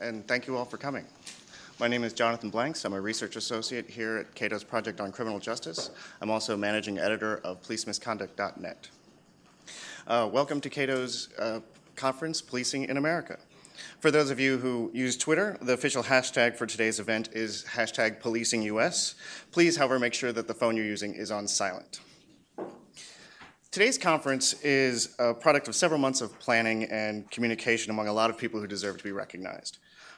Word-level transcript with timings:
and 0.00 0.26
thank 0.26 0.46
you 0.46 0.56
all 0.56 0.64
for 0.64 0.76
coming. 0.76 1.04
My 1.78 1.88
name 1.88 2.04
is 2.04 2.12
Jonathan 2.12 2.50
Blanks. 2.50 2.84
I'm 2.84 2.92
a 2.92 3.00
research 3.00 3.36
associate 3.36 3.88
here 3.88 4.16
at 4.18 4.34
Cato's 4.34 4.64
Project 4.64 5.00
on 5.00 5.12
Criminal 5.12 5.38
Justice. 5.38 5.90
I'm 6.20 6.30
also 6.30 6.56
managing 6.56 6.98
editor 6.98 7.38
of 7.38 7.62
policemisconduct.net. 7.62 8.88
Uh, 10.06 10.28
welcome 10.32 10.60
to 10.60 10.70
Cato's 10.70 11.28
uh, 11.38 11.60
conference, 11.96 12.40
Policing 12.40 12.84
in 12.84 12.96
America. 12.96 13.38
For 14.00 14.10
those 14.10 14.30
of 14.30 14.40
you 14.40 14.56
who 14.56 14.90
use 14.94 15.16
Twitter, 15.16 15.58
the 15.60 15.74
official 15.74 16.02
hashtag 16.02 16.56
for 16.56 16.66
today's 16.66 16.98
event 16.98 17.28
is 17.32 17.64
hashtag 17.70 18.20
policingUS. 18.22 19.14
Please, 19.50 19.76
however, 19.76 19.98
make 19.98 20.14
sure 20.14 20.32
that 20.32 20.48
the 20.48 20.54
phone 20.54 20.76
you're 20.76 20.86
using 20.86 21.12
is 21.14 21.30
on 21.30 21.46
silent. 21.46 22.00
Today's 23.70 23.98
conference 23.98 24.54
is 24.62 25.14
a 25.18 25.34
product 25.34 25.68
of 25.68 25.74
several 25.74 26.00
months 26.00 26.22
of 26.22 26.38
planning 26.38 26.84
and 26.84 27.30
communication 27.30 27.90
among 27.90 28.08
a 28.08 28.12
lot 28.12 28.30
of 28.30 28.38
people 28.38 28.58
who 28.58 28.66
deserve 28.66 28.96
to 28.96 29.04
be 29.04 29.12
recognized. 29.12 29.76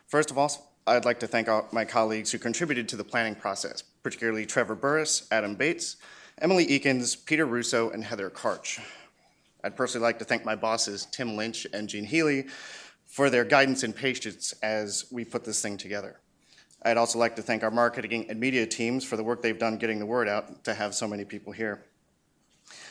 First 0.08 0.30
of 0.30 0.38
all, 0.38 0.50
I'd 0.86 1.04
like 1.04 1.20
to 1.20 1.26
thank 1.26 1.50
all 1.50 1.68
my 1.70 1.84
colleagues 1.84 2.32
who 2.32 2.38
contributed 2.38 2.88
to 2.88 2.96
the 2.96 3.04
planning 3.04 3.34
process, 3.34 3.82
particularly 4.02 4.46
Trevor 4.46 4.74
Burrus, 4.74 5.28
Adam 5.30 5.54
Bates, 5.54 5.96
Emily 6.40 6.66
Ekins, 6.66 7.26
Peter 7.26 7.44
Russo, 7.44 7.90
and 7.90 8.02
Heather 8.02 8.30
Karch. 8.30 8.80
I'd 9.62 9.76
personally 9.76 10.04
like 10.04 10.18
to 10.20 10.24
thank 10.24 10.46
my 10.46 10.56
bosses, 10.56 11.06
Tim 11.12 11.36
Lynch 11.36 11.66
and 11.74 11.90
Gene 11.90 12.06
Healy, 12.06 12.46
for 13.04 13.28
their 13.28 13.44
guidance 13.44 13.82
and 13.82 13.94
patience 13.94 14.54
as 14.62 15.04
we 15.10 15.26
put 15.26 15.44
this 15.44 15.60
thing 15.60 15.76
together. 15.76 16.18
I'd 16.84 16.96
also 16.96 17.18
like 17.18 17.36
to 17.36 17.42
thank 17.42 17.62
our 17.62 17.70
marketing 17.70 18.30
and 18.30 18.40
media 18.40 18.66
teams 18.66 19.04
for 19.04 19.18
the 19.18 19.24
work 19.24 19.42
they've 19.42 19.58
done 19.58 19.76
getting 19.76 19.98
the 19.98 20.06
word 20.06 20.26
out 20.26 20.64
to 20.64 20.72
have 20.72 20.94
so 20.94 21.06
many 21.06 21.26
people 21.26 21.52
here. 21.52 21.84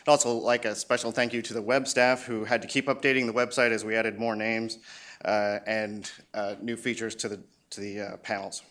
I'd 0.05 0.11
also 0.11 0.34
like 0.34 0.66
a 0.66 0.75
special 0.75 1.11
thank 1.11 1.34
you 1.34 1.41
to 1.41 1.53
the 1.55 1.63
web 1.63 1.88
staff 1.88 2.25
who 2.25 2.44
had 2.44 2.61
to 2.61 2.67
keep 2.67 2.86
updating 2.86 3.25
the 3.25 3.34
website 3.34 3.72
as 3.72 3.84
we 3.84 3.95
added 3.95 4.20
more 4.20 4.36
names 4.36 4.77
and 5.26 6.12
uh, 6.34 6.55
new 6.62 6.76
features 6.76 7.16
to 7.16 7.30
the, 7.30 7.39
to 7.70 7.81
the 7.81 8.02
uh, 8.02 8.17
panels. 8.17 8.63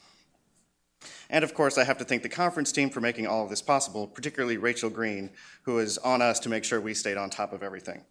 And 1.29 1.45
of 1.45 1.55
course, 1.55 1.79
I 1.79 1.85
have 1.85 1.99
to 1.99 2.05
thank 2.05 2.23
the 2.23 2.29
conference 2.29 2.73
team 2.73 2.91
for 2.91 3.01
making 3.01 3.27
all 3.27 3.45
of 3.45 3.51
this 3.51 3.63
possible, 3.63 4.07
particularly 4.07 4.57
Rachel 4.57 4.91
Green, 4.91 5.31
who 5.63 5.79
is 5.79 5.99
on 5.99 6.23
us 6.23 6.41
to 6.41 6.49
make 6.49 6.65
sure 6.65 6.81
we 6.81 6.95
stayed 6.95 7.17
on 7.17 7.31
top 7.31 7.53
of 7.53 7.63
everything. 7.63 8.05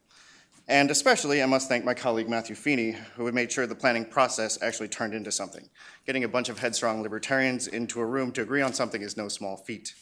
And 0.67 0.89
especially, 0.89 1.43
I 1.43 1.45
must 1.45 1.69
thank 1.69 1.85
my 1.85 1.93
colleague 1.93 2.29
Matthew 2.29 2.55
Feeney, 2.55 2.95
who 3.15 3.31
made 3.31 3.51
sure 3.51 3.67
the 3.67 3.75
planning 3.75 4.05
process 4.05 4.61
actually 4.61 4.87
turned 4.87 5.13
into 5.13 5.31
something. 5.31 5.69
Getting 6.05 6.23
a 6.23 6.27
bunch 6.27 6.49
of 6.49 6.57
headstrong 6.59 7.03
libertarians 7.03 7.67
into 7.67 7.99
a 7.99 8.05
room 8.05 8.31
to 8.33 8.41
agree 8.41 8.61
on 8.61 8.73
something 8.73 9.01
is 9.01 9.15
no 9.15 9.27
small 9.27 9.57
feat. 9.57 9.93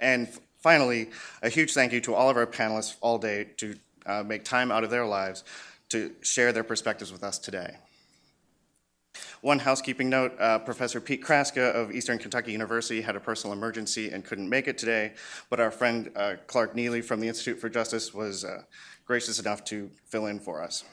And 0.00 0.28
Finally, 0.60 1.08
a 1.42 1.48
huge 1.48 1.72
thank 1.72 1.90
you 1.90 2.02
to 2.02 2.14
all 2.14 2.28
of 2.28 2.36
our 2.36 2.46
panelists 2.46 2.96
all 3.00 3.16
day 3.16 3.44
to 3.56 3.74
uh, 4.04 4.22
make 4.22 4.44
time 4.44 4.70
out 4.70 4.84
of 4.84 4.90
their 4.90 5.06
lives 5.06 5.42
to 5.90 6.12
share 6.22 6.52
their 6.52 6.64
perspectives 6.64 7.12
with 7.12 7.22
us 7.22 7.38
today. 7.38 7.76
One 9.42 9.58
housekeeping 9.58 10.08
note 10.10 10.38
uh, 10.38 10.58
Professor 10.58 11.00
Pete 11.00 11.22
Kraska 11.24 11.72
of 11.74 11.92
Eastern 11.92 12.18
Kentucky 12.18 12.52
University 12.52 13.00
had 13.00 13.16
a 13.16 13.20
personal 13.20 13.54
emergency 13.54 14.10
and 14.10 14.24
couldn't 14.24 14.48
make 14.48 14.68
it 14.68 14.76
today, 14.76 15.14
but 15.48 15.58
our 15.60 15.70
friend 15.70 16.10
uh, 16.14 16.34
Clark 16.46 16.76
Neily 16.76 17.02
from 17.02 17.20
the 17.20 17.28
Institute 17.28 17.58
for 17.58 17.68
Justice 17.68 18.12
was 18.12 18.44
uh, 18.44 18.62
gracious 19.04 19.38
enough 19.40 19.64
to 19.64 19.90
fill 20.06 20.26
in 20.26 20.38
for 20.38 20.62
us. 20.62 20.84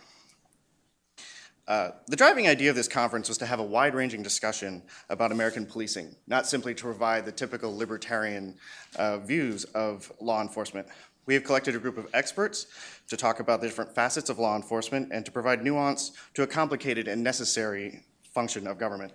Uh, 1.68 1.92
the 2.08 2.16
driving 2.16 2.48
idea 2.48 2.70
of 2.70 2.78
this 2.78 2.88
conference 2.88 3.28
was 3.28 3.38
to 3.38 3.46
have 3.46 3.60
a 3.60 3.64
wide 3.64 3.94
ranging 3.94 4.24
discussion 4.24 4.82
about 5.10 5.34
American 5.34 5.66
policing, 5.66 6.16
not 6.26 6.48
simply 6.48 6.74
to 6.74 6.84
provide 6.84 7.26
the 7.26 7.32
typical 7.32 7.76
libertarian 7.76 8.56
uh, 8.96 9.18
views 9.18 9.66
of 9.76 10.10
law 10.22 10.42
enforcement. 10.42 10.88
We 11.28 11.34
have 11.34 11.44
collected 11.44 11.76
a 11.76 11.80
group 11.80 11.98
of 11.98 12.08
experts 12.14 12.68
to 13.10 13.18
talk 13.18 13.42
about 13.42 13.60
the 13.60 13.68
different 13.68 13.94
facets 13.94 14.30
of 14.30 14.40
law 14.40 14.56
enforcement 14.56 15.10
and 15.12 15.26
to 15.26 15.32
provide 15.32 15.62
nuance 15.62 16.14
to 16.34 16.44
a 16.44 16.48
complicated 16.48 17.08
and 17.08 17.22
necessary 17.22 18.04
function 18.34 18.66
of 18.66 18.80
government. 18.80 19.12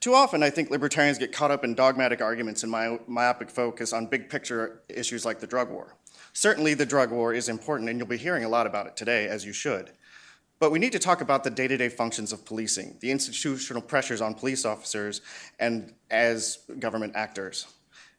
Too 0.00 0.14
often, 0.14 0.42
I 0.42 0.48
think 0.48 0.70
libertarians 0.70 1.18
get 1.18 1.30
caught 1.30 1.50
up 1.50 1.62
in 1.62 1.74
dogmatic 1.74 2.22
arguments 2.22 2.62
and 2.62 2.72
myopic 3.06 3.50
focus 3.50 3.92
on 3.92 4.06
big 4.06 4.30
picture 4.30 4.80
issues 4.88 5.26
like 5.26 5.40
the 5.40 5.46
drug 5.46 5.70
war. 5.70 5.94
Certainly, 6.32 6.74
the 6.74 6.86
drug 6.86 7.10
war 7.10 7.34
is 7.34 7.48
important, 7.48 7.90
and 7.90 7.98
you'll 7.98 8.08
be 8.08 8.16
hearing 8.16 8.44
a 8.44 8.48
lot 8.48 8.66
about 8.66 8.86
it 8.86 8.96
today, 8.96 9.28
as 9.28 9.44
you 9.44 9.52
should. 9.52 9.90
But 10.60 10.70
we 10.70 10.78
need 10.78 10.92
to 10.92 10.98
talk 10.98 11.20
about 11.20 11.44
the 11.44 11.50
day 11.50 11.68
to 11.68 11.76
day 11.76 11.88
functions 11.88 12.32
of 12.32 12.44
policing, 12.44 12.96
the 13.00 13.10
institutional 13.10 13.82
pressures 13.82 14.20
on 14.20 14.34
police 14.34 14.64
officers 14.64 15.20
and 15.58 15.92
as 16.10 16.60
government 16.78 17.12
actors. 17.14 17.66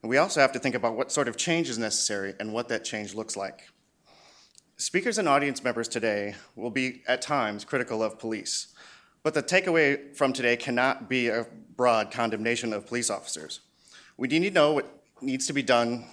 And 0.02 0.10
we 0.10 0.18
also 0.18 0.40
have 0.40 0.52
to 0.54 0.60
think 0.60 0.76
about 0.76 0.96
what 0.96 1.12
sort 1.12 1.28
of 1.28 1.38
change 1.38 1.70
is 1.70 1.78
necessary 1.78 2.34
and 2.40 2.54
what 2.54 2.70
that 2.70 2.86
change 2.86 3.14
looks 3.14 3.36
like. 3.36 3.70
Speakers 4.78 5.18
and 5.18 5.28
audience 5.28 5.62
members 5.64 5.90
today 5.90 6.36
will 6.56 6.70
be 6.70 7.04
at 7.06 7.22
times 7.22 7.66
critical 7.66 8.02
of 8.02 8.18
police, 8.18 8.68
but 9.24 9.34
the 9.34 9.44
takeaway 9.44 10.16
from 10.16 10.32
today 10.32 10.56
cannot 10.56 11.10
be 11.10 11.28
a 11.28 11.46
broad 11.76 12.12
condemnation 12.12 12.72
of 12.72 12.88
police 12.88 13.10
officers. 13.10 13.60
We 14.16 14.30
need 14.30 14.44
to 14.44 14.52
know 14.52 14.72
what 14.72 15.04
needs 15.22 15.48
to 15.48 15.54
be 15.54 15.64
done 15.64 16.06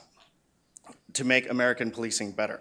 to 1.13 1.25
make 1.25 1.49
American 1.49 1.93
policing 1.93 2.33
better. 2.33 2.61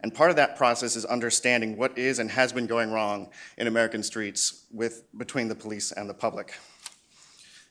And 0.00 0.14
part 0.14 0.30
of 0.30 0.36
that 0.36 0.56
process 0.56 0.96
is 0.96 1.04
understanding 1.04 1.76
what 1.76 1.96
is 1.98 2.18
and 2.18 2.30
has 2.30 2.52
been 2.52 2.66
going 2.66 2.90
wrong 2.90 3.28
in 3.58 3.66
American 3.66 4.02
streets 4.02 4.64
with, 4.72 5.04
between 5.16 5.48
the 5.48 5.54
police 5.54 5.92
and 5.92 6.08
the 6.08 6.14
public. 6.14 6.54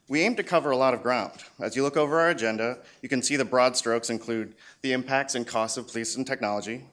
We 0.07 0.21
aim 0.21 0.35
to 0.35 0.43
cover 0.43 0.71
a 0.71 0.77
lot 0.77 0.93
of 0.93 1.01
ground. 1.01 1.31
As 1.59 1.75
you 1.75 1.83
look 1.83 1.95
over 1.95 2.19
our 2.19 2.29
agenda, 2.29 2.79
you 3.01 3.07
can 3.07 3.21
see 3.21 3.37
the 3.37 3.45
broad 3.45 3.77
strokes 3.77 4.09
include 4.09 4.55
the 4.81 4.91
impacts 4.91 5.35
and 5.35 5.47
costs 5.47 5.77
of 5.77 5.87
police 5.87 6.17
and 6.17 6.27
technology, 6.27 6.85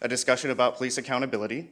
a 0.00 0.08
discussion 0.08 0.50
about 0.50 0.76
police 0.76 0.96
accountability, 0.96 1.70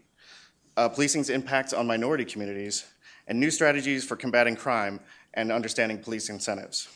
uh, 0.76 0.88
policing's 0.88 1.30
impacts 1.30 1.72
on 1.72 1.86
minority 1.86 2.24
communities, 2.24 2.84
and 3.26 3.38
new 3.38 3.50
strategies 3.50 4.04
for 4.04 4.16
combating 4.16 4.56
crime 4.56 5.00
and 5.34 5.50
understanding 5.50 5.98
police 5.98 6.28
incentives. 6.28 6.88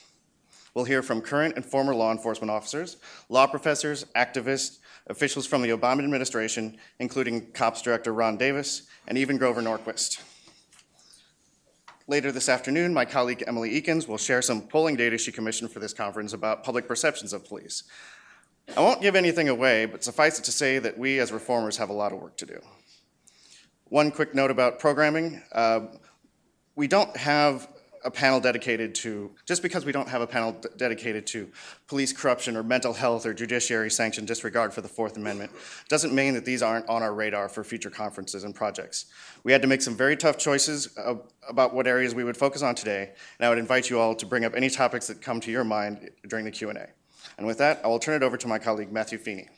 We'll 0.75 0.85
hear 0.85 1.03
from 1.03 1.21
current 1.21 1.55
and 1.55 1.65
former 1.65 1.95
law 1.95 2.11
enforcement 2.11 2.51
officers, 2.51 2.97
law 3.29 3.47
professors, 3.47 4.05
activists, 4.17 4.79
officials 5.07 5.47
from 5.47 5.63
the 5.63 5.71
Obama 5.71 6.03
administration, 6.03 6.77
including 6.99 7.53
COPS 7.53 7.83
Director 7.83 8.13
Ron 8.13 8.37
Davis, 8.37 8.83
and 9.07 9.17
even 9.17 9.39
Grover 9.39 9.63
Norquist. 9.63 10.21
Later 12.07 12.31
this 12.31 12.51
afternoon, 12.51 12.93
my 12.93 13.07
colleague 13.07 13.43
Emily 13.47 13.81
Ekins 13.81 14.07
will 14.07 14.19
share 14.19 14.43
some 14.43 14.61
polling 14.61 14.95
data 14.95 15.17
she 15.17 15.33
commissioned 15.33 15.71
for 15.71 15.79
this 15.79 15.95
conference 15.95 16.35
about 16.35 16.63
public 16.63 16.87
perceptions 16.87 17.33
of 17.33 17.47
police. 17.47 17.85
I 18.77 18.81
won't 18.81 19.01
give 19.01 19.17
anything 19.17 19.49
away, 19.49 19.87
but 19.87 20.05
suffice 20.05 20.39
it 20.39 20.45
to 20.45 20.53
say 20.53 20.79
that 20.79 20.99
we 20.99 21.19
as 21.19 21.33
reformers 21.33 21.79
have 21.79 21.89
a 21.89 21.95
lot 21.95 22.13
of 22.13 22.21
work 22.21 22.37
to 22.37 22.47
do. 22.47 22.61
One 23.85 24.11
quick 24.11 24.35
note 24.35 24.51
about 24.51 24.79
programming. 24.79 25.43
Uh, 25.51 25.87
we 26.77 26.89
don't 26.89 27.17
have 27.17 27.69
a 28.05 28.11
panel 28.11 28.39
dedicated 28.39 28.95
to, 28.95 29.31
just 29.47 29.63
because 29.63 29.85
we 29.85 29.93
don't 29.93 30.09
have 30.09 30.21
a 30.21 30.27
panel 30.27 30.53
d- 30.53 30.69
dedicated 30.77 31.27
to 31.29 31.51
police 31.89 32.13
corruption 32.13 32.57
or 32.57 32.63
mental 32.63 32.93
health 32.93 33.25
or 33.25 33.33
judiciary 33.33 33.91
sanctioned 33.91 34.27
disregard 34.27 34.75
for 34.75 34.83
the 34.83 34.89
Fourth 34.89 35.17
Amendment, 35.17 35.51
doesn't 35.89 36.15
mean 36.15 36.35
that 36.35 36.45
these 36.45 36.63
aren't 36.63 36.89
on 36.89 37.03
our 37.03 37.15
radar 37.15 37.49
for 37.49 37.65
future 37.65 37.91
conferences 37.91 38.45
and 38.45 38.55
projects. 38.55 39.07
We 39.43 39.53
had 39.53 39.63
to 39.63 39.69
make 39.69 39.83
some 39.83 39.97
very 39.97 40.17
tough 40.17 40.37
choices 40.37 40.97
about 41.49 41.75
what 41.75 41.87
areas 41.87 42.15
we 42.15 42.25
would 42.25 42.37
focus 42.37 42.63
on 42.63 42.75
today, 42.75 43.13
and 43.39 43.47
I 43.47 43.49
would 43.49 43.59
invite 43.59 43.89
you 43.89 43.99
all 43.99 44.15
to 44.15 44.27
bring 44.27 44.45
up 44.45 44.55
any 44.55 44.69
topics 44.69 45.07
that 45.07 45.23
come 45.23 45.41
to 45.41 45.51
your 45.51 45.65
mind 45.65 46.11
during 46.29 46.45
the 46.45 46.51
Q&A. 46.51 46.89
And 47.39 47.47
with 47.47 47.59
that, 47.59 47.81
I 47.85 47.89
will 47.89 47.99
turn 47.99 48.15
it 48.15 48.25
over 48.25 48.37
to 48.37 48.47
my 48.47 48.59
colleague 48.59 48.93
Matthew 48.93 49.19
Feeney. 49.19 49.49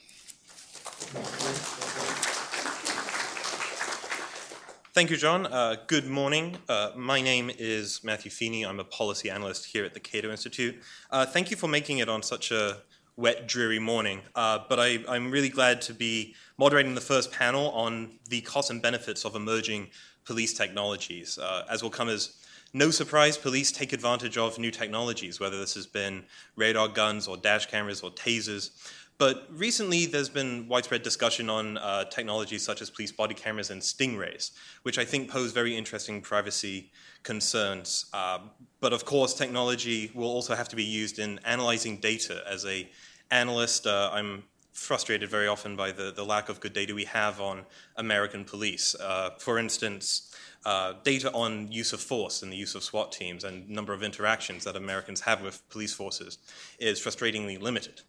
Thank 4.97 5.11
you, 5.11 5.17
John. 5.17 5.45
Uh, 5.45 5.75
good 5.85 6.07
morning. 6.07 6.57
Uh, 6.67 6.89
my 6.95 7.21
name 7.21 7.51
is 7.59 8.03
Matthew 8.03 8.31
Feeney. 8.31 8.65
I'm 8.65 8.79
a 8.79 8.83
policy 8.83 9.29
analyst 9.29 9.65
here 9.65 9.85
at 9.85 9.93
the 9.93 9.99
Cato 9.99 10.31
Institute. 10.31 10.75
Uh, 11.11 11.23
thank 11.23 11.51
you 11.51 11.55
for 11.55 11.67
making 11.67 11.99
it 11.99 12.09
on 12.09 12.23
such 12.23 12.49
a 12.49 12.77
wet, 13.15 13.47
dreary 13.47 13.77
morning. 13.77 14.21
Uh, 14.33 14.57
but 14.67 14.79
I, 14.79 14.97
am 15.07 15.29
really 15.29 15.49
glad 15.49 15.83
to 15.83 15.93
be 15.93 16.33
moderating 16.57 16.95
the 16.95 17.01
first 17.01 17.31
panel 17.31 17.69
on 17.73 18.13
the 18.27 18.41
costs 18.41 18.71
and 18.71 18.81
benefits 18.81 19.23
of 19.23 19.35
emerging 19.35 19.89
police 20.25 20.55
technologies. 20.55 21.37
Uh, 21.37 21.63
as 21.69 21.83
will 21.83 21.91
come 21.91 22.09
as 22.09 22.35
no 22.73 22.89
surprise, 22.89 23.37
police 23.37 23.71
take 23.71 23.93
advantage 23.93 24.35
of 24.35 24.57
new 24.57 24.71
technologies, 24.71 25.39
whether 25.39 25.59
this 25.59 25.75
has 25.75 25.85
been 25.85 26.23
radar 26.55 26.87
guns 26.87 27.27
or 27.27 27.37
dash 27.37 27.67
cameras 27.67 28.01
or 28.01 28.09
tasers. 28.09 28.71
But 29.19 29.47
recently, 29.49 30.05
there's 30.05 30.29
been 30.29 30.67
widespread 30.67 31.01
discussion 31.01 31.49
on 31.49 31.77
uh, 31.79 32.05
technologies 32.05 32.63
such 32.63 32.81
as 32.81 32.91
police 32.91 33.11
body 33.11 33.33
cameras 33.33 33.71
and 33.71 33.81
stingrays, 33.81 34.51
which 34.83 34.99
I 34.99 35.05
think 35.05 35.29
pose 35.31 35.53
very 35.53 35.75
interesting 35.75 36.21
privacy 36.21 36.91
concerns. 37.23 38.05
Uh, 38.13 38.39
but 38.79 38.93
of 38.93 39.05
course, 39.05 39.33
technology 39.33 40.11
will 40.13 40.29
also 40.29 40.53
have 40.53 40.69
to 40.69 40.75
be 40.75 40.83
used 40.83 41.17
in 41.17 41.39
analyzing 41.45 41.97
data. 41.97 42.43
As 42.47 42.63
a 42.65 42.87
analyst, 43.31 43.87
uh, 43.87 44.11
I'm 44.13 44.43
frustrated 44.73 45.27
very 45.27 45.47
often 45.47 45.75
by 45.75 45.91
the, 45.91 46.13
the 46.15 46.23
lack 46.23 46.49
of 46.49 46.59
good 46.59 46.73
data 46.73 46.93
we 46.93 47.05
have 47.05 47.41
on 47.41 47.65
American 47.95 48.45
police. 48.45 48.93
Uh, 48.93 49.31
for 49.39 49.57
instance, 49.57 50.35
uh, 50.65 50.93
data 51.03 51.31
on 51.33 51.71
use 51.71 51.91
of 51.91 51.99
force 51.99 52.43
and 52.43 52.51
the 52.51 52.55
use 52.55 52.75
of 52.75 52.83
SWAT 52.83 53.11
teams 53.11 53.43
and 53.43 53.67
number 53.67 53.93
of 53.93 54.03
interactions 54.03 54.63
that 54.65 54.75
Americans 54.75 55.21
have 55.21 55.41
with 55.41 55.67
police 55.69 55.93
forces 55.93 56.37
is 56.77 56.99
frustratingly 56.99 57.59
limited. 57.59 58.01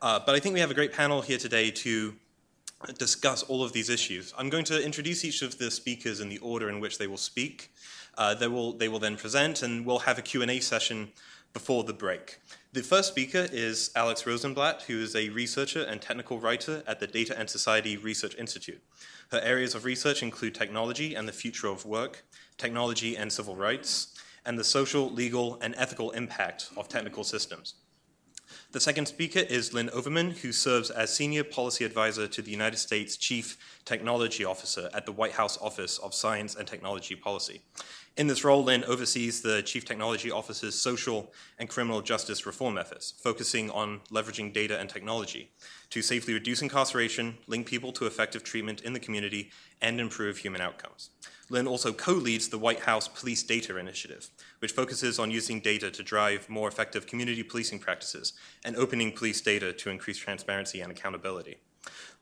Uh, 0.00 0.20
but 0.24 0.34
I 0.34 0.40
think 0.40 0.52
we 0.54 0.60
have 0.60 0.70
a 0.70 0.74
great 0.74 0.92
panel 0.92 1.22
here 1.22 1.38
today 1.38 1.70
to 1.70 2.14
discuss 2.98 3.42
all 3.44 3.62
of 3.62 3.72
these 3.72 3.88
issues. 3.88 4.34
I'm 4.36 4.50
going 4.50 4.64
to 4.64 4.84
introduce 4.84 5.24
each 5.24 5.42
of 5.42 5.58
the 5.58 5.70
speakers 5.70 6.20
in 6.20 6.28
the 6.28 6.38
order 6.38 6.68
in 6.68 6.80
which 6.80 6.98
they 6.98 7.06
will 7.06 7.16
speak. 7.16 7.72
Uh, 8.18 8.34
they, 8.34 8.48
will, 8.48 8.72
they 8.72 8.88
will 8.88 8.98
then 8.98 9.16
present, 9.16 9.62
and 9.62 9.86
we'll 9.86 10.00
have 10.00 10.18
a 10.18 10.22
Q&A 10.22 10.60
session 10.60 11.12
before 11.52 11.84
the 11.84 11.92
break. 11.92 12.38
The 12.72 12.82
first 12.82 13.08
speaker 13.08 13.46
is 13.52 13.90
Alex 13.94 14.22
Rosenblat, 14.22 14.82
who 14.82 14.98
is 14.98 15.14
a 15.14 15.28
researcher 15.28 15.82
and 15.82 16.00
technical 16.00 16.40
writer 16.40 16.82
at 16.86 17.00
the 17.00 17.06
Data 17.06 17.38
and 17.38 17.48
Society 17.48 17.96
Research 17.96 18.34
Institute. 18.36 18.82
Her 19.30 19.40
areas 19.40 19.74
of 19.74 19.84
research 19.84 20.22
include 20.22 20.54
technology 20.54 21.14
and 21.14 21.28
the 21.28 21.32
future 21.32 21.68
of 21.68 21.86
work, 21.86 22.24
technology 22.56 23.16
and 23.16 23.32
civil 23.32 23.56
rights, 23.56 24.14
and 24.44 24.58
the 24.58 24.64
social, 24.64 25.10
legal, 25.10 25.58
and 25.60 25.74
ethical 25.76 26.10
impact 26.12 26.70
of 26.76 26.88
technical 26.88 27.24
systems. 27.24 27.74
The 28.72 28.80
second 28.80 29.06
speaker 29.06 29.40
is 29.40 29.74
Lynn 29.74 29.88
Overmann, 29.90 30.38
who 30.38 30.52
serves 30.52 30.90
as 30.90 31.14
Senior 31.14 31.44
Policy 31.44 31.84
Advisor 31.84 32.26
to 32.28 32.42
the 32.42 32.50
United 32.50 32.78
States 32.78 33.16
Chief 33.16 33.58
Technology 33.84 34.44
Officer 34.44 34.88
at 34.94 35.06
the 35.06 35.12
White 35.12 35.32
House 35.32 35.58
Office 35.60 35.98
of 35.98 36.14
Science 36.14 36.54
and 36.54 36.66
Technology 36.66 37.14
Policy. 37.14 37.60
In 38.16 38.26
this 38.26 38.44
role, 38.44 38.62
Lynn 38.62 38.84
oversees 38.84 39.40
the 39.40 39.62
Chief 39.62 39.86
Technology 39.86 40.30
Officer's 40.30 40.74
social 40.74 41.32
and 41.58 41.68
criminal 41.68 42.02
justice 42.02 42.44
reform 42.44 42.76
efforts, 42.76 43.14
focusing 43.22 43.70
on 43.70 44.00
leveraging 44.10 44.52
data 44.52 44.78
and 44.78 44.88
technology 44.90 45.50
to 45.88 46.02
safely 46.02 46.34
reduce 46.34 46.60
incarceration, 46.60 47.38
link 47.46 47.66
people 47.66 47.90
to 47.92 48.06
effective 48.06 48.42
treatment 48.44 48.82
in 48.82 48.92
the 48.92 49.00
community, 49.00 49.50
and 49.80 49.98
improve 49.98 50.36
human 50.36 50.60
outcomes. 50.60 51.10
Lynn 51.52 51.68
also 51.68 51.92
co 51.92 52.12
leads 52.12 52.48
the 52.48 52.58
White 52.58 52.80
House 52.80 53.08
Police 53.08 53.42
Data 53.42 53.76
Initiative, 53.76 54.30
which 54.60 54.72
focuses 54.72 55.18
on 55.18 55.30
using 55.30 55.60
data 55.60 55.90
to 55.90 56.02
drive 56.02 56.48
more 56.48 56.66
effective 56.66 57.06
community 57.06 57.42
policing 57.42 57.78
practices 57.78 58.32
and 58.64 58.74
opening 58.74 59.12
police 59.12 59.42
data 59.42 59.74
to 59.74 59.90
increase 59.90 60.16
transparency 60.16 60.80
and 60.80 60.90
accountability. 60.90 61.58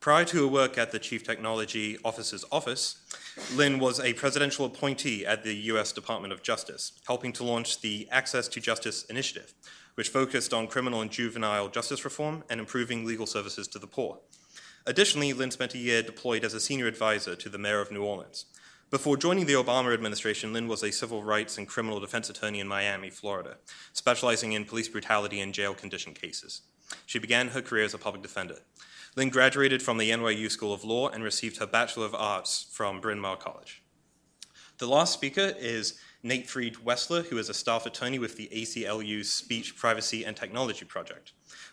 Prior 0.00 0.24
to 0.24 0.38
her 0.38 0.48
work 0.48 0.76
at 0.76 0.90
the 0.90 0.98
Chief 0.98 1.22
Technology 1.22 1.96
Officer's 2.04 2.44
office, 2.50 2.96
Lynn 3.54 3.78
was 3.78 4.00
a 4.00 4.14
presidential 4.14 4.64
appointee 4.66 5.24
at 5.24 5.44
the 5.44 5.54
US 5.54 5.92
Department 5.92 6.32
of 6.32 6.42
Justice, 6.42 6.90
helping 7.06 7.32
to 7.34 7.44
launch 7.44 7.82
the 7.82 8.08
Access 8.10 8.48
to 8.48 8.60
Justice 8.60 9.04
Initiative, 9.04 9.54
which 9.94 10.08
focused 10.08 10.52
on 10.52 10.66
criminal 10.66 11.02
and 11.02 11.10
juvenile 11.12 11.68
justice 11.68 12.04
reform 12.04 12.42
and 12.50 12.58
improving 12.58 13.04
legal 13.04 13.26
services 13.26 13.68
to 13.68 13.78
the 13.78 13.86
poor. 13.86 14.18
Additionally, 14.86 15.32
Lynn 15.32 15.52
spent 15.52 15.74
a 15.74 15.78
year 15.78 16.02
deployed 16.02 16.42
as 16.42 16.54
a 16.54 16.58
senior 16.58 16.88
advisor 16.88 17.36
to 17.36 17.48
the 17.48 17.58
mayor 17.58 17.80
of 17.80 17.92
New 17.92 18.02
Orleans. 18.02 18.46
Before 18.90 19.16
joining 19.16 19.46
the 19.46 19.52
Obama 19.52 19.94
administration, 19.94 20.52
Lynn 20.52 20.66
was 20.66 20.82
a 20.82 20.90
civil 20.90 21.22
rights 21.22 21.56
and 21.58 21.68
criminal 21.68 22.00
defense 22.00 22.28
attorney 22.28 22.58
in 22.58 22.66
Miami, 22.66 23.08
Florida, 23.08 23.58
specializing 23.92 24.52
in 24.52 24.64
police 24.64 24.88
brutality 24.88 25.38
and 25.40 25.54
jail 25.54 25.74
condition 25.74 26.12
cases. 26.12 26.62
She 27.06 27.20
began 27.20 27.46
her 27.50 27.62
career 27.62 27.84
as 27.84 27.94
a 27.94 27.98
public 27.98 28.20
defender. 28.20 28.56
Lynn 29.14 29.28
graduated 29.28 29.80
from 29.80 29.98
the 29.98 30.10
NYU 30.10 30.50
School 30.50 30.72
of 30.72 30.82
Law 30.82 31.08
and 31.08 31.22
received 31.22 31.58
her 31.58 31.68
Bachelor 31.68 32.04
of 32.04 32.16
Arts 32.16 32.66
from 32.72 33.00
Bryn 33.00 33.20
Mawr 33.20 33.36
College. 33.36 33.80
The 34.78 34.88
last 34.88 35.12
speaker 35.12 35.54
is 35.56 36.00
Nate 36.24 36.50
Freed 36.50 36.74
Wessler, 36.84 37.24
who 37.24 37.38
is 37.38 37.48
a 37.48 37.54
staff 37.54 37.86
attorney 37.86 38.18
with 38.18 38.36
the 38.36 38.48
ACLU's 38.52 39.30
Speech, 39.30 39.76
Privacy, 39.76 40.24
and 40.24 40.36
Technology 40.36 40.84
Project, 40.84 41.30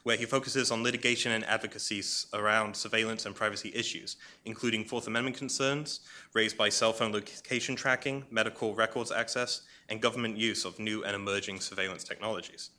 where 0.08 0.16
he 0.16 0.24
focuses 0.24 0.72
on 0.72 0.84
litigation 0.84 1.34
and 1.34 1.44
advocacy 1.44 2.02
around 2.34 2.74
surveillance 2.74 3.26
and 3.26 3.36
privacy 3.36 3.74
issues, 3.76 4.16
including 4.46 4.86
Fourth 4.86 5.06
Amendment 5.06 5.36
concerns 5.36 6.00
raised 6.34 6.58
by 6.58 6.70
cell 6.70 6.94
phone 6.94 7.12
location 7.12 7.76
tracking, 7.76 8.24
medical 8.32 8.74
records 8.74 9.12
access, 9.12 9.64
and 9.90 10.02
government 10.02 10.38
use 10.38 10.64
of 10.64 10.80
new 10.80 11.04
and 11.04 11.14
emerging 11.14 11.60
surveillance 11.60 12.06
technologies. 12.06 12.70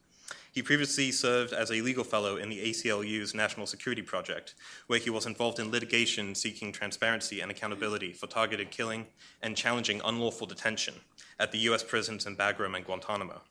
He 0.52 0.62
previously 0.62 1.12
served 1.12 1.52
as 1.52 1.70
a 1.70 1.82
legal 1.82 2.02
fellow 2.02 2.38
in 2.38 2.48
the 2.48 2.62
ACLU's 2.62 3.34
National 3.34 3.66
Security 3.66 4.00
Project, 4.00 4.54
where 4.86 4.98
he 4.98 5.10
was 5.10 5.26
involved 5.26 5.58
in 5.58 5.70
litigation 5.70 6.34
seeking 6.34 6.72
transparency 6.72 7.42
and 7.42 7.50
accountability 7.50 8.14
for 8.14 8.26
targeted 8.26 8.70
killing 8.70 9.04
and 9.42 9.54
challenging 9.54 10.00
unlawful 10.02 10.46
detention 10.46 10.94
at 11.38 11.52
the 11.52 11.58
U.S. 11.58 11.82
prisons 11.82 12.24
in 12.24 12.36
Bagram 12.36 12.74
and 12.74 12.86
Guantanamo. 12.86 13.42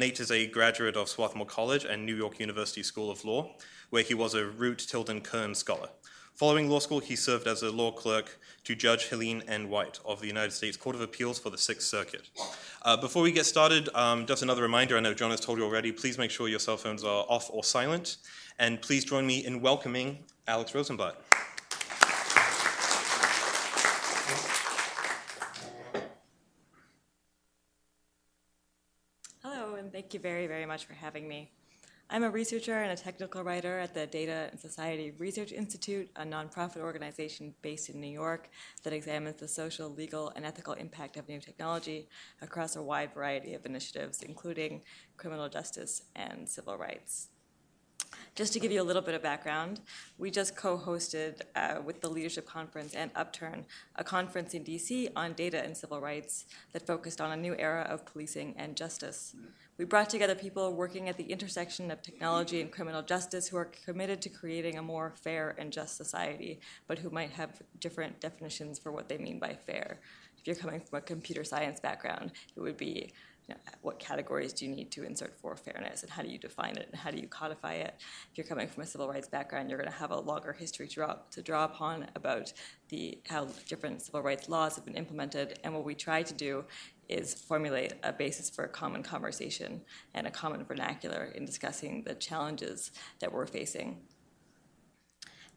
Nate 0.00 0.18
is 0.18 0.30
a 0.30 0.46
graduate 0.46 0.96
of 0.96 1.10
Swarthmore 1.10 1.44
College 1.44 1.84
and 1.84 2.06
New 2.06 2.16
York 2.16 2.40
University 2.40 2.82
School 2.82 3.10
of 3.10 3.22
Law, 3.22 3.50
where 3.90 4.02
he 4.02 4.14
was 4.14 4.32
a 4.32 4.46
Root 4.46 4.78
Tilden 4.78 5.20
Kern 5.20 5.54
Scholar. 5.54 5.90
Following 6.32 6.70
law 6.70 6.78
school, 6.78 7.00
he 7.00 7.14
served 7.14 7.46
as 7.46 7.62
a 7.62 7.70
law 7.70 7.92
clerk 7.92 8.38
to 8.64 8.74
Judge 8.74 9.08
Helene 9.08 9.42
N. 9.46 9.68
White 9.68 10.00
of 10.06 10.22
the 10.22 10.26
United 10.26 10.52
States 10.52 10.74
Court 10.74 10.96
of 10.96 11.02
Appeals 11.02 11.38
for 11.38 11.50
the 11.50 11.58
Sixth 11.58 11.86
Circuit. 11.86 12.30
Uh, 12.80 12.96
before 12.96 13.22
we 13.22 13.30
get 13.30 13.44
started, 13.44 13.90
um, 13.94 14.24
just 14.24 14.42
another 14.42 14.62
reminder 14.62 14.96
I 14.96 15.00
know 15.00 15.12
John 15.12 15.32
has 15.32 15.40
told 15.40 15.58
you 15.58 15.64
already 15.66 15.92
please 15.92 16.16
make 16.16 16.30
sure 16.30 16.48
your 16.48 16.60
cell 16.60 16.78
phones 16.78 17.04
are 17.04 17.26
off 17.28 17.50
or 17.52 17.62
silent, 17.62 18.16
and 18.58 18.80
please 18.80 19.04
join 19.04 19.26
me 19.26 19.44
in 19.44 19.60
welcoming 19.60 20.20
Alex 20.48 20.72
Rosenblat. 20.72 21.16
Hello, 29.42 29.74
and 29.76 29.90
thank 30.10 30.24
you 30.24 30.28
very, 30.28 30.48
very 30.48 30.66
much 30.66 30.86
for 30.86 30.94
having 30.94 31.28
me. 31.28 31.48
I'm 32.10 32.24
a 32.24 32.30
researcher 32.30 32.82
and 32.82 32.90
a 32.90 33.00
technical 33.00 33.44
writer 33.44 33.78
at 33.78 33.94
the 33.94 34.08
Data 34.08 34.48
and 34.50 34.58
Society 34.58 35.12
Research 35.18 35.52
Institute, 35.52 36.10
a 36.16 36.24
nonprofit 36.24 36.78
organization 36.78 37.54
based 37.62 37.90
in 37.90 38.00
New 38.00 38.10
York 38.10 38.48
that 38.82 38.92
examines 38.92 39.36
the 39.36 39.46
social, 39.46 39.88
legal, 39.88 40.32
and 40.34 40.44
ethical 40.44 40.72
impact 40.72 41.16
of 41.16 41.28
new 41.28 41.38
technology 41.38 42.08
across 42.42 42.74
a 42.74 42.82
wide 42.82 43.14
variety 43.14 43.54
of 43.54 43.64
initiatives, 43.64 44.22
including 44.22 44.82
criminal 45.16 45.48
justice 45.48 46.02
and 46.16 46.48
civil 46.48 46.76
rights. 46.76 47.28
Just 48.34 48.52
to 48.54 48.60
give 48.60 48.72
you 48.72 48.80
a 48.80 48.84
little 48.84 49.02
bit 49.02 49.14
of 49.14 49.22
background, 49.22 49.80
we 50.16 50.30
just 50.30 50.56
co 50.56 50.78
hosted 50.78 51.42
uh, 51.54 51.82
with 51.84 52.00
the 52.00 52.08
Leadership 52.08 52.46
Conference 52.46 52.94
and 52.94 53.10
Upturn 53.14 53.66
a 53.96 54.04
conference 54.04 54.54
in 54.54 54.64
DC 54.64 55.10
on 55.14 55.34
data 55.34 55.62
and 55.62 55.76
civil 55.76 56.00
rights 56.00 56.46
that 56.72 56.86
focused 56.86 57.20
on 57.20 57.32
a 57.32 57.36
new 57.36 57.54
era 57.58 57.86
of 57.90 58.06
policing 58.06 58.54
and 58.56 58.76
justice. 58.76 59.34
We 59.76 59.84
brought 59.84 60.10
together 60.10 60.34
people 60.34 60.74
working 60.74 61.08
at 61.08 61.16
the 61.16 61.24
intersection 61.24 61.90
of 61.90 62.02
technology 62.02 62.60
and 62.60 62.70
criminal 62.70 63.02
justice 63.02 63.48
who 63.48 63.56
are 63.56 63.70
committed 63.84 64.20
to 64.22 64.28
creating 64.28 64.76
a 64.76 64.82
more 64.82 65.14
fair 65.22 65.54
and 65.58 65.72
just 65.72 65.96
society, 65.96 66.60
but 66.86 66.98
who 66.98 67.10
might 67.10 67.30
have 67.30 67.62
different 67.78 68.20
definitions 68.20 68.78
for 68.78 68.92
what 68.92 69.08
they 69.08 69.16
mean 69.18 69.38
by 69.38 69.54
fair. 69.54 69.98
If 70.38 70.46
you're 70.46 70.56
coming 70.56 70.80
from 70.80 70.98
a 70.98 71.02
computer 71.02 71.44
science 71.44 71.80
background, 71.80 72.32
it 72.56 72.60
would 72.60 72.76
be 72.76 73.12
you 73.50 73.56
know, 73.56 73.60
what 73.82 73.98
categories 73.98 74.52
do 74.52 74.64
you 74.64 74.74
need 74.74 74.92
to 74.92 75.02
insert 75.02 75.36
for 75.40 75.56
fairness 75.56 76.02
and 76.02 76.10
how 76.10 76.22
do 76.22 76.28
you 76.28 76.38
define 76.38 76.76
it 76.76 76.88
and 76.90 77.00
how 77.00 77.10
do 77.10 77.18
you 77.18 77.26
codify 77.26 77.74
it? 77.74 77.94
If 78.30 78.38
you're 78.38 78.46
coming 78.46 78.68
from 78.68 78.84
a 78.84 78.86
civil 78.86 79.08
rights 79.08 79.26
background, 79.26 79.68
you're 79.68 79.78
going 79.78 79.90
to 79.90 79.98
have 79.98 80.12
a 80.12 80.20
longer 80.20 80.52
history 80.52 80.86
to 80.86 80.94
draw, 80.94 81.16
to 81.32 81.42
draw 81.42 81.64
upon 81.64 82.06
about 82.14 82.52
the, 82.90 83.18
how 83.28 83.48
different 83.68 84.02
civil 84.02 84.22
rights 84.22 84.48
laws 84.48 84.76
have 84.76 84.84
been 84.84 84.94
implemented. 84.94 85.58
And 85.64 85.74
what 85.74 85.84
we 85.84 85.96
try 85.96 86.22
to 86.22 86.34
do 86.34 86.64
is 87.08 87.34
formulate 87.34 87.94
a 88.04 88.12
basis 88.12 88.48
for 88.48 88.64
a 88.64 88.68
common 88.68 89.02
conversation 89.02 89.80
and 90.14 90.28
a 90.28 90.30
common 90.30 90.64
vernacular 90.64 91.32
in 91.34 91.44
discussing 91.44 92.04
the 92.04 92.14
challenges 92.14 92.92
that 93.18 93.32
we're 93.32 93.48
facing. 93.48 93.98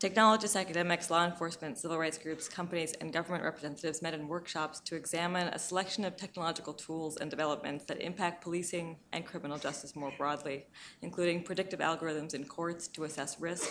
Technologists, 0.03 0.57
academics, 0.57 1.09
law 1.09 1.23
enforcement, 1.23 1.77
civil 1.77 1.97
rights 1.97 2.17
groups, 2.17 2.49
companies, 2.49 2.91
and 2.99 3.13
government 3.13 3.41
representatives 3.41 4.01
met 4.01 4.13
in 4.13 4.27
workshops 4.27 4.81
to 4.81 4.97
examine 4.97 5.47
a 5.47 5.57
selection 5.57 6.03
of 6.03 6.17
technological 6.17 6.73
tools 6.73 7.15
and 7.15 7.29
developments 7.29 7.85
that 7.85 8.01
impact 8.01 8.43
policing 8.43 8.97
and 9.13 9.25
criminal 9.25 9.57
justice 9.57 9.95
more 9.95 10.11
broadly, 10.17 10.65
including 11.03 11.41
predictive 11.41 11.79
algorithms 11.79 12.33
in 12.33 12.43
courts 12.43 12.89
to 12.89 13.05
assess 13.05 13.39
risk, 13.39 13.69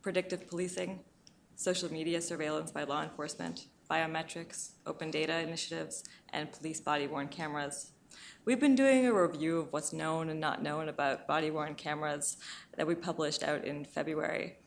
predictive 0.00 0.48
policing, 0.48 1.00
social 1.54 1.92
media 1.92 2.22
surveillance 2.22 2.70
by 2.70 2.84
law 2.84 3.02
enforcement, 3.02 3.66
biometrics, 3.90 4.70
open 4.86 5.10
data 5.10 5.38
initiatives, 5.40 6.02
and 6.30 6.50
police 6.50 6.80
body 6.80 7.06
worn 7.06 7.28
cameras. 7.28 7.92
We've 8.46 8.58
been 8.58 8.74
doing 8.74 9.04
a 9.04 9.12
review 9.12 9.58
of 9.58 9.70
what's 9.70 9.92
known 9.92 10.30
and 10.30 10.40
not 10.40 10.62
known 10.62 10.88
about 10.88 11.26
body 11.26 11.50
worn 11.50 11.74
cameras 11.74 12.38
that 12.78 12.86
we 12.86 12.94
published 12.94 13.42
out 13.42 13.66
in 13.66 13.84
February. 13.84 14.59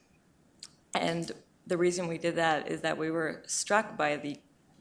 And 0.94 1.32
the 1.66 1.78
reason 1.78 2.08
we 2.08 2.18
did 2.18 2.36
that 2.36 2.70
is 2.70 2.82
that 2.82 2.98
we 2.98 3.12
were 3.12 3.44
struck 3.48 3.98
by 3.98 4.18
the 4.18 4.38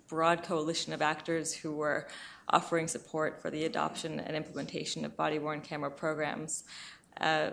broad 0.08 0.42
coalition 0.42 0.92
of 0.92 1.00
actors 1.00 1.54
who 1.54 1.72
were 1.72 2.06
offering 2.48 2.86
support 2.86 3.40
for 3.40 3.50
the 3.50 3.64
adoption 3.64 4.20
and 4.20 4.36
implementation 4.36 5.04
of 5.04 5.16
body 5.16 5.38
worn 5.38 5.60
camera 5.60 5.90
programs. 5.90 6.64
Uh, 7.20 7.50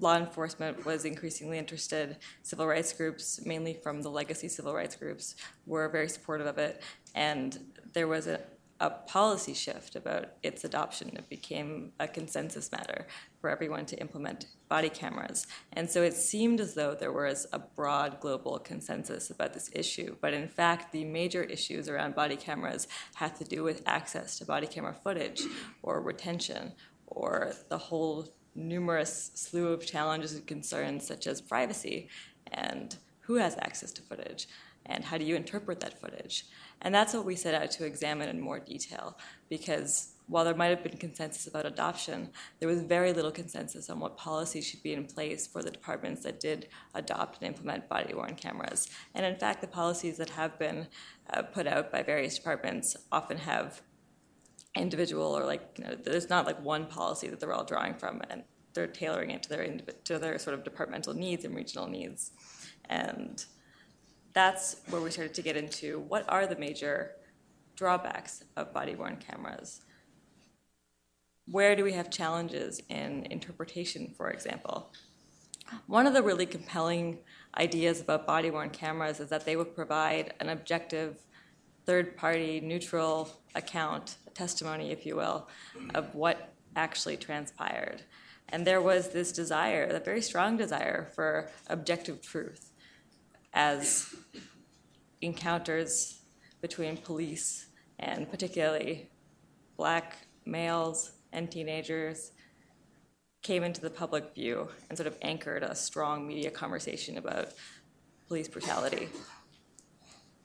law 0.00 0.16
enforcement 0.16 0.84
was 0.84 1.04
increasingly 1.04 1.58
interested. 1.58 2.16
Civil 2.42 2.66
rights 2.66 2.92
groups, 2.92 3.44
mainly 3.44 3.74
from 3.74 4.02
the 4.02 4.10
legacy 4.10 4.48
civil 4.48 4.74
rights 4.74 4.96
groups, 4.96 5.36
were 5.66 5.88
very 5.88 6.08
supportive 6.08 6.46
of 6.46 6.58
it. 6.58 6.82
And 7.14 7.58
there 7.92 8.08
was 8.08 8.26
a, 8.26 8.40
a 8.80 8.90
policy 8.90 9.52
shift 9.52 9.94
about 9.94 10.30
its 10.42 10.64
adoption. 10.64 11.10
It 11.14 11.28
became 11.28 11.92
a 12.00 12.08
consensus 12.08 12.72
matter 12.72 13.06
for 13.40 13.50
everyone 13.50 13.84
to 13.86 14.00
implement 14.00 14.46
body 14.68 14.88
cameras. 14.88 15.46
And 15.74 15.90
so 15.90 16.02
it 16.02 16.14
seemed 16.14 16.60
as 16.60 16.74
though 16.74 16.94
there 16.94 17.12
was 17.12 17.46
a 17.52 17.58
broad 17.58 18.20
global 18.20 18.58
consensus 18.58 19.30
about 19.30 19.52
this 19.52 19.70
issue. 19.74 20.16
But 20.20 20.32
in 20.32 20.48
fact, 20.48 20.92
the 20.92 21.04
major 21.04 21.42
issues 21.42 21.88
around 21.88 22.14
body 22.14 22.36
cameras 22.36 22.88
had 23.14 23.36
to 23.36 23.44
do 23.44 23.62
with 23.62 23.82
access 23.86 24.38
to 24.38 24.46
body 24.46 24.66
camera 24.66 24.94
footage 24.94 25.42
or 25.82 26.00
retention 26.00 26.72
or 27.06 27.52
the 27.68 27.78
whole 27.78 28.32
numerous 28.54 29.30
slew 29.34 29.68
of 29.68 29.86
challenges 29.86 30.34
and 30.34 30.46
concerns 30.46 31.06
such 31.06 31.26
as 31.26 31.40
privacy 31.40 32.08
and 32.52 32.96
who 33.20 33.34
has 33.36 33.56
access 33.58 33.92
to 33.92 34.02
footage, 34.02 34.48
and 34.90 35.04
how 35.04 35.16
do 35.16 35.24
you 35.24 35.36
interpret 35.36 35.80
that 35.80 36.00
footage? 36.00 36.46
And 36.82 36.94
that's 36.94 37.14
what 37.14 37.24
we 37.24 37.36
set 37.36 37.54
out 37.54 37.70
to 37.72 37.86
examine 37.86 38.28
in 38.28 38.40
more 38.40 38.58
detail, 38.58 39.16
because 39.48 40.14
while 40.26 40.44
there 40.44 40.54
might 40.54 40.68
have 40.68 40.82
been 40.82 40.96
consensus 40.96 41.46
about 41.46 41.66
adoption, 41.66 42.30
there 42.58 42.68
was 42.68 42.82
very 42.82 43.12
little 43.12 43.32
consensus 43.32 43.90
on 43.90 43.98
what 43.98 44.16
policies 44.16 44.66
should 44.66 44.82
be 44.82 44.92
in 44.92 45.04
place 45.04 45.46
for 45.46 45.62
the 45.62 45.70
departments 45.70 46.22
that 46.22 46.38
did 46.38 46.68
adopt 46.94 47.38
and 47.38 47.48
implement 47.48 47.88
body 47.88 48.14
worn 48.14 48.34
cameras. 48.34 48.88
And 49.14 49.26
in 49.26 49.36
fact, 49.36 49.60
the 49.60 49.66
policies 49.66 50.16
that 50.18 50.30
have 50.30 50.58
been 50.58 50.86
uh, 51.32 51.42
put 51.42 51.66
out 51.66 51.90
by 51.90 52.02
various 52.02 52.36
departments 52.36 52.96
often 53.10 53.38
have 53.38 53.82
individual 54.76 55.36
or 55.36 55.44
like 55.44 55.62
you 55.78 55.84
know, 55.84 55.96
there's 55.96 56.30
not 56.30 56.46
like 56.46 56.62
one 56.62 56.86
policy 56.86 57.28
that 57.28 57.40
they're 57.40 57.52
all 57.52 57.64
drawing 57.64 57.94
from, 57.94 58.22
and 58.30 58.44
they're 58.72 58.86
tailoring 58.86 59.30
it 59.30 59.42
to 59.42 59.48
their 59.48 59.66
to 60.04 60.18
their 60.18 60.38
sort 60.38 60.54
of 60.54 60.62
departmental 60.62 61.12
needs 61.12 61.44
and 61.44 61.56
regional 61.56 61.88
needs, 61.88 62.30
and 62.88 63.44
that's 64.32 64.76
where 64.90 65.00
we 65.00 65.10
started 65.10 65.34
to 65.34 65.42
get 65.42 65.56
into 65.56 66.00
what 66.00 66.24
are 66.28 66.46
the 66.46 66.56
major 66.56 67.12
drawbacks 67.76 68.44
of 68.56 68.72
body 68.72 68.94
worn 68.94 69.16
cameras 69.16 69.80
where 71.50 71.74
do 71.74 71.82
we 71.82 71.92
have 71.92 72.10
challenges 72.10 72.80
in 72.88 73.26
interpretation, 73.30 74.12
for 74.16 74.30
example? 74.30 74.92
One 75.86 76.06
of 76.06 76.14
the 76.14 76.22
really 76.22 76.46
compelling 76.46 77.18
ideas 77.58 78.00
about 78.00 78.26
body 78.26 78.50
worn 78.50 78.70
cameras 78.70 79.20
is 79.20 79.28
that 79.30 79.44
they 79.44 79.56
would 79.56 79.74
provide 79.74 80.34
an 80.40 80.48
objective, 80.48 81.18
third 81.86 82.16
party, 82.16 82.60
neutral 82.60 83.30
account, 83.54 84.16
testimony, 84.34 84.90
if 84.90 85.04
you 85.04 85.16
will, 85.16 85.48
of 85.94 86.14
what 86.14 86.54
actually 86.76 87.16
transpired. 87.16 88.02
And 88.48 88.66
there 88.66 88.80
was 88.80 89.10
this 89.10 89.32
desire, 89.32 89.84
a 89.84 90.00
very 90.00 90.22
strong 90.22 90.56
desire 90.56 91.10
for 91.14 91.50
objective 91.68 92.22
truth 92.22 92.69
as 93.52 94.14
encounters 95.20 96.20
between 96.60 96.96
police 96.96 97.66
and 97.98 98.30
particularly 98.30 99.10
black 99.76 100.16
males 100.46 101.12
and 101.32 101.50
teenagers 101.50 102.32
came 103.42 103.62
into 103.62 103.80
the 103.80 103.90
public 103.90 104.34
view 104.34 104.68
and 104.88 104.98
sort 104.98 105.06
of 105.06 105.16
anchored 105.22 105.62
a 105.62 105.74
strong 105.74 106.26
media 106.26 106.50
conversation 106.50 107.16
about 107.16 107.52
police 108.28 108.48
brutality. 108.48 109.08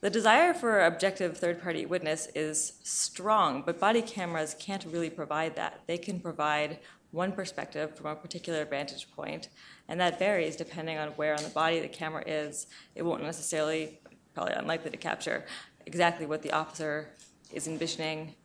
The 0.01 0.09
desire 0.09 0.53
for 0.53 0.85
objective 0.85 1.38
third 1.38 1.62
party 1.62 1.85
witness 1.85 2.27
is 2.35 2.74
strong, 2.83 3.63
but 3.65 3.79
body 3.79 4.01
cameras 4.01 4.55
can't 4.59 4.85
really 4.85 5.09
provide 5.09 5.55
that. 5.55 5.81
They 5.88 5.97
can 5.97 6.19
provide 6.19 6.79
one 7.12 7.31
perspective 7.31 7.97
from 7.97 8.07
a 8.07 8.15
particular 8.15 8.65
vantage 8.65 9.12
point, 9.12 9.50
and 9.87 9.99
that 9.99 10.19
varies 10.19 10.55
depending 10.55 10.97
on 10.97 11.09
where 11.09 11.35
on 11.35 11.43
the 11.43 11.49
body 11.49 11.79
the 11.79 11.87
camera 11.87 12.23
is. 12.25 12.67
It 12.95 13.03
won't 13.03 13.23
necessarily, 13.23 13.99
probably 14.33 14.53
unlikely 14.53 14.91
to 14.91 14.97
capture 14.97 15.45
exactly 15.85 16.25
what 16.25 16.41
the 16.41 16.51
officer 16.51 17.09
is 17.51 17.67
envisioning 17.67 18.35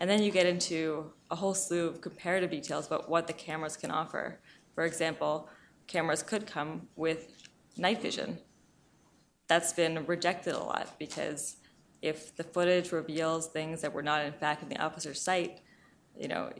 and 0.00 0.08
then 0.08 0.22
you 0.22 0.32
get 0.32 0.46
into 0.46 1.12
a 1.30 1.36
whole 1.36 1.52
slew 1.52 1.86
of 1.86 2.00
comparative 2.00 2.50
details 2.50 2.86
about 2.86 3.10
what 3.10 3.26
the 3.26 3.34
cameras 3.34 3.76
can 3.76 3.90
offer. 3.90 4.40
For 4.74 4.84
example, 4.84 5.50
cameras 5.86 6.22
could 6.22 6.46
come 6.46 6.88
with 6.96 7.28
night 7.76 8.00
vision. 8.00 8.38
That's 9.46 9.74
been 9.74 10.06
rejected 10.06 10.54
a 10.54 10.58
lot 10.58 10.98
because 10.98 11.56
if 12.00 12.34
the 12.34 12.44
footage 12.44 12.92
reveals 12.92 13.46
things 13.46 13.82
that 13.82 13.92
were 13.92 14.02
not 14.02 14.24
in 14.24 14.32
fact 14.32 14.62
in 14.62 14.70
the 14.70 14.82
officer's 14.82 15.20
sight, 15.20 15.60
you 16.18 16.28
know, 16.28 16.52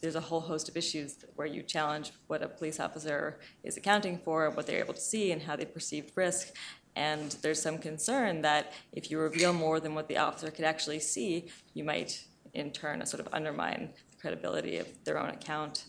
there's 0.00 0.16
a 0.16 0.20
whole 0.20 0.40
host 0.40 0.68
of 0.68 0.76
issues 0.76 1.24
where 1.36 1.46
you 1.46 1.62
challenge 1.62 2.12
what 2.26 2.42
a 2.42 2.48
police 2.48 2.78
officer 2.78 3.38
is 3.62 3.76
accounting 3.76 4.18
for, 4.18 4.50
what 4.50 4.66
they're 4.66 4.80
able 4.80 4.94
to 4.94 5.00
see, 5.00 5.32
and 5.32 5.42
how 5.42 5.56
they 5.56 5.64
perceive 5.64 6.10
risk. 6.14 6.54
And 6.94 7.32
there's 7.42 7.62
some 7.62 7.78
concern 7.78 8.42
that 8.42 8.72
if 8.92 9.10
you 9.10 9.18
reveal 9.18 9.52
more 9.52 9.80
than 9.80 9.94
what 9.94 10.08
the 10.08 10.18
officer 10.18 10.50
could 10.50 10.64
actually 10.64 11.00
see, 11.00 11.48
you 11.72 11.84
might 11.84 12.24
in 12.54 12.70
turn 12.70 13.04
sort 13.06 13.20
of 13.24 13.32
undermine 13.32 13.90
the 14.10 14.16
credibility 14.16 14.78
of 14.78 14.88
their 15.04 15.18
own 15.18 15.30
account. 15.30 15.84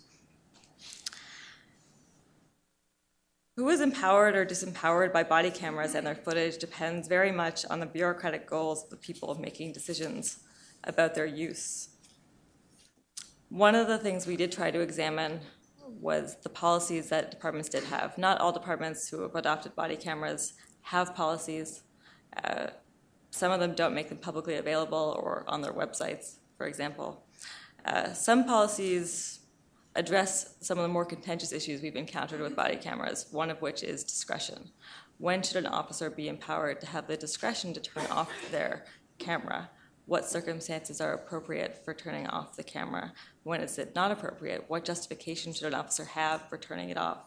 Who 3.57 3.67
is 3.67 3.81
empowered 3.81 4.35
or 4.35 4.45
disempowered 4.45 5.11
by 5.11 5.23
body 5.23 5.51
cameras 5.51 5.93
and 5.93 6.07
their 6.07 6.15
footage 6.15 6.57
depends 6.57 7.09
very 7.09 7.31
much 7.31 7.65
on 7.65 7.81
the 7.81 7.85
bureaucratic 7.85 8.47
goals 8.47 8.85
of 8.85 8.89
the 8.89 8.95
people 8.95 9.35
making 9.35 9.73
decisions 9.73 10.39
about 10.85 11.13
their 11.13 11.25
use. 11.25 11.88
One 13.49 13.75
of 13.75 13.87
the 13.87 13.97
things 13.97 14.25
we 14.25 14.37
did 14.37 14.51
try 14.51 14.71
to 14.71 14.79
examine 14.79 15.41
was 15.85 16.37
the 16.43 16.49
policies 16.49 17.09
that 17.09 17.31
departments 17.31 17.69
did 17.69 17.83
have. 17.85 18.17
Not 18.17 18.39
all 18.39 18.51
departments 18.51 19.09
who 19.09 19.21
have 19.23 19.35
adopted 19.35 19.75
body 19.75 19.95
cameras 19.95 20.53
have 20.81 21.15
policies. 21.15 21.83
Uh, 22.43 22.67
some 23.31 23.51
of 23.51 23.59
them 23.59 23.73
don't 23.73 23.93
make 23.93 24.09
them 24.09 24.17
publicly 24.17 24.55
available 24.55 25.19
or 25.21 25.43
on 25.47 25.61
their 25.61 25.73
websites 25.73 26.35
for 26.59 26.67
example. 26.67 27.23
Uh, 27.85 28.13
some 28.13 28.43
policies 28.43 29.39
address 29.95 30.55
some 30.59 30.77
of 30.77 30.83
the 30.83 30.89
more 30.89 31.05
contentious 31.05 31.51
issues 31.51 31.81
we've 31.81 31.95
encountered 31.95 32.41
with 32.41 32.55
body 32.55 32.75
cameras, 32.75 33.25
one 33.31 33.49
of 33.49 33.59
which 33.61 33.81
is 33.81 34.03
discretion. 34.03 34.69
When 35.17 35.41
should 35.41 35.55
an 35.55 35.65
officer 35.65 36.09
be 36.09 36.27
empowered 36.27 36.81
to 36.81 36.87
have 36.87 37.07
the 37.07 37.17
discretion 37.17 37.73
to 37.73 37.79
turn 37.79 38.05
off 38.07 38.29
their 38.51 38.85
camera? 39.17 39.71
What 40.09 40.25
circumstances 40.27 41.01
are 41.01 41.13
appropriate 41.13 41.85
for 41.85 41.93
turning 41.93 42.25
off 42.25 42.55
the 42.55 42.63
camera? 42.63 43.13
When 43.43 43.61
is 43.61 43.77
it 43.77 43.93
not 43.93 44.09
appropriate? 44.09 44.65
What 44.67 44.83
justification 44.83 45.53
should 45.53 45.67
an 45.67 45.75
officer 45.75 46.03
have 46.03 46.49
for 46.49 46.57
turning 46.57 46.89
it 46.89 46.97
off? 46.97 47.25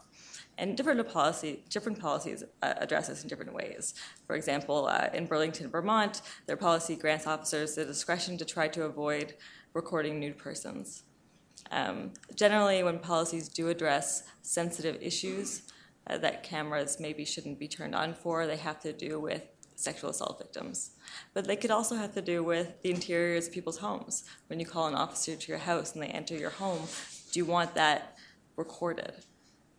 And 0.57 0.75
different 0.75 1.07
policy, 1.07 1.63
different 1.69 1.97
policies 1.97 2.43
uh, 2.61 2.73
address 2.75 3.07
this 3.07 3.23
in 3.23 3.29
different 3.29 3.53
ways. 3.53 3.93
For 4.27 4.35
example, 4.35 4.89
uh, 4.89 5.07
in 5.13 5.27
Burlington, 5.27 5.69
Vermont, 5.69 6.23
their 6.45 6.57
policy 6.57 6.97
grants 6.97 7.25
officers 7.25 7.75
the 7.75 7.85
discretion 7.85 8.37
to 8.37 8.43
try 8.43 8.67
to 8.67 8.83
avoid 8.83 9.35
recording 9.73 10.19
nude 10.19 10.37
persons. 10.37 11.03
Um, 11.71 12.11
generally, 12.35 12.83
when 12.83 12.99
policies 12.99 13.47
do 13.47 13.69
address 13.69 14.23
sensitive 14.41 14.97
issues 15.01 15.71
uh, 16.07 16.17
that 16.17 16.43
cameras 16.43 16.99
maybe 16.99 17.23
shouldn't 17.23 17.59
be 17.59 17.69
turned 17.69 17.95
on 17.95 18.13
for, 18.13 18.45
they 18.45 18.57
have 18.57 18.81
to 18.81 18.91
do 18.91 19.21
with 19.21 19.43
sexual 19.83 20.09
assault 20.09 20.39
victims. 20.39 20.91
But 21.33 21.45
they 21.45 21.55
could 21.55 21.71
also 21.71 21.95
have 21.95 22.13
to 22.13 22.21
do 22.21 22.43
with 22.43 22.81
the 22.81 22.91
interiors 22.91 23.47
of 23.47 23.53
people's 23.53 23.79
homes. 23.79 24.23
When 24.47 24.59
you 24.59 24.65
call 24.65 24.87
an 24.87 24.95
officer 24.95 25.35
to 25.35 25.47
your 25.47 25.59
house 25.59 25.93
and 25.93 26.01
they 26.01 26.07
enter 26.07 26.35
your 26.35 26.51
home, 26.51 26.87
do 27.31 27.39
you 27.39 27.45
want 27.45 27.75
that 27.75 28.17
recorded? 28.55 29.13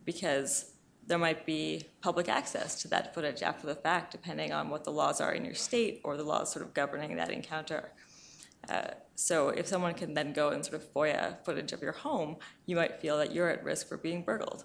because 0.04 0.72
there 1.06 1.18
might 1.18 1.44
be 1.44 1.84
public 2.00 2.28
access 2.28 2.80
to 2.82 2.88
that 2.88 3.14
footage 3.14 3.42
after 3.42 3.66
the 3.66 3.74
fact, 3.74 4.12
depending 4.12 4.52
on 4.52 4.70
what 4.70 4.84
the 4.84 4.90
laws 4.90 5.20
are 5.20 5.32
in 5.32 5.44
your 5.44 5.54
state 5.54 6.00
or 6.04 6.16
the 6.16 6.24
laws 6.24 6.52
sort 6.52 6.64
of 6.64 6.72
governing 6.72 7.16
that 7.16 7.30
encounter. 7.30 7.92
Uh, 8.68 8.88
so 9.14 9.50
if 9.50 9.66
someone 9.66 9.92
can 9.92 10.14
then 10.14 10.32
go 10.32 10.48
and 10.48 10.64
sort 10.64 10.80
of 10.80 10.94
FOIA 10.94 11.36
footage 11.44 11.72
of 11.72 11.82
your 11.82 11.92
home, 11.92 12.36
you 12.64 12.76
might 12.76 13.00
feel 13.00 13.18
that 13.18 13.34
you're 13.34 13.50
at 13.50 13.62
risk 13.62 13.86
for 13.86 13.98
being 13.98 14.22
burgled. 14.22 14.64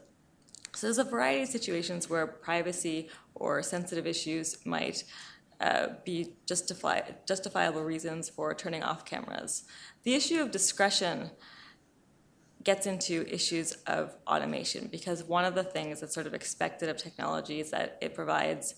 So 0.79 0.88
there's 0.88 0.98
a 0.98 1.03
variety 1.03 1.41
of 1.41 1.50
situations 1.50 2.09
where 2.09 2.25
privacy 2.25 3.09
or 3.36 3.62
sensitive 3.62 4.07
issues 4.07 4.65
might 4.65 5.03
uh, 5.59 5.88
be 6.05 6.36
justifiable 6.45 7.83
reasons 7.83 8.29
for 8.29 8.53
turning 8.53 8.81
off 8.81 9.03
cameras. 9.03 9.65
The 10.03 10.13
issue 10.13 10.41
of 10.41 10.51
discretion 10.51 11.31
gets 12.63 12.88
into 12.88 13.27
issues 13.27 13.74
of 13.88 14.15
automation 14.25 14.88
because 14.89 15.21
one 15.21 15.43
of 15.43 15.53
the 15.53 15.65
things 15.65 16.00
that's 16.00 16.13
sort 16.13 16.27
of 16.27 16.33
expected 16.33 16.88
of 16.88 16.95
technology 16.95 17.59
is 17.59 17.71
that 17.71 17.98
it 18.00 18.15
provides 18.15 18.75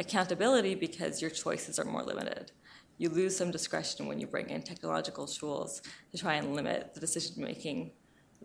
accountability 0.00 0.74
because 0.74 1.20
your 1.20 1.30
choices 1.30 1.78
are 1.78 1.84
more 1.84 2.02
limited. 2.02 2.52
You 2.96 3.10
lose 3.10 3.36
some 3.36 3.50
discretion 3.50 4.06
when 4.06 4.18
you 4.18 4.26
bring 4.26 4.48
in 4.48 4.62
technological 4.62 5.26
tools 5.26 5.82
to 6.12 6.16
try 6.16 6.36
and 6.36 6.54
limit 6.54 6.94
the 6.94 7.00
decision 7.00 7.44
making 7.44 7.92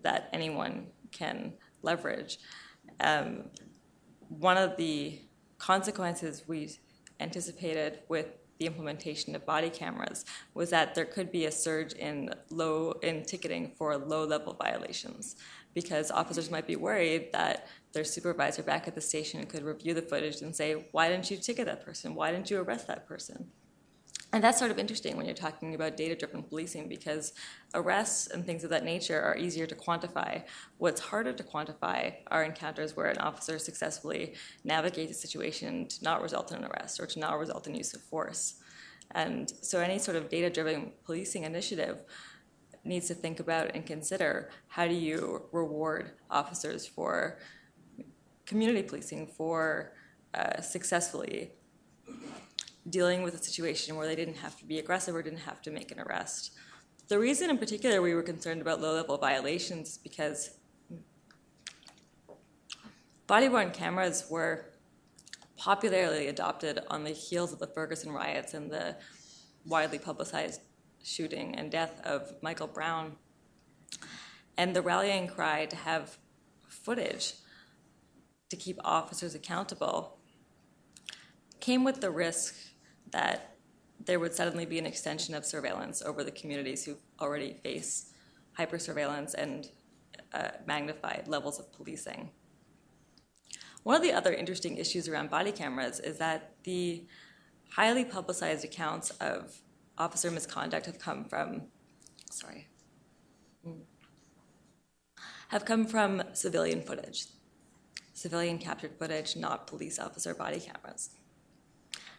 that 0.01 0.27
anyone 0.33 0.87
can 1.13 1.53
leverage. 1.83 2.39
Um, 2.99 3.45
one 4.29 4.57
of 4.57 4.77
the 4.77 5.19
consequences 5.57 6.43
we 6.47 6.71
anticipated 7.19 7.99
with 8.09 8.27
the 8.59 8.65
implementation 8.65 9.35
of 9.35 9.45
body 9.45 9.69
cameras 9.69 10.25
was 10.53 10.69
that 10.71 10.95
there 10.95 11.05
could 11.05 11.31
be 11.31 11.45
a 11.45 11.51
surge 11.51 11.93
in 11.93 12.33
low 12.49 12.91
in 13.03 13.23
ticketing 13.23 13.71
for 13.77 13.95
low 13.97 14.25
level 14.25 14.53
violations 14.53 15.35
because 15.73 16.09
officers 16.09 16.49
might 16.49 16.65
be 16.65 16.75
worried 16.75 17.29
that 17.33 17.67
their 17.93 18.03
supervisor 18.03 18.63
back 18.63 18.87
at 18.87 18.95
the 18.95 19.01
station 19.01 19.45
could 19.45 19.63
review 19.63 19.93
the 19.93 20.01
footage 20.01 20.41
and 20.41 20.55
say 20.55 20.87
why 20.91 21.07
didn't 21.07 21.29
you 21.29 21.37
ticket 21.37 21.67
that 21.67 21.85
person? 21.85 22.15
Why 22.15 22.31
didn't 22.31 22.49
you 22.49 22.59
arrest 22.59 22.87
that 22.87 23.07
person 23.07 23.51
and 24.33 24.43
that's 24.43 24.59
sort 24.59 24.71
of 24.71 24.77
interesting 24.77 25.15
when 25.15 25.25
you're 25.25 25.33
talking 25.33 25.73
about 25.73 25.95
data 25.95 26.13
driven 26.13 26.43
policing 26.43 26.89
because 26.89 27.33
arrests 27.73 28.27
and 28.27 28.45
things 28.45 28.63
of 28.65 28.69
that 28.71 28.83
nature 28.83 29.21
are 29.21 29.37
easier 29.37 29.65
to 29.65 29.75
quantify. 29.75 30.43
What's 30.79 30.99
harder 30.99 31.31
to 31.31 31.43
quantify 31.43 32.15
are 32.27 32.43
encounters 32.43 32.95
where 32.95 33.07
an 33.07 33.19
officer 33.19 33.57
successfully 33.57 34.35
navigates 34.65 35.11
a 35.11 35.15
situation 35.15 35.87
to 35.87 36.03
not 36.03 36.21
result 36.21 36.51
in 36.51 36.57
an 36.57 36.65
arrest 36.65 36.99
or 36.99 37.05
to 37.05 37.19
not 37.19 37.39
result 37.39 37.67
in 37.67 37.75
use 37.75 37.93
of 37.93 38.01
force. 38.01 38.55
And 39.11 39.51
so 39.61 39.79
any 39.79 39.97
sort 39.97 40.17
of 40.17 40.27
data 40.27 40.49
driven 40.49 40.91
policing 41.05 41.43
initiative 41.43 42.03
needs 42.83 43.07
to 43.07 43.13
think 43.13 43.39
about 43.39 43.71
and 43.75 43.85
consider 43.85 44.49
how 44.67 44.87
do 44.87 44.93
you 44.93 45.43
reward 45.53 46.11
officers 46.29 46.85
for 46.85 47.39
community 48.45 48.83
policing, 48.83 49.27
for 49.27 49.93
uh, 50.33 50.61
successfully 50.61 51.51
dealing 52.89 53.23
with 53.23 53.33
a 53.35 53.43
situation 53.43 53.95
where 53.95 54.07
they 54.07 54.15
didn't 54.15 54.37
have 54.37 54.57
to 54.59 54.65
be 54.65 54.79
aggressive 54.79 55.15
or 55.15 55.21
didn't 55.21 55.39
have 55.39 55.61
to 55.61 55.71
make 55.71 55.91
an 55.91 55.99
arrest. 55.99 56.51
The 57.07 57.19
reason 57.19 57.49
in 57.49 57.57
particular 57.57 58.01
we 58.01 58.13
were 58.13 58.23
concerned 58.23 58.61
about 58.61 58.81
low 58.81 58.93
level 58.93 59.17
violations 59.17 59.91
is 59.91 59.97
because 59.97 60.51
body 63.27 63.49
worn 63.49 63.71
cameras 63.71 64.25
were 64.29 64.65
popularly 65.57 66.27
adopted 66.27 66.79
on 66.89 67.03
the 67.03 67.11
heels 67.11 67.51
of 67.51 67.59
the 67.59 67.67
Ferguson 67.67 68.11
riots 68.11 68.53
and 68.53 68.71
the 68.71 68.95
widely 69.65 69.99
publicized 69.99 70.61
shooting 71.03 71.55
and 71.55 71.71
death 71.71 71.99
of 72.05 72.31
Michael 72.41 72.67
Brown. 72.67 73.15
And 74.57 74.75
the 74.75 74.81
rallying 74.81 75.27
cry 75.27 75.65
to 75.65 75.75
have 75.75 76.17
footage 76.67 77.33
to 78.49 78.55
keep 78.55 78.79
officers 78.83 79.35
accountable 79.35 80.19
came 81.59 81.83
with 81.83 82.01
the 82.01 82.11
risk 82.11 82.55
that 83.11 83.55
there 84.03 84.19
would 84.19 84.33
suddenly 84.33 84.65
be 84.65 84.79
an 84.79 84.85
extension 84.85 85.33
of 85.35 85.45
surveillance 85.45 86.01
over 86.01 86.23
the 86.23 86.31
communities 86.31 86.85
who 86.85 86.95
already 87.19 87.53
face 87.63 88.13
hyper 88.53 88.79
surveillance 88.79 89.33
and 89.33 89.69
uh, 90.33 90.49
magnified 90.65 91.27
levels 91.27 91.59
of 91.59 91.71
policing. 91.73 92.31
One 93.83 93.95
of 93.95 94.01
the 94.01 94.13
other 94.13 94.33
interesting 94.33 94.77
issues 94.77 95.07
around 95.07 95.29
body 95.29 95.51
cameras 95.51 95.99
is 95.99 96.17
that 96.17 96.55
the 96.63 97.05
highly 97.71 98.03
publicized 98.03 98.65
accounts 98.65 99.11
of 99.11 99.61
officer 99.97 100.31
misconduct 100.31 100.85
have 100.85 100.99
come 100.99 101.25
from, 101.25 101.63
sorry, 102.31 102.67
have 105.49 105.65
come 105.65 105.85
from 105.85 106.23
civilian 106.33 106.81
footage, 106.81 107.27
civilian 108.13 108.57
captured 108.57 108.97
footage, 108.99 109.35
not 109.35 109.67
police 109.67 109.99
officer 109.99 110.33
body 110.33 110.59
cameras. 110.59 111.11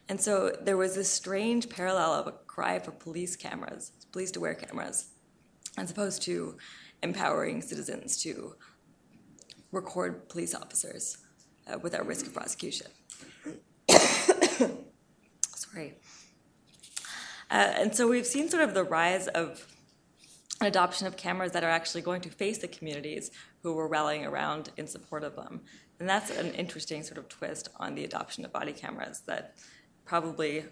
And 0.08 0.20
so 0.20 0.52
there 0.60 0.76
was 0.76 0.94
this 0.94 1.10
strange 1.10 1.68
parallel 1.68 2.14
of 2.14 2.26
a 2.26 2.32
cry 2.32 2.78
for 2.78 2.92
police 2.92 3.36
cameras, 3.36 3.92
police 4.10 4.30
to 4.32 4.40
wear 4.40 4.54
cameras, 4.54 5.10
as 5.76 5.90
opposed 5.90 6.22
to 6.22 6.56
empowering 7.02 7.60
citizens 7.60 8.20
to 8.22 8.54
record 9.70 10.28
police 10.28 10.54
officers 10.54 11.18
uh, 11.66 11.78
without 11.78 12.06
risk 12.06 12.26
of 12.26 12.32
prosecution. 12.32 12.86
Sorry. 15.54 15.94
Uh, 17.50 17.72
and 17.76 17.94
so 17.94 18.08
we've 18.08 18.26
seen 18.26 18.48
sort 18.48 18.62
of 18.62 18.74
the 18.74 18.84
rise 18.84 19.28
of 19.28 19.66
an 20.60 20.66
adoption 20.66 21.06
of 21.06 21.16
cameras 21.16 21.52
that 21.52 21.62
are 21.62 21.70
actually 21.70 22.02
going 22.02 22.20
to 22.20 22.30
face 22.30 22.58
the 22.58 22.68
communities 22.68 23.30
who 23.62 23.74
were 23.74 23.86
rallying 23.86 24.24
around 24.24 24.70
in 24.76 24.86
support 24.86 25.22
of 25.22 25.36
them. 25.36 25.60
And 26.00 26.08
that's 26.08 26.30
an 26.30 26.52
interesting 26.54 27.02
sort 27.02 27.18
of 27.18 27.28
twist 27.28 27.68
on 27.76 27.94
the 27.94 28.04
adoption 28.04 28.44
of 28.44 28.52
body 28.52 28.72
cameras 28.72 29.22
that 29.26 29.54
probably 30.08 30.64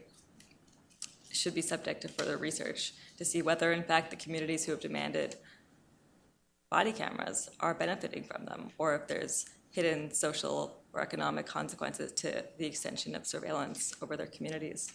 should 1.31 1.55
be 1.55 1.61
subject 1.61 2.01
to 2.01 2.09
further 2.09 2.39
research 2.39 2.95
to 3.19 3.25
see 3.25 3.43
whether, 3.43 3.71
in 3.73 3.83
fact, 3.83 4.11
the 4.11 4.17
communities 4.17 4.65
who 4.65 4.73
have 4.73 4.81
demanded 4.81 5.37
body 6.71 6.93
cameras 6.93 7.51
are 7.61 7.75
benefiting 7.75 8.25
from 8.25 8.47
them 8.47 8.71
or 8.79 8.97
if 8.97 9.07
there's 9.07 9.45
hidden 9.71 10.13
social 10.13 10.81
or 10.95 11.03
economic 11.03 11.47
consequences 11.47 12.11
to 12.13 12.43
the 12.59 12.67
extension 12.67 13.15
of 13.15 13.27
surveillance 13.27 13.95
over 14.01 14.17
their 14.17 14.27
communities. 14.27 14.93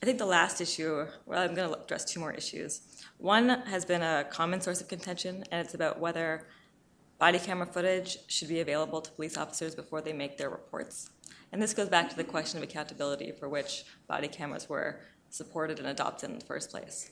I 0.00 0.06
think 0.06 0.18
the 0.18 0.26
last 0.26 0.60
issue, 0.60 1.06
well, 1.26 1.42
I'm 1.42 1.54
going 1.54 1.68
to 1.68 1.78
address 1.78 2.04
two 2.04 2.20
more 2.20 2.32
issues. 2.32 3.02
One 3.18 3.48
has 3.48 3.84
been 3.84 4.00
a 4.00 4.24
common 4.30 4.60
source 4.60 4.80
of 4.80 4.88
contention, 4.88 5.44
and 5.50 5.60
it's 5.60 5.74
about 5.74 5.98
whether 5.98 6.46
body 7.18 7.38
camera 7.38 7.66
footage 7.66 8.18
should 8.28 8.48
be 8.48 8.60
available 8.60 9.02
to 9.02 9.10
police 9.10 9.36
officers 9.36 9.74
before 9.74 10.00
they 10.00 10.14
make 10.14 10.38
their 10.38 10.48
reports. 10.48 11.10
And 11.52 11.60
this 11.60 11.74
goes 11.74 11.88
back 11.88 12.08
to 12.10 12.16
the 12.16 12.24
question 12.24 12.58
of 12.58 12.64
accountability 12.64 13.32
for 13.32 13.48
which 13.48 13.84
body 14.06 14.28
cameras 14.28 14.68
were 14.68 15.00
supported 15.30 15.78
and 15.78 15.88
adopted 15.88 16.30
in 16.30 16.38
the 16.38 16.44
first 16.44 16.70
place. 16.70 17.10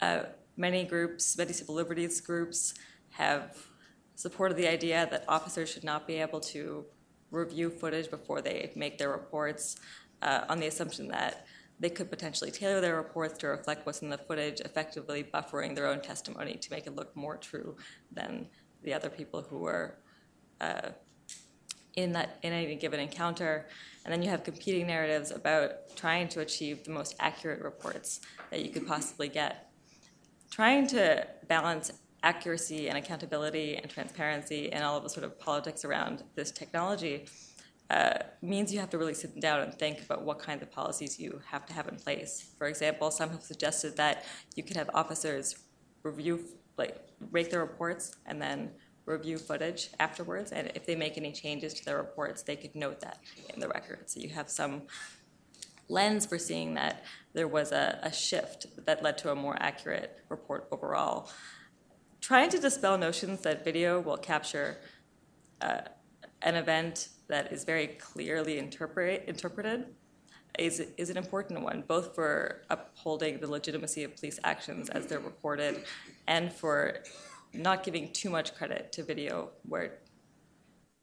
Uh, 0.00 0.24
many 0.56 0.84
groups, 0.84 1.36
many 1.36 1.52
civil 1.52 1.74
liberties 1.74 2.20
groups, 2.20 2.74
have 3.10 3.66
supported 4.14 4.56
the 4.56 4.68
idea 4.68 5.06
that 5.10 5.24
officers 5.28 5.70
should 5.70 5.84
not 5.84 6.06
be 6.06 6.14
able 6.14 6.40
to 6.40 6.84
review 7.30 7.70
footage 7.70 8.10
before 8.10 8.40
they 8.40 8.72
make 8.76 8.98
their 8.98 9.10
reports 9.10 9.76
uh, 10.22 10.42
on 10.48 10.58
the 10.58 10.66
assumption 10.66 11.08
that 11.08 11.46
they 11.78 11.90
could 11.90 12.10
potentially 12.10 12.50
tailor 12.50 12.80
their 12.80 12.96
reports 12.96 13.36
to 13.38 13.48
reflect 13.48 13.84
what's 13.84 14.00
in 14.00 14.08
the 14.08 14.16
footage, 14.16 14.60
effectively 14.60 15.22
buffering 15.22 15.74
their 15.74 15.86
own 15.86 16.00
testimony 16.00 16.54
to 16.54 16.70
make 16.70 16.86
it 16.86 16.96
look 16.96 17.14
more 17.14 17.36
true 17.36 17.76
than 18.10 18.46
the 18.82 18.94
other 18.94 19.10
people 19.10 19.42
who 19.42 19.58
were 19.58 19.98
uh, 20.60 20.88
in 21.96 22.12
that 22.12 22.38
in 22.42 22.52
any 22.52 22.76
given 22.76 23.00
encounter. 23.00 23.66
And 24.04 24.12
then 24.12 24.22
you 24.22 24.30
have 24.30 24.44
competing 24.44 24.86
narratives 24.86 25.30
about 25.32 25.96
trying 25.96 26.28
to 26.28 26.40
achieve 26.40 26.84
the 26.84 26.92
most 26.92 27.16
accurate 27.18 27.62
reports 27.62 28.20
that 28.50 28.64
you 28.64 28.70
could 28.70 28.86
possibly 28.86 29.28
get. 29.28 29.70
Trying 30.50 30.86
to 30.88 31.26
balance 31.48 31.90
accuracy 32.22 32.88
and 32.88 32.96
accountability 32.96 33.76
and 33.76 33.90
transparency 33.90 34.72
and 34.72 34.84
all 34.84 34.96
of 34.96 35.02
the 35.02 35.08
sort 35.10 35.24
of 35.24 35.38
politics 35.38 35.84
around 35.84 36.22
this 36.34 36.50
technology 36.50 37.26
uh, 37.90 38.18
means 38.42 38.72
you 38.72 38.80
have 38.80 38.90
to 38.90 38.98
really 38.98 39.14
sit 39.14 39.38
down 39.40 39.60
and 39.60 39.72
think 39.74 40.02
about 40.02 40.22
what 40.22 40.38
kinds 40.38 40.62
of 40.62 40.70
policies 40.70 41.20
you 41.20 41.40
have 41.46 41.64
to 41.66 41.72
have 41.72 41.86
in 41.88 41.96
place. 41.96 42.50
For 42.58 42.66
example, 42.66 43.10
some 43.10 43.30
have 43.30 43.42
suggested 43.42 43.96
that 43.96 44.24
you 44.56 44.62
could 44.64 44.76
have 44.76 44.90
officers 44.92 45.56
review, 46.02 46.44
like, 46.76 46.96
rate 47.30 47.50
their 47.50 47.60
reports 47.60 48.16
and 48.26 48.42
then 48.42 48.70
review 49.06 49.38
footage 49.38 49.90
afterwards. 49.98 50.52
And 50.52 50.70
if 50.74 50.84
they 50.84 50.96
make 50.96 51.16
any 51.16 51.32
changes 51.32 51.72
to 51.74 51.84
their 51.84 51.96
reports, 51.96 52.42
they 52.42 52.56
could 52.56 52.74
note 52.74 53.00
that 53.00 53.18
in 53.54 53.60
the 53.60 53.68
record. 53.68 54.10
So 54.10 54.20
you 54.20 54.28
have 54.30 54.50
some 54.50 54.82
lens 55.88 56.26
for 56.26 56.38
seeing 56.38 56.74
that 56.74 57.04
there 57.32 57.48
was 57.48 57.72
a, 57.72 57.98
a 58.02 58.12
shift 58.12 58.66
that 58.84 59.02
led 59.02 59.16
to 59.18 59.30
a 59.30 59.34
more 59.34 59.56
accurate 59.60 60.18
report 60.28 60.66
overall. 60.72 61.30
Trying 62.20 62.50
to 62.50 62.58
dispel 62.58 62.98
notions 62.98 63.42
that 63.42 63.64
video 63.64 64.00
will 64.00 64.16
capture 64.16 64.78
uh, 65.60 65.82
an 66.42 66.56
event 66.56 67.08
that 67.28 67.52
is 67.52 67.64
very 67.64 67.86
clearly 67.86 68.58
interpret, 68.58 69.24
interpreted 69.28 69.86
is, 70.58 70.80
is 70.96 71.10
an 71.10 71.16
important 71.16 71.62
one, 71.62 71.84
both 71.86 72.14
for 72.14 72.62
upholding 72.70 73.38
the 73.38 73.46
legitimacy 73.46 74.02
of 74.04 74.16
police 74.16 74.38
actions 74.42 74.88
as 74.88 75.06
they're 75.06 75.20
reported 75.20 75.84
and 76.26 76.52
for 76.52 77.02
not 77.52 77.84
giving 77.84 78.12
too 78.12 78.30
much 78.30 78.54
credit 78.54 78.92
to 78.92 79.02
video, 79.02 79.50
where, 79.62 79.98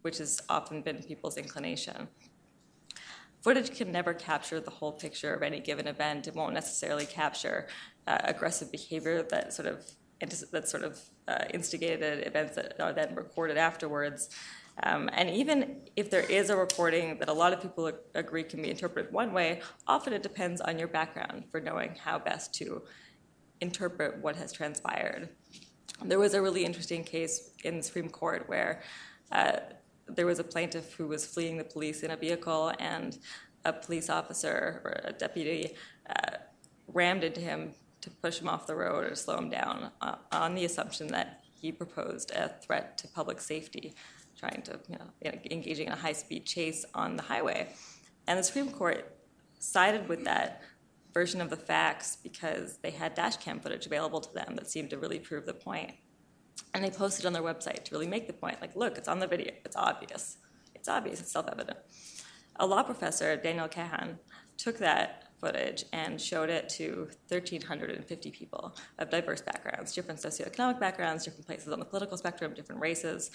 which 0.01 0.17
has 0.17 0.41
often 0.49 0.81
been 0.81 1.01
people's 1.03 1.37
inclination. 1.37 2.07
Footage 3.41 3.75
can 3.75 3.91
never 3.91 4.13
capture 4.13 4.61
the 4.61 4.71
whole 4.71 4.93
picture 4.93 5.33
of 5.33 5.43
any 5.43 5.59
given 5.59 5.87
event. 5.87 6.27
It 6.27 6.35
won't 6.35 6.53
necessarily 6.53 7.05
capture 7.05 7.67
uh, 8.07 8.19
aggressive 8.23 8.71
behavior 8.71 9.23
that 9.23 9.53
sort 9.53 9.67
of 9.67 9.85
that 10.51 10.69
sort 10.69 10.83
of 10.83 11.01
uh, 11.27 11.43
instigated 11.53 12.25
events 12.25 12.55
that 12.55 12.79
are 12.79 12.93
then 12.93 13.13
recorded 13.13 13.57
afterwards. 13.57 14.29
Um, 14.81 15.09
and 15.13 15.29
even 15.29 15.81
if 15.95 16.09
there 16.09 16.21
is 16.21 16.49
a 16.49 16.55
recording 16.55 17.19
that 17.19 17.29
a 17.29 17.33
lot 17.33 17.53
of 17.53 17.61
people 17.61 17.91
agree 18.15 18.43
can 18.43 18.61
be 18.61 18.69
interpreted 18.69 19.11
one 19.11 19.33
way, 19.33 19.61
often 19.85 20.13
it 20.13 20.23
depends 20.23 20.61
on 20.61 20.79
your 20.79 20.87
background 20.87 21.45
for 21.51 21.59
knowing 21.59 21.95
how 21.95 22.17
best 22.17 22.53
to 22.55 22.83
interpret 23.61 24.17
what 24.21 24.35
has 24.37 24.51
transpired. 24.51 25.29
There 26.03 26.19
was 26.19 26.33
a 26.33 26.41
really 26.41 26.65
interesting 26.65 27.03
case 27.03 27.51
in 27.63 27.77
the 27.77 27.83
Supreme 27.83 28.09
Court 28.09 28.43
where 28.47 28.81
uh, 29.31 29.57
there 30.07 30.25
was 30.25 30.39
a 30.39 30.43
plaintiff 30.43 30.93
who 30.93 31.07
was 31.07 31.25
fleeing 31.25 31.57
the 31.57 31.63
police 31.63 32.03
in 32.03 32.11
a 32.11 32.17
vehicle, 32.17 32.73
and 32.79 33.17
a 33.65 33.73
police 33.73 34.09
officer 34.09 34.81
or 34.83 35.01
a 35.05 35.13
deputy 35.13 35.75
uh, 36.09 36.37
rammed 36.87 37.23
into 37.23 37.39
him 37.39 37.73
to 38.01 38.09
push 38.09 38.39
him 38.39 38.49
off 38.49 38.67
the 38.67 38.75
road 38.75 39.09
or 39.09 39.15
slow 39.15 39.37
him 39.37 39.49
down 39.49 39.89
uh, 40.01 40.15
on 40.31 40.55
the 40.55 40.65
assumption 40.65 41.07
that 41.07 41.41
he 41.55 41.71
proposed 41.71 42.31
a 42.31 42.49
threat 42.61 42.97
to 42.97 43.07
public 43.07 43.39
safety 43.39 43.95
trying 44.37 44.61
to, 44.63 44.77
you 44.89 44.97
know, 44.97 45.31
engaging 45.49 45.87
in 45.87 45.93
a 45.93 45.95
high 45.95 46.11
speed 46.11 46.45
chase 46.45 46.83
on 46.93 47.15
the 47.15 47.23
highway. 47.23 47.69
And 48.27 48.37
the 48.37 48.43
Supreme 48.43 48.71
Court 48.71 49.15
sided 49.59 50.09
with 50.09 50.25
that 50.25 50.61
version 51.13 51.41
of 51.41 51.49
the 51.49 51.57
facts 51.57 52.17
because 52.21 52.77
they 52.77 52.91
had 52.91 53.13
dash 53.13 53.37
cam 53.37 53.59
footage 53.59 53.85
available 53.85 54.21
to 54.21 54.33
them 54.33 54.55
that 54.55 54.69
seemed 54.69 54.89
to 54.89 54.97
really 54.97 55.19
prove 55.19 55.45
the 55.45 55.53
point. 55.53 55.91
And 56.73 56.83
they 56.83 56.89
posted 56.89 57.25
on 57.25 57.33
their 57.33 57.43
website 57.43 57.83
to 57.85 57.91
really 57.93 58.07
make 58.07 58.27
the 58.27 58.33
point 58.33 58.61
like, 58.61 58.75
look, 58.75 58.97
it's 58.97 59.07
on 59.07 59.19
the 59.19 59.27
video, 59.27 59.53
it's 59.63 59.75
obvious. 59.75 60.37
It's 60.73 60.87
obvious, 60.89 61.21
it's 61.21 61.31
self 61.31 61.47
evident. 61.51 61.77
A 62.57 62.65
law 62.65 62.83
professor, 62.83 63.35
Daniel 63.35 63.67
Kahan, 63.67 64.17
took 64.57 64.77
that 64.79 65.29
footage 65.39 65.85
and 65.91 66.19
showed 66.19 66.49
it 66.49 66.69
to 66.69 67.09
1,350 67.27 68.31
people 68.31 68.75
of 68.99 69.09
diverse 69.09 69.41
backgrounds, 69.41 69.93
different 69.93 70.19
socioeconomic 70.19 70.79
backgrounds, 70.79 71.25
different 71.25 71.45
places 71.45 71.71
on 71.73 71.79
the 71.79 71.85
political 71.85 72.17
spectrum, 72.17 72.53
different 72.53 72.81
races. 72.81 73.31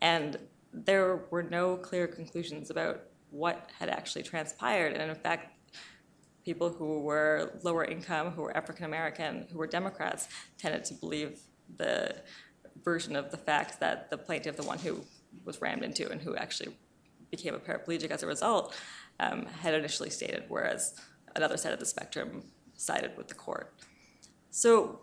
And 0.00 0.38
there 0.72 1.24
were 1.30 1.42
no 1.42 1.76
clear 1.76 2.06
conclusions 2.06 2.70
about 2.70 3.02
what 3.30 3.70
had 3.78 3.88
actually 3.88 4.22
transpired. 4.22 4.94
And 4.94 5.10
in 5.10 5.16
fact, 5.16 5.56
people 6.44 6.70
who 6.70 7.00
were 7.00 7.58
lower 7.62 7.84
income, 7.84 8.30
who 8.30 8.42
were 8.42 8.56
African 8.56 8.84
American, 8.84 9.46
who 9.50 9.58
were 9.58 9.66
Democrats, 9.66 10.28
tended 10.58 10.84
to 10.86 10.94
believe 10.94 11.40
the 11.76 12.16
version 12.84 13.16
of 13.16 13.30
the 13.30 13.36
facts 13.36 13.76
that 13.76 14.10
the 14.10 14.18
plaintiff, 14.18 14.56
the 14.56 14.62
one 14.62 14.78
who 14.78 15.04
was 15.44 15.60
rammed 15.60 15.82
into 15.82 16.10
and 16.10 16.20
who 16.20 16.36
actually 16.36 16.76
became 17.30 17.54
a 17.54 17.58
paraplegic 17.58 18.10
as 18.10 18.22
a 18.22 18.26
result, 18.26 18.74
um, 19.20 19.46
had 19.46 19.74
initially 19.74 20.10
stated, 20.10 20.44
whereas 20.48 20.94
another 21.34 21.56
side 21.56 21.72
of 21.72 21.80
the 21.80 21.86
spectrum 21.86 22.44
sided 22.74 23.16
with 23.16 23.28
the 23.28 23.34
court. 23.34 23.74
So 24.50 25.00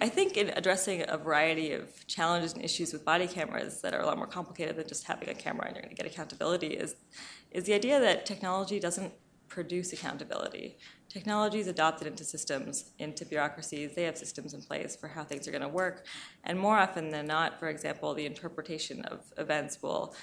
I 0.00 0.08
think 0.08 0.36
in 0.36 0.50
addressing 0.50 1.04
a 1.08 1.16
variety 1.16 1.72
of 1.72 2.06
challenges 2.06 2.52
and 2.52 2.64
issues 2.64 2.92
with 2.92 3.04
body 3.04 3.26
cameras 3.26 3.80
that 3.82 3.94
are 3.94 4.00
a 4.00 4.06
lot 4.06 4.16
more 4.16 4.26
complicated 4.26 4.76
than 4.76 4.86
just 4.86 5.04
having 5.04 5.28
a 5.28 5.34
camera 5.34 5.66
and 5.66 5.74
you're 5.74 5.82
going 5.82 5.94
to 5.94 6.02
get 6.02 6.10
accountability 6.10 6.68
is, 6.68 6.94
is 7.50 7.64
the 7.64 7.74
idea 7.74 7.98
that 7.98 8.26
technology 8.26 8.78
doesn't 8.78 9.12
produce 9.48 9.92
accountability. 9.92 10.76
Technology 11.08 11.60
is 11.60 11.66
adopted 11.66 12.06
into 12.06 12.24
systems, 12.24 12.92
into 12.98 13.24
bureaucracies. 13.24 13.94
They 13.94 14.04
have 14.04 14.18
systems 14.18 14.54
in 14.54 14.62
place 14.62 14.96
for 14.96 15.08
how 15.08 15.24
things 15.24 15.46
are 15.48 15.50
going 15.50 15.62
to 15.62 15.68
work. 15.68 16.04
And 16.44 16.58
more 16.58 16.76
often 16.78 17.10
than 17.10 17.26
not, 17.26 17.58
for 17.58 17.68
example, 17.68 18.12
the 18.14 18.26
interpretation 18.26 19.04
of 19.06 19.20
events 19.38 19.82
will 19.82 20.14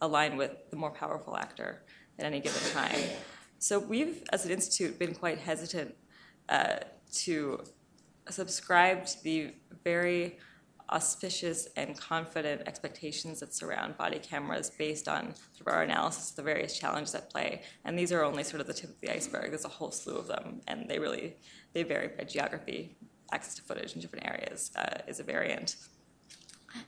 align 0.00 0.36
with 0.36 0.52
the 0.70 0.76
more 0.76 0.90
powerful 0.90 1.36
actor 1.36 1.82
at 2.18 2.26
any 2.26 2.40
given 2.40 2.60
time. 2.72 2.98
So 3.58 3.78
we've, 3.78 4.22
as 4.32 4.44
an 4.44 4.50
institute, 4.50 4.98
been 4.98 5.14
quite 5.14 5.38
hesitant 5.38 5.94
uh, 6.48 6.78
to 7.12 7.62
subscribe 8.28 9.06
to 9.06 9.22
the 9.22 9.54
very 9.84 10.38
auspicious 10.92 11.68
and 11.76 11.98
confident 11.98 12.62
expectations 12.66 13.40
that 13.40 13.54
surround 13.54 13.96
body 13.96 14.18
cameras 14.18 14.70
based 14.70 15.08
on 15.08 15.34
our 15.66 15.82
analysis 15.82 16.30
of 16.30 16.36
the 16.36 16.42
various 16.42 16.78
challenges 16.78 17.14
at 17.14 17.30
play. 17.30 17.62
And 17.84 17.98
these 17.98 18.12
are 18.12 18.24
only 18.24 18.44
sort 18.44 18.60
of 18.60 18.66
the 18.66 18.74
tip 18.74 18.90
of 18.90 19.00
the 19.00 19.10
iceberg. 19.10 19.50
There's 19.50 19.64
a 19.64 19.68
whole 19.68 19.90
slew 19.90 20.16
of 20.16 20.26
them, 20.26 20.60
and 20.68 20.88
they 20.88 20.98
really 20.98 21.36
they 21.72 21.82
vary 21.82 22.08
by 22.08 22.24
geography. 22.24 22.96
Access 23.32 23.54
to 23.54 23.62
footage 23.62 23.94
in 23.94 24.00
different 24.00 24.26
areas 24.26 24.70
uh, 24.76 24.98
is 25.08 25.18
a 25.18 25.22
variant. 25.22 25.76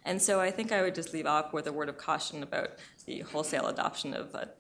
And 0.05 0.21
so 0.21 0.41
I 0.41 0.51
think 0.51 0.73
I 0.73 0.83
would 0.83 0.95
just 0.95 1.13
leave 1.13 1.27
off 1.27 1.53
with 1.53 1.67
a 1.67 1.73
word 1.73 1.89
of 1.89 1.97
caution 1.97 2.43
about 2.43 2.71
the 3.07 3.21
wholesale 3.21 3.67
adoption 3.67 4.15
of 4.15 4.35
a 4.35 4.51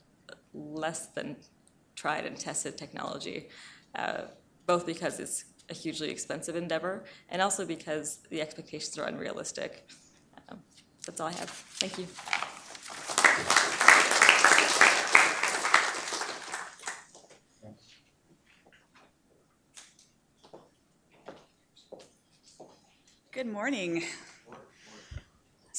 less 0.54 1.06
than 1.08 1.36
tried 1.94 2.24
and 2.24 2.38
tested 2.38 2.78
technology, 2.78 3.48
uh, 3.94 4.22
both 4.66 4.86
because 4.86 5.20
it's 5.20 5.44
a 5.70 5.74
hugely 5.74 6.10
expensive 6.10 6.56
endeavor, 6.56 7.04
and 7.28 7.40
also 7.40 7.64
because 7.64 8.18
the 8.30 8.40
expectations 8.40 8.98
are 8.98 9.06
unrealistic. 9.06 9.88
Um, 10.48 10.60
that's 11.06 11.20
all 11.20 11.28
I 11.28 11.32
have. 11.32 11.50
Thank 11.50 11.98
you. 11.98 12.06
Good 23.32 23.46
morning. 23.46 24.04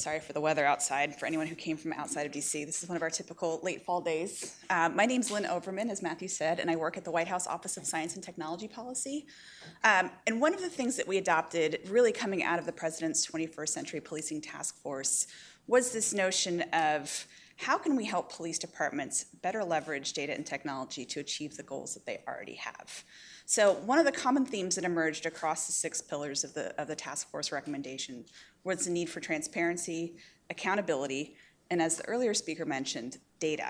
Sorry 0.06 0.20
for 0.20 0.34
the 0.34 0.40
weather 0.40 0.68
outside 0.68 1.16
for 1.16 1.26
anyone 1.26 1.48
who 1.48 1.56
came 1.56 1.78
from 1.78 1.92
outside 1.94 2.28
of 2.28 2.32
DC. 2.32 2.64
This 2.64 2.84
is 2.84 2.88
one 2.88 2.96
of 2.96 3.02
our 3.02 3.10
typical 3.10 3.60
late 3.64 3.84
fall 3.84 4.02
days. 4.02 4.56
Uh, 4.70 4.88
my 4.88 5.08
name's 5.08 5.32
Lynn 5.32 5.46
Overmann, 5.46 5.90
as 5.90 6.04
Matthew 6.04 6.28
said, 6.28 6.60
and 6.60 6.70
I 6.70 6.76
work 6.76 6.96
at 6.96 7.04
the 7.04 7.10
White 7.10 7.28
House 7.28 7.48
Office 7.48 7.76
of 7.76 7.88
Science 7.88 8.14
and 8.14 8.24
Technology 8.24 8.68
Policy. 8.68 9.26
Um, 9.84 10.12
and 10.28 10.40
one 10.40 10.54
of 10.54 10.62
the 10.62 10.70
things 10.70 10.96
that 10.98 11.08
we 11.08 11.18
adopted, 11.18 11.80
really 11.90 12.12
coming 12.12 12.44
out 12.44 12.60
of 12.60 12.68
the 12.68 12.72
President's 12.72 13.26
21st 13.26 13.70
Century 13.70 14.00
Policing 14.00 14.42
Task 14.42 14.80
Force, 14.84 15.26
was 15.66 15.92
this 15.92 16.14
notion 16.14 16.62
of 16.72 17.26
how 17.58 17.80
can 17.80 17.96
we 17.96 18.06
help 18.06 18.32
police 18.32 18.60
departments 18.60 19.24
better 19.42 19.64
leverage 19.64 20.14
data 20.14 20.36
and 20.36 20.46
technology 20.46 21.04
to 21.06 21.20
achieve 21.20 21.58
the 21.58 21.64
goals 21.64 21.96
that 21.96 22.06
they 22.06 22.22
already 22.28 22.56
have? 22.56 23.04
So 23.48 23.74
one 23.86 24.00
of 24.00 24.06
the 24.06 24.12
common 24.12 24.46
themes 24.46 24.76
that 24.76 24.84
emerged 24.84 25.28
across 25.28 25.68
the 25.68 25.72
six 25.72 26.02
pillars 26.02 26.44
of 26.44 26.54
the, 26.56 26.80
of 26.82 26.88
the 26.88 26.96
task 26.96 27.30
force 27.30 27.52
recommendation 27.52 28.26
was 28.64 28.86
the 28.86 28.92
need 28.92 29.08
for 29.08 29.20
transparency, 29.20 30.16
accountability, 30.50 31.36
and 31.70 31.80
as 31.80 31.98
the 31.98 32.08
earlier 32.08 32.34
speaker 32.34 32.66
mentioned, 32.66 33.20
data. 33.40 33.70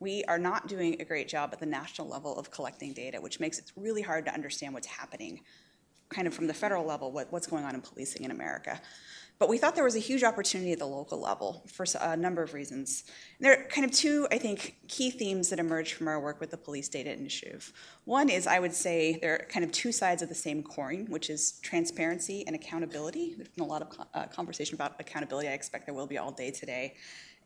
We 0.00 0.22
are 0.24 0.38
not 0.38 0.68
doing 0.68 1.00
a 1.00 1.04
great 1.04 1.28
job 1.28 1.50
at 1.54 1.60
the 1.60 1.66
national 1.66 2.08
level 2.08 2.38
of 2.38 2.50
collecting 2.50 2.92
data, 2.92 3.18
which 3.18 3.40
makes 3.40 3.58
it 3.58 3.72
really 3.74 4.02
hard 4.02 4.26
to 4.26 4.34
understand 4.34 4.74
what's 4.74 4.86
happening 4.86 5.40
kind 6.10 6.26
of 6.26 6.34
from 6.34 6.46
the 6.46 6.54
federal 6.54 6.84
level, 6.84 7.10
what, 7.10 7.32
what's 7.32 7.46
going 7.46 7.64
on 7.64 7.74
in 7.74 7.80
policing 7.80 8.22
in 8.22 8.30
America. 8.30 8.78
But 9.38 9.50
we 9.50 9.58
thought 9.58 9.74
there 9.74 9.84
was 9.84 9.96
a 9.96 10.00
huge 10.00 10.24
opportunity 10.24 10.72
at 10.72 10.78
the 10.78 10.86
local 10.86 11.20
level 11.20 11.62
for 11.66 11.84
a 12.00 12.16
number 12.16 12.42
of 12.42 12.54
reasons. 12.54 13.04
And 13.38 13.44
there 13.44 13.52
are 13.52 13.64
kind 13.64 13.84
of 13.84 13.90
two, 13.90 14.26
I 14.30 14.38
think, 14.38 14.76
key 14.88 15.10
themes 15.10 15.50
that 15.50 15.58
emerged 15.58 15.92
from 15.92 16.08
our 16.08 16.18
work 16.18 16.40
with 16.40 16.50
the 16.50 16.56
Police 16.56 16.88
Data 16.88 17.12
Initiative. 17.12 17.70
One 18.04 18.30
is, 18.30 18.46
I 18.46 18.58
would 18.60 18.72
say, 18.72 19.18
there 19.20 19.34
are 19.34 19.46
kind 19.50 19.64
of 19.64 19.72
two 19.72 19.92
sides 19.92 20.22
of 20.22 20.30
the 20.30 20.34
same 20.34 20.62
coin, 20.62 21.06
which 21.10 21.28
is 21.28 21.60
transparency 21.60 22.46
and 22.46 22.56
accountability. 22.56 23.34
There's 23.36 23.48
been 23.48 23.64
a 23.64 23.68
lot 23.68 23.82
of 23.82 24.06
uh, 24.14 24.26
conversation 24.26 24.74
about 24.74 24.94
accountability. 24.98 25.48
I 25.48 25.52
expect 25.52 25.84
there 25.84 25.94
will 25.94 26.06
be 26.06 26.16
all 26.16 26.32
day 26.32 26.50
today. 26.50 26.94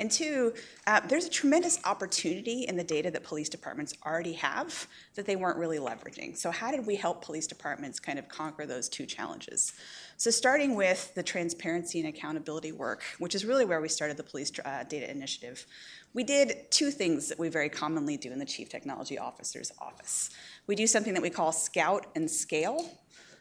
And 0.00 0.10
two, 0.10 0.54
uh, 0.86 1.00
there's 1.06 1.26
a 1.26 1.30
tremendous 1.30 1.78
opportunity 1.84 2.62
in 2.62 2.74
the 2.74 2.82
data 2.82 3.10
that 3.10 3.22
police 3.22 3.50
departments 3.50 3.92
already 4.04 4.32
have 4.32 4.88
that 5.14 5.26
they 5.26 5.36
weren't 5.36 5.58
really 5.58 5.76
leveraging. 5.78 6.38
So, 6.38 6.50
how 6.50 6.70
did 6.70 6.86
we 6.86 6.96
help 6.96 7.22
police 7.22 7.46
departments 7.46 8.00
kind 8.00 8.18
of 8.18 8.26
conquer 8.26 8.64
those 8.64 8.88
two 8.88 9.04
challenges? 9.04 9.74
So, 10.16 10.30
starting 10.30 10.74
with 10.74 11.14
the 11.14 11.22
transparency 11.22 12.00
and 12.00 12.08
accountability 12.08 12.72
work, 12.72 13.02
which 13.18 13.34
is 13.34 13.44
really 13.44 13.66
where 13.66 13.82
we 13.82 13.88
started 13.88 14.16
the 14.16 14.24
Police 14.24 14.50
uh, 14.64 14.84
Data 14.84 15.10
Initiative, 15.10 15.66
we 16.14 16.24
did 16.24 16.70
two 16.70 16.90
things 16.90 17.28
that 17.28 17.38
we 17.38 17.50
very 17.50 17.68
commonly 17.68 18.16
do 18.16 18.32
in 18.32 18.38
the 18.38 18.46
Chief 18.46 18.70
Technology 18.70 19.18
Officer's 19.18 19.70
office. 19.78 20.30
We 20.66 20.76
do 20.76 20.86
something 20.86 21.12
that 21.12 21.22
we 21.22 21.30
call 21.30 21.52
scout 21.52 22.06
and 22.16 22.28
scale. 22.30 22.90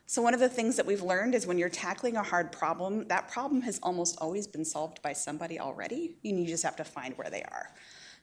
So, 0.09 0.23
one 0.23 0.33
of 0.33 0.39
the 0.39 0.49
things 0.49 0.75
that 0.77 0.87
we've 0.87 1.03
learned 1.03 1.35
is 1.35 1.45
when 1.45 1.59
you're 1.59 1.69
tackling 1.69 2.17
a 2.17 2.23
hard 2.23 2.51
problem, 2.51 3.07
that 3.09 3.27
problem 3.27 3.61
has 3.61 3.79
almost 3.83 4.17
always 4.19 4.47
been 4.47 4.65
solved 4.65 5.03
by 5.03 5.13
somebody 5.13 5.59
already, 5.59 6.15
and 6.25 6.39
you 6.39 6.47
just 6.47 6.63
have 6.63 6.75
to 6.77 6.83
find 6.83 7.15
where 7.15 7.29
they 7.29 7.43
are. 7.43 7.69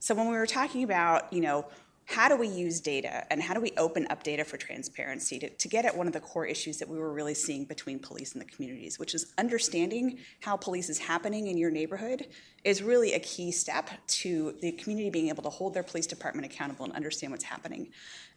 So, 0.01 0.13
when 0.13 0.27
we 0.27 0.33
were 0.33 0.49
talking 0.49 0.83
about, 0.83 1.33
you 1.33 1.41
know, 1.41 1.65
how 2.09 2.29
do 2.29 2.37
we 2.37 2.47
use 2.47 2.81
data 2.81 3.27
and 3.33 3.43
how 3.43 3.53
do 3.53 3.61
we 3.61 3.73
open 3.77 4.07
up 4.11 4.23
data 4.23 4.45
for 4.45 4.57
transparency 4.57 5.41
to, 5.41 5.51
to 5.51 5.67
get 5.67 5.85
at 5.85 5.97
one 5.97 6.07
of 6.07 6.13
the 6.13 6.21
core 6.21 6.47
issues 6.47 6.79
that 6.79 6.89
we 6.89 6.97
were 6.97 7.13
really 7.13 7.35
seeing 7.35 7.65
between 7.65 7.99
police 7.99 8.33
and 8.33 8.41
the 8.41 8.47
communities, 8.47 8.97
which 8.97 9.13
is 9.13 9.35
understanding 9.39 10.19
how 10.41 10.57
police 10.57 10.89
is 10.89 10.99
happening 10.99 11.49
in 11.49 11.59
your 11.59 11.71
neighborhood 11.71 12.29
is 12.63 12.81
really 12.81 13.15
a 13.15 13.19
key 13.19 13.51
step 13.51 13.91
to 14.07 14.55
the 14.63 14.71
community 14.73 15.11
being 15.11 15.29
able 15.31 15.43
to 15.43 15.51
hold 15.51 15.75
their 15.75 15.83
police 15.83 16.07
department 16.07 16.47
accountable 16.47 16.85
and 16.85 16.95
understand 16.95 17.33
what's 17.33 17.45
happening. 17.45 17.89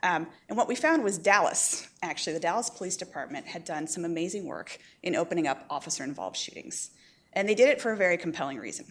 Um, 0.01 0.25
and 0.49 0.57
what 0.57 0.67
we 0.67 0.73
found 0.73 1.03
was 1.03 1.19
Dallas, 1.19 1.87
actually, 2.01 2.33
the 2.33 2.39
Dallas 2.39 2.71
Police 2.71 2.97
Department 2.97 3.45
had 3.45 3.65
done 3.65 3.85
some 3.85 4.03
amazing 4.03 4.45
work 4.45 4.79
in 5.03 5.15
opening 5.15 5.45
up 5.45 5.65
officer 5.69 6.03
involved 6.03 6.37
shootings. 6.37 6.89
And 7.33 7.47
they 7.47 7.55
did 7.55 7.69
it 7.69 7.79
for 7.79 7.91
a 7.91 7.97
very 7.97 8.17
compelling 8.17 8.57
reason. 8.57 8.87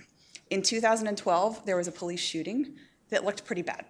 In 0.50 0.62
2012, 0.62 1.66
there 1.66 1.76
was 1.76 1.88
a 1.88 1.92
police 1.92 2.20
shooting 2.20 2.76
that 3.10 3.24
looked 3.24 3.44
pretty 3.44 3.62
bad 3.62 3.84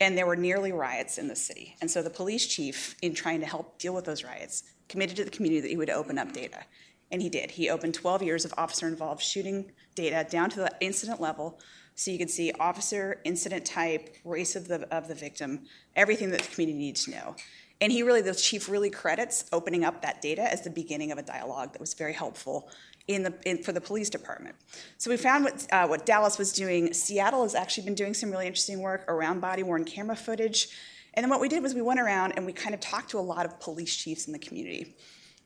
and 0.00 0.16
there 0.16 0.26
were 0.26 0.36
nearly 0.36 0.72
riots 0.72 1.18
in 1.18 1.28
the 1.28 1.36
city. 1.36 1.76
And 1.80 1.90
so 1.90 2.02
the 2.02 2.10
police 2.10 2.46
chief, 2.46 2.96
in 3.02 3.14
trying 3.14 3.40
to 3.40 3.46
help 3.46 3.78
deal 3.78 3.94
with 3.94 4.04
those 4.04 4.24
riots, 4.24 4.64
committed 4.88 5.16
to 5.16 5.24
the 5.24 5.30
community 5.30 5.60
that 5.60 5.70
he 5.70 5.76
would 5.76 5.90
open 5.90 6.18
up 6.18 6.32
data. 6.32 6.64
And 7.10 7.20
he 7.20 7.28
did. 7.28 7.52
He 7.52 7.68
opened 7.68 7.94
12 7.94 8.22
years 8.22 8.44
of 8.44 8.54
officer 8.56 8.88
involved 8.88 9.22
shooting 9.22 9.70
data 9.94 10.26
down 10.28 10.50
to 10.50 10.60
the 10.60 10.72
incident 10.80 11.20
level 11.20 11.60
so 11.94 12.10
you 12.10 12.18
could 12.18 12.30
see 12.30 12.52
officer, 12.58 13.20
incident 13.24 13.66
type, 13.66 14.16
race 14.24 14.56
of 14.56 14.66
the, 14.66 14.88
of 14.94 15.08
the 15.08 15.14
victim, 15.14 15.60
everything 15.94 16.30
that 16.30 16.40
the 16.40 16.48
community 16.48 16.78
needs 16.78 17.04
to 17.04 17.10
know. 17.10 17.36
And 17.82 17.90
he 17.90 18.02
really, 18.02 18.22
the 18.22 18.34
chief 18.34 18.68
really 18.68 18.90
credits 18.90 19.44
opening 19.52 19.84
up 19.84 20.02
that 20.02 20.22
data 20.22 20.42
as 20.42 20.62
the 20.62 20.70
beginning 20.70 21.12
of 21.12 21.18
a 21.18 21.22
dialogue 21.22 21.72
that 21.72 21.80
was 21.80 21.94
very 21.94 22.12
helpful 22.12 22.70
in 23.14 23.22
the, 23.22 23.34
in, 23.44 23.62
for 23.62 23.72
the 23.72 23.80
police 23.80 24.10
department. 24.10 24.54
So 24.98 25.10
we 25.10 25.16
found 25.16 25.44
what, 25.44 25.66
uh, 25.72 25.86
what 25.86 26.06
Dallas 26.06 26.38
was 26.38 26.52
doing. 26.52 26.92
Seattle 26.92 27.42
has 27.42 27.54
actually 27.54 27.84
been 27.84 27.94
doing 27.94 28.14
some 28.14 28.30
really 28.30 28.46
interesting 28.46 28.80
work 28.80 29.04
around 29.08 29.40
body 29.40 29.62
worn 29.62 29.84
camera 29.84 30.16
footage. 30.16 30.68
And 31.14 31.24
then 31.24 31.30
what 31.30 31.40
we 31.40 31.48
did 31.48 31.62
was 31.62 31.74
we 31.74 31.82
went 31.82 32.00
around 32.00 32.32
and 32.32 32.46
we 32.46 32.52
kind 32.52 32.74
of 32.74 32.80
talked 32.80 33.10
to 33.10 33.18
a 33.18 33.20
lot 33.20 33.44
of 33.44 33.60
police 33.60 33.94
chiefs 33.94 34.26
in 34.26 34.32
the 34.32 34.38
community. 34.38 34.96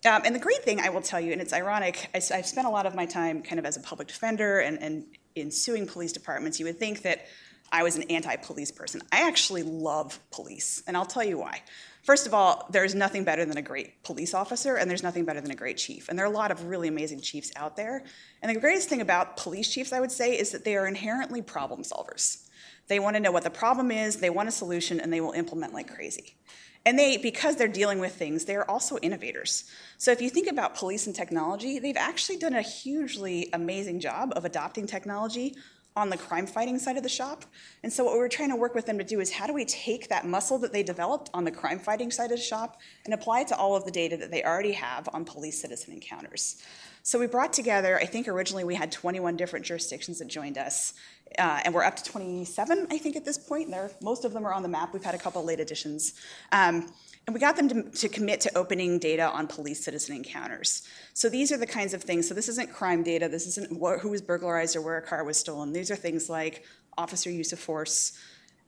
Um, 0.05 0.23
and 0.25 0.35
the 0.35 0.41
great 0.41 0.63
thing 0.63 0.81
I 0.81 0.91
will 0.91 1.01
tell 1.01 1.21
you, 1.21 1.33
and 1.33 1.41
it's 1.41 1.53
ironic, 1.53 2.09
I, 2.15 2.21
have 2.35 2.47
spent 2.47 2.67
a 2.67 2.71
lot 2.71 2.87
of 2.87 2.95
my 2.95 3.07
time 3.07 3.43
kind 3.43 3.59
of 3.59 3.65
as 3.65 3.77
a 3.77 3.81
public 3.81 4.09
defender 4.09 4.61
and, 4.61 4.81
and 4.81 5.05
in 5.35 5.51
suing 5.51 5.87
police 5.87 6.13
departments. 6.13 6.61
You 6.61 6.67
would 6.67 6.79
think 6.79 7.03
that 7.03 7.27
I 7.73 7.83
was 7.83 7.97
an 7.97 8.05
anti 8.05 8.37
police 8.37 8.71
person. 8.71 9.03
I 9.11 9.27
actually 9.27 9.63
love 9.63 10.21
police, 10.31 10.83
and 10.87 10.97
I'll 10.97 11.07
tell 11.07 11.25
you 11.25 11.39
why. 11.39 11.63
First 12.07 12.29
of 12.29 12.33
all, 12.33 12.69
there's 12.71 12.95
nothing 12.95 13.25
better 13.25 13.45
than 13.45 13.57
a 13.57 13.63
great 13.63 14.01
police 14.05 14.33
officer, 14.33 14.77
and 14.77 14.89
there's 14.89 15.03
nothing 15.03 15.25
better 15.25 15.41
than 15.41 15.51
a 15.51 15.57
great 15.57 15.77
chief. 15.77 16.09
And 16.09 16.17
there 16.17 16.25
are 16.25 16.31
a 16.31 16.33
lot 16.33 16.53
of 16.53 16.67
really 16.67 16.87
amazing 16.87 17.21
chiefs 17.21 17.51
out 17.57 17.75
there. 17.75 18.05
And 18.41 18.55
the 18.55 18.61
greatest 18.61 18.89
thing 18.89 19.01
about 19.01 19.37
police 19.37 19.69
chiefs, 19.69 19.93
I 19.93 19.99
would 19.99 20.13
say, 20.13 20.39
is 20.39 20.53
that 20.53 20.65
they 20.65 20.77
are 20.77 20.87
inherently 20.87 21.43
problem 21.43 21.83
solvers. 21.83 22.47
They 22.87 23.01
want 23.01 23.17
to 23.17 23.21
know 23.21 23.33
what 23.33 23.43
the 23.43 23.51
problem 23.51 23.91
is, 23.91 24.19
they 24.19 24.31
want 24.31 24.49
a 24.49 24.53
solution, 24.53 25.01
and 25.01 25.13
they 25.13 25.21
will 25.21 25.33
implement 25.33 25.75
like 25.75 25.93
crazy. 25.93 26.37
And 26.85 26.97
they, 26.97 27.17
because 27.17 27.57
they're 27.57 27.67
dealing 27.67 27.99
with 27.99 28.15
things, 28.15 28.45
they're 28.45 28.71
also 28.71 28.99
innovators. 28.99 29.65
So 29.99 30.13
if 30.13 30.23
you 30.23 30.31
think 30.31 30.47
about 30.47 30.77
police 30.77 31.09
and 31.09 31.17
technology, 31.17 31.81
they've 31.81 31.97
actually 31.97 32.39
done 32.39 32.55
a 32.55 32.63
hugely 32.63 33.51
amazing 33.53 33.99
job 33.99 34.33
of 34.37 34.45
adopting 34.45 34.87
technology 34.87 35.57
on 35.97 36.11
the 36.11 36.17
crime 36.17 36.47
fighting 36.47 36.79
side 36.79 36.97
of 36.97 37.03
the 37.03 37.09
shop. 37.09 37.45
And 37.83 37.93
so, 37.93 38.05
what 38.05 38.13
we 38.13 38.21
were 38.21 38.29
trying 38.29 38.51
to 38.51 38.57
work 38.57 38.75
with 38.75 38.87
them 38.87 38.99
to 38.99 39.05
do 39.05 39.21
is 39.21 39.33
how 39.33 39.47
do 39.47 39.55
we 39.55 39.65
take 39.65 40.09
that 40.09 40.27
muscle 40.27 40.59
that 40.59 40.73
they 40.73 40.83
developed 40.83 41.31
on 41.33 41.45
the 41.45 41.51
crime 41.51 41.79
fighting 41.79 42.11
side 42.11 42.31
of 42.31 42.39
the 42.39 42.43
shop 42.43 42.79
and 43.05 43.15
apply 43.15 43.41
it 43.41 43.49
to 43.49 43.57
all 43.57 43.75
of 43.75 43.85
the 43.85 43.91
data 43.91 44.17
that 44.19 44.31
they 44.31 44.45
already 44.45 44.73
have 44.73 45.09
on 45.13 45.25
police 45.25 45.61
citizen 45.61 45.95
encounters? 45.95 46.63
So, 47.03 47.19
we 47.19 47.27
brought 47.27 47.53
together, 47.53 47.99
I 47.99 48.05
think 48.05 48.29
originally 48.29 48.65
we 48.65 48.75
had 48.75 48.93
21 48.93 49.37
different 49.37 49.65
jurisdictions 49.65 50.19
that 50.19 50.29
joined 50.29 50.59
us. 50.59 50.93
Uh, 51.39 51.61
and 51.65 51.75
we're 51.75 51.83
up 51.83 51.97
to 51.97 52.05
27, 52.05 52.87
I 52.91 52.99
think, 52.99 53.17
at 53.17 53.25
this 53.25 53.37
point. 53.37 53.71
They're, 53.71 53.91
most 54.01 54.25
of 54.25 54.33
them 54.33 54.47
are 54.47 54.53
on 54.53 54.63
the 54.63 54.69
map. 54.69 54.93
We've 54.93 55.03
had 55.03 55.15
a 55.15 55.19
couple 55.19 55.43
late 55.45 55.59
additions. 55.59 56.15
Um, 56.53 56.93
and 57.27 57.35
we 57.35 57.41
got 57.41 57.57
them 57.57 57.69
to, 57.69 57.83
to, 57.83 58.09
commit 58.09 58.41
to 58.43 58.57
opening 58.57 59.01
data 59.01 59.29
on 59.29 59.49
police 59.49 59.85
citizen 59.85 60.15
encounters. 60.15 60.83
So 61.13 61.29
these 61.29 61.51
are 61.51 61.57
the 61.57 61.67
kinds 61.67 61.93
of 61.93 62.03
things. 62.03 62.29
So 62.29 62.35
this 62.35 62.49
isn't 62.49 62.73
crime 62.73 63.03
data. 63.03 63.29
This 63.29 63.47
isn't 63.49 63.73
who 64.01 64.09
was 64.09 64.23
burglarized 64.23 64.77
or 64.77 64.81
where 64.81 64.97
a 64.97 65.03
car 65.03 65.25
was 65.25 65.37
stolen. 65.37 65.73
These 65.73 65.91
are 65.91 65.97
things 65.97 66.31
like 66.31 66.65
officer 66.97 67.29
use 67.29 67.53
of 67.53 67.59
force, 67.59 68.17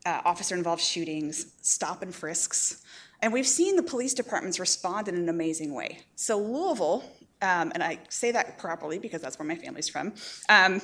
uh, 0.04 0.22
officer 0.24 0.56
involved 0.56 0.82
shootings, 0.82 1.54
stop 1.62 2.02
and 2.02 2.12
frisks. 2.12 2.82
And 3.22 3.32
we've 3.32 3.46
seen 3.46 3.76
the 3.76 3.82
police 3.82 4.12
departments 4.12 4.58
respond 4.58 5.06
in 5.06 5.14
an 5.14 5.28
amazing 5.28 5.72
way. 5.72 6.00
So 6.16 6.38
Louisville, 6.38 7.04
um, 7.40 7.70
and 7.74 7.82
I 7.82 8.00
say 8.08 8.32
that 8.32 8.58
properly 8.58 8.98
because 8.98 9.22
that's 9.22 9.38
where 9.38 9.46
my 9.46 9.56
family's 9.56 9.88
from. 9.88 10.14
Um, 10.48 10.80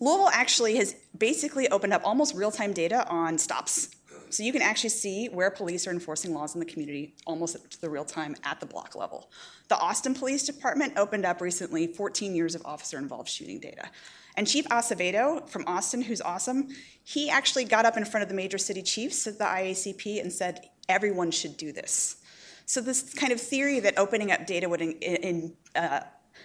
Louisville 0.00 0.28
actually 0.28 0.76
has 0.76 0.94
basically 1.16 1.68
opened 1.68 1.94
up 1.94 2.02
almost 2.04 2.34
real 2.34 2.50
time 2.50 2.74
data 2.74 3.08
on 3.08 3.38
stops 3.38 3.88
so 4.30 4.42
you 4.42 4.52
can 4.52 4.62
actually 4.62 4.90
see 4.90 5.26
where 5.26 5.50
police 5.50 5.86
are 5.86 5.90
enforcing 5.90 6.34
laws 6.34 6.54
in 6.54 6.60
the 6.60 6.66
community 6.66 7.14
almost 7.26 7.70
to 7.70 7.80
the 7.80 7.90
real 7.90 8.04
time 8.04 8.36
at 8.44 8.60
the 8.60 8.66
block 8.66 8.94
level. 8.94 9.30
The 9.68 9.76
Austin 9.76 10.14
Police 10.14 10.44
Department 10.44 10.94
opened 10.96 11.24
up 11.24 11.40
recently 11.40 11.86
14 11.86 12.34
years 12.34 12.54
of 12.54 12.64
officer 12.64 12.98
involved 12.98 13.28
shooting 13.28 13.58
data. 13.58 13.88
And 14.36 14.46
Chief 14.46 14.66
Acevedo 14.66 15.48
from 15.48 15.64
Austin, 15.66 16.02
who's 16.02 16.20
awesome, 16.20 16.68
he 17.02 17.30
actually 17.30 17.64
got 17.64 17.86
up 17.86 17.96
in 17.96 18.04
front 18.04 18.22
of 18.22 18.28
the 18.28 18.34
major 18.34 18.58
city 18.58 18.82
chiefs 18.82 19.26
at 19.26 19.38
the 19.38 19.44
IACP 19.44 20.20
and 20.20 20.32
said, 20.32 20.68
everyone 20.88 21.30
should 21.30 21.56
do 21.56 21.72
this. 21.72 22.16
So, 22.66 22.80
this 22.80 23.14
kind 23.14 23.32
of 23.32 23.40
theory 23.40 23.80
that 23.80 23.96
opening 23.96 24.32
up 24.32 24.44
data 24.44 24.68
would 24.68 24.80
in, 24.80 24.92
in, 24.92 25.52
uh, 25.76 26.00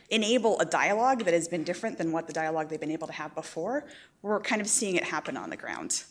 enable 0.10 0.60
a 0.60 0.66
dialogue 0.66 1.24
that 1.26 1.34
has 1.34 1.48
been 1.48 1.64
different 1.64 1.98
than 1.98 2.12
what 2.12 2.28
the 2.28 2.34
dialogue 2.34 2.70
they've 2.70 2.80
been 2.80 2.92
able 2.92 3.08
to 3.08 3.14
have 3.14 3.34
before, 3.34 3.88
we're 4.22 4.40
kind 4.40 4.62
of 4.62 4.68
seeing 4.68 4.96
it 4.96 5.04
happen 5.04 5.36
on 5.36 5.50
the 5.50 5.58
ground. 5.58 6.04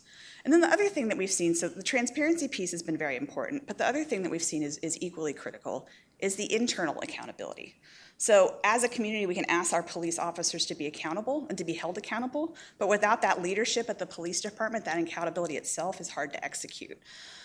And 0.43 0.53
then 0.53 0.61
the 0.61 0.71
other 0.71 0.89
thing 0.89 1.07
that 1.09 1.17
we've 1.17 1.31
seen, 1.31 1.53
so 1.53 1.69
the 1.69 1.83
transparency 1.83 2.47
piece 2.47 2.71
has 2.71 2.81
been 2.81 2.97
very 2.97 3.15
important, 3.15 3.67
but 3.67 3.77
the 3.77 3.87
other 3.87 4.03
thing 4.03 4.23
that 4.23 4.31
we've 4.31 4.43
seen 4.43 4.63
is, 4.63 4.77
is 4.79 4.97
equally 5.01 5.33
critical 5.33 5.87
is 6.19 6.35
the 6.35 6.51
internal 6.53 6.99
accountability. 7.01 7.75
So, 8.17 8.57
as 8.63 8.83
a 8.83 8.87
community, 8.87 9.25
we 9.25 9.33
can 9.33 9.45
ask 9.45 9.73
our 9.73 9.81
police 9.81 10.19
officers 10.19 10.67
to 10.67 10.75
be 10.75 10.85
accountable 10.85 11.47
and 11.49 11.57
to 11.57 11.63
be 11.63 11.73
held 11.73 11.97
accountable, 11.97 12.55
but 12.77 12.87
without 12.87 13.23
that 13.23 13.41
leadership 13.41 13.89
at 13.89 13.97
the 13.97 14.05
police 14.05 14.41
department, 14.41 14.85
that 14.85 14.99
accountability 14.99 15.57
itself 15.57 15.99
is 15.99 16.09
hard 16.09 16.31
to 16.33 16.45
execute. 16.45 16.99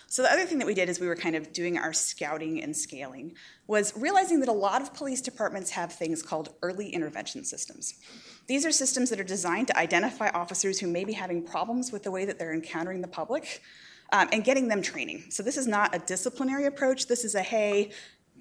So 0.08 0.22
the 0.22 0.32
other 0.32 0.44
thing 0.44 0.58
that 0.58 0.66
we 0.66 0.74
did 0.74 0.88
as 0.88 1.00
we 1.00 1.08
were 1.08 1.16
kind 1.16 1.34
of 1.34 1.52
doing 1.52 1.78
our 1.78 1.92
scouting 1.92 2.62
and 2.62 2.76
scaling 2.76 3.34
was 3.66 3.92
realizing 3.96 4.40
that 4.40 4.48
a 4.48 4.52
lot 4.52 4.80
of 4.80 4.94
police 4.94 5.20
departments 5.20 5.70
have 5.70 5.92
things 5.92 6.22
called 6.22 6.50
early 6.62 6.90
intervention 6.90 7.44
systems. 7.44 7.94
These 8.46 8.64
are 8.64 8.70
systems 8.70 9.10
that 9.10 9.18
are 9.18 9.24
designed 9.24 9.66
to 9.68 9.78
identify 9.78 10.28
officers 10.28 10.78
who 10.78 10.86
may 10.86 11.04
be 11.04 11.12
having 11.12 11.42
problems 11.42 11.90
with 11.90 12.04
the 12.04 12.12
way 12.12 12.24
that 12.24 12.38
they're 12.38 12.54
encountering 12.54 13.00
the 13.00 13.08
public 13.08 13.62
um, 14.12 14.28
and 14.32 14.44
getting 14.44 14.68
them 14.68 14.80
training. 14.80 15.24
So 15.30 15.42
this 15.42 15.56
is 15.56 15.66
not 15.66 15.94
a 15.94 15.98
disciplinary 15.98 16.66
approach. 16.66 17.08
This 17.08 17.24
is 17.24 17.34
a 17.34 17.42
hey, 17.42 17.90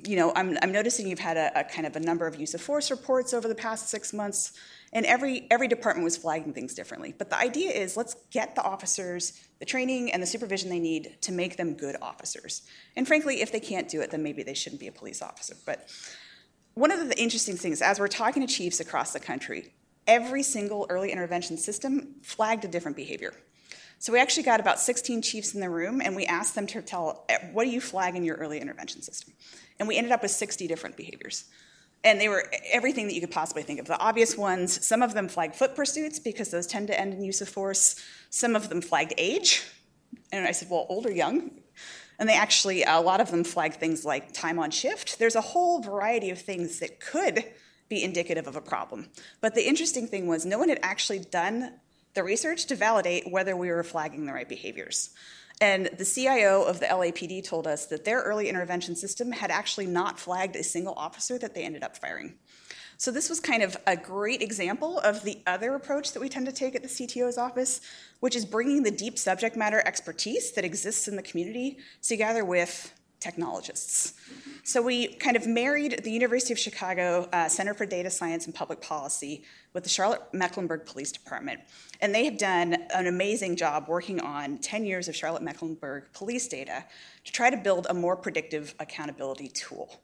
you 0.05 0.17
know, 0.17 0.31
I'm, 0.35 0.59
I'm 0.61 0.71
noticing 0.71 1.07
you've 1.07 1.17
had 1.17 1.37
a, 1.37 1.61
a 1.61 1.63
kind 1.63 1.87
of 1.87 1.95
a 1.95 1.99
number 1.99 2.27
of 2.27 2.39
use 2.39 2.53
of 2.53 2.61
force 2.61 2.91
reports 2.91 3.33
over 3.33 3.47
the 3.47 3.55
past 3.55 3.89
six 3.89 4.13
months 4.13 4.53
and 4.95 5.05
every 5.05 5.45
every 5.51 5.67
department 5.67 6.03
was 6.03 6.17
flagging 6.17 6.53
things 6.53 6.73
differently 6.73 7.13
but 7.15 7.29
the 7.29 7.37
idea 7.37 7.69
is 7.69 7.95
let's 7.95 8.15
get 8.31 8.55
the 8.55 8.63
officers 8.63 9.44
the 9.59 9.65
training 9.65 10.11
and 10.11 10.21
the 10.21 10.27
supervision 10.27 10.69
they 10.69 10.79
need 10.79 11.17
to 11.21 11.31
make 11.31 11.57
them 11.57 11.73
good 11.73 11.95
officers. 12.01 12.63
And 12.95 13.07
frankly 13.07 13.41
if 13.41 13.51
they 13.51 13.59
can't 13.59 13.89
do 13.89 14.01
it 14.01 14.11
then 14.11 14.23
maybe 14.23 14.43
they 14.43 14.53
shouldn't 14.53 14.79
be 14.79 14.87
a 14.87 14.91
police 14.91 15.21
officer. 15.21 15.55
But 15.65 15.89
one 16.73 16.91
of 16.91 17.07
the 17.07 17.17
interesting 17.17 17.55
things 17.55 17.81
as 17.81 17.99
we're 17.99 18.07
talking 18.07 18.45
to 18.45 18.53
chiefs 18.53 18.79
across 18.79 19.13
the 19.13 19.19
country 19.19 19.73
every 20.07 20.43
single 20.43 20.85
early 20.89 21.11
intervention 21.11 21.57
system 21.57 22.15
flagged 22.21 22.63
a 22.65 22.67
different 22.67 22.97
behavior. 22.97 23.33
So 23.97 24.13
we 24.13 24.19
actually 24.19 24.43
got 24.43 24.59
about 24.59 24.79
16 24.79 25.21
chiefs 25.21 25.55
in 25.55 25.61
the 25.61 25.69
room 25.69 26.01
and 26.01 26.15
we 26.15 26.25
asked 26.25 26.53
them 26.53 26.67
to 26.67 26.81
tell 26.81 27.25
what 27.53 27.63
do 27.63 27.69
you 27.69 27.81
flag 27.81 28.15
in 28.15 28.23
your 28.23 28.35
early 28.37 28.59
intervention 28.59 29.01
system? 29.01 29.33
And 29.79 29.87
we 29.87 29.97
ended 29.97 30.11
up 30.11 30.21
with 30.21 30.31
60 30.31 30.67
different 30.67 30.95
behaviors 30.95 31.45
and 32.05 32.21
they 32.21 32.29
were 32.29 32.45
everything 32.71 33.07
that 33.07 33.15
you 33.15 33.19
could 33.19 33.31
possibly 33.31 33.63
think 33.63 33.79
of. 33.79 33.87
The 33.87 33.99
obvious 33.99 34.37
ones, 34.37 34.85
some 34.85 35.01
of 35.01 35.15
them 35.15 35.27
flagged 35.27 35.55
foot 35.55 35.75
pursuits 35.75 36.19
because 36.19 36.51
those 36.51 36.67
tend 36.67 36.87
to 36.87 36.97
end 36.97 37.13
in 37.13 37.23
use 37.23 37.41
of 37.41 37.49
force. 37.49 37.99
Some 38.29 38.55
of 38.55 38.69
them 38.69 38.79
flagged 38.79 39.15
age. 39.17 39.63
And 40.31 40.47
I 40.47 40.51
said, 40.51 40.69
well, 40.69 40.85
old 40.87 41.07
or 41.07 41.11
young? 41.11 41.49
And 42.19 42.29
they 42.29 42.35
actually, 42.35 42.83
a 42.83 43.01
lot 43.01 43.19
of 43.19 43.31
them 43.31 43.43
flagged 43.43 43.77
things 43.77 44.05
like 44.05 44.31
time 44.31 44.59
on 44.59 44.69
shift. 44.69 45.17
There's 45.17 45.35
a 45.35 45.41
whole 45.41 45.81
variety 45.81 46.29
of 46.29 46.39
things 46.39 46.79
that 46.79 46.99
could 46.99 47.43
be 47.89 48.03
indicative 48.03 48.47
of 48.47 48.55
a 48.55 48.61
problem. 48.61 49.09
But 49.41 49.55
the 49.55 49.67
interesting 49.67 50.07
thing 50.07 50.27
was, 50.27 50.45
no 50.45 50.59
one 50.59 50.69
had 50.69 50.79
actually 50.83 51.19
done 51.19 51.73
the 52.13 52.23
research 52.23 52.67
to 52.67 52.75
validate 52.75 53.29
whether 53.29 53.57
we 53.57 53.69
were 53.69 53.83
flagging 53.83 54.25
the 54.25 54.33
right 54.33 54.47
behaviors. 54.47 55.09
And 55.61 55.87
the 55.97 56.05
CIO 56.05 56.63
of 56.63 56.79
the 56.79 56.87
LAPD 56.87 57.43
told 57.45 57.65
us 57.65 57.85
that 57.85 58.03
their 58.03 58.21
early 58.21 58.49
intervention 58.49 58.95
system 58.95 59.31
had 59.31 59.51
actually 59.51 59.85
not 59.85 60.19
flagged 60.19 60.55
a 60.55 60.63
single 60.63 60.93
officer 60.97 61.37
that 61.37 61.53
they 61.53 61.63
ended 61.63 61.83
up 61.83 61.95
firing. 61.95 62.35
So, 62.97 63.11
this 63.11 63.29
was 63.29 63.39
kind 63.41 63.61
of 63.61 63.75
a 63.87 63.97
great 63.97 64.41
example 64.41 64.99
of 64.99 65.23
the 65.23 65.39
other 65.45 65.75
approach 65.75 66.13
that 66.13 66.19
we 66.21 66.29
tend 66.29 66.45
to 66.45 66.51
take 66.51 66.75
at 66.75 66.81
the 66.81 66.87
CTO's 66.87 67.37
office, 67.37 67.81
which 68.21 68.35
is 68.35 68.45
bringing 68.45 68.83
the 68.83 68.91
deep 68.91 69.17
subject 69.17 69.57
matter 69.57 69.81
expertise 69.85 70.53
that 70.53 70.63
exists 70.63 71.07
in 71.07 71.17
the 71.17 71.21
community 71.21 71.77
together 72.01 72.45
with 72.45 72.93
technologists. 73.25 74.13
So 74.63 74.83
we 74.83 75.07
kind 75.15 75.35
of 75.35 75.47
married 75.47 76.01
the 76.03 76.11
University 76.11 76.53
of 76.53 76.59
Chicago 76.59 77.27
uh, 77.33 77.49
Center 77.49 77.73
for 77.73 77.87
Data 77.87 78.11
Science 78.11 78.45
and 78.45 78.53
Public 78.53 78.79
Policy 78.81 79.43
with 79.73 79.83
the 79.83 79.89
Charlotte 79.89 80.21
Mecklenburg 80.31 80.85
Police 80.85 81.11
Department. 81.11 81.59
And 82.01 82.13
they 82.13 82.25
have 82.25 82.37
done 82.37 82.73
an 82.93 83.07
amazing 83.07 83.55
job 83.55 83.87
working 83.87 84.19
on 84.19 84.59
10 84.59 84.85
years 84.85 85.07
of 85.07 85.15
Charlotte 85.15 85.41
Mecklenburg 85.41 86.03
police 86.13 86.47
data 86.47 86.85
to 87.23 87.31
try 87.31 87.49
to 87.49 87.57
build 87.57 87.87
a 87.89 87.95
more 87.95 88.15
predictive 88.15 88.75
accountability 88.79 89.47
tool. 89.47 90.01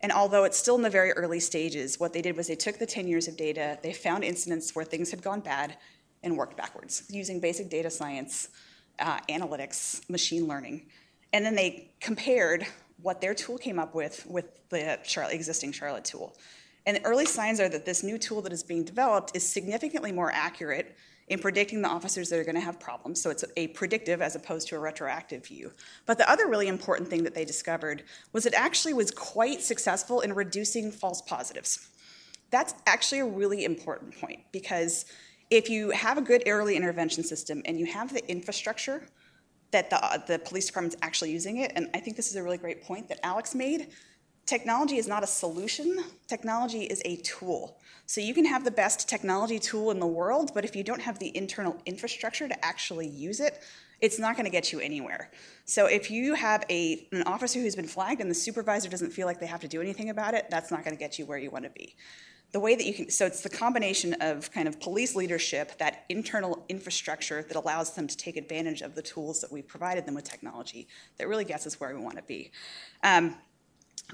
And 0.00 0.12
although 0.12 0.44
it's 0.44 0.56
still 0.56 0.76
in 0.76 0.82
the 0.82 0.90
very 0.90 1.10
early 1.12 1.40
stages, 1.40 1.98
what 1.98 2.12
they 2.12 2.22
did 2.22 2.36
was 2.36 2.46
they 2.46 2.54
took 2.54 2.78
the 2.78 2.86
10 2.86 3.08
years 3.08 3.26
of 3.26 3.36
data, 3.36 3.78
they 3.82 3.92
found 3.92 4.22
incidents 4.22 4.76
where 4.76 4.84
things 4.84 5.10
had 5.10 5.22
gone 5.22 5.40
bad, 5.40 5.76
and 6.22 6.36
worked 6.36 6.56
backwards 6.56 7.04
using 7.08 7.40
basic 7.40 7.70
data 7.70 7.90
science, 7.90 8.50
uh, 8.98 9.18
analytics, 9.30 10.08
machine 10.10 10.46
learning 10.46 10.86
and 11.32 11.44
then 11.44 11.54
they 11.54 11.90
compared 12.00 12.66
what 13.02 13.20
their 13.20 13.34
tool 13.34 13.58
came 13.58 13.78
up 13.78 13.94
with 13.94 14.26
with 14.26 14.46
the 14.68 14.98
Charlotte, 15.02 15.34
existing 15.34 15.72
Charlotte 15.72 16.04
tool. 16.04 16.36
And 16.86 16.96
the 16.96 17.04
early 17.04 17.26
signs 17.26 17.60
are 17.60 17.68
that 17.68 17.84
this 17.84 18.02
new 18.02 18.18
tool 18.18 18.42
that 18.42 18.52
is 18.52 18.62
being 18.62 18.84
developed 18.84 19.32
is 19.34 19.46
significantly 19.46 20.12
more 20.12 20.30
accurate 20.32 20.96
in 21.28 21.38
predicting 21.38 21.80
the 21.80 21.88
officers 21.88 22.28
that 22.28 22.38
are 22.38 22.44
going 22.44 22.56
to 22.56 22.60
have 22.60 22.80
problems. 22.80 23.22
So 23.22 23.30
it's 23.30 23.44
a 23.56 23.68
predictive 23.68 24.20
as 24.20 24.34
opposed 24.34 24.66
to 24.68 24.76
a 24.76 24.80
retroactive 24.80 25.46
view. 25.46 25.72
But 26.04 26.18
the 26.18 26.28
other 26.28 26.48
really 26.48 26.66
important 26.66 27.08
thing 27.08 27.22
that 27.22 27.34
they 27.34 27.44
discovered 27.44 28.02
was 28.32 28.46
it 28.46 28.54
actually 28.54 28.94
was 28.94 29.12
quite 29.12 29.62
successful 29.62 30.20
in 30.22 30.32
reducing 30.32 30.90
false 30.90 31.22
positives. 31.22 31.88
That's 32.50 32.74
actually 32.86 33.20
a 33.20 33.26
really 33.26 33.64
important 33.64 34.18
point 34.18 34.40
because 34.50 35.04
if 35.50 35.70
you 35.70 35.90
have 35.90 36.18
a 36.18 36.22
good 36.22 36.42
early 36.48 36.74
intervention 36.74 37.22
system 37.22 37.62
and 37.64 37.78
you 37.78 37.86
have 37.86 38.12
the 38.12 38.28
infrastructure 38.28 39.06
that 39.70 39.90
the, 39.90 40.22
the 40.26 40.38
police 40.38 40.66
department's 40.66 40.96
actually 41.02 41.30
using 41.30 41.58
it. 41.58 41.72
And 41.76 41.88
I 41.94 42.00
think 42.00 42.16
this 42.16 42.28
is 42.28 42.36
a 42.36 42.42
really 42.42 42.58
great 42.58 42.82
point 42.82 43.08
that 43.08 43.20
Alex 43.22 43.54
made. 43.54 43.88
Technology 44.46 44.96
is 44.96 45.06
not 45.06 45.22
a 45.22 45.28
solution, 45.28 46.02
technology 46.26 46.82
is 46.82 47.00
a 47.04 47.16
tool. 47.16 47.78
So 48.06 48.20
you 48.20 48.34
can 48.34 48.44
have 48.44 48.64
the 48.64 48.70
best 48.72 49.08
technology 49.08 49.60
tool 49.60 49.92
in 49.92 50.00
the 50.00 50.06
world, 50.06 50.50
but 50.54 50.64
if 50.64 50.74
you 50.74 50.82
don't 50.82 51.00
have 51.00 51.20
the 51.20 51.36
internal 51.36 51.80
infrastructure 51.86 52.48
to 52.48 52.64
actually 52.64 53.06
use 53.06 53.38
it, 53.38 53.62
it's 54.00 54.18
not 54.18 54.34
going 54.34 54.46
to 54.46 54.50
get 54.50 54.72
you 54.72 54.80
anywhere. 54.80 55.30
So 55.66 55.86
if 55.86 56.10
you 56.10 56.34
have 56.34 56.64
a, 56.68 57.06
an 57.12 57.22
officer 57.24 57.60
who's 57.60 57.76
been 57.76 57.86
flagged 57.86 58.20
and 58.20 58.30
the 58.30 58.34
supervisor 58.34 58.88
doesn't 58.88 59.12
feel 59.12 59.26
like 59.26 59.38
they 59.38 59.46
have 59.46 59.60
to 59.60 59.68
do 59.68 59.80
anything 59.80 60.10
about 60.10 60.34
it, 60.34 60.46
that's 60.50 60.72
not 60.72 60.84
going 60.84 60.96
to 60.96 60.98
get 60.98 61.18
you 61.18 61.26
where 61.26 61.38
you 61.38 61.50
want 61.50 61.64
to 61.64 61.70
be 61.70 61.94
the 62.52 62.60
way 62.60 62.74
that 62.74 62.84
you 62.84 62.92
can 62.92 63.10
so 63.10 63.26
it's 63.26 63.42
the 63.42 63.48
combination 63.48 64.14
of 64.20 64.50
kind 64.50 64.66
of 64.66 64.80
police 64.80 65.14
leadership 65.14 65.78
that 65.78 66.04
internal 66.08 66.64
infrastructure 66.68 67.42
that 67.42 67.56
allows 67.56 67.94
them 67.94 68.06
to 68.06 68.16
take 68.16 68.36
advantage 68.36 68.82
of 68.82 68.94
the 68.94 69.02
tools 69.02 69.40
that 69.40 69.52
we've 69.52 69.68
provided 69.68 70.06
them 70.06 70.14
with 70.14 70.24
technology 70.24 70.88
that 71.18 71.28
really 71.28 71.44
gets 71.44 71.66
us 71.66 71.78
where 71.78 71.94
we 71.94 72.00
want 72.00 72.16
to 72.16 72.22
be. 72.22 72.50
Um, 73.02 73.36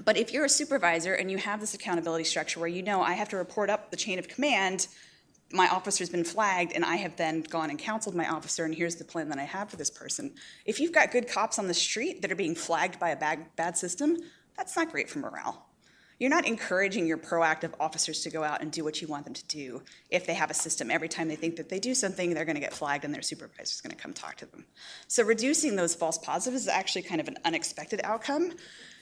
but 0.05 0.17
if 0.17 0.31
you're 0.31 0.45
a 0.45 0.49
supervisor 0.49 1.15
and 1.15 1.31
you 1.31 1.37
have 1.37 1.59
this 1.59 1.73
accountability 1.73 2.23
structure 2.23 2.59
where 2.59 2.69
you 2.69 2.83
know 2.83 3.01
i 3.01 3.13
have 3.13 3.29
to 3.29 3.37
report 3.37 3.69
up 3.69 3.89
the 3.89 3.97
chain 3.97 4.19
of 4.19 4.27
command 4.27 4.87
my 5.51 5.67
officer's 5.69 6.09
been 6.09 6.23
flagged 6.23 6.73
and 6.73 6.85
i 6.85 6.97
have 6.97 7.15
then 7.15 7.41
gone 7.41 7.69
and 7.69 7.79
counseled 7.79 8.13
my 8.13 8.27
officer 8.27 8.65
and 8.65 8.75
here's 8.75 8.97
the 8.97 9.05
plan 9.05 9.29
that 9.29 9.39
i 9.39 9.43
have 9.43 9.69
for 9.69 9.77
this 9.77 9.89
person. 9.89 10.33
If 10.65 10.79
you've 10.79 10.91
got 10.91 11.11
good 11.11 11.27
cops 11.27 11.57
on 11.57 11.67
the 11.67 11.73
street 11.73 12.21
that 12.21 12.31
are 12.31 12.35
being 12.35 12.55
flagged 12.55 12.99
by 12.99 13.09
a 13.09 13.15
bad, 13.15 13.55
bad 13.55 13.77
system 13.77 14.17
that's 14.55 14.75
not 14.75 14.91
great 14.91 15.09
for 15.09 15.19
morale 15.19 15.66
you're 16.19 16.29
not 16.29 16.47
encouraging 16.47 17.05
your 17.05 17.17
proactive 17.17 17.73
officers 17.79 18.21
to 18.21 18.29
go 18.29 18.43
out 18.43 18.61
and 18.61 18.71
do 18.71 18.83
what 18.83 19.01
you 19.01 19.07
want 19.07 19.25
them 19.25 19.33
to 19.33 19.45
do 19.45 19.81
if 20.09 20.25
they 20.25 20.33
have 20.33 20.49
a 20.49 20.53
system. 20.53 20.89
Every 20.89 21.07
time 21.07 21.27
they 21.27 21.35
think 21.35 21.57
that 21.57 21.69
they 21.69 21.79
do 21.79 21.93
something, 21.93 22.33
they're 22.33 22.45
going 22.45 22.55
to 22.55 22.61
get 22.61 22.73
flagged 22.73 23.05
and 23.05 23.13
their 23.13 23.21
supervisor 23.21 23.61
is 23.61 23.81
going 23.81 23.95
to 23.95 24.01
come 24.01 24.13
talk 24.13 24.35
to 24.37 24.45
them. 24.47 24.65
So 25.07 25.23
reducing 25.23 25.75
those 25.75 25.93
false 25.93 26.17
positives 26.17 26.63
is 26.63 26.67
actually 26.67 27.03
kind 27.03 27.21
of 27.21 27.27
an 27.27 27.37
unexpected 27.45 28.01
outcome. 28.03 28.51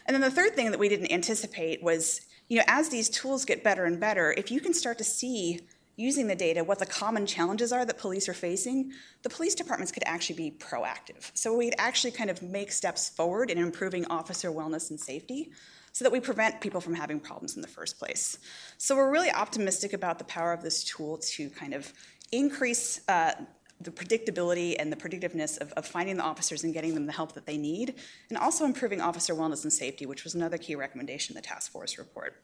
And 0.06 0.14
then 0.14 0.22
the 0.22 0.32
third 0.32 0.56
thing 0.56 0.72
that 0.72 0.80
we 0.80 0.90
didn't 0.90 1.12
anticipate 1.12 1.82
was, 1.82 2.22
you 2.50 2.58
know, 2.58 2.66
as 2.68 2.90
these 2.90 3.10
tools 3.10 3.46
get 3.46 3.64
better 3.64 3.86
and 3.86 4.00
better, 4.00 4.34
if 4.38 4.52
you 4.52 4.60
can 4.60 4.74
start 4.74 4.98
to 4.98 5.04
see 5.04 5.62
using 5.98 6.28
the 6.28 6.36
data, 6.36 6.64
what 6.64 6.80
the 6.80 6.86
common 6.86 7.26
challenges 7.26 7.72
are 7.72 7.86
that 7.86 7.98
police 7.98 8.28
are 8.28 8.34
facing, 8.34 8.92
the 9.24 9.30
police 9.30 9.56
departments 9.56 9.94
could 9.94 10.04
actually 10.06 10.36
be 10.36 10.52
proactive. 10.52 11.32
So 11.34 11.56
we'd 11.56 11.76
actually 11.78 12.12
kind 12.12 12.30
of 12.30 12.42
make 12.42 12.74
steps 12.74 13.08
forward 13.08 13.50
in 13.50 13.58
improving 13.58 14.06
officer 14.08 14.52
wellness 14.52 14.90
and 14.90 15.00
safety 15.00 15.52
so 15.96 16.04
that 16.04 16.12
we 16.12 16.20
prevent 16.20 16.60
people 16.60 16.82
from 16.82 16.94
having 16.94 17.22
problems 17.22 17.56
in 17.56 17.62
the 17.62 17.70
first 17.70 17.98
place. 17.98 18.38
So 18.78 18.98
we're 18.98 19.10
really 19.10 19.32
optimistic 19.32 19.94
about 19.94 20.20
the 20.20 20.26
power 20.26 20.52
of 20.52 20.62
this 20.62 20.84
tool 20.84 21.20
to 21.20 21.50
kind 21.52 21.74
of 21.74 21.94
increase 22.34 23.00
uh, 23.08 23.32
the 23.80 23.92
predictability 23.92 24.76
and 24.78 24.92
the 24.92 24.98
predictiveness 24.98 25.58
of, 25.62 25.72
of, 25.72 25.86
finding 25.86 26.18
the 26.18 26.24
officers 26.24 26.66
and 26.66 26.74
getting 26.74 26.96
them 26.96 27.06
the 27.06 27.14
help 27.14 27.32
that 27.32 27.46
they 27.46 27.56
need, 27.56 27.96
and 28.28 28.38
also 28.38 28.66
improving 28.66 29.00
officer 29.00 29.34
wellness 29.34 29.64
and 29.64 29.72
safety, 29.72 30.06
which 30.06 30.26
was 30.26 30.36
another 30.36 30.58
key 30.58 30.76
recommendation 30.76 31.32
in 31.34 31.42
the 31.42 31.48
task 31.48 31.72
force 31.72 31.98
report. 31.98 32.42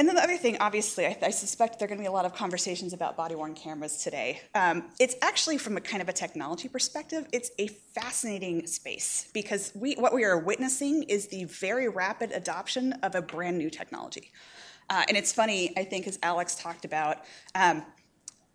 And 0.00 0.08
then 0.08 0.16
the 0.16 0.22
other 0.22 0.38
thing, 0.38 0.56
obviously, 0.60 1.04
I, 1.04 1.18
I 1.24 1.28
suspect 1.28 1.78
there 1.78 1.84
are 1.84 1.88
going 1.90 1.98
to 1.98 2.02
be 2.02 2.08
a 2.08 2.10
lot 2.10 2.24
of 2.24 2.34
conversations 2.34 2.94
about 2.94 3.18
body 3.18 3.34
worn 3.34 3.52
cameras 3.52 3.98
today. 3.98 4.40
Um, 4.54 4.84
it's 4.98 5.14
actually, 5.20 5.58
from 5.58 5.76
a 5.76 5.80
kind 5.82 6.00
of 6.00 6.08
a 6.08 6.12
technology 6.14 6.68
perspective, 6.68 7.26
it's 7.34 7.50
a 7.58 7.66
fascinating 7.66 8.66
space 8.66 9.28
because 9.34 9.72
we, 9.74 9.96
what 9.96 10.14
we 10.14 10.24
are 10.24 10.38
witnessing 10.38 11.02
is 11.02 11.26
the 11.26 11.44
very 11.44 11.86
rapid 11.90 12.32
adoption 12.32 12.94
of 13.02 13.14
a 13.14 13.20
brand 13.20 13.58
new 13.58 13.68
technology. 13.68 14.32
Uh, 14.88 15.04
and 15.06 15.18
it's 15.18 15.34
funny, 15.34 15.76
I 15.76 15.84
think, 15.84 16.06
as 16.06 16.18
Alex 16.22 16.54
talked 16.54 16.86
about, 16.86 17.18
um, 17.54 17.84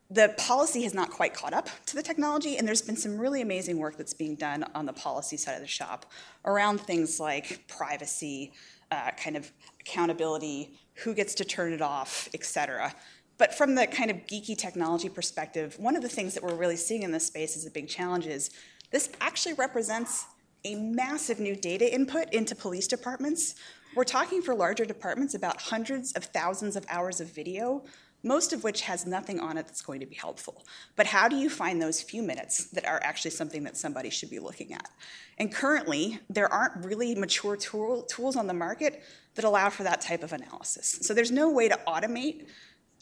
the 0.10 0.34
policy 0.40 0.82
has 0.82 0.96
not 0.96 1.12
quite 1.12 1.36
caught 1.36 1.54
up 1.54 1.70
to 1.86 1.96
the 1.96 2.02
technology, 2.02 2.58
and 2.58 2.68
there's 2.68 2.82
been 2.82 2.98
some 2.98 3.20
really 3.20 3.44
amazing 3.44 3.78
work 3.78 3.98
that's 3.98 4.16
being 4.16 4.34
done 4.34 4.66
on 4.74 4.88
the 4.88 4.94
policy 4.94 5.38
side 5.38 5.54
of 5.54 5.62
the 5.62 5.68
shop 5.68 6.08
around 6.44 6.82
things 6.82 7.20
like 7.20 7.68
privacy, 7.68 8.52
uh, 8.90 9.12
kind 9.12 9.38
of 9.38 9.52
accountability, 9.80 10.80
who 11.04 11.14
gets 11.14 11.36
to 11.36 11.46
turn 11.46 11.74
it 11.74 11.82
off, 11.82 12.30
et 12.34 12.44
cetera. 12.44 12.94
But 13.38 13.54
from 13.54 13.76
the 13.76 13.86
kind 13.86 14.10
of 14.10 14.18
geeky 14.28 14.58
technology 14.58 15.10
perspective, 15.10 15.76
one 15.78 15.96
of 15.96 16.02
the 16.02 16.10
things 16.10 16.34
that 16.34 16.44
we're 16.44 16.56
really 16.56 16.78
seeing 16.78 17.04
in 17.04 17.12
this 17.12 17.28
space 17.28 17.58
as 17.58 17.66
a 17.66 17.72
big 17.72 17.88
challenge 17.88 18.28
is 18.28 18.50
this 18.92 19.10
actually 19.20 19.54
represents 19.56 20.26
a 20.64 20.76
massive 20.76 21.40
new 21.40 21.56
data 21.56 21.94
input 21.94 22.34
into 22.34 22.56
police 22.56 22.88
departments. 22.88 23.56
We're 23.94 24.04
talking 24.04 24.42
for 24.42 24.56
larger 24.56 24.86
departments 24.86 25.36
about 25.36 25.62
hundreds 25.62 26.14
of 26.14 26.26
thousands 26.26 26.76
of 26.76 26.86
hours 26.90 27.20
of 27.20 27.28
video 27.28 27.84
most 28.26 28.52
of 28.52 28.64
which 28.64 28.82
has 28.82 29.06
nothing 29.06 29.40
on 29.40 29.58
it 29.58 29.68
that's 29.68 29.82
going 29.82 30.00
to 30.00 30.06
be 30.06 30.16
helpful. 30.16 30.66
But 30.96 31.06
how 31.06 31.28
do 31.28 31.36
you 31.36 31.50
find 31.50 31.82
those 31.82 32.02
few 32.02 32.24
minutes 32.24 32.66
that 32.72 32.86
are 32.86 33.00
actually 33.04 33.32
something 33.32 33.64
that 33.64 33.78
somebody 33.78 34.10
should 34.10 34.32
be 34.32 34.40
looking 34.40 34.74
at? 34.74 34.90
And 35.38 35.54
currently, 35.54 36.20
there 36.30 36.52
aren't 36.52 36.84
really 36.84 37.14
mature 37.14 37.56
tool, 37.56 38.02
tools 38.04 38.36
on 38.36 38.48
the 38.48 38.54
market 38.54 39.04
that 39.36 39.46
allow 39.46 39.70
for 39.70 39.84
that 39.84 40.02
type 40.02 40.24
of 40.24 40.34
analysis. 40.34 41.00
So 41.02 41.14
there's 41.14 41.32
no 41.32 41.52
way 41.52 41.70
to 41.70 41.80
automate 41.88 42.48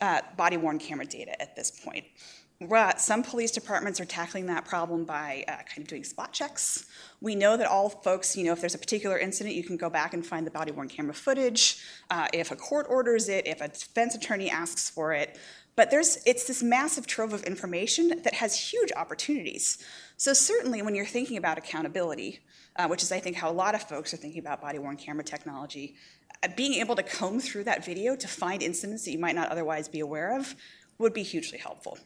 uh, 0.02 0.22
body 0.36 0.58
worn 0.58 0.78
camera 0.78 1.06
data 1.06 1.42
at 1.42 1.56
this 1.56 1.72
point. 1.72 2.06
Some 2.99 3.23
police 3.23 3.52
departments 3.52 3.99
are 3.99 4.06
tackling 4.06 4.45
that 4.47 4.65
problem 4.65 5.06
by 5.06 5.43
uh, 5.47 5.52
kind 5.52 5.80
of 5.80 5.88
doing 5.88 6.04
spot 6.04 6.32
checks. 6.32 6.86
We 7.21 7.36
know 7.36 7.58
that 7.58 7.67
all 7.67 7.89
folks, 7.89 8.36
you 8.36 8.45
know, 8.45 8.54
if 8.54 8.62
there's 8.62 8.76
a 8.76 8.80
particular 8.80 9.17
incident, 9.17 9.56
you 9.56 9.63
can 9.63 9.78
go 9.78 9.89
back 9.89 10.13
and 10.13 10.26
find 10.26 10.45
the 10.45 10.52
body 10.52 10.71
worn 10.71 10.88
camera 10.88 11.13
footage. 11.13 11.80
Uh, 12.10 12.28
if 12.34 12.52
a 12.52 12.56
court 12.56 12.88
orders 12.89 13.30
it, 13.30 13.47
if 13.47 13.62
a 13.62 13.67
defense 13.67 14.15
attorney 14.15 14.49
asks 14.49 14.89
for 14.89 15.13
it, 15.13 15.38
but 15.76 15.89
there's 15.89 16.19
it's 16.26 16.45
this 16.45 16.62
massive 16.62 17.08
trove 17.08 17.34
of 17.34 17.43
information 17.43 18.21
that 18.23 18.36
has 18.36 18.71
huge 18.71 18.91
opportunities. 18.95 19.80
So 20.17 20.34
certainly, 20.34 20.82
when 20.82 20.95
you're 20.95 21.06
thinking 21.06 21.38
about 21.38 21.58
accountability, 21.58 22.39
uh, 22.76 22.88
which 22.88 23.02
is 23.02 23.12
I 23.12 23.19
think 23.19 23.36
how 23.36 23.49
a 23.49 23.54
lot 23.54 23.76
of 23.76 23.84
folks 23.84 24.13
are 24.13 24.17
thinking 24.17 24.39
about 24.39 24.62
body 24.62 24.80
worn 24.80 24.97
camera 24.97 25.23
technology, 25.23 25.95
uh, 26.43 26.49
being 26.56 26.76
able 26.76 26.95
to 26.95 27.04
comb 27.04 27.39
through 27.39 27.63
that 27.63 27.84
video 27.84 28.15
to 28.15 28.28
find 28.28 28.62
incidents 28.62 29.06
that 29.06 29.12
you 29.12 29.19
might 29.19 29.36
not 29.36 29.49
otherwise 29.49 29.88
be 29.88 29.99
aware 29.99 30.38
of 30.38 30.56
would 30.99 31.13
be 31.13 31.23
hugely 31.23 31.58
helpful. 31.58 31.97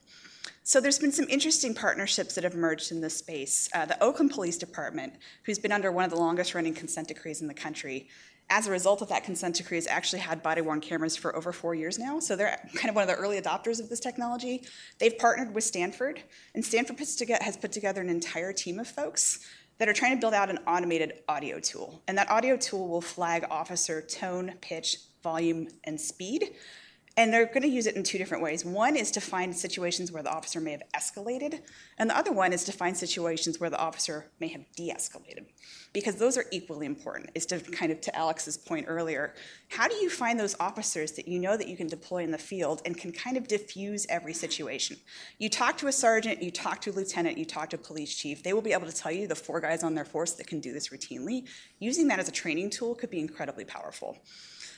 So 0.67 0.82
there's 0.82 0.99
been 0.99 1.13
some 1.13 1.27
interesting 1.30 1.73
partnerships 1.73 2.36
that 2.36 2.43
have 2.43 2.53
emerged 2.53 2.91
in 2.91 2.99
this 2.99 3.15
space. 3.15 3.69
Uh, 3.73 3.86
the 3.86 4.03
Oakland 4.03 4.32
Police 4.32 4.58
Department, 4.58 5.13
who's 5.43 5.58
been 5.58 5.71
under 5.71 5.93
one 5.93 6.03
of 6.03 6.10
the 6.10 6.17
longest 6.17 6.53
running 6.53 6.73
consent 6.73 7.08
decrees 7.08 7.39
in 7.39 7.47
the 7.47 7.53
country, 7.53 8.10
as 8.49 8.67
a 8.67 8.71
result 8.71 9.01
of 9.01 9.08
that 9.08 9.23
consent 9.23 9.56
decree, 9.56 9.77
has 9.77 9.88
actually 9.88 10.19
had 10.19 10.43
body 10.43 10.60
worn 10.60 10.82
cameras 10.82 11.15
for 11.15 11.34
over 11.38 11.53
four 11.53 11.73
years 11.73 11.97
now. 11.97 12.19
So 12.19 12.36
they're 12.36 12.60
kind 12.75 12.89
of 12.89 12.95
one 12.95 13.03
of 13.03 13.08
the 13.08 13.15
early 13.15 13.39
adopters 13.39 13.80
of 13.80 13.88
this 13.88 14.01
technology. 14.01 14.67
They've 14.99 15.17
partnered 15.17 15.56
with 15.56 15.63
Stanford, 15.63 16.21
and 16.53 16.65
Stanford 16.65 16.99
has 16.99 17.56
put 17.56 17.71
together 17.71 18.01
an 18.01 18.10
entire 18.10 18.51
team 18.51 18.77
of 18.80 18.89
folks 18.89 19.39
that 19.77 19.88
are 19.88 19.93
trying 19.93 20.17
to 20.17 20.19
build 20.19 20.34
out 20.34 20.49
an 20.49 20.60
automated 20.67 21.13
audio 21.30 21.62
tool. 21.62 22.01
And 22.10 22.17
that 22.17 22.30
audio 22.30 22.58
tool 22.58 22.89
will 22.89 22.99
flag 22.99 23.45
officer 23.49 24.01
tone, 24.01 24.56
pitch, 24.60 24.97
volume, 25.23 25.69
and 25.86 26.01
speed 26.01 26.56
and 27.17 27.34
they're 27.34 27.47
going 27.47 27.63
to 27.63 27.67
use 27.67 27.88
it 27.88 27.95
in 27.95 28.03
two 28.03 28.19
different 28.19 28.43
ways. 28.43 28.63
One 28.63 28.95
is 28.95 29.10
to 29.12 29.21
find 29.21 29.56
situations 29.56 30.12
where 30.12 30.21
the 30.21 30.32
officer 30.32 30.62
may 30.62 30.71
have 30.71 30.84
escalated, 30.95 31.62
and 31.97 32.08
the 32.08 32.15
other 32.15 32.32
one 32.32 32.53
is 32.53 32.63
to 32.65 32.71
find 32.71 32.95
situations 32.95 33.60
where 33.60 33.71
the 33.71 33.80
officer 33.80 34.27
may 34.39 34.47
have 34.49 34.62
de 34.75 34.93
escalated. 34.93 35.47
Because 35.93 36.15
those 36.15 36.38
are 36.38 36.45
equally 36.51 36.86
important, 36.86 37.32
is 37.34 37.47
to 37.47 37.60
kind 37.60 37.91
of 37.91 37.99
to 38.01 38.15
Alex's 38.15 38.56
point 38.56 38.86
earlier. 38.88 39.34
How 39.69 39.88
do 39.88 39.95
you 39.95 40.12
find 40.12 40.39
those 40.39 40.56
officers 40.60 41.13
that 41.13 41.27
you 41.27 41.39
know 41.39 41.58
that 41.58 41.67
you 41.67 41.75
can 41.75 41.88
deploy 41.88 42.23
in 42.23 42.30
the 42.30 42.38
field 42.38 42.84
and 42.86 42.95
can 42.95 43.12
kind 43.12 43.36
of 43.36 43.47
diffuse 43.47 44.06
every 44.10 44.34
situation? 44.34 44.97
You 45.39 45.49
talk 45.49 45.77
to 45.80 45.88
a 45.88 45.91
sergeant, 45.91 46.43
you 46.43 46.51
talk 46.51 46.82
to 46.82 46.91
a 46.91 46.93
lieutenant, 46.93 47.39
you 47.39 47.45
talk 47.45 47.71
to 47.71 47.77
a 47.77 47.80
police 47.80 48.15
chief, 48.15 48.43
they 48.43 48.53
will 48.53 48.62
be 48.62 48.73
able 48.73 48.86
to 48.86 48.95
tell 48.95 49.12
you 49.12 49.27
the 49.27 49.36
four 49.36 49.60
guys 49.60 49.84
on 49.84 49.95
their 49.95 50.06
force 50.06 50.34
that 50.34 50.45
can 50.45 50.60
do 50.60 50.71
this 50.71 50.89
routinely. 50.89 51.47
Using 51.80 52.08
that 52.10 52.19
as 52.19 52.30
a 52.30 52.32
training 52.32 52.69
tool 52.69 52.93
could 52.93 53.10
be 53.10 53.19
incredibly 53.19 53.65
powerful. 53.65 54.19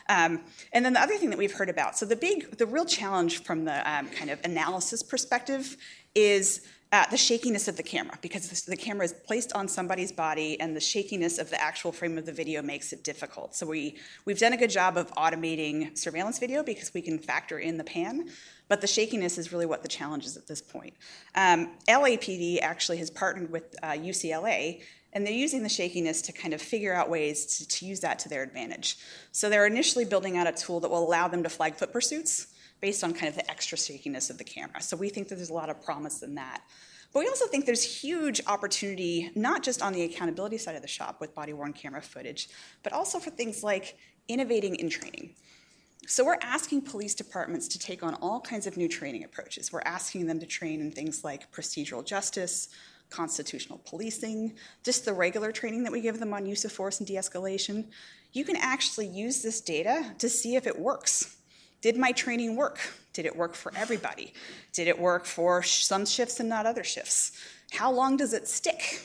Um, 0.10 0.42
and 0.74 0.84
then 0.84 0.94
the 0.94 1.02
other 1.02 1.16
thing 1.16 1.30
that 1.30 1.40
we've 1.40 1.54
heard 1.54 1.70
about, 1.70 1.98
so 1.98 2.06
the 2.06 2.16
big, 2.16 2.58
the 2.58 2.66
real 2.66 2.86
challenge 2.86 3.44
from 3.44 3.64
the 3.64 3.90
um, 3.90 4.10
kind 4.10 4.32
of 4.32 4.44
analysis 4.44 5.04
perspective 5.04 5.78
is 6.16 6.62
uh, 6.92 7.06
the 7.12 7.18
shakiness 7.18 7.68
of 7.68 7.78
the 7.78 7.84
camera 7.84 8.18
because 8.22 8.64
the 8.64 8.76
camera 8.76 9.06
is 9.06 9.14
placed 9.14 9.54
on 9.54 9.68
somebody's 9.68 10.12
body 10.12 10.60
and 10.60 10.76
the 10.76 10.82
shakiness 10.82 11.38
of 11.38 11.50
the 11.52 11.62
actual 11.62 11.92
frame 11.92 12.18
of 12.18 12.26
the 12.26 12.34
video 12.34 12.64
makes 12.64 12.92
it 12.92 13.04
difficult. 13.04 13.54
So 13.54 13.68
we, 13.68 13.98
we've 14.26 14.40
done 14.40 14.54
a 14.54 14.58
good 14.58 14.72
job 14.72 14.98
of 14.98 15.12
automating 15.12 15.96
surveillance 15.96 16.40
video 16.40 16.64
because 16.64 16.92
we 16.94 17.02
can 17.04 17.20
factor 17.20 17.60
in 17.60 17.78
the 17.78 17.84
pan, 17.84 18.30
but 18.68 18.82
the 18.82 18.88
shakiness 18.88 19.38
is 19.38 19.52
really 19.54 19.68
what 19.68 19.84
the 19.84 19.88
challenge 19.88 20.26
is 20.26 20.36
at 20.36 20.48
this 20.48 20.64
point. 20.64 20.96
Um, 21.36 21.70
LAPD 21.88 22.60
actually 22.62 22.98
has 22.98 23.12
partnered 23.12 23.52
with 23.52 23.76
uh, 23.84 23.92
UCLA 23.92 24.82
and 25.14 25.26
they're 25.26 25.34
using 25.34 25.64
the 25.64 25.70
shakiness 25.70 26.22
to 26.24 26.32
kind 26.32 26.54
of 26.54 26.62
figure 26.62 26.94
out 26.94 27.10
ways 27.10 27.58
to, 27.58 27.68
to, 27.68 27.86
use 27.86 28.00
that 28.02 28.20
to 28.20 28.30
their 28.30 28.44
advantage. 28.44 28.98
So 29.32 29.50
they're 29.50 29.66
initially 29.66 30.06
building 30.06 30.38
out 30.38 30.48
a 30.48 30.52
tool 30.52 30.80
that 30.82 30.90
will 30.90 31.08
allow 31.08 31.28
them 31.28 31.44
to 31.44 31.50
flag 31.50 31.76
foot 31.76 31.92
pursuits 31.92 32.48
based 32.80 33.04
on 33.04 33.14
kind 33.14 33.28
of 33.28 33.36
the 33.36 33.50
extra 33.50 33.78
shakiness 33.78 34.30
of 34.30 34.38
the 34.38 34.44
camera. 34.44 34.82
So 34.82 34.96
we 34.96 35.10
think 35.10 35.28
that 35.30 35.36
there's 35.36 35.50
a 35.50 35.54
lot 35.54 35.70
of 35.70 35.84
promise 35.84 36.22
in 36.22 36.36
that. 36.36 36.62
But 37.12 37.22
we 37.22 37.28
also 37.28 37.48
think 37.48 37.66
there's 37.66 37.84
huge 37.84 38.40
opportunity, 38.46 39.32
not 39.36 39.64
just 39.64 39.82
on 39.82 39.94
the 39.94 40.04
accountability 40.04 40.60
side 40.60 40.76
of 40.76 40.84
the 40.84 40.88
shop 40.88 41.20
with 41.20 41.34
body 41.34 41.54
worn 41.54 41.74
camera 41.74 42.02
footage, 42.02 42.50
but 42.84 42.94
also 42.94 43.20
for 43.20 43.32
things 43.32 43.64
like 43.64 43.98
innovating 44.28 44.76
in 44.76 44.90
training. 44.90 45.34
So 46.08 46.24
we're 46.24 46.38
asking 46.42 46.84
police 46.84 47.14
departments 47.14 47.68
to 47.70 47.80
take 47.80 48.04
on 48.04 48.14
all 48.16 48.40
kinds 48.40 48.68
of 48.68 48.78
new 48.78 48.88
training 48.88 49.24
approaches. 49.24 49.72
We're 49.72 49.82
asking 49.86 50.28
them 50.28 50.40
to 50.40 50.46
train 50.46 50.82
in 50.82 50.92
things 50.92 51.24
like 51.24 51.52
procedural 51.52 52.06
justice, 52.06 52.70
constitutional 53.10 53.82
policing, 53.86 54.54
just 54.84 55.06
the 55.06 55.14
regular 55.14 55.52
training 55.52 55.84
that 55.84 55.92
we 55.92 56.02
give 56.02 56.20
them 56.20 56.34
on 56.34 56.46
use 56.46 56.66
of 56.66 56.72
force 56.72 57.00
and 57.00 57.08
de 57.08 57.16
escalation, 57.16 57.86
you 58.34 58.46
can 58.46 58.56
actually 58.56 59.08
use 59.08 59.42
this 59.42 59.62
data 59.62 60.14
to 60.20 60.30
see 60.30 60.56
if 60.56 60.68
it 60.68 60.78
works. 60.78 61.38
Did 61.82 61.98
my 61.98 62.12
training 62.12 62.56
work? 62.56 62.80
Did 63.14 63.26
it 63.26 63.36
work 63.36 63.56
for 63.56 63.74
everybody? 63.76 64.34
Did 64.74 64.88
it 64.88 65.00
work 65.00 65.26
for 65.26 65.64
some 65.64 66.06
shifts 66.06 66.40
and 66.40 66.50
not 66.50 66.66
other 66.66 66.84
shifts? 66.84 67.32
How 67.72 67.92
long 67.92 68.18
does 68.18 68.34
it 68.34 68.48
stick? 68.48 69.02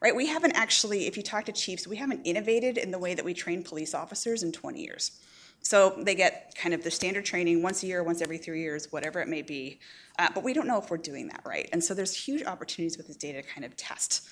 Right? 0.00 0.14
We 0.14 0.26
haven't 0.26 0.52
actually, 0.52 1.06
if 1.06 1.16
you 1.16 1.22
talk 1.22 1.44
to 1.46 1.52
chiefs, 1.52 1.86
we 1.86 1.96
haven't 1.96 2.24
innovated 2.24 2.78
in 2.78 2.90
the 2.90 2.98
way 2.98 3.14
that 3.14 3.24
we 3.24 3.34
train 3.34 3.62
police 3.62 3.94
officers 3.94 4.42
in 4.42 4.52
20 4.52 4.80
years. 4.80 5.12
So 5.62 5.94
they 5.98 6.14
get 6.14 6.54
kind 6.56 6.74
of 6.74 6.82
the 6.82 6.90
standard 6.90 7.24
training 7.24 7.62
once 7.62 7.82
a 7.82 7.86
year, 7.86 8.02
once 8.02 8.22
every 8.22 8.38
three 8.38 8.62
years, 8.62 8.90
whatever 8.90 9.20
it 9.20 9.28
may 9.28 9.42
be. 9.42 9.78
Uh, 10.18 10.28
but 10.34 10.42
we 10.42 10.52
don't 10.52 10.66
know 10.66 10.78
if 10.78 10.90
we're 10.90 10.96
doing 10.96 11.28
that 11.28 11.42
right. 11.44 11.68
And 11.72 11.82
so 11.82 11.94
there's 11.94 12.14
huge 12.14 12.44
opportunities 12.44 12.96
with 12.96 13.06
this 13.06 13.16
data 13.16 13.42
to 13.42 13.48
kind 13.48 13.64
of 13.64 13.76
test 13.76 14.28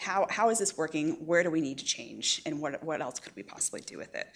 how, 0.00 0.26
how 0.30 0.48
is 0.48 0.58
this 0.58 0.76
working, 0.78 1.12
where 1.26 1.42
do 1.42 1.50
we 1.50 1.60
need 1.60 1.78
to 1.78 1.84
change, 1.84 2.40
and 2.46 2.60
what, 2.60 2.82
what 2.82 3.02
else 3.02 3.18
could 3.20 3.36
we 3.36 3.42
possibly 3.42 3.82
do 3.82 3.98
with 3.98 4.14
it. 4.14 4.28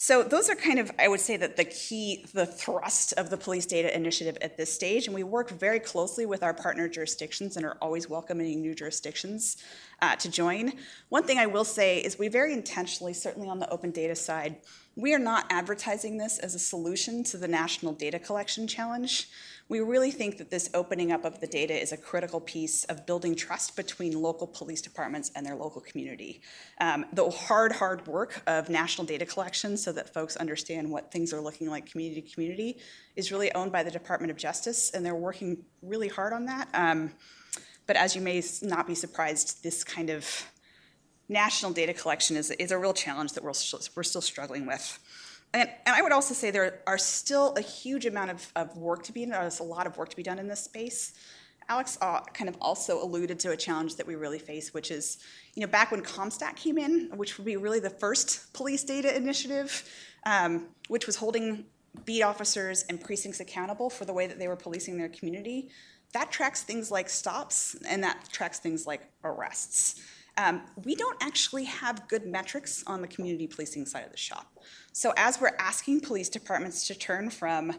So 0.00 0.22
those 0.22 0.48
are 0.48 0.54
kind 0.54 0.78
of, 0.78 0.92
I 0.98 1.08
would 1.08 1.20
say, 1.20 1.36
that 1.36 1.56
the 1.56 1.64
key, 1.64 2.24
the 2.32 2.46
thrust 2.46 3.12
of 3.14 3.30
the 3.30 3.36
police 3.36 3.66
data 3.66 3.94
initiative 3.96 4.38
at 4.40 4.56
this 4.56 4.72
stage, 4.72 5.06
and 5.06 5.14
we 5.14 5.24
work 5.24 5.50
very 5.50 5.80
closely 5.80 6.24
with 6.24 6.42
our 6.44 6.54
partner 6.54 6.88
jurisdictions 6.88 7.56
and 7.56 7.66
are 7.66 7.76
always 7.82 8.08
welcoming 8.08 8.60
new 8.60 8.76
jurisdictions 8.76 9.56
uh, 10.00 10.14
to 10.16 10.30
join. 10.30 10.72
One 11.08 11.24
thing 11.24 11.38
I 11.38 11.46
will 11.46 11.64
say 11.64 11.98
is 11.98 12.16
we 12.16 12.28
very 12.28 12.52
intentionally, 12.52 13.12
certainly 13.12 13.48
on 13.48 13.58
the 13.58 13.68
open 13.70 13.90
data 13.90 14.14
side, 14.14 14.56
we 14.98 15.14
are 15.14 15.18
not 15.20 15.46
advertising 15.48 16.18
this 16.18 16.38
as 16.38 16.56
a 16.56 16.58
solution 16.58 17.22
to 17.22 17.36
the 17.36 17.46
national 17.46 17.92
data 17.92 18.18
collection 18.18 18.66
challenge. 18.66 19.28
We 19.68 19.78
really 19.78 20.10
think 20.10 20.38
that 20.38 20.50
this 20.50 20.68
opening 20.74 21.12
up 21.12 21.24
of 21.24 21.40
the 21.40 21.46
data 21.46 21.72
is 21.72 21.92
a 21.92 21.96
critical 21.96 22.40
piece 22.40 22.82
of 22.86 23.06
building 23.06 23.36
trust 23.36 23.76
between 23.76 24.20
local 24.20 24.48
police 24.48 24.82
departments 24.82 25.30
and 25.36 25.46
their 25.46 25.54
local 25.54 25.80
community. 25.80 26.40
Um, 26.80 27.04
the 27.12 27.30
hard, 27.30 27.70
hard 27.70 28.08
work 28.08 28.42
of 28.48 28.68
national 28.68 29.06
data 29.06 29.24
collection 29.24 29.76
so 29.76 29.92
that 29.92 30.12
folks 30.12 30.34
understand 30.36 30.90
what 30.90 31.12
things 31.12 31.32
are 31.32 31.40
looking 31.40 31.70
like 31.70 31.88
community 31.88 32.20
to 32.22 32.34
community 32.34 32.78
is 33.14 33.30
really 33.30 33.54
owned 33.54 33.70
by 33.70 33.84
the 33.84 33.92
Department 33.92 34.32
of 34.32 34.36
Justice, 34.36 34.90
and 34.90 35.06
they're 35.06 35.14
working 35.14 35.64
really 35.80 36.08
hard 36.08 36.32
on 36.32 36.46
that. 36.46 36.68
Um, 36.74 37.12
but 37.86 37.94
as 37.94 38.16
you 38.16 38.20
may 38.20 38.42
not 38.62 38.88
be 38.88 38.96
surprised, 38.96 39.62
this 39.62 39.84
kind 39.84 40.10
of 40.10 40.26
national 41.28 41.72
data 41.72 41.92
collection 41.92 42.36
is, 42.36 42.50
is 42.52 42.70
a 42.70 42.78
real 42.78 42.94
challenge 42.94 43.32
that 43.34 43.42
we're, 43.42 43.52
we're 43.94 44.02
still 44.02 44.20
struggling 44.20 44.66
with. 44.66 44.98
And, 45.54 45.68
and, 45.86 45.96
I 45.96 46.02
would 46.02 46.12
also 46.12 46.34
say 46.34 46.50
there 46.50 46.80
are 46.86 46.98
still 46.98 47.54
a 47.56 47.60
huge 47.60 48.04
amount 48.06 48.30
of, 48.30 48.52
of 48.54 48.76
work 48.76 49.02
to 49.04 49.12
be 49.12 49.24
done. 49.24 49.32
There's 49.40 49.60
a 49.60 49.64
lot 49.64 49.86
of 49.86 49.96
work 49.96 50.10
to 50.10 50.16
be 50.16 50.22
done 50.22 50.38
in 50.38 50.46
this 50.46 50.62
space. 50.62 51.14
Alex 51.70 51.98
uh, 52.00 52.20
kind 52.32 52.48
of 52.48 52.56
also 52.60 53.02
alluded 53.02 53.38
to 53.40 53.50
a 53.50 53.56
challenge 53.56 53.96
that 53.96 54.06
we 54.06 54.14
really 54.14 54.38
face, 54.38 54.72
which 54.72 54.90
is, 54.90 55.18
you 55.54 55.60
know, 55.60 55.66
back 55.66 55.90
when 55.90 56.02
CompStat 56.02 56.56
came 56.56 56.78
in, 56.78 57.10
which 57.14 57.36
would 57.36 57.44
be 57.44 57.56
really 57.56 57.80
the 57.80 57.90
first 57.90 58.52
police 58.54 58.84
data 58.84 59.14
initiative, 59.14 59.86
um, 60.24 60.68
which 60.88 61.06
was 61.06 61.16
holding 61.16 61.66
beat 62.04 62.22
officers 62.22 62.84
and 62.88 63.02
precincts 63.02 63.40
accountable 63.40 63.90
for 63.90 64.04
the 64.06 64.12
way 64.12 64.26
that 64.26 64.38
they 64.38 64.48
were 64.48 64.56
policing 64.56 64.96
their 64.96 65.08
community. 65.10 65.68
That 66.14 66.30
tracks 66.30 66.62
things 66.62 66.90
like 66.90 67.10
stops, 67.10 67.76
and 67.86 68.02
that 68.02 68.28
tracks 68.32 68.58
things 68.58 68.86
like 68.86 69.02
arrests. 69.22 70.00
Um, 70.38 70.62
we 70.84 70.94
don't 70.94 71.16
actually 71.20 71.64
have 71.64 72.06
good 72.06 72.24
metrics 72.24 72.84
on 72.86 73.02
the 73.02 73.08
community 73.08 73.48
policing 73.48 73.84
side 73.86 74.04
of 74.04 74.12
the 74.12 74.16
shop. 74.16 74.46
So 74.92 75.12
as 75.16 75.40
we're 75.40 75.56
asking 75.58 76.00
police 76.00 76.28
departments 76.28 76.86
to 76.86 76.94
turn 76.94 77.28
from, 77.28 77.74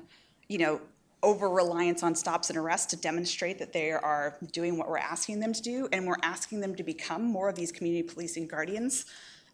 you 0.50 0.58
know, 0.58 0.82
over 1.24 1.50
reliance 1.50 2.04
on 2.04 2.16
stops 2.16 2.50
and 2.50 2.58
arrests 2.58 2.88
to 2.88 2.98
demonstrate 2.98 3.60
that 3.60 3.72
they 3.72 3.92
are 3.92 4.38
doing 4.52 4.78
what 4.78 4.90
we're 4.90 4.98
asking 4.98 5.40
them 5.40 5.54
to 5.54 5.62
do, 5.62 5.88
and 5.94 6.06
we're 6.06 6.16
asking 6.22 6.60
them 6.60 6.76
to 6.76 6.84
become 6.84 7.24
more 7.24 7.48
of 7.50 7.56
these 7.56 7.72
community 7.72 8.04
policing 8.04 8.48
guardians, 8.48 9.06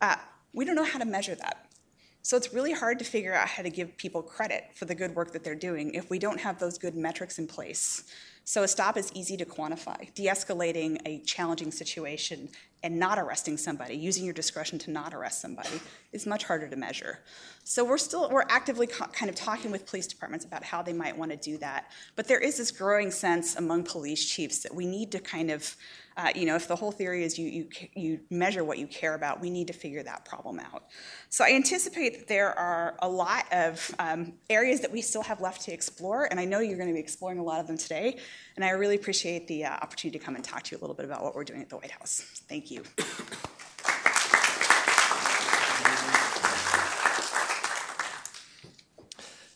uh, 0.01 0.15
we 0.53 0.65
don't 0.65 0.75
know 0.75 0.83
how 0.83 0.99
to 0.99 1.05
measure 1.05 1.35
that. 1.35 1.67
So 2.21 2.35
it's 2.37 2.53
really 2.53 2.73
hard 2.73 2.97
to 2.99 3.05
figure 3.05 3.35
out 3.35 3.47
how 3.47 3.61
to 3.61 3.69
give 3.69 3.95
people 3.97 4.23
credit 4.23 4.63
for 4.73 4.85
the 4.85 4.95
good 4.95 5.13
work 5.13 5.31
that 5.33 5.43
they're 5.43 5.53
doing 5.53 5.93
if 5.93 6.09
we 6.09 6.17
don't 6.17 6.39
have 6.39 6.57
those 6.57 6.79
good 6.79 6.95
metrics 6.95 7.37
in 7.37 7.45
place. 7.45 8.03
So 8.45 8.63
a 8.63 8.67
stop 8.67 8.97
is 8.97 9.11
easy 9.13 9.37
to 9.37 9.45
quantify. 9.45 10.11
De 10.15 10.25
escalating 10.25 10.99
a 11.05 11.19
challenging 11.19 11.71
situation 11.71 12.49
and 12.85 12.99
not 12.99 13.17
arresting 13.17 13.57
somebody, 13.57 13.95
using 13.95 14.23
your 14.23 14.33
discretion 14.33 14.77
to 14.77 14.91
not 14.91 15.11
arrest 15.11 15.41
somebody, 15.41 15.81
is 16.13 16.27
much 16.27 16.43
harder 16.43 16.67
to 16.67 16.75
measure. 16.75 17.17
So 17.63 17.83
we're 17.83 17.97
still 17.97 18.29
we're 18.29 18.45
actively 18.47 18.85
co- 18.85 19.07
kind 19.07 19.27
of 19.27 19.35
talking 19.35 19.71
with 19.71 19.87
police 19.87 20.05
departments 20.05 20.45
about 20.45 20.63
how 20.63 20.83
they 20.83 20.93
might 20.93 21.17
want 21.17 21.31
to 21.31 21.37
do 21.37 21.57
that. 21.57 21.91
But 22.15 22.27
there 22.27 22.37
is 22.37 22.57
this 22.57 22.69
growing 22.69 23.09
sense 23.09 23.55
among 23.55 23.85
police 23.85 24.23
chiefs 24.23 24.59
that 24.59 24.75
we 24.75 24.85
need 24.85 25.11
to 25.13 25.19
kind 25.19 25.49
of 25.49 25.75
uh, 26.17 26.29
you 26.33 26.45
know, 26.45 26.55
if 26.55 26.67
the 26.67 26.75
whole 26.75 26.91
theory 26.91 27.23
is 27.25 27.37
you, 27.37 27.47
you, 27.49 27.67
you 27.93 28.19
measure 28.29 28.63
what 28.63 28.77
you 28.77 28.87
care 28.87 29.15
about, 29.15 29.41
we 29.41 29.49
need 29.49 29.67
to 29.67 29.73
figure 29.73 30.01
that 30.01 30.23
problem 30.23 30.59
out. 30.59 30.83
So 31.29 31.43
I 31.43 31.51
anticipate 31.51 32.19
that 32.19 32.27
there 32.27 32.57
are 32.57 32.95
a 32.99 33.09
lot 33.09 33.45
of 33.51 33.93
um, 33.99 34.33
areas 34.49 34.79
that 34.79 34.91
we 34.91 35.01
still 35.01 35.23
have 35.23 35.41
left 35.41 35.63
to 35.63 35.73
explore, 35.73 36.25
and 36.31 36.39
I 36.39 36.45
know 36.45 36.59
you're 36.59 36.77
going 36.77 36.87
to 36.87 36.93
be 36.93 37.01
exploring 37.01 37.39
a 37.39 37.43
lot 37.43 37.59
of 37.59 37.67
them 37.67 37.77
today. 37.77 38.17
And 38.55 38.63
I 38.63 38.69
really 38.69 38.95
appreciate 38.95 39.47
the 39.47 39.65
uh, 39.65 39.71
opportunity 39.71 40.17
to 40.17 40.23
come 40.23 40.35
and 40.35 40.43
talk 40.43 40.63
to 40.63 40.71
you 40.71 40.79
a 40.79 40.81
little 40.81 40.95
bit 40.95 41.05
about 41.05 41.21
what 41.21 41.35
we're 41.35 41.43
doing 41.43 41.61
at 41.61 41.69
the 41.69 41.75
White 41.75 41.91
House. 41.91 42.21
Thank 42.47 42.71
you. 42.71 42.74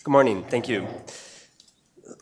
Good 0.04 0.12
morning. 0.12 0.44
Thank 0.44 0.70
you 0.70 0.88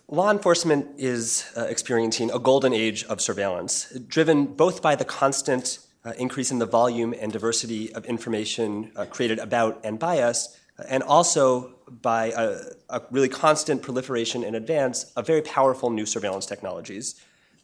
law 0.09 0.31
enforcement 0.31 0.87
is 0.97 1.45
uh, 1.57 1.63
experiencing 1.63 2.31
a 2.31 2.39
golden 2.39 2.73
age 2.73 3.03
of 3.05 3.21
surveillance, 3.21 3.91
driven 4.07 4.45
both 4.45 4.81
by 4.81 4.95
the 4.95 5.05
constant 5.05 5.79
uh, 6.05 6.13
increase 6.17 6.51
in 6.51 6.59
the 6.59 6.65
volume 6.65 7.13
and 7.19 7.31
diversity 7.31 7.93
of 7.93 8.05
information 8.05 8.91
uh, 8.95 9.05
created 9.05 9.39
about 9.39 9.79
and 9.83 9.99
by 9.99 10.19
us, 10.19 10.57
and 10.87 11.03
also 11.03 11.73
by 11.89 12.27
a, 12.27 12.59
a, 12.89 13.01
really 13.11 13.27
constant 13.27 13.81
proliferation 13.81 14.43
and 14.43 14.55
advance 14.55 15.11
of 15.15 15.25
very 15.25 15.41
powerful 15.41 15.89
new 15.89 16.05
surveillance 16.05 16.45
technologies. 16.45 17.15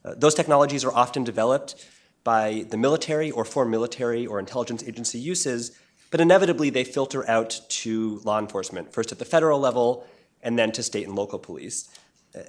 Uh, 0.04 0.14
those 0.18 0.34
technologies 0.34 0.84
are 0.84 0.94
often 0.94 1.24
developed 1.24 1.86
by 2.24 2.66
the 2.70 2.78
military 2.78 3.32
or 3.32 3.46
for 3.46 3.66
military 3.66 4.26
or 4.26 4.40
intelligence 4.40 4.84
agency 4.84 5.20
uses, 5.20 5.78
but 6.12 6.22
inevitably 6.22 6.70
they 6.70 6.84
filter 6.84 7.28
out 7.30 7.60
to 7.70 8.22
law 8.24 8.40
enforcement, 8.40 8.94
first 8.94 9.12
at 9.12 9.20
the 9.20 9.26
federal 9.26 9.60
level 9.60 10.06
and 10.42 10.60
then 10.60 10.72
to 10.72 10.84
state 10.84 11.08
and 11.08 11.16
local 11.16 11.40
police. 11.40 11.90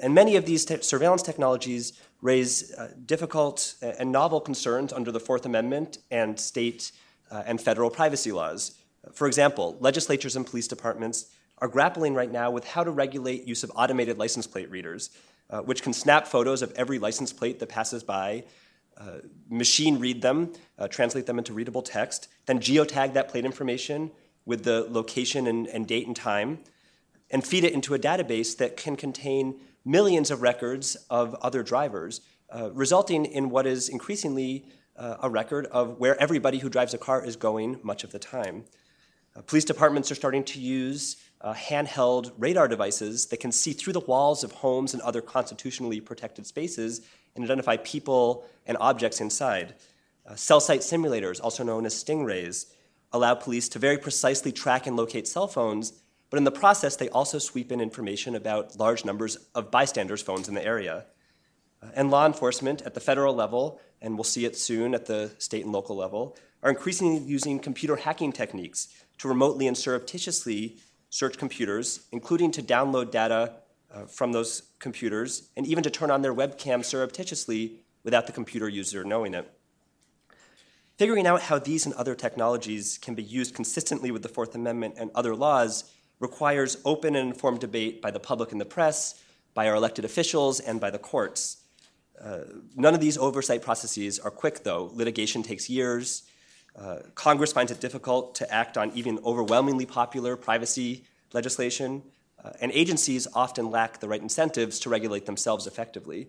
And 0.01 0.15
many 0.15 0.37
of 0.37 0.47
these 0.47 0.65
te- 0.65 0.83
surveillance 0.83 1.23
technologies 1.23 1.93
raise 2.23 2.73
uh, 2.75 2.93
difficult 3.05 3.75
and 3.83 4.11
novel 4.11 4.41
concerns 4.41 4.93
under 4.93 5.13
the 5.13 5.21
Fourth 5.21 5.45
Amendment 5.45 5.99
and 6.11 6.39
state 6.41 6.93
uh, 7.31 7.43
and 7.47 7.61
federal 7.61 7.91
privacy 7.91 8.33
laws. 8.33 8.79
For 9.13 9.27
example, 9.27 9.77
legislatures 9.81 10.37
and 10.37 10.47
police 10.47 10.69
departments 10.69 11.27
are 11.59 11.69
grappling 11.69 12.15
right 12.15 12.33
now 12.33 12.51
with 12.51 12.67
how 12.67 12.83
to 12.83 12.91
regulate 12.91 13.47
use 13.47 13.63
of 13.63 13.71
automated 13.77 14.19
license 14.19 14.47
plate 14.47 14.71
readers, 14.71 15.11
uh, 15.51 15.61
which 15.61 15.83
can 15.83 15.93
snap 15.93 16.27
photos 16.27 16.63
of 16.63 16.73
every 16.73 16.99
license 16.99 17.33
plate 17.33 17.59
that 17.59 17.69
passes 17.69 18.03
by, 18.03 18.45
uh, 18.97 19.19
machine 19.49 19.99
read 19.99 20.23
them, 20.23 20.53
uh, 20.79 20.89
translate 20.89 21.27
them 21.27 21.39
into 21.39 21.53
readable 21.53 21.83
text, 21.83 22.29
then 22.47 22.59
geotag 22.59 23.13
that 23.15 23.29
plate 23.29 23.45
information 23.45 24.11
with 24.47 24.65
the 24.65 24.87
location 24.91 25.47
and, 25.47 25.67
and 25.69 25.87
date 25.87 26.07
and 26.07 26.17
time, 26.17 26.59
and 27.31 27.45
feed 27.45 27.65
it 27.65 27.73
into 27.73 27.95
a 27.95 27.99
database 27.99 28.57
that 28.57 28.77
can 28.77 28.97
contain 28.97 29.59
millions 29.85 30.31
of 30.31 30.43
records 30.43 30.97
of 31.11 31.35
other 31.37 31.63
drivers, 31.63 32.21
uh, 32.51 32.71
resulting 32.73 33.25
in 33.25 33.51
what 33.51 33.67
is 33.67 33.89
increasingly 33.89 34.65
uh, 34.97 35.17
a 35.23 35.31
record 35.31 35.67
of 35.67 35.99
where 35.99 36.21
everybody 36.21 36.59
who 36.59 36.69
drives 36.69 36.95
a 36.95 36.99
car 36.99 37.25
is 37.25 37.37
going 37.37 37.81
much 37.83 38.05
of 38.05 38.13
the 38.13 38.19
time. 38.19 38.65
Uh, 39.37 39.43
police 39.43 39.65
departments 39.65 40.11
are 40.13 40.15
starting 40.15 40.45
to 40.45 40.61
use 40.61 41.17
uh, 41.41 41.53
handheld 41.53 42.33
radar 42.39 42.69
devices 42.69 43.27
that 43.27 43.41
can 43.41 43.51
see 43.51 43.73
through 43.73 43.93
the 43.93 44.01
walls 44.01 44.45
of 44.45 44.53
homes 44.53 44.95
and 44.95 45.03
other 45.03 45.21
constitutionally 45.21 46.01
protected 46.01 46.47
spaces 46.47 47.01
and 47.35 47.45
identify 47.45 47.77
people 47.79 48.47
and 48.67 48.77
objects 48.81 49.21
inside. 49.21 49.75
Uh, 50.27 50.35
cell 50.35 50.61
site 50.61 50.81
simulators, 50.81 51.41
also 51.43 51.63
known 51.65 51.87
as 51.87 51.95
stingrays, 51.95 52.67
allow 53.13 53.35
police 53.35 53.69
to 53.69 53.79
very 53.79 53.99
precisely 53.99 54.53
track 54.53 54.87
and 54.87 54.97
locate 54.97 55.29
cell 55.29 55.47
phones 55.47 55.93
but 56.35 56.39
in 56.39 56.45
the 56.45 56.51
process, 56.51 56.97
they 56.97 57.09
also 57.11 57.39
sweep 57.39 57.71
in 57.71 57.81
information 57.81 58.35
about 58.35 58.77
large 58.77 59.05
numbers 59.05 59.37
of 59.55 59.71
bystanders' 59.71 60.21
phones 60.21 60.49
in 60.49 60.57
the 60.57 60.65
area. 60.67 61.07
Uh, 61.81 61.91
and 61.95 62.11
law 62.11 62.27
enforcement 62.27 62.83
at 62.83 62.95
the 62.95 62.99
federal 62.99 63.33
level, 63.33 63.81
and 64.03 64.17
we'll 64.17 64.25
see 64.25 64.45
it 64.45 64.57
soon 64.57 64.97
at 64.97 65.07
the 65.07 65.31
state 65.39 65.63
and 65.65 65.73
local 65.73 65.95
level, 65.95 66.37
are 66.61 66.71
increasingly 66.71 67.19
using 67.19 67.61
computer 67.61 67.95
hacking 67.95 68.33
techniques 68.33 68.89
to 69.19 69.29
remotely 69.29 69.69
and 69.69 69.79
surreptitiously 69.79 70.77
search 71.09 71.39
computers, 71.39 72.01
including 72.11 72.51
to 72.51 72.65
download 72.65 73.13
data 73.13 73.53
uh, 73.95 74.07
from 74.07 74.33
those 74.33 74.63
computers, 74.79 75.51
and 75.57 75.67
even 75.67 75.83
to 75.85 75.91
turn 75.91 76.11
on 76.11 76.23
their 76.23 76.35
webcam 76.35 76.85
surreptitiously 76.85 77.81
without 78.03 78.27
the 78.27 78.33
computer 78.33 78.69
user 78.69 79.05
knowing 79.05 79.35
it. 79.35 79.51
Figuring 80.97 81.27
out 81.27 81.43
how 81.43 81.59
these 81.59 81.87
and 81.87 81.95
other 81.95 82.15
technologies 82.15 82.99
can 82.99 83.15
be 83.15 83.23
used 83.23 83.55
consistently 83.55 84.11
with 84.11 84.23
the 84.23 84.29
Fourth 84.29 84.55
Amendment 84.55 84.95
and 84.97 85.11
other 85.15 85.35
laws 85.35 85.91
requires 86.21 86.77
open 86.85 87.17
and 87.17 87.29
informed 87.29 87.61
debate 87.61 88.01
by 88.01 88.11
the 88.11 88.21
public 88.21 88.53
and 88.53 88.61
the 88.61 88.65
press, 88.65 89.21
by 89.55 89.69
our 89.69 89.75
elected 89.75 90.05
officials, 90.05 90.61
and 90.61 90.81
by 90.81 90.91
the 90.91 90.99
courts. 90.99 91.59
Uh, 92.23 92.41
none 92.77 92.95
of 92.95 93.01
these 93.01 93.19
oversight 93.19 93.61
processes 93.61 94.19
are 94.21 94.31
quick, 94.31 94.63
though. 94.63 94.91
Litigation 94.95 95.43
takes 95.43 95.69
years. 95.69 96.23
Uh, 96.77 96.99
Congress 97.15 97.53
finds 97.53 97.73
it 97.73 97.81
difficult 97.81 98.35
to 98.37 98.53
act 98.53 98.79
on 98.79 98.93
even 98.95 99.19
overwhelmingly 99.25 99.87
popular 99.87 100.37
privacy 100.37 101.05
legislation, 101.33 102.03
and 102.61 102.71
agencies 102.73 103.27
often 103.35 103.71
lack 103.71 104.01
the 104.01 104.09
right 104.09 104.21
incentives 104.21 104.79
to 104.81 104.91
regulate 104.91 105.27
themselves 105.27 105.67
effectively. 105.67 106.29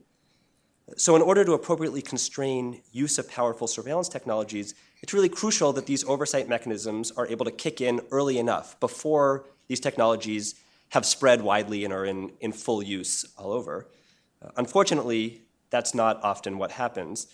So, 0.97 1.15
in 1.15 1.21
order 1.21 1.43
to 1.43 1.53
appropriately 1.53 2.01
constrain 2.01 2.81
use 2.91 3.17
of 3.17 3.27
powerful 3.27 3.67
surveillance 3.67 4.07
technologies, 4.07 4.75
it's 5.01 5.13
really 5.13 5.29
crucial 5.29 5.73
that 5.73 5.87
these 5.87 6.03
oversight 6.03 6.47
mechanisms 6.47 7.11
are 7.11 7.27
able 7.27 7.45
to 7.45 7.51
kick 7.51 7.81
in 7.81 8.01
early 8.11 8.37
enough 8.37 8.79
before 8.79 9.45
these 9.67 9.79
technologies 9.79 10.55
have 10.89 11.05
spread 11.05 11.41
widely 11.41 11.83
and 11.83 11.93
are 11.93 12.05
in, 12.05 12.31
in 12.39 12.51
full 12.51 12.83
use 12.83 13.25
all 13.37 13.51
over. 13.51 13.87
Uh, 14.41 14.49
unfortunately, 14.57 15.41
that's 15.71 15.95
not 15.95 16.23
often 16.23 16.59
what 16.59 16.71
happens. 16.71 17.27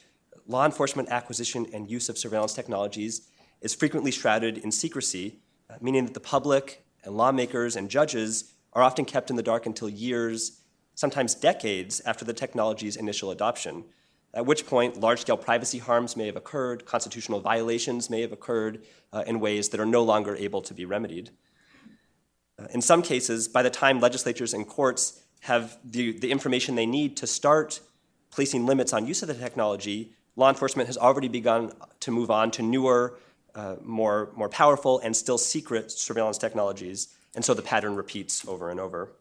Law 0.47 0.65
enforcement 0.65 1.09
acquisition 1.09 1.67
and 1.73 1.89
use 1.89 2.07
of 2.07 2.17
surveillance 2.17 2.53
technologies 2.53 3.27
is 3.61 3.75
frequently 3.75 4.11
shrouded 4.11 4.57
in 4.57 4.71
secrecy, 4.71 5.39
uh, 5.69 5.75
meaning 5.82 6.05
that 6.05 6.13
the 6.13 6.21
public 6.21 6.86
and 7.03 7.15
lawmakers 7.15 7.75
and 7.75 7.89
judges 7.89 8.51
are 8.74 8.84
often 8.84 9.05
kept 9.05 9.30
in 9.30 9.36
the 9.36 9.43
dark 9.43 9.65
until 9.65 9.89
years, 9.89 10.61
sometimes 10.95 11.36
decades, 11.36 12.01
after 12.05 12.26
the 12.26 12.34
technology's 12.34 12.95
initial 12.95 13.32
adoption, 13.32 13.84
at 14.34 14.45
which 14.45 14.65
point 14.65 14.99
large 14.99 15.22
scale 15.22 15.38
privacy 15.38 15.80
harms 15.80 16.15
may 16.15 16.26
have 16.26 16.38
occurred, 16.38 16.86
constitutional 16.86 17.41
violations 17.41 18.09
may 18.09 18.22
have 18.22 18.32
occurred 18.32 18.84
uh, 19.11 19.24
in 19.28 19.39
ways 19.39 19.69
that 19.69 19.80
are 19.80 19.86
no 19.86 20.03
longer 20.03 20.36
able 20.36 20.61
to 20.61 20.74
be 20.74 20.86
remedied. 20.86 21.32
Uh, 22.57 22.67
in 22.72 22.82
some 22.82 23.01
cases, 23.01 23.47
by 23.47 23.61
the 23.61 23.69
time 23.69 23.99
legislatures 23.99 24.53
and 24.53 24.67
courts 24.67 25.22
have 25.41 25.78
the, 25.84 26.17
the 26.19 26.32
information 26.32 26.76
they 26.76 26.86
need 26.86 27.17
to 27.17 27.28
start 27.28 27.82
placing 28.30 28.65
limits 28.65 28.93
on 28.93 29.05
use 29.05 29.22
of 29.22 29.28
the 29.28 29.34
technology, 29.34 30.13
law 30.36 30.47
enforcement 30.47 30.88
has 30.88 30.97
already 30.97 31.28
begun 31.28 31.72
to 31.99 32.11
move 32.11 32.32
on 32.32 32.51
to 32.51 32.61
newer, 32.61 33.17
uh, 33.55 33.76
more, 33.82 34.32
more 34.36 34.47
powerful, 34.47 34.99
and 34.99 35.15
still 35.15 35.38
secret 35.38 35.91
surveillance 35.91 36.38
technologies, 36.38 37.09
and 37.36 37.43
so 37.43 37.53
the 37.53 37.61
pattern 37.61 37.95
repeats 37.95 38.47
over 38.47 38.69
and 38.69 38.79
over. 38.79 39.11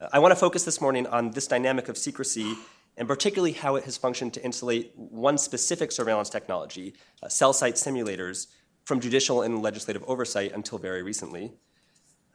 Uh, 0.00 0.08
I 0.12 0.18
want 0.18 0.32
to 0.32 0.36
focus 0.36 0.64
this 0.64 0.80
morning 0.80 1.06
on 1.06 1.30
this 1.30 1.46
dynamic 1.46 1.88
of 1.88 1.96
secrecy 1.96 2.54
and 2.96 3.08
particularly 3.08 3.52
how 3.52 3.76
it 3.76 3.84
has 3.84 3.96
functioned 3.96 4.34
to 4.34 4.44
insulate 4.44 4.92
one 4.96 5.38
specific 5.38 5.90
surveillance 5.90 6.28
technology, 6.28 6.94
uh, 7.22 7.28
cell 7.28 7.52
site 7.52 7.74
simulators, 7.74 8.48
from 8.84 9.00
judicial 9.00 9.42
and 9.42 9.62
legislative 9.62 10.02
oversight 10.06 10.52
until 10.52 10.78
very 10.78 11.02
recently. 11.02 11.52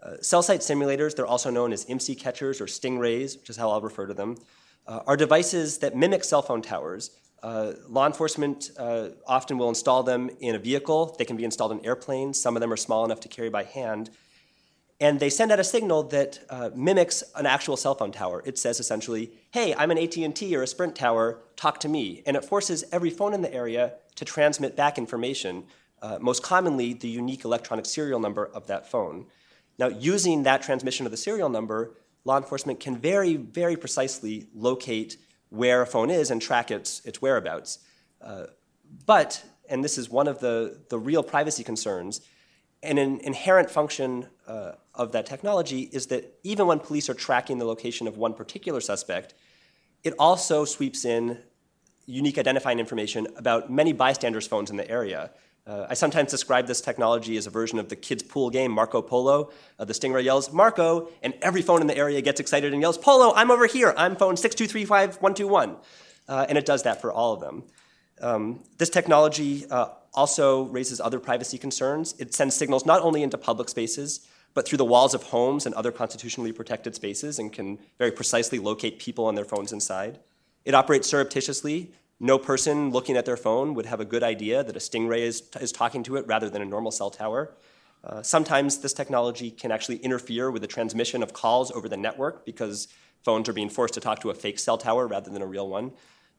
Uh, 0.02 0.14
cell 0.22 0.42
site 0.42 0.62
simulators, 0.62 1.16
they're 1.16 1.28
also 1.28 1.50
known 1.50 1.74
as 1.74 1.86
IMSI 1.86 2.18
catchers 2.18 2.62
or 2.62 2.66
stingrays, 2.66 3.38
which 3.38 3.50
is 3.50 3.58
how 3.58 3.70
I'll 3.70 3.82
refer 3.82 4.06
to 4.06 4.14
them, 4.14 4.38
uh, 4.88 5.02
are 5.06 5.18
devices 5.18 5.80
that 5.80 5.96
mimic 5.96 6.24
cell 6.24 6.42
phone 6.42 6.62
towers. 6.62 7.12
Uh, 7.44 7.74
law 7.88 8.08
enforcement 8.08 8.72
uh, 8.78 9.10
often 9.28 9.58
will 9.58 9.70
install 9.70 10.04
them 10.04 10.30
in 10.40 10.56
a 10.56 10.60
vehicle. 10.60 11.16
They 11.20 11.26
can 11.26 11.36
be 11.36 11.44
installed 11.44 11.72
in 11.74 11.86
airplanes. 11.86 12.40
Some 12.40 12.56
of 12.56 12.62
them 12.62 12.72
are 12.72 12.78
small 12.78 13.04
enough 13.06 13.20
to 13.22 13.28
carry 13.28 13.50
by 13.50 13.64
hand. 13.64 14.10
And 15.00 15.20
they 15.20 15.30
send 15.30 15.52
out 15.52 15.60
a 15.60 15.64
signal 15.64 16.04
that 16.04 16.40
uh, 16.50 16.72
mimics 16.76 17.24
an 17.36 17.46
actual 17.46 17.78
cell 17.78 17.94
phone 17.94 18.12
tower. 18.12 18.42
It 18.46 18.58
says 18.58 18.80
essentially, 18.80 19.32
"Hey, 19.52 19.76
I'm 19.76 19.92
an 19.92 19.98
AT&T 19.98 20.56
or 20.56 20.64
a 20.64 20.68
Sprint 20.68 20.96
tower. 20.96 21.40
Talk 21.56 21.80
to 21.82 21.90
me." 21.90 22.24
And 22.26 22.36
it 22.36 22.44
forces 22.44 22.84
every 22.92 23.12
phone 23.12 23.34
in 23.34 23.42
the 23.42 23.54
area 23.54 23.94
to 24.16 24.26
transmit 24.26 24.76
back 24.76 24.98
information, 24.98 25.66
uh, 26.02 26.18
most 26.20 26.42
commonly 26.42 26.94
the 26.94 27.08
unique 27.08 27.46
electronic 27.46 27.86
serial 27.86 28.20
number 28.20 28.48
of 28.48 28.66
that 28.68 28.90
phone. 28.90 29.28
Now, 29.78 29.88
using 29.88 30.44
that 30.44 30.64
transmission 30.64 31.06
of 31.06 31.12
the 31.12 31.18
serial 31.18 31.50
number, 31.50 31.96
law 32.26 32.38
enforcement 32.38 32.80
can 32.80 32.98
very, 32.98 33.36
very 33.36 33.78
precisely 33.78 34.48
locate 34.56 35.18
where 35.50 35.82
a 35.82 35.86
phone 35.86 36.10
is 36.10 36.32
and 36.32 36.42
track 36.42 36.72
its, 36.72 37.02
its 37.06 37.22
whereabouts. 37.22 37.80
Uh, 38.22 38.48
but, 39.06 39.44
and 39.70 39.84
this 39.84 39.98
is 39.98 40.10
one 40.10 40.28
of 40.28 40.40
the, 40.40 40.80
the 40.90 40.98
real 40.98 41.24
privacy 41.24 41.64
concerns, 41.64 42.22
and 42.84 43.00
an 43.00 43.20
inherent 43.20 43.70
function 43.70 44.28
uh, 44.48 44.74
of 44.94 45.12
that 45.12 45.26
technology 45.26 45.90
is 45.92 46.08
that 46.08 46.40
even 46.44 46.68
when 46.68 46.80
police 46.80 47.10
are 47.10 47.14
tracking 47.14 47.58
the 47.58 47.66
location 47.66 48.08
of 48.08 48.18
one 48.18 48.34
particular 48.34 48.82
suspect, 48.82 49.34
it 50.04 50.14
also 50.20 50.66
sweeps 50.66 51.06
in 51.06 51.40
unique 52.06 52.38
identifying 52.38 52.80
information 52.80 53.28
about 53.36 53.72
many 53.72 53.94
bystanders' 53.94 54.48
phones 54.48 54.70
in 54.70 54.78
the 54.78 54.90
area. 54.90 55.32
Uh, 55.66 55.86
I 55.90 55.96
sometimes 55.96 56.32
describe 56.32 56.66
this 56.66 56.80
technology 56.80 57.36
as 57.36 57.46
a 57.46 57.50
version 57.50 57.78
of 57.78 57.90
the 57.90 57.98
kids' 57.98 58.24
pool 58.24 58.50
game, 58.50 58.72
Marco 58.72 59.02
Polo. 59.02 59.52
Uh, 59.78 59.84
the 59.84 59.94
Stingray 59.94 60.24
yells, 60.24 60.54
Marco, 60.54 61.10
and 61.22 61.34
every 61.42 61.62
phone 61.62 61.82
in 61.82 61.88
the 61.88 61.98
area 61.98 62.22
gets 62.22 62.40
excited 62.40 62.72
and 62.72 62.82
yells, 62.82 62.98
Polo, 62.98 63.34
I'm 63.36 63.52
over 63.52 63.68
here. 63.68 63.94
I'm 63.98 64.16
phone 64.16 64.36
6235121. 64.36 65.76
Uh, 66.30 66.46
and 66.48 66.58
it 66.58 66.66
does 66.66 66.84
that 66.84 67.02
for 67.02 67.12
all 67.12 67.34
of 67.34 67.42
them. 67.42 67.64
Um, 68.22 68.64
this 68.78 68.90
technology 68.90 69.66
uh, 69.70 69.90
also 70.18 70.64
raises 70.64 71.00
other 71.00 71.20
privacy 71.20 71.58
concerns. 71.58 72.16
It 72.20 72.34
sends 72.34 72.56
signals 72.56 72.86
not 72.86 73.02
only 73.02 73.24
into 73.24 73.38
public 73.38 73.70
spaces, 73.70 74.28
but 74.54 74.68
through 74.68 74.80
the 74.80 74.86
walls 74.86 75.14
of 75.14 75.24
homes 75.24 75.66
and 75.66 75.76
other 75.76 75.92
constitutionally 75.92 76.52
protected 76.52 76.96
spaces 76.96 77.40
and 77.40 77.54
can 77.54 77.78
very 78.00 78.12
precisely 78.12 78.60
locate 78.60 79.00
people 79.00 79.26
on 79.26 79.36
their 79.36 79.46
phones 79.46 79.72
inside. 79.72 80.20
It 80.66 80.74
operates 80.74 81.08
surreptitiously, 81.08 81.94
no 82.20 82.40
person 82.40 82.90
looking 82.90 83.16
at 83.16 83.26
their 83.26 83.38
phone 83.38 83.76
would 83.76 83.86
have 83.86 84.00
a 84.00 84.06
good 84.06 84.24
idea 84.24 84.64
that 84.64 84.76
a 84.76 84.80
stingray 84.80 85.20
is, 85.20 85.44
is 85.62 85.72
talking 85.72 86.02
to 86.04 86.16
it 86.16 86.26
rather 86.26 86.50
than 86.50 86.64
a 86.64 86.66
normal 86.66 86.92
cell 86.92 87.12
tower. 87.12 87.54
Uh, 88.04 88.24
sometimes 88.24 88.80
this 88.80 88.94
technology 88.94 89.52
can 89.52 89.72
actually 89.72 89.98
interfere 89.98 90.50
with 90.50 90.64
the 90.64 90.68
transmission 90.68 91.22
of 91.22 91.34
calls 91.34 91.72
over 91.72 91.88
the 91.88 91.98
network 91.98 92.44
because 92.46 92.88
phones 93.24 93.48
are 93.48 93.54
being 93.54 93.70
forced 93.70 93.94
to 93.94 94.00
talk 94.00 94.20
to 94.22 94.30
a 94.32 94.34
fake 94.34 94.58
cell 94.58 94.78
tower 94.78 95.06
rather 95.06 95.30
than 95.30 95.42
a 95.42 95.46
real 95.46 95.68
one. 95.68 95.92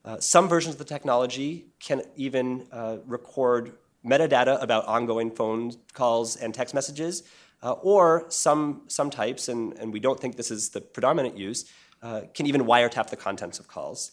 Uh, 0.08 0.18
some 0.20 0.48
versions 0.48 0.74
of 0.74 0.78
the 0.78 0.86
technology 0.86 1.66
can 1.80 2.00
even 2.16 2.66
uh, 2.72 2.96
record 3.04 3.74
metadata 4.02 4.60
about 4.62 4.86
ongoing 4.86 5.30
phone 5.30 5.70
calls 5.92 6.36
and 6.36 6.54
text 6.54 6.74
messages, 6.74 7.24
uh, 7.62 7.72
or 7.72 8.24
some, 8.30 8.80
some 8.86 9.10
types, 9.10 9.48
and, 9.48 9.74
and 9.74 9.92
we 9.92 10.00
don't 10.00 10.18
think 10.18 10.34
this 10.34 10.50
is 10.50 10.70
the 10.70 10.80
predominant 10.80 11.36
use, 11.36 11.70
uh, 12.02 12.22
can 12.32 12.46
even 12.46 12.62
wiretap 12.62 13.10
the 13.10 13.16
contents 13.16 13.58
of 13.58 13.68
calls. 13.68 14.12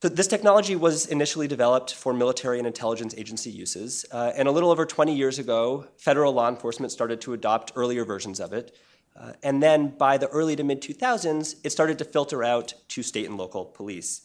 So 0.00 0.08
this 0.08 0.28
technology 0.28 0.76
was 0.76 1.06
initially 1.06 1.48
developed 1.48 1.92
for 1.92 2.12
military 2.12 2.58
and 2.58 2.68
intelligence 2.68 3.16
agency 3.18 3.50
uses, 3.50 4.04
uh, 4.12 4.30
and 4.36 4.46
a 4.46 4.52
little 4.52 4.70
over 4.70 4.86
20 4.86 5.12
years 5.12 5.40
ago, 5.40 5.88
federal 5.96 6.32
law 6.32 6.48
enforcement 6.48 6.92
started 6.92 7.20
to 7.22 7.32
adopt 7.32 7.72
earlier 7.74 8.04
versions 8.04 8.38
of 8.38 8.52
it. 8.52 8.76
Uh, 9.16 9.32
and 9.42 9.62
then 9.62 9.88
by 9.88 10.18
the 10.18 10.28
early 10.28 10.56
to 10.56 10.64
mid 10.64 10.80
2000s, 10.80 11.56
it 11.64 11.70
started 11.70 11.98
to 11.98 12.04
filter 12.04 12.42
out 12.42 12.74
to 12.88 13.02
state 13.02 13.26
and 13.26 13.36
local 13.36 13.64
police. 13.64 14.22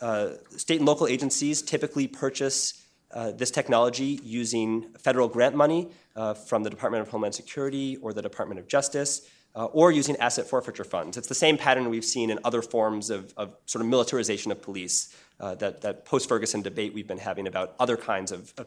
Uh, 0.00 0.30
state 0.56 0.78
and 0.78 0.86
local 0.86 1.08
agencies 1.08 1.60
typically 1.60 2.06
purchase 2.06 2.84
uh, 3.12 3.32
this 3.32 3.50
technology 3.50 4.20
using 4.22 4.82
federal 4.98 5.28
grant 5.28 5.56
money 5.56 5.88
uh, 6.14 6.34
from 6.34 6.62
the 6.62 6.70
Department 6.70 7.00
of 7.02 7.08
Homeland 7.08 7.34
Security 7.34 7.96
or 7.96 8.12
the 8.12 8.22
Department 8.22 8.60
of 8.60 8.68
Justice 8.68 9.28
uh, 9.56 9.64
or 9.66 9.90
using 9.90 10.16
asset 10.18 10.46
forfeiture 10.46 10.84
funds. 10.84 11.16
It's 11.16 11.26
the 11.26 11.34
same 11.34 11.56
pattern 11.56 11.88
we've 11.90 12.04
seen 12.04 12.30
in 12.30 12.38
other 12.44 12.62
forms 12.62 13.10
of, 13.10 13.32
of 13.36 13.56
sort 13.66 13.82
of 13.82 13.88
militarization 13.88 14.52
of 14.52 14.62
police, 14.62 15.14
uh, 15.40 15.54
that, 15.56 15.80
that 15.80 16.04
post 16.04 16.28
Ferguson 16.28 16.62
debate 16.62 16.94
we've 16.94 17.08
been 17.08 17.18
having 17.18 17.46
about 17.46 17.74
other 17.80 17.96
kinds 17.96 18.30
of, 18.30 18.52
of 18.58 18.66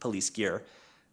police 0.00 0.30
gear. 0.30 0.64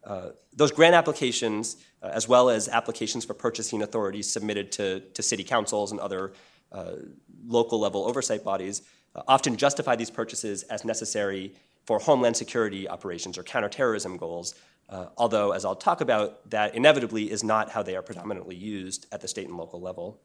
Uh, 0.06 0.30
those 0.53 0.72
grant 0.72 0.93
applications, 0.93 1.78
uh, 2.01 2.08
as 2.14 2.28
well 2.28 2.49
as 2.49 2.70
applications 2.70 3.26
for 3.26 3.34
purchasing 3.34 3.82
authorities 3.82 4.32
submitted 4.32 4.72
to, 4.72 4.99
to 5.14 5.24
city 5.24 5.43
councils 5.43 5.91
and 5.91 5.99
other 5.99 6.34
uh, 6.72 6.91
local 7.47 7.80
level 7.80 8.06
oversight 8.06 8.43
bodies, 8.43 8.84
uh, 9.16 9.24
often 9.28 9.58
justify 9.58 9.95
these 9.95 10.12
purchases 10.12 10.64
as 10.64 10.86
necessary 10.86 11.53
for 11.86 11.99
homeland 11.99 12.38
security 12.38 12.88
operations 12.88 13.38
or 13.38 13.43
counterterrorism 13.43 14.18
goals, 14.18 14.56
uh, 14.89 15.08
although, 15.18 15.51
as 15.51 15.66
I'll 15.66 15.76
talk 15.76 16.01
about, 16.01 16.47
that 16.51 16.76
inevitably 16.76 17.32
is 17.32 17.43
not 17.43 17.72
how 17.72 17.82
they 17.82 17.95
are 17.95 18.01
predominantly 18.01 18.56
used 18.56 19.08
at 19.12 19.22
the 19.22 19.28
state 19.28 19.47
and 19.47 19.58
local 19.58 19.82
level. 19.82 20.22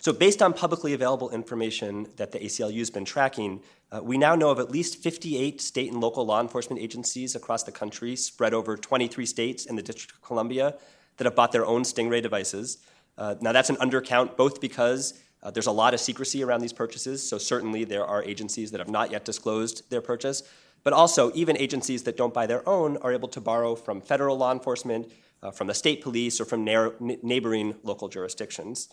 So, 0.00 0.12
based 0.12 0.42
on 0.42 0.52
publicly 0.52 0.92
available 0.92 1.30
information 1.30 2.08
that 2.16 2.32
the 2.32 2.38
ACLU 2.38 2.78
has 2.78 2.90
been 2.90 3.04
tracking, 3.04 3.60
uh, 3.90 4.00
we 4.02 4.18
now 4.18 4.34
know 4.34 4.50
of 4.50 4.58
at 4.58 4.70
least 4.70 5.02
58 5.02 5.60
state 5.60 5.92
and 5.92 6.00
local 6.00 6.24
law 6.24 6.40
enforcement 6.40 6.80
agencies 6.80 7.34
across 7.34 7.62
the 7.62 7.72
country, 7.72 8.16
spread 8.16 8.54
over 8.54 8.76
23 8.76 9.26
states 9.26 9.66
and 9.66 9.76
the 9.76 9.82
District 9.82 10.12
of 10.12 10.22
Columbia, 10.22 10.76
that 11.16 11.24
have 11.24 11.34
bought 11.34 11.52
their 11.52 11.66
own 11.66 11.82
Stingray 11.82 12.22
devices. 12.22 12.78
Uh, 13.18 13.34
now, 13.40 13.52
that's 13.52 13.70
an 13.70 13.76
undercount, 13.76 14.36
both 14.36 14.60
because 14.60 15.14
uh, 15.42 15.50
there's 15.50 15.66
a 15.66 15.72
lot 15.72 15.94
of 15.94 16.00
secrecy 16.00 16.42
around 16.42 16.60
these 16.60 16.72
purchases, 16.72 17.26
so 17.26 17.38
certainly 17.38 17.84
there 17.84 18.04
are 18.04 18.22
agencies 18.24 18.70
that 18.72 18.80
have 18.80 18.90
not 18.90 19.10
yet 19.10 19.24
disclosed 19.24 19.88
their 19.90 20.00
purchase, 20.00 20.42
but 20.86 20.92
also, 20.92 21.32
even 21.34 21.56
agencies 21.56 22.04
that 22.04 22.16
don't 22.16 22.32
buy 22.32 22.46
their 22.46 22.66
own 22.68 22.96
are 22.98 23.12
able 23.12 23.28
to 23.28 23.40
borrow 23.40 23.74
from 23.74 24.00
federal 24.00 24.36
law 24.36 24.52
enforcement, 24.52 25.10
uh, 25.42 25.50
from 25.50 25.66
the 25.66 25.74
state 25.74 26.00
police, 26.00 26.40
or 26.40 26.44
from 26.44 26.64
na- 26.64 26.90
neighboring 27.00 27.74
local 27.82 28.08
jurisdictions. 28.08 28.88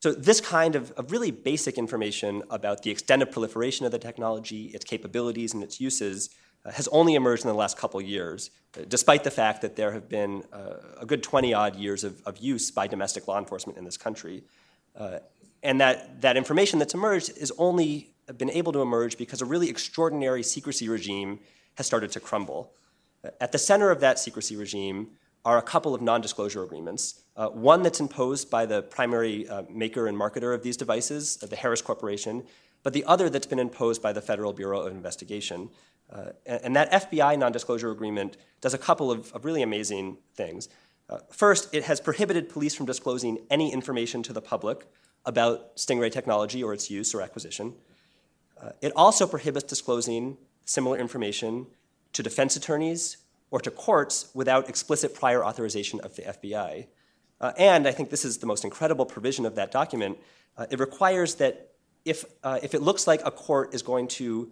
So, 0.00 0.12
this 0.12 0.40
kind 0.40 0.76
of, 0.76 0.92
of, 0.92 1.10
really 1.10 1.32
basic 1.32 1.76
information 1.76 2.44
about 2.50 2.82
the 2.82 2.90
extent 2.90 3.20
of 3.20 3.32
proliferation 3.32 3.84
of 3.84 3.90
the 3.90 3.98
technology, 3.98 4.66
its 4.66 4.84
capabilities, 4.84 5.54
and 5.54 5.62
its 5.62 5.80
uses 5.80 6.30
uh, 6.64 6.70
has 6.70 6.86
only 6.88 7.16
emerged 7.16 7.44
in 7.44 7.48
the 7.48 7.56
last 7.56 7.76
couple 7.76 8.00
years, 8.00 8.50
uh, 8.76 8.82
despite 8.86 9.24
the 9.24 9.30
fact 9.30 9.60
that 9.62 9.74
there 9.74 9.92
have 9.92 10.08
been 10.08 10.44
uh, 10.52 10.74
a 11.00 11.06
good 11.06 11.22
20 11.22 11.52
odd 11.52 11.74
years 11.74 12.04
of, 12.04 12.22
of, 12.26 12.38
use 12.38 12.70
by 12.70 12.86
domestic 12.86 13.26
law 13.26 13.38
enforcement 13.38 13.76
in 13.76 13.84
this 13.84 13.96
country. 13.96 14.44
Uh, 14.96 15.18
and 15.64 15.80
that, 15.80 16.20
that 16.20 16.36
information 16.36 16.78
that's 16.78 16.94
emerged 16.94 17.36
has 17.38 17.50
only 17.58 18.10
been 18.36 18.50
able 18.50 18.72
to 18.72 18.80
emerge 18.80 19.18
because 19.18 19.42
a 19.42 19.44
really 19.44 19.68
extraordinary 19.68 20.44
secrecy 20.44 20.88
regime 20.88 21.40
has 21.74 21.86
started 21.86 22.12
to 22.12 22.20
crumble. 22.20 22.72
At 23.40 23.50
the 23.50 23.58
center 23.58 23.90
of 23.90 24.00
that 24.00 24.18
secrecy 24.18 24.54
regime 24.54 25.08
are 25.48 25.56
a 25.56 25.62
couple 25.62 25.94
of 25.94 26.02
non 26.02 26.20
disclosure 26.20 26.62
agreements. 26.62 27.22
Uh, 27.34 27.48
one 27.48 27.82
that's 27.82 28.00
imposed 28.00 28.50
by 28.50 28.66
the 28.66 28.82
primary 28.82 29.48
uh, 29.48 29.62
maker 29.70 30.06
and 30.06 30.14
marketer 30.14 30.54
of 30.54 30.62
these 30.62 30.76
devices, 30.76 31.38
uh, 31.42 31.46
the 31.46 31.56
Harris 31.56 31.80
Corporation, 31.80 32.44
but 32.82 32.92
the 32.92 33.02
other 33.06 33.30
that's 33.30 33.46
been 33.46 33.58
imposed 33.58 34.02
by 34.02 34.12
the 34.12 34.20
Federal 34.20 34.52
Bureau 34.52 34.82
of 34.82 34.92
Investigation. 34.92 35.70
Uh, 36.12 36.32
and, 36.44 36.60
and, 36.64 36.76
that 36.76 36.92
FBI 36.92 37.38
non 37.38 37.50
disclosure 37.50 37.90
agreement 37.90 38.36
does 38.60 38.74
a 38.74 38.78
couple 38.78 39.10
of, 39.10 39.32
of 39.32 39.46
really 39.46 39.62
amazing 39.62 40.18
things. 40.34 40.68
Uh, 41.08 41.16
first, 41.30 41.74
it 41.74 41.84
has 41.84 41.98
prohibited 41.98 42.50
police 42.50 42.74
from 42.74 42.84
disclosing 42.84 43.38
any 43.50 43.72
information 43.72 44.22
to 44.22 44.34
the 44.34 44.42
public 44.42 44.86
about 45.24 45.74
Stingray 45.76 46.12
technology 46.12 46.62
or 46.62 46.74
its 46.74 46.90
use 46.90 47.14
or 47.14 47.22
acquisition. 47.22 47.74
Uh, 48.62 48.72
it 48.82 48.92
also 48.94 49.26
prohibits 49.26 49.64
disclosing 49.64 50.36
similar 50.66 50.98
information 50.98 51.68
to 52.12 52.22
defense 52.22 52.54
attorneys 52.54 53.16
or 53.50 53.60
to 53.60 53.70
courts 53.70 54.30
without 54.34 54.68
explicit 54.68 55.14
prior 55.14 55.44
authorization 55.44 56.00
of 56.00 56.14
the 56.16 56.22
FBI. 56.22 56.86
Uh, 57.40 57.52
and 57.56 57.86
I 57.86 57.92
think 57.92 58.10
this 58.10 58.24
is 58.24 58.38
the 58.38 58.46
most 58.46 58.64
incredible 58.64 59.06
provision 59.06 59.46
of 59.46 59.54
that 59.54 59.70
document. 59.70 60.18
Uh, 60.56 60.66
it 60.70 60.80
requires 60.80 61.36
that 61.36 61.72
if, 62.04 62.24
uh, 62.42 62.58
if 62.62 62.74
it 62.74 62.82
looks 62.82 63.06
like 63.06 63.20
a 63.24 63.30
court 63.30 63.74
is 63.74 63.82
going 63.82 64.08
to 64.08 64.50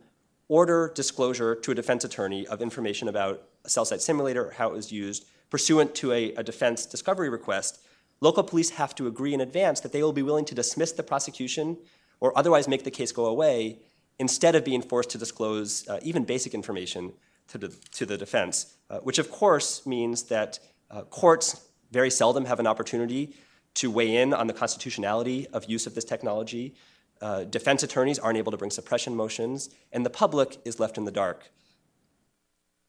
order 0.48 0.92
disclosure 0.94 1.54
to 1.56 1.72
a 1.72 1.74
defense 1.74 2.04
attorney 2.04 2.46
of 2.46 2.62
information 2.62 3.08
about 3.08 3.42
a 3.64 3.68
cell 3.68 3.84
site 3.84 4.00
simulator 4.00 4.46
or 4.46 4.50
how 4.52 4.68
it 4.68 4.74
was 4.74 4.92
used 4.92 5.26
pursuant 5.50 5.94
to 5.96 6.12
a, 6.12 6.32
a 6.34 6.42
defense 6.42 6.86
discovery 6.86 7.28
request, 7.28 7.80
local 8.20 8.42
police 8.42 8.70
have 8.70 8.94
to 8.94 9.06
agree 9.06 9.34
in 9.34 9.40
advance 9.40 9.80
that 9.80 9.92
they 9.92 10.02
will 10.02 10.12
be 10.12 10.22
willing 10.22 10.44
to 10.44 10.54
dismiss 10.54 10.92
the 10.92 11.02
prosecution 11.02 11.76
or 12.20 12.36
otherwise 12.36 12.66
make 12.66 12.84
the 12.84 12.90
case 12.90 13.12
go 13.12 13.26
away 13.26 13.78
instead 14.18 14.54
of 14.54 14.64
being 14.64 14.82
forced 14.82 15.10
to 15.10 15.18
disclose 15.18 15.86
uh, 15.88 15.98
even 16.02 16.24
basic 16.24 16.54
information 16.54 17.12
to 17.48 17.58
the, 17.58 17.68
to 17.92 18.06
the 18.06 18.16
defense, 18.16 18.76
uh, 18.90 18.98
which 19.00 19.18
of 19.18 19.30
course 19.30 19.86
means 19.86 20.24
that 20.24 20.58
uh, 20.90 21.02
courts 21.02 21.68
very 21.90 22.10
seldom 22.10 22.44
have 22.44 22.60
an 22.60 22.66
opportunity 22.66 23.34
to 23.74 23.90
weigh 23.90 24.16
in 24.16 24.32
on 24.32 24.46
the 24.46 24.52
constitutionality 24.52 25.46
of 25.52 25.66
use 25.66 25.86
of 25.86 25.94
this 25.94 26.04
technology. 26.04 26.74
Uh, 27.20 27.44
defense 27.44 27.82
attorneys 27.82 28.18
aren't 28.18 28.38
able 28.38 28.50
to 28.52 28.58
bring 28.58 28.70
suppression 28.70 29.14
motions, 29.14 29.70
and 29.92 30.04
the 30.04 30.10
public 30.10 30.58
is 30.64 30.80
left 30.80 30.98
in 30.98 31.04
the 31.04 31.10
dark. 31.10 31.50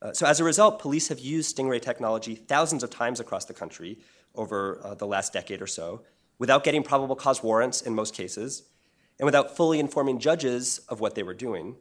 Uh, 0.01 0.13
so, 0.13 0.25
as 0.25 0.39
a 0.39 0.43
result, 0.43 0.79
police 0.79 1.07
have 1.07 1.19
used 1.19 1.55
Stingray 1.55 1.81
technology 1.81 2.35
thousands 2.35 2.83
of 2.83 2.89
times 2.89 3.19
across 3.19 3.45
the 3.45 3.53
country 3.53 3.97
over 4.35 4.79
uh, 4.83 4.93
the 4.93 5.07
last 5.07 5.33
decade 5.33 5.61
or 5.61 5.67
so 5.67 6.03
without 6.39 6.63
getting 6.63 6.83
probable 6.83 7.15
cause 7.15 7.41
warrants 7.41 7.81
in 7.81 7.95
most 7.95 8.13
cases 8.13 8.63
and 9.19 9.25
without 9.25 9.55
fully 9.57 9.79
informing 9.79 10.19
judges 10.19 10.79
of 10.89 10.99
what 10.99 11.15
they 11.15 11.23
were 11.23 11.33
doing. 11.33 11.75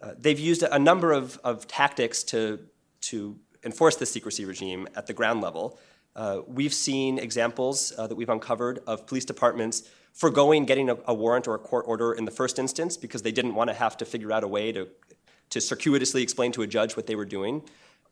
Uh, 0.00 0.12
they've 0.18 0.40
used 0.40 0.62
a 0.62 0.78
number 0.78 1.12
of, 1.12 1.38
of 1.44 1.66
tactics 1.66 2.22
to, 2.22 2.58
to 3.02 3.36
enforce 3.64 3.96
the 3.96 4.06
secrecy 4.06 4.44
regime 4.44 4.88
at 4.96 5.06
the 5.06 5.12
ground 5.12 5.40
level. 5.40 5.78
Uh, 6.16 6.40
we've 6.46 6.74
seen 6.74 7.18
examples 7.18 7.92
uh, 7.96 8.06
that 8.06 8.14
we've 8.14 8.28
uncovered 8.28 8.80
of 8.86 9.06
police 9.06 9.24
departments 9.24 9.88
foregoing 10.12 10.64
getting 10.64 10.90
a, 10.90 10.96
a, 11.06 11.14
warrant 11.14 11.46
or 11.46 11.54
a 11.54 11.58
court 11.58 11.84
order 11.86 12.12
in 12.12 12.24
the 12.24 12.30
first 12.30 12.58
instance 12.58 12.96
because 12.96 13.22
they 13.22 13.30
didn't 13.30 13.54
want 13.54 13.68
to 13.68 13.74
have 13.74 13.96
to 13.96 14.04
figure 14.04 14.32
out 14.32 14.42
a 14.42 14.48
way 14.48 14.72
to, 14.72 14.88
to 15.50 15.60
circuitously 15.60 16.22
explain 16.22 16.50
to 16.52 16.62
a 16.62 16.66
judge 16.66 16.96
what 16.96 17.06
they 17.06 17.14
were 17.14 17.24
doing. 17.24 17.62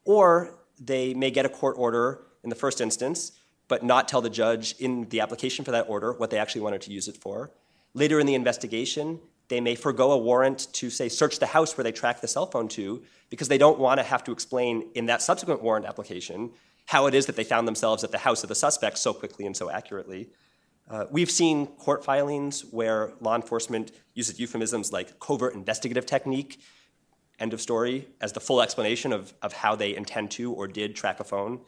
Or 0.04 0.54
they 0.78 1.12
may 1.14 1.30
get 1.30 1.44
a 1.44 1.48
court 1.48 1.76
order 1.76 2.20
in 2.44 2.50
the 2.50 2.56
first 2.56 2.80
instance, 2.80 3.32
but 3.66 3.82
not 3.82 4.08
tell 4.08 4.20
the 4.20 4.30
judge 4.30 4.74
in 4.78 5.08
the 5.08 5.20
application 5.20 5.64
for 5.64 5.72
that 5.72 5.88
order 5.88 6.12
what 6.12 6.30
they 6.30 6.38
actually 6.38 6.60
wanted 6.60 6.82
to 6.82 6.92
use 6.92 7.08
it 7.08 7.16
for. 7.16 7.50
Later 7.94 8.20
in 8.20 8.26
the 8.26 8.34
investigation, 8.34 9.18
they 9.48 9.60
may 9.60 9.74
forego 9.74 10.12
a 10.12 10.18
warrant 10.18 10.72
to, 10.74 10.90
say, 10.90 11.08
search 11.08 11.38
the 11.38 11.46
house 11.46 11.76
where 11.76 11.84
they 11.84 11.92
track 11.92 12.20
the 12.20 12.28
cell 12.28 12.46
phone 12.46 12.68
to 12.68 13.02
because 13.30 13.48
they 13.48 13.58
don't 13.58 13.78
want 13.78 13.98
to 13.98 14.04
have 14.04 14.22
to 14.24 14.32
explain 14.32 14.90
in 14.94 15.06
that 15.06 15.22
subsequent 15.22 15.62
warrant 15.62 15.86
application 15.86 16.50
how 16.86 17.06
it 17.06 17.14
is 17.14 17.26
that 17.26 17.36
they 17.36 17.44
found 17.44 17.66
themselves 17.68 18.04
at 18.04 18.10
the 18.10 18.18
house 18.18 18.42
of 18.42 18.48
the 18.48 18.54
suspect 18.54 18.98
so 18.98 19.12
quickly 19.12 19.46
and 19.46 19.56
so 19.56 19.70
accurately. 19.70 20.30
Uh, 20.88 21.04
we've 21.10 21.30
seen 21.30 21.66
court 21.66 22.02
filings 22.02 22.64
where 22.70 23.12
law 23.20 23.36
enforcement 23.36 23.92
uses 24.14 24.40
euphemisms 24.40 24.90
like 24.90 25.18
covert 25.18 25.54
investigative 25.54 26.06
technique, 26.06 26.60
end 27.38 27.52
of 27.52 27.60
story, 27.60 28.08
as 28.20 28.32
the 28.32 28.40
full 28.40 28.62
explanation 28.62 29.12
of, 29.12 29.34
of 29.42 29.52
how 29.52 29.76
they 29.76 29.94
intend 29.94 30.30
to 30.30 30.52
or 30.52 30.66
did 30.66 30.96
track 30.96 31.20
a 31.20 31.24
phone. 31.24 31.60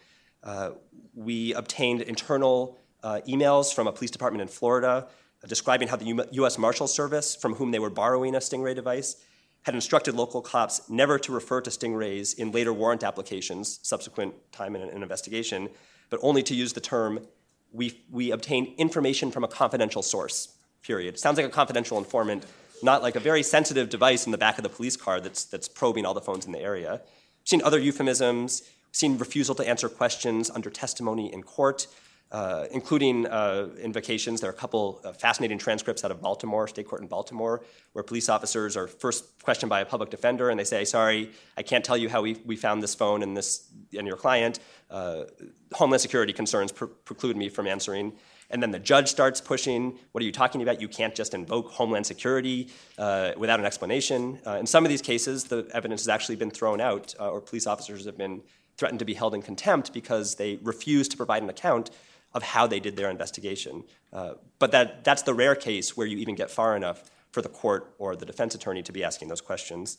Uh, 0.43 0.71
we 1.15 1.53
obtained 1.53 2.01
internal 2.01 2.79
uh, 3.03 3.21
emails 3.29 3.75
from 3.75 3.87
a 3.87 3.93
police 3.93 4.11
department 4.11 4.41
in 4.41 4.49
Florida 4.49 5.07
describing 5.47 5.89
how 5.89 5.97
the 5.97 6.27
U.S. 6.33 6.59
Marshal 6.59 6.87
Service, 6.87 7.35
from 7.35 7.55
whom 7.55 7.71
they 7.71 7.79
were 7.79 7.91
borrowing 7.91 8.35
a 8.35 8.39
Stingray 8.39 8.75
device, 8.75 9.17
had 9.63 9.75
instructed 9.75 10.15
local 10.15 10.41
cops 10.41 10.89
never 10.89 11.19
to 11.19 11.33
refer 11.33 11.61
to 11.61 11.71
stingrays 11.71 12.39
in 12.39 12.51
later 12.51 12.73
warrant 12.73 13.05
applications, 13.05 13.79
subsequent 13.83 14.35
time 14.53 14.75
in 14.75 14.83
an 14.83 15.03
investigation, 15.03 15.69
but 16.09 16.19
only 16.23 16.43
to 16.43 16.55
use 16.55 16.73
the 16.73 16.81
term, 16.81 17.27
we, 17.73 18.03
we 18.11 18.31
obtained 18.31 18.69
information 18.79 19.31
from 19.31 19.45
a 19.45 19.49
confidential 19.49 20.03
source, 20.03 20.55
period. 20.83 21.19
Sounds 21.19 21.37
like 21.37 21.47
a 21.47 21.51
confidential 21.51 21.99
informant, 21.99 22.47
not 22.83 23.03
like 23.03 23.17
a 23.17 23.21
very 23.21 23.43
sensitive 23.43 23.91
device 23.91 24.25
in 24.25 24.33
the 24.33 24.39
back 24.39 24.57
of 24.57 24.63
the 24.63 24.69
police 24.69 24.97
car 24.97 25.21
that's, 25.21 25.45
that's 25.45 25.69
probing 25.69 26.07
all 26.07 26.15
the 26.15 26.21
phones 26.21 26.47
in 26.47 26.53
the 26.53 26.61
area. 26.61 26.93
We've 26.93 27.49
seen 27.49 27.63
other 27.63 27.79
euphemisms, 27.79 28.63
seen 28.93 29.19
refusal 29.19 29.55
to 29.57 29.69
answer 29.69 29.89
questions 29.89 30.51
under 30.51 30.71
testimony 30.71 31.33
in 31.33 31.43
court, 31.43 31.87
uh, 32.33 32.67
including 32.71 33.27
uh, 33.27 33.69
invocations. 33.81 34.41
There 34.41 34.51
are 34.51 34.53
a 34.53 34.57
couple 34.57 35.01
fascinating 35.19 35.59
transcripts 35.59 36.05
out 36.05 36.11
of 36.11 36.21
Baltimore, 36.21 36.69
state 36.69 36.87
court 36.87 37.03
in 37.03 37.09
Baltimore, 37.09 37.65
where 37.93 38.05
police 38.05 38.29
officers 38.29 38.77
are 38.77 38.87
first 38.87 39.43
questioned 39.43 39.71
by 39.71 39.81
a 39.81 39.85
public 39.85 40.11
defender 40.11 40.51
and 40.51 40.59
they 40.59 40.65
say, 40.65 40.85
Sorry, 40.85 41.31
I 41.57 41.63
can't 41.63 41.85
tell 41.85 41.97
you 41.97 42.09
how 42.09 42.23
we, 42.23 42.35
we 42.45 42.57
found 42.57 42.83
this 42.83 42.95
phone 42.95 43.23
and, 43.23 43.37
this, 43.37 43.69
and 43.97 44.07
your 44.07 44.17
client. 44.17 44.61
Uh, 44.91 45.25
Homeland 45.73 46.01
Security 46.01 46.33
concerns 46.33 46.73
pre- 46.73 46.89
preclude 47.05 47.37
me 47.37 47.49
from 47.49 47.67
answering. 47.67 48.13
And 48.53 48.61
then 48.61 48.73
the 48.73 48.81
judge 48.81 49.09
starts 49.09 49.41
pushing, 49.41 49.99
What 50.13 50.23
are 50.23 50.27
you 50.27 50.33
talking 50.33 50.63
about? 50.63 50.81
You 50.81 50.89
can't 50.89 51.15
just 51.15 51.35
invoke 51.35 51.71
Homeland 51.71 52.07
Security 52.07 52.69
uh, 52.99 53.33
without 53.37 53.61
an 53.61 53.67
explanation. 53.67 54.41
Uh, 54.47 54.59
in 54.59 54.67
some 54.67 54.85
of 54.85 54.89
these 54.89 55.03
cases, 55.03 55.45
the 55.45 55.69
evidence 55.73 56.03
has 56.03 56.09
actually 56.09 56.37
been 56.37 56.51
thrown 56.51 56.81
out, 56.81 57.15
uh, 57.19 57.31
or 57.31 57.41
police 57.41 57.67
officers 57.67 58.05
have 58.07 58.19
been 58.19 58.43
threatened 58.77 58.99
to 58.99 59.05
be 59.05 59.15
held 59.15 59.35
in 59.35 59.43
contempt 59.43 59.93
because 59.93 60.37
they 60.37 60.57
refuse 60.63 61.07
to 61.07 61.17
provide 61.17 61.43
an 61.43 61.51
account 61.51 61.91
of 62.33 62.43
how 62.43 62.67
they 62.67 62.81
did 62.81 62.97
their 62.97 63.11
investigation. 63.11 63.85
Uh, 64.13 64.35
but 64.59 64.73
that, 64.73 65.05
that's 65.05 65.23
the 65.23 65.35
rare 65.35 65.55
case 65.55 65.97
where 65.97 66.07
you 66.07 66.19
even 66.19 66.35
get 66.35 66.51
far 66.51 66.77
enough 66.77 67.11
for 67.33 67.43
the 67.43 67.49
court 67.49 67.95
or 67.99 68.17
the 68.17 68.27
defense 68.27 68.55
attorney 68.55 68.83
to 68.83 68.93
be 68.93 69.03
asking 69.05 69.29
those 69.29 69.41
questions. 69.41 69.99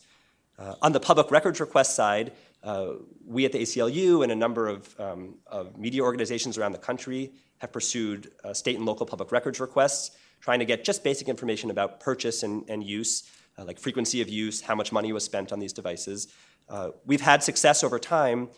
Uh, 0.57 0.75
on 0.81 0.91
the 0.91 0.99
public 0.99 1.31
records 1.31 1.59
request 1.59 1.95
side, 1.95 2.33
uh, 2.63 2.93
we 3.25 3.45
at 3.45 3.51
the 3.51 3.59
ACLU 3.59 4.23
and 4.23 4.31
a 4.31 4.35
number 4.35 4.67
of, 4.67 4.99
um, 4.99 5.35
of, 5.47 5.77
media 5.77 6.01
organizations 6.01 6.57
around 6.57 6.71
the 6.71 6.77
country 6.77 7.31
have 7.57 7.71
pursued 7.71 8.31
uh, 8.43 8.53
state 8.53 8.75
and 8.75 8.85
local 8.85 9.05
public 9.05 9.31
records 9.31 9.59
requests, 9.59 10.11
trying 10.39 10.59
to 10.59 10.65
get 10.65 10.83
just 10.83 11.03
basic 11.03 11.27
information 11.27 11.71
about 11.71 11.99
purchase 11.99 12.43
and, 12.43 12.69
and 12.69 12.83
use, 12.83 13.29
uh, 13.57 13.63
like 13.65 13.79
frequency 13.79 14.21
of 14.21 14.29
use, 14.29 14.61
how 14.61 14.75
much 14.75 14.91
money 14.91 15.11
was 15.11 15.23
spent 15.23 15.51
on 15.51 15.59
these 15.59 15.73
devices. 15.73 16.27
Uh, 16.69 16.89
we've 17.05 17.21
had 17.21 17.41
success 17.41 17.83
over 17.83 17.97
time, 17.97 18.49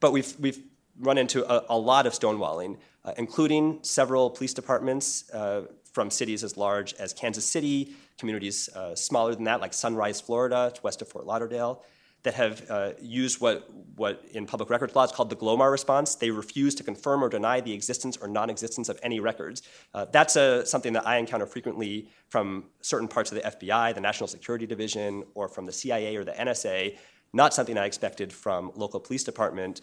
but 0.00 0.12
we've, 0.12 0.34
we've 0.38 0.62
run 0.98 1.18
into 1.18 1.44
a, 1.50 1.64
a 1.70 1.78
lot 1.78 2.06
of 2.06 2.12
stonewalling, 2.12 2.78
uh, 3.04 3.12
including 3.16 3.78
several 3.82 4.30
police 4.30 4.54
departments 4.54 5.30
uh, 5.30 5.62
from 5.92 6.10
cities 6.10 6.42
as 6.42 6.56
large 6.56 6.94
as 6.94 7.12
Kansas 7.12 7.44
City, 7.44 7.94
communities 8.18 8.68
uh, 8.74 8.94
smaller 8.94 9.34
than 9.34 9.44
that, 9.44 9.60
like 9.60 9.74
Sunrise, 9.74 10.20
Florida, 10.20 10.72
west 10.82 11.02
of 11.02 11.08
Fort 11.08 11.26
Lauderdale, 11.26 11.82
that 12.22 12.34
have 12.34 12.70
uh, 12.70 12.92
used 13.00 13.40
what, 13.40 13.68
what 13.96 14.24
in 14.32 14.46
public 14.46 14.70
records 14.70 14.94
law 14.94 15.02
is 15.02 15.10
called 15.10 15.28
the 15.28 15.36
GLOMAR 15.36 15.70
response. 15.70 16.14
They 16.14 16.30
refuse 16.30 16.74
to 16.76 16.84
confirm 16.84 17.22
or 17.22 17.28
deny 17.28 17.60
the 17.60 17.72
existence 17.72 18.16
or 18.16 18.28
non 18.28 18.48
existence 18.48 18.88
of 18.88 18.98
any 19.02 19.18
records. 19.18 19.62
Uh, 19.92 20.06
that's 20.06 20.36
a, 20.36 20.64
something 20.64 20.92
that 20.92 21.06
I 21.06 21.16
encounter 21.16 21.46
frequently 21.46 22.08
from 22.28 22.66
certain 22.80 23.08
parts 23.08 23.32
of 23.32 23.42
the 23.42 23.50
FBI, 23.50 23.94
the 23.94 24.00
National 24.00 24.28
Security 24.28 24.66
Division, 24.66 25.24
or 25.34 25.48
from 25.48 25.66
the 25.66 25.72
CIA 25.72 26.16
or 26.16 26.24
the 26.24 26.32
NSA, 26.32 26.96
not 27.32 27.54
something 27.54 27.76
I 27.76 27.86
expected 27.86 28.32
from 28.32 28.70
local 28.76 29.00
police 29.00 29.24
department 29.24 29.80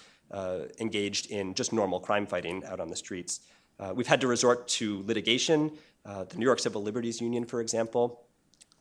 engaged 0.80 1.32
in 1.32 1.54
just 1.54 1.74
normal 1.74 2.00
crime 2.00 2.26
fighting 2.26 2.64
out 2.66 2.80
on 2.80 2.90
the 2.90 2.96
streets. 2.96 3.42
Uh, 3.80 3.94
we've 3.96 4.08
had 4.08 4.22
to 4.22 4.28
resort 4.28 4.68
to 4.68 5.04
litigation. 5.06 5.72
Uh, 6.06 6.26
the 6.26 6.38
New 6.38 6.46
York 6.46 6.60
Civil 6.60 6.84
Liberties 6.84 7.22
Union, 7.22 7.46
for 7.46 7.62
example, 7.62 8.26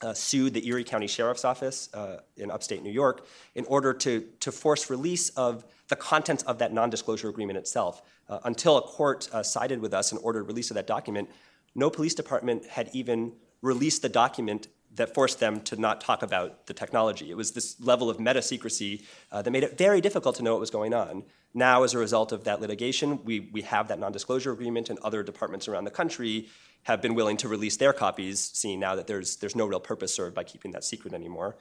uh, 0.02 0.12
sued 0.12 0.54
the 0.54 0.66
Erie 0.66 0.84
County 0.84 1.06
Sheriff's 1.06 1.44
Office 1.44 1.88
uh, 1.94 2.18
in 2.36 2.50
upstate 2.50 2.82
New 2.82 2.90
York 2.90 3.26
in 3.54 3.64
order 3.66 3.92
to, 3.92 4.24
to 4.40 4.52
force 4.52 4.90
release 4.90 5.30
of 5.30 5.64
the 5.88 5.96
contents 5.96 6.42
of 6.44 6.58
that 6.58 6.72
non 6.72 6.90
disclosure 6.90 7.28
agreement 7.28 7.58
itself. 7.58 8.02
Uh, 8.28 8.38
until 8.44 8.76
a 8.76 8.82
court 8.82 9.28
sided 9.42 9.80
with 9.80 9.94
us 9.94 10.12
and 10.12 10.20
ordered 10.22 10.44
release 10.44 10.70
of 10.70 10.74
that 10.74 10.86
document, 10.86 11.28
no 11.74 11.88
police 11.88 12.14
department 12.14 12.66
had 12.66 12.90
even 12.92 13.32
released 13.62 14.02
the 14.02 14.08
document 14.08 14.68
that 14.94 15.14
forced 15.14 15.40
them 15.40 15.60
to 15.62 15.76
not 15.76 16.00
talk 16.00 16.22
about 16.22 16.66
the 16.66 16.74
technology. 16.74 17.30
It 17.30 17.36
was 17.36 17.52
this 17.52 17.80
level 17.80 18.10
of 18.10 18.20
meta 18.20 18.42
secrecy 18.42 19.04
uh, 19.32 19.42
that 19.42 19.50
made 19.50 19.62
it 19.62 19.78
very 19.78 20.00
difficult 20.00 20.36
to 20.36 20.42
know 20.42 20.52
what 20.52 20.60
was 20.60 20.70
going 20.70 20.92
on. 20.92 21.24
Now, 21.54 21.82
as 21.82 21.94
a 21.94 21.98
result 21.98 22.32
of 22.32 22.44
that 22.44 22.60
litigation, 22.60 23.24
we, 23.24 23.40
we 23.52 23.62
have 23.62 23.88
that 23.88 23.98
non 23.98 24.12
disclosure 24.12 24.52
agreement, 24.52 24.90
and 24.90 24.98
other 25.00 25.22
departments 25.22 25.68
around 25.68 25.84
the 25.84 25.90
country 25.90 26.48
have 26.84 27.02
been 27.02 27.14
willing 27.14 27.36
to 27.38 27.48
release 27.48 27.76
their 27.76 27.92
copies, 27.92 28.40
seeing 28.40 28.80
now 28.80 28.94
that 28.94 29.06
there's, 29.06 29.36
there's 29.36 29.56
no 29.56 29.66
real 29.66 29.80
purpose 29.80 30.14
served 30.14 30.34
by 30.34 30.44
keeping 30.44 30.72
that 30.72 30.84
secret 30.84 31.12
anymore. 31.14 31.56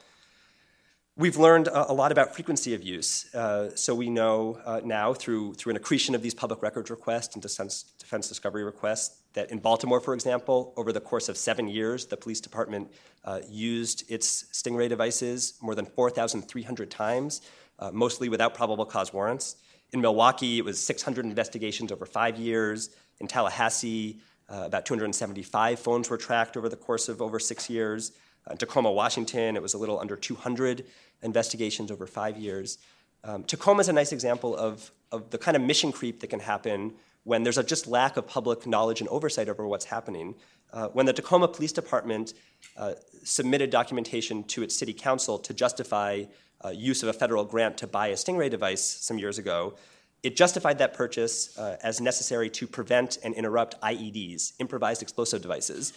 We've 1.16 1.36
learned 1.36 1.66
a, 1.66 1.90
a 1.90 1.92
lot 1.92 2.12
about 2.12 2.36
frequency 2.36 2.74
of 2.74 2.82
use. 2.82 3.34
Uh, 3.34 3.74
so 3.74 3.92
we 3.92 4.08
know 4.08 4.60
uh, 4.64 4.80
now 4.84 5.12
through, 5.14 5.54
through 5.54 5.70
an 5.70 5.76
accretion 5.76 6.14
of 6.14 6.22
these 6.22 6.32
public 6.32 6.62
records 6.62 6.90
requests 6.90 7.34
and 7.34 7.42
defense, 7.42 7.82
defense 7.98 8.28
discovery 8.28 8.62
requests 8.62 9.18
that 9.32 9.50
in 9.50 9.58
Baltimore, 9.58 10.00
for 10.00 10.14
example, 10.14 10.72
over 10.76 10.92
the 10.92 11.00
course 11.00 11.28
of 11.28 11.36
seven 11.36 11.66
years, 11.66 12.06
the 12.06 12.16
police 12.16 12.40
department 12.40 12.92
uh, 13.24 13.40
used 13.48 14.08
its 14.08 14.44
Stingray 14.52 14.88
devices 14.88 15.54
more 15.60 15.74
than 15.74 15.86
4,300 15.86 16.88
times, 16.88 17.40
uh, 17.80 17.90
mostly 17.92 18.28
without 18.28 18.54
probable 18.54 18.86
cause 18.86 19.12
warrants. 19.12 19.56
In 19.92 20.00
Milwaukee, 20.00 20.58
it 20.58 20.64
was 20.64 20.78
600 20.84 21.24
investigations 21.24 21.90
over 21.90 22.04
five 22.04 22.36
years. 22.36 22.90
In 23.20 23.26
Tallahassee, 23.26 24.20
uh, 24.48 24.62
about 24.66 24.86
275 24.86 25.78
phones 25.78 26.10
were 26.10 26.16
tracked 26.16 26.56
over 26.56 26.68
the 26.68 26.76
course 26.76 27.08
of 27.08 27.20
over 27.22 27.38
six 27.38 27.68
years. 27.68 28.12
In 28.50 28.56
Tacoma, 28.56 28.90
Washington, 28.90 29.56
it 29.56 29.62
was 29.62 29.74
a 29.74 29.78
little 29.78 29.98
under 29.98 30.16
200 30.16 30.84
investigations 31.22 31.90
over 31.90 32.06
five 32.06 32.36
years. 32.36 32.78
Um, 33.24 33.44
Tacoma 33.44 33.80
is 33.80 33.88
a 33.88 33.92
nice 33.92 34.12
example 34.12 34.56
of, 34.56 34.90
of 35.12 35.30
the 35.30 35.38
kind 35.38 35.56
of 35.56 35.62
mission 35.62 35.92
creep 35.92 36.20
that 36.20 36.28
can 36.28 36.40
happen 36.40 36.94
when 37.24 37.42
there's 37.42 37.58
a 37.58 37.62
just 37.62 37.86
lack 37.86 38.16
of 38.16 38.26
public 38.26 38.66
knowledge 38.66 39.00
and 39.00 39.08
oversight 39.10 39.48
over 39.48 39.66
what's 39.66 39.84
happening. 39.84 40.34
Uh, 40.72 40.88
when 40.88 41.06
the 41.06 41.12
Tacoma 41.12 41.48
Police 41.48 41.72
Department 41.72 42.34
uh, 42.76 42.92
submitted 43.24 43.70
documentation 43.70 44.44
to 44.44 44.62
its 44.62 44.78
city 44.78 44.92
council 44.92 45.38
to 45.38 45.52
justify 45.52 46.24
uh, 46.64 46.68
use 46.70 47.02
of 47.02 47.08
a 47.08 47.12
federal 47.12 47.44
grant 47.44 47.78
to 47.78 47.86
buy 47.86 48.08
a 48.08 48.14
Stingray 48.14 48.50
device 48.50 48.84
some 48.84 49.18
years 49.18 49.38
ago, 49.38 49.74
It 50.22 50.34
justified 50.34 50.78
that 50.78 50.94
purchase 50.94 51.56
uh, 51.56 51.76
as 51.82 52.00
necessary 52.00 52.50
to 52.50 52.66
prevent 52.66 53.18
and 53.22 53.34
interrupt 53.34 53.80
IEDs, 53.80 54.52
improvised 54.58 55.00
explosive 55.00 55.42
devices. 55.42 55.92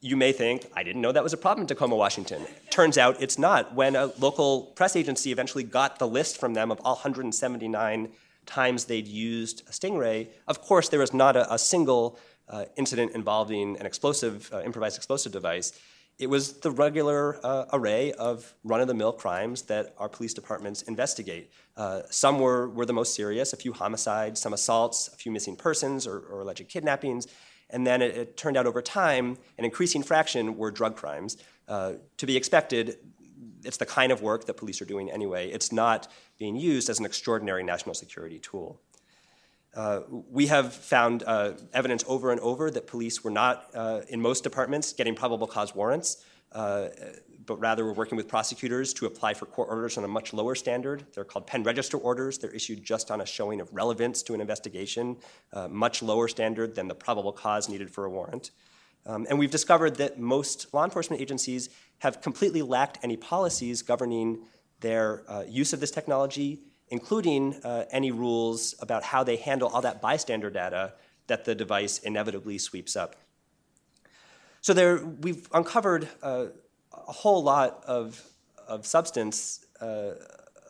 You 0.00 0.16
may 0.16 0.32
think, 0.32 0.70
I 0.74 0.82
didn't 0.82 1.02
know 1.02 1.12
that 1.12 1.22
was 1.22 1.32
a 1.32 1.36
problem 1.36 1.62
in 1.62 1.66
Tacoma, 1.66 1.96
Washington. 1.96 2.46
Turns 2.70 2.96
out 2.96 3.20
it's 3.20 3.38
not. 3.38 3.74
When 3.74 3.94
a 3.94 4.06
local 4.18 4.62
press 4.74 4.96
agency 4.96 5.32
eventually 5.32 5.64
got 5.64 5.98
the 5.98 6.08
list 6.08 6.38
from 6.38 6.54
them 6.54 6.70
of 6.70 6.80
all 6.82 6.94
179 6.94 8.08
times 8.46 8.84
they'd 8.86 9.08
used 9.08 9.68
a 9.68 9.72
Stingray, 9.72 10.28
of 10.46 10.62
course, 10.62 10.88
there 10.88 11.00
was 11.00 11.12
not 11.12 11.36
a, 11.36 11.52
a 11.52 11.58
single 11.58 12.18
uh, 12.48 12.64
incident 12.76 13.12
involving 13.12 13.76
an 13.78 13.84
explosive, 13.84 14.50
uh, 14.54 14.62
improvised 14.62 14.96
explosive 14.96 15.32
device. 15.32 15.78
It 16.18 16.28
was 16.28 16.54
the 16.54 16.72
regular 16.72 17.38
uh, 17.44 17.66
array 17.72 18.12
of 18.12 18.52
run 18.64 18.80
of 18.80 18.88
the 18.88 18.94
mill 18.94 19.12
crimes 19.12 19.62
that 19.62 19.94
our 19.98 20.08
police 20.08 20.34
departments 20.34 20.82
investigate. 20.82 21.52
Uh, 21.76 22.02
some 22.10 22.40
were, 22.40 22.68
were 22.70 22.84
the 22.84 22.92
most 22.92 23.14
serious 23.14 23.52
a 23.52 23.56
few 23.56 23.72
homicides, 23.72 24.40
some 24.40 24.52
assaults, 24.52 25.08
a 25.14 25.16
few 25.16 25.30
missing 25.30 25.54
persons 25.54 26.08
or, 26.08 26.18
or 26.18 26.40
alleged 26.40 26.68
kidnappings. 26.68 27.28
And 27.70 27.86
then 27.86 28.02
it, 28.02 28.16
it, 28.16 28.36
turned 28.36 28.56
out 28.56 28.66
over 28.66 28.82
time, 28.82 29.36
an 29.58 29.64
increasing 29.64 30.02
fraction 30.02 30.56
were 30.56 30.72
drug 30.72 30.96
crimes. 30.96 31.36
Uh, 31.68 31.94
to 32.16 32.26
be 32.26 32.36
expected, 32.36 32.96
it's 33.62 33.76
the 33.76 33.86
kind 33.86 34.10
of 34.10 34.20
work 34.20 34.46
that 34.46 34.54
police 34.54 34.82
are 34.82 34.86
doing 34.86 35.12
anyway. 35.12 35.50
It's 35.50 35.70
not 35.70 36.08
being 36.38 36.56
used 36.56 36.88
as 36.90 36.98
an 36.98 37.06
extraordinary 37.06 37.62
national 37.62 37.94
security 37.94 38.40
tool. 38.40 38.80
Uh, 39.74 40.00
we 40.08 40.46
have 40.46 40.72
found 40.72 41.22
uh, 41.26 41.52
evidence 41.72 42.04
over 42.08 42.32
and 42.32 42.40
over 42.40 42.70
that 42.70 42.86
police 42.86 43.22
were 43.22 43.30
not, 43.30 43.66
uh, 43.74 44.00
in 44.08 44.20
most 44.20 44.42
departments, 44.42 44.92
getting 44.92 45.14
probable 45.14 45.46
cause 45.46 45.74
warrants, 45.74 46.24
uh, 46.52 46.88
but 47.44 47.58
rather 47.60 47.84
were 47.84 47.92
working 47.92 48.16
with 48.16 48.28
prosecutors 48.28 48.92
to 48.94 49.06
apply 49.06 49.34
for 49.34 49.46
court 49.46 49.68
orders 49.68 49.96
on 49.98 50.04
a 50.04 50.08
much 50.08 50.32
lower 50.32 50.54
standard. 50.54 51.04
They're 51.14 51.24
called 51.24 51.46
pen 51.46 51.62
register 51.62 51.98
orders. 51.98 52.38
They're 52.38 52.50
issued 52.50 52.82
just 52.82 53.10
on 53.10 53.20
a 53.20 53.26
showing 53.26 53.60
of 53.60 53.72
relevance 53.72 54.22
to 54.24 54.34
an 54.34 54.40
investigation, 54.40 55.16
uh, 55.52 55.68
much 55.68 56.02
lower 56.02 56.28
standard 56.28 56.74
than 56.74 56.88
the 56.88 56.94
probable 56.94 57.32
cause 57.32 57.68
needed 57.68 57.90
for 57.90 58.04
a 58.04 58.10
warrant. 58.10 58.50
Um, 59.06 59.26
and 59.30 59.38
we've 59.38 59.50
discovered 59.50 59.96
that 59.96 60.18
most 60.18 60.72
law 60.74 60.84
enforcement 60.84 61.22
agencies 61.22 61.70
have 61.98 62.20
completely 62.20 62.62
lacked 62.62 62.98
any 63.02 63.16
policies 63.16 63.82
governing 63.82 64.44
their 64.80 65.24
use 65.48 65.72
of 65.72 65.80
this 65.80 65.90
technology 65.90 66.62
including 66.90 67.54
uh, 67.64 67.84
any 67.90 68.10
rules 68.10 68.74
about 68.80 69.02
how 69.02 69.22
they 69.24 69.36
handle 69.36 69.68
all 69.68 69.82
that 69.82 70.00
bystander 70.00 70.50
data 70.50 70.94
that 71.26 71.44
the 71.44 71.54
device 71.54 71.98
inevitably 71.98 72.58
sweeps 72.58 72.96
up. 72.96 73.16
So 74.60 74.74
there, 74.74 75.04
we've 75.04 75.48
uncovered 75.52 76.08
uh, 76.22 76.46
a 76.92 77.12
whole 77.12 77.42
lot 77.42 77.84
of, 77.86 78.22
of 78.66 78.86
substance 78.86 79.64
uh, 79.80 80.12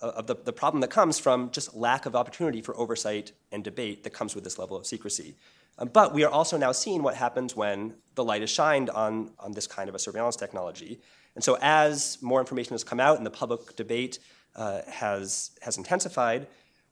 of 0.01 0.27
the, 0.27 0.37
the 0.37 0.53
problem 0.53 0.81
that 0.81 0.91
comes 0.91 1.19
from 1.19 1.51
just 1.51 1.75
lack 1.75 2.07
of 2.07 2.15
opportunity 2.15 2.61
for 2.61 2.77
oversight 2.77 3.33
and 3.51 3.65
debate 3.65 4.05
that 4.05 4.11
comes 4.11 4.35
with 4.35 4.45
this 4.45 4.59
level 4.59 4.77
of 4.77 4.87
secrecy. 4.87 5.35
Um, 5.79 5.89
but 5.89 6.13
we 6.13 6.25
are 6.25 6.31
also 6.31 6.57
now 6.57 6.73
seeing 6.73 7.03
what 7.03 7.15
happens 7.15 7.57
when 7.57 7.95
the 8.15 8.25
light 8.25 8.43
is 8.43 8.51
shined 8.51 8.91
on, 8.91 9.31
on 9.39 9.53
this 9.53 9.67
kind 9.67 9.89
of 9.89 9.95
a 9.95 9.99
surveillance 9.99 10.37
technology. 10.37 11.01
And 11.35 11.45
so 11.45 11.57
as 11.61 12.19
more 12.21 12.41
information 12.41 12.75
has 12.75 12.85
come 12.85 13.01
out 13.01 13.19
in 13.19 13.25
the 13.25 13.31
public 13.31 13.77
debate 13.77 14.19
uh, 14.59 14.83
has, 14.87 15.53
has 15.63 15.79
intensified. 15.79 16.47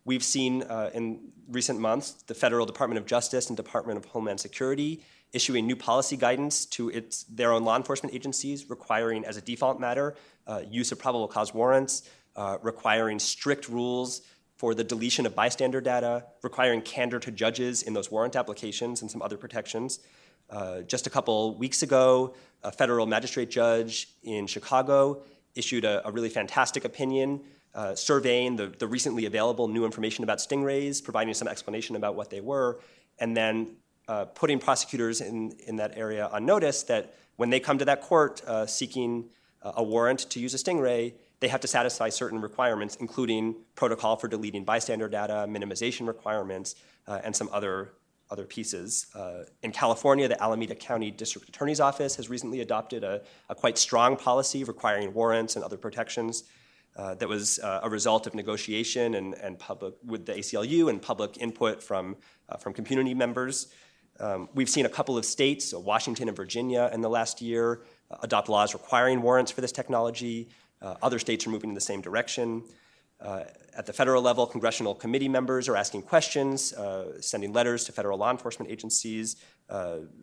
We've 0.05 0.23
seen 0.23 0.63
uh, 0.63 0.91
in 0.95 1.33
recent 1.49 1.81
months 1.81 2.13
the 2.23 2.35
Federal 2.35 2.65
Department 2.65 2.99
of 2.99 3.07
Justice 3.07 3.49
and 3.49 3.57
Department 3.57 3.99
of 3.99 4.05
Homeland 4.07 4.41
Security 4.41 5.03
issuing 5.33 5.67
new 5.67 5.77
policy 5.77 6.17
guidance 6.17 6.65
to 6.65 6.89
its, 6.91 7.25
their 7.25 7.53
own 7.53 7.65
law 7.65 7.77
enforcement 7.77 8.15
agencies 8.15 8.71
requiring, 8.71 9.25
as 9.25 9.37
a 9.37 9.41
default 9.41 9.81
matter, 9.81 10.15
uh, 10.47 10.63
use 10.71 10.93
of 10.93 10.99
probable 10.99 11.29
cause 11.29 11.53
warrants, 11.53 12.09
uh, 12.37 12.57
requiring 12.63 13.19
strict 13.19 13.69
rules 13.69 14.23
for 14.57 14.75
the 14.75 14.85
deletion 14.85 15.27
of 15.27 15.35
bystander 15.35 15.81
data, 15.81 16.25
requiring 16.43 16.81
candor 16.81 17.19
to 17.19 17.31
judges 17.31 17.83
in 17.83 17.93
those 17.93 18.11
warrant 18.11 18.37
applications 18.37 19.03
and 19.03 19.11
some 19.11 19.21
other 19.21 19.37
protections. 19.37 19.99
Uh, 20.49 20.83
just 20.83 21.07
a 21.07 21.11
couple 21.11 21.57
weeks 21.57 21.83
ago, 21.83 22.33
a 22.63 22.71
federal 22.71 23.07
magistrate 23.07 23.51
judge 23.51 24.09
in 24.23 24.47
Chicago 24.47 25.23
issued 25.57 25.85
a, 25.85 26.07
a 26.07 26.13
really 26.13 26.29
fantastic 26.29 26.85
opinion 26.85 27.41
uh, 27.77 27.95
surveying 27.95 28.57
the, 28.57 28.67
the 28.79 28.87
recently 28.89 29.27
available 29.27 29.69
new 29.69 29.85
information 29.85 30.25
about 30.25 30.39
stingrays, 30.39 31.03
providing 31.03 31.35
some 31.35 31.47
explanation 31.47 31.95
about 31.95 32.17
what 32.17 32.31
they 32.31 32.41
were, 32.41 32.81
and 33.21 33.37
then 33.37 33.77
uh, 34.09 34.25
putting 34.25 34.59
prosecutors 34.59 35.21
in, 35.21 35.53
in 35.69 35.77
that 35.77 35.97
area 35.97 36.27
on 36.33 36.45
notice 36.45 36.83
that 36.83 37.15
when 37.37 37.51
they 37.51 37.61
come 37.61 37.79
to 37.79 37.85
that 37.85 38.01
court 38.01 38.43
uh, 38.47 38.67
seeking 38.67 39.27
a 39.75 39.83
warrant 39.83 40.21
to 40.31 40.39
use 40.39 40.55
a 40.55 40.57
stingray, 40.57 41.13
they 41.41 41.49
have 41.49 41.61
to 41.61 41.69
satisfy 41.69 42.09
certain 42.09 42.41
requirements, 42.41 42.97
including 42.97 43.55
protocol 43.75 44.17
for 44.17 44.29
deleting 44.29 44.65
bystander 44.65 45.09
data, 45.09 45.47
minimization 45.49 46.07
requirements, 46.07 46.77
uh, 47.07 47.21
and 47.25 47.35
some 47.35 47.49
other 47.53 47.93
other 48.29 48.45
pieces. 48.45 49.07
Uh, 49.15 49.45
in 49.63 49.71
California, 49.71 50.27
the 50.27 50.43
Alameda 50.43 50.75
County 50.75 51.13
District 51.13 51.49
Attorney's 51.49 51.79
Office 51.79 52.17
has 52.17 52.29
recently 52.29 52.61
adopted 52.61 53.05
a, 53.05 53.23
a 53.49 53.55
quite 53.55 53.79
strong 53.79 54.17
policy 54.17 54.65
requiring 54.65 55.15
warrants 55.15 55.55
and 55.55 55.65
other 55.65 55.77
protections 55.77 56.43
uh, 56.97 57.15
that 57.15 57.29
was 57.29 57.59
uh, 57.59 57.81
a 57.83 57.91
result 57.91 58.27
of 58.27 58.35
negotiation 58.35 59.15
and, 59.17 59.35
and 59.35 59.59
public 59.59 59.95
with 60.05 60.25
the 60.25 60.33
ACLU 60.33 60.89
and 60.89 61.03
public 61.03 61.37
input 61.39 61.83
from, 61.83 62.17
uh, 62.49 62.57
from 62.57 62.73
community 62.73 63.13
members. 63.13 63.69
Um, 64.19 64.49
we've 64.55 64.71
seen 64.71 64.87
a 64.87 64.89
couple 64.89 65.19
of 65.19 65.27
states, 65.27 65.67
so 65.67 65.79
Washington 65.79 66.29
and 66.29 66.37
Virginia, 66.37 66.91
in 66.95 67.03
the 67.03 67.11
last 67.11 67.43
year 67.43 67.83
uh, 68.11 68.17
adopt 68.23 68.49
laws 68.49 68.73
requiring 68.73 69.21
warrants 69.21 69.53
for 69.53 69.61
this 69.61 69.73
technology. 69.73 70.49
Uh, 70.81 70.95
other 71.03 71.19
states 71.19 71.47
are 71.47 71.51
moving 71.51 71.69
in 71.69 71.75
the 71.75 71.81
same 71.83 72.01
direction. 72.01 72.63
Uh, 73.21 73.45
at 73.77 73.85
the 73.85 73.93
federal 73.93 74.23
level, 74.23 74.47
congressional 74.47 74.95
committee 74.95 75.29
members 75.29 75.69
are 75.69 75.77
asking 75.77 76.03
questions, 76.03 76.73
sending 77.21 77.53
letters 77.53 77.85
to 77.85 77.93
federal 77.93 78.19
law 78.19 78.31
enforcement 78.31 78.71
agencies, 78.71 79.37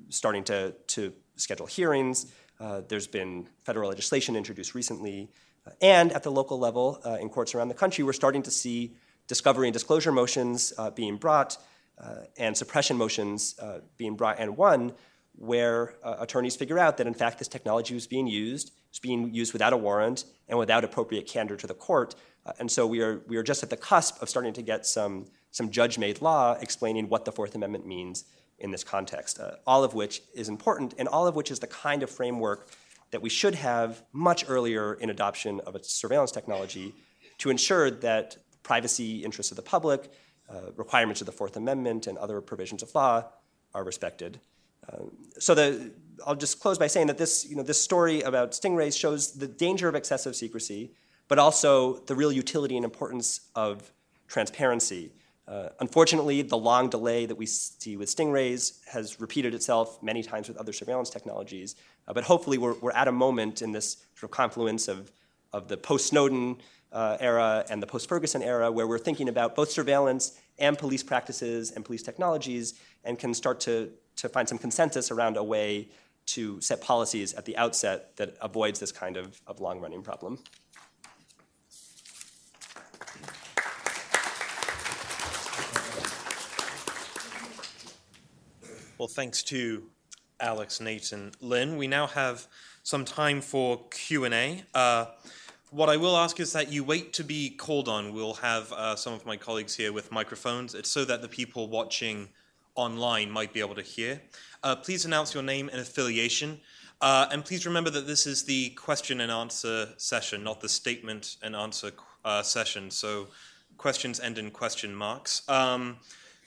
starting 0.09 0.43
to, 0.43 0.74
to 0.88 1.13
schedule 1.36 1.65
hearings. 1.65 2.32
there's 2.88 3.07
been 3.07 3.47
federal 3.63 3.89
legislation 3.89 4.36
introduced 4.36 4.74
recently 4.74 5.30
and 5.82 6.11
at 6.11 6.24
the 6.24 6.32
local 6.32 6.59
level, 6.59 6.99
uh, 7.05 7.18
in 7.22 7.30
courts 7.30 7.55
around 7.55 7.70
the 7.70 7.74
country, 7.74 8.03
we're 8.03 8.14
starting 8.14 8.43
to 8.43 8.51
see 8.51 8.95
discovery 9.28 9.68
and 9.68 9.74
disclosure 9.74 10.11
motions 10.11 10.74
uh, 10.78 10.89
being 10.89 11.18
brought 11.18 11.57
uh, 11.97 12.16
and 12.38 12.57
suppression 12.57 12.97
motions 12.97 13.55
uh, 13.59 13.80
being 13.97 14.16
brought 14.16 14.39
and 14.39 14.57
won, 14.57 14.93
where 15.36 15.95
uh, 16.03 16.18
attorneys 16.20 16.55
figure 16.55 16.78
out 16.78 16.97
that 16.97 17.07
in 17.07 17.14
fact 17.14 17.39
this 17.39 17.47
technology 17.47 17.93
was 17.93 18.07
being 18.07 18.28
used, 18.28 18.72
was 18.91 18.99
being 18.99 19.34
used 19.34 19.53
without 19.53 19.74
a 19.74 19.78
warrant 19.78 20.26
and 20.47 20.59
without 20.59 20.84
appropriate 20.84 21.28
candor 21.28 21.55
to 21.55 21.68
the 21.68 21.74
court. 21.74 22.16
And 22.59 22.70
so 22.70 22.86
we 22.86 23.01
are, 23.01 23.22
we 23.28 23.38
are 23.38 23.43
just 23.43 23.64
at 23.64 23.70
the 23.70 23.78
cusp 23.78 24.22
of 24.22 24.30
starting 24.30 24.53
to 24.53 24.61
get 24.61 24.86
some, 24.86 25.28
some 25.51 25.72
judge 25.72 25.97
made 25.97 26.22
law 26.22 26.57
explaining 26.59 27.07
what 27.07 27.26
the 27.26 27.32
Fourth 27.32 27.55
Amendment 27.55 27.88
means 27.88 28.26
in 28.59 28.72
this 28.72 28.84
context, 28.84 29.39
all 29.66 29.84
of 29.84 29.93
which 29.93 30.22
is 30.36 30.49
important 30.49 30.93
and 30.97 31.07
all 31.07 31.26
of 31.26 31.36
which 31.36 31.51
is 31.51 31.59
the 31.59 31.68
kind 31.68 32.03
of 32.03 32.09
framework 32.09 32.70
that 33.14 33.22
we 33.22 33.30
should 33.30 33.53
have 33.53 34.03
much 34.11 34.43
earlier 34.49 34.95
in 34.95 35.11
adoption 35.11 35.61
of 35.68 35.76
a 35.76 35.84
surveillance 35.84 36.32
technology 36.32 36.95
to 37.38 37.51
ensure 37.51 37.91
that 37.91 38.38
privacy 38.64 39.24
interests 39.24 39.51
of 39.51 39.55
the 39.55 39.61
public, 39.61 40.11
uh, 40.49 40.72
requirements 40.76 41.22
of 41.22 41.28
the 41.28 41.32
Fourth 41.32 41.55
Amendment, 41.55 42.07
and 42.07 42.18
other 42.18 42.41
provisions 42.41 42.82
of 42.82 42.93
law 42.95 43.24
are 43.76 43.84
respected. 43.84 44.39
Um, 44.91 45.11
so 45.38 45.53
the, 45.53 45.91
I'll 46.26 46.36
just 46.36 46.59
close 46.59 46.80
by 46.80 46.88
saying 46.88 47.05
that 47.07 47.20
this, 47.20 47.45
you 47.47 47.55
know, 47.55 47.61
this 47.61 47.80
story 47.80 48.22
about 48.22 48.51
stingrays 48.51 48.99
shows 48.99 49.34
the 49.34 49.47
danger 49.47 49.88
of 49.88 49.93
excessive 49.93 50.36
secrecy, 50.36 50.91
but 51.28 51.38
also 51.38 51.99
the 52.07 52.16
real 52.16 52.32
utility 52.32 52.76
and 52.76 52.84
importance 52.84 53.41
of 53.53 53.93
transparency. 54.28 55.11
Uh, 55.47 55.69
unfortunately, 55.79 56.41
the 56.41 56.57
long 56.57 56.89
delay 56.89 57.25
that 57.25 57.35
we 57.35 57.45
see 57.45 57.97
with 57.97 58.09
stingrays 58.09 58.79
has 58.85 59.19
repeated 59.19 59.53
itself 59.53 60.01
many 60.01 60.23
times 60.23 60.47
with 60.47 60.57
other 60.57 60.71
surveillance 60.71 61.09
technologies. 61.09 61.75
Uh, 62.07 62.13
but 62.13 62.23
hopefully, 62.23 62.57
we're, 62.57 62.75
we're 62.79 62.91
at 62.91 63.07
a 63.07 63.11
moment 63.11 63.61
in 63.61 63.71
this 63.71 63.97
sort 64.15 64.23
of 64.23 64.31
confluence 64.31 64.87
of, 64.87 65.11
of 65.51 65.67
the 65.67 65.75
post 65.75 66.07
Snowden 66.07 66.57
uh, 66.93 67.17
era 67.19 67.65
and 67.69 67.81
the 67.81 67.87
post 67.87 68.07
Ferguson 68.07 68.41
era 68.41 68.71
where 68.71 68.87
we're 68.87 68.99
thinking 68.99 69.27
about 69.27 69.55
both 69.55 69.69
surveillance 69.69 70.39
and 70.59 70.77
police 70.77 71.03
practices 71.03 71.71
and 71.71 71.83
police 71.83 72.03
technologies 72.03 72.75
and 73.03 73.19
can 73.19 73.33
start 73.33 73.59
to, 73.59 73.89
to 74.15 74.29
find 74.29 74.47
some 74.47 74.57
consensus 74.57 75.11
around 75.11 75.35
a 75.35 75.43
way 75.43 75.89
to 76.25 76.61
set 76.61 76.79
policies 76.81 77.33
at 77.33 77.45
the 77.45 77.57
outset 77.57 78.15
that 78.15 78.37
avoids 78.41 78.79
this 78.79 78.91
kind 78.91 79.17
of, 79.17 79.41
of 79.47 79.59
long 79.59 79.81
running 79.81 80.01
problem. 80.01 80.39
Well, 88.99 89.07
thanks 89.07 89.41
to 89.43 89.89
Alex, 90.39 90.79
Nate, 90.79 91.13
and 91.13 91.35
Lynn. 91.41 91.77
We 91.77 91.87
now 91.87 92.05
have 92.05 92.47
some 92.83 93.05
time 93.05 93.41
for 93.41 93.81
Q&A. 93.89 94.61
Uh, 94.71 95.05
what 95.71 95.89
I 95.89 95.97
will 95.97 96.15
ask 96.15 96.39
is 96.39 96.53
that 96.53 96.71
you 96.71 96.83
wait 96.83 97.11
to 97.13 97.23
be 97.23 97.49
called 97.49 97.87
on. 97.87 98.13
We'll 98.13 98.35
have 98.35 98.71
uh, 98.71 98.95
some 98.95 99.13
of 99.13 99.25
my 99.25 99.35
colleagues 99.35 99.75
here 99.75 99.91
with 99.91 100.11
microphones. 100.11 100.75
It's 100.75 100.91
so 100.91 101.05
that 101.05 101.23
the 101.23 101.27
people 101.27 101.69
watching 101.69 102.29
online 102.75 103.31
might 103.31 103.51
be 103.51 103.61
able 103.61 103.73
to 103.75 103.81
hear. 103.81 104.21
Uh, 104.61 104.75
please 104.75 105.05
announce 105.05 105.33
your 105.33 105.41
name 105.41 105.69
and 105.69 105.81
affiliation. 105.81 106.59
Uh, 107.01 107.25
and 107.31 107.43
please 107.43 107.65
remember 107.65 107.89
that 107.89 108.05
this 108.05 108.27
is 108.27 108.43
the 108.43 108.69
question 108.71 109.21
and 109.21 109.31
answer 109.31 109.89
session, 109.97 110.43
not 110.43 110.61
the 110.61 110.69
statement 110.69 111.37
and 111.41 111.55
answer 111.55 111.89
uh, 112.23 112.43
session. 112.43 112.91
So 112.91 113.29
questions 113.77 114.19
end 114.19 114.37
in 114.37 114.51
question 114.51 114.93
marks. 114.93 115.41
Um, 115.49 115.97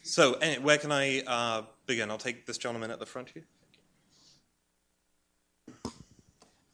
so, 0.07 0.38
where 0.62 0.78
can 0.78 0.92
I 0.92 1.20
uh, 1.20 1.62
begin? 1.86 2.11
I'll 2.11 2.18
take 2.18 2.46
this 2.46 2.59
gentleman 2.59 2.90
at 2.90 2.98
the 2.98 3.07
front 3.07 3.30
here. 3.34 3.44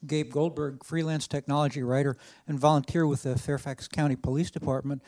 Gabe 0.05 0.31
Goldberg, 0.31 0.83
freelance 0.83 1.27
technology 1.27 1.81
writer 1.81 2.15
and 2.47 2.59
volunteer 2.59 3.07
with 3.07 3.23
the 3.23 3.37
Fairfax 3.37 3.87
County 3.87 4.15
Police 4.15 4.51
Department. 4.51 5.01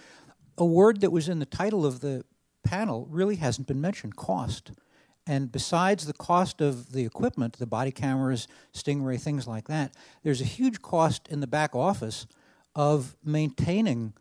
A 0.58 0.66
word 0.66 1.02
that 1.02 1.12
was 1.12 1.30
in 1.30 1.40
the 1.40 1.46
title 1.46 1.86
of 1.86 2.00
the 2.00 2.24
panel 2.64 3.08
really 3.12 3.36
hasn't 3.36 3.68
been 3.68 3.82
mentioned 3.82 4.16
cost. 4.16 4.72
And 5.28 5.52
besides 5.52 6.06
the 6.06 6.14
cost 6.14 6.62
of 6.62 6.94
the 6.94 7.06
equipment, 7.06 7.54
the 7.54 7.66
body 7.66 7.92
cameras, 7.92 8.48
Stingray, 8.74 9.20
things 9.20 9.48
like 9.48 9.68
that, 9.68 9.94
there's 10.24 10.42
a 10.42 10.46
huge 10.46 10.82
cost 10.82 11.28
in 11.28 11.42
the 11.42 11.48
back 11.48 11.76
office 11.76 12.26
of 12.76 13.16
maintaining 13.24 14.14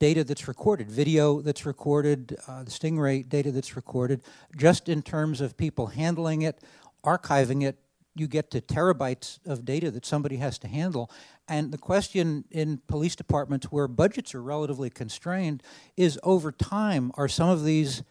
data 0.00 0.24
that's 0.24 0.48
recorded, 0.48 0.90
video 0.90 1.40
that's 1.42 1.64
recorded, 1.64 2.36
uh, 2.48 2.64
the 2.64 2.70
Stingray 2.70 3.28
data 3.28 3.52
that's 3.52 3.76
recorded, 3.76 4.22
just 4.56 4.88
in 4.88 5.02
terms 5.02 5.40
of 5.40 5.56
people 5.56 5.88
handling 5.88 6.42
it, 6.42 6.58
archiving 7.04 7.62
it, 7.62 7.78
you 8.16 8.26
get 8.26 8.50
to 8.50 8.60
terabytes 8.60 9.38
of 9.46 9.64
data 9.64 9.90
that 9.90 10.04
somebody 10.04 10.36
has 10.36 10.58
to 10.58 10.68
handle. 10.68 11.10
And 11.46 11.70
the 11.70 11.78
question 11.78 12.44
in 12.50 12.80
police 12.88 13.14
departments 13.14 13.66
where 13.66 13.86
budgets 13.86 14.34
are 14.34 14.42
relatively 14.42 14.90
constrained 14.90 15.62
is 15.96 16.18
over 16.22 16.50
time, 16.50 17.12
are 17.14 17.28
some 17.28 17.48
of 17.48 17.64
these 17.64 18.02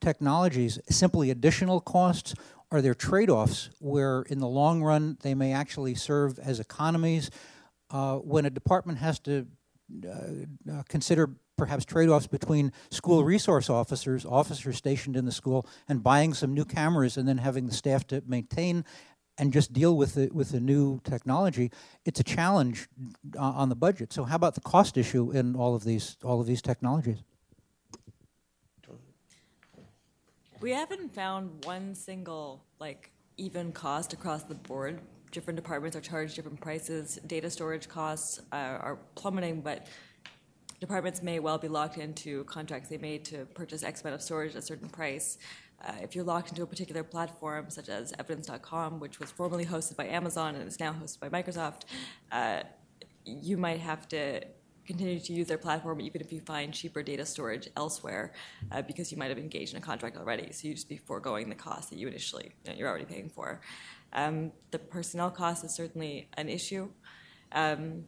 technologies 0.00 0.78
simply 0.90 1.30
additional 1.30 1.80
costs? 1.80 2.34
Are 2.70 2.82
there 2.82 2.94
trade 2.94 3.30
offs 3.30 3.70
where 3.78 4.22
in 4.22 4.38
the 4.38 4.48
long 4.48 4.82
run 4.82 5.16
they 5.22 5.34
may 5.34 5.52
actually 5.52 5.94
serve 5.94 6.38
as 6.38 6.60
economies? 6.60 7.30
Uh, 7.90 8.16
when 8.16 8.44
a 8.44 8.50
department 8.50 8.98
has 8.98 9.18
to 9.20 9.46
uh, 10.04 10.72
uh, 10.72 10.82
consider 10.88 11.30
perhaps 11.56 11.84
trade-offs 11.84 12.26
between 12.26 12.72
school 12.90 13.24
resource 13.24 13.68
officers, 13.68 14.24
officers 14.24 14.76
stationed 14.76 15.16
in 15.16 15.24
the 15.24 15.32
school, 15.32 15.66
and 15.88 16.02
buying 16.02 16.34
some 16.34 16.54
new 16.54 16.64
cameras 16.64 17.16
and 17.16 17.26
then 17.26 17.38
having 17.38 17.66
the 17.66 17.74
staff 17.74 18.06
to 18.06 18.22
maintain 18.26 18.84
and 19.38 19.52
just 19.52 19.72
deal 19.72 19.96
with 19.96 20.14
the 20.14 20.28
with 20.32 20.50
the 20.50 20.60
new 20.60 21.00
technology, 21.04 21.70
it's 22.04 22.20
a 22.20 22.24
challenge 22.24 22.88
uh, 23.36 23.40
on 23.40 23.68
the 23.68 23.76
budget. 23.76 24.12
So 24.12 24.24
how 24.24 24.36
about 24.36 24.54
the 24.54 24.60
cost 24.60 24.96
issue 24.96 25.30
in 25.30 25.54
all 25.54 25.74
of 25.74 25.84
these 25.84 26.16
all 26.24 26.40
of 26.40 26.46
these 26.46 26.60
technologies? 26.60 27.18
We 30.60 30.72
haven't 30.72 31.14
found 31.14 31.64
one 31.64 31.94
single 31.94 32.64
like 32.80 33.12
even 33.36 33.70
cost 33.72 34.12
across 34.12 34.42
the 34.42 34.56
board. 34.56 35.00
Different 35.30 35.56
departments 35.56 35.96
are 35.96 36.00
charged 36.00 36.36
different 36.36 36.60
prices. 36.60 37.18
Data 37.26 37.50
storage 37.50 37.88
costs 37.88 38.40
uh, 38.52 38.56
are 38.56 38.98
plummeting, 39.14 39.60
but 39.60 39.86
departments 40.80 41.22
may 41.22 41.38
well 41.38 41.58
be 41.58 41.68
locked 41.68 41.98
into 41.98 42.44
contracts 42.44 42.88
they 42.88 42.98
made 42.98 43.24
to 43.26 43.44
purchase 43.46 43.82
X 43.82 44.00
amount 44.00 44.14
of 44.14 44.22
storage 44.22 44.52
at 44.52 44.58
a 44.58 44.62
certain 44.62 44.88
price. 44.88 45.38
Uh, 45.84 45.92
if 46.02 46.16
you're 46.16 46.24
locked 46.24 46.50
into 46.50 46.62
a 46.62 46.66
particular 46.66 47.04
platform, 47.04 47.70
such 47.70 47.88
as 47.88 48.12
evidence.com, 48.18 48.98
which 48.98 49.20
was 49.20 49.30
formerly 49.30 49.64
hosted 49.64 49.96
by 49.96 50.06
Amazon 50.06 50.56
and 50.56 50.66
is 50.66 50.80
now 50.80 50.92
hosted 50.92 51.20
by 51.20 51.28
Microsoft, 51.28 51.82
uh, 52.32 52.62
you 53.24 53.56
might 53.56 53.78
have 53.78 54.08
to 54.08 54.40
continue 54.86 55.20
to 55.20 55.34
use 55.34 55.46
their 55.46 55.58
platform 55.58 56.00
even 56.00 56.18
if 56.22 56.32
you 56.32 56.40
find 56.40 56.72
cheaper 56.72 57.02
data 57.02 57.24
storage 57.26 57.68
elsewhere 57.76 58.32
uh, 58.72 58.80
because 58.80 59.12
you 59.12 59.18
might 59.18 59.28
have 59.28 59.36
engaged 59.38 59.74
in 59.74 59.78
a 59.78 59.82
contract 59.82 60.16
already. 60.16 60.50
So 60.50 60.66
you 60.66 60.74
just 60.74 60.88
be 60.88 60.96
foregoing 60.96 61.50
the 61.50 61.54
cost 61.54 61.90
that 61.90 61.98
you 61.98 62.08
initially, 62.08 62.52
you 62.64 62.72
you're 62.74 62.88
already 62.88 63.04
paying 63.04 63.28
for. 63.28 63.60
Um, 64.12 64.52
the 64.70 64.78
personnel 64.78 65.30
cost 65.30 65.64
is 65.64 65.74
certainly 65.74 66.28
an 66.34 66.48
issue. 66.48 66.88
Um, 67.52 68.04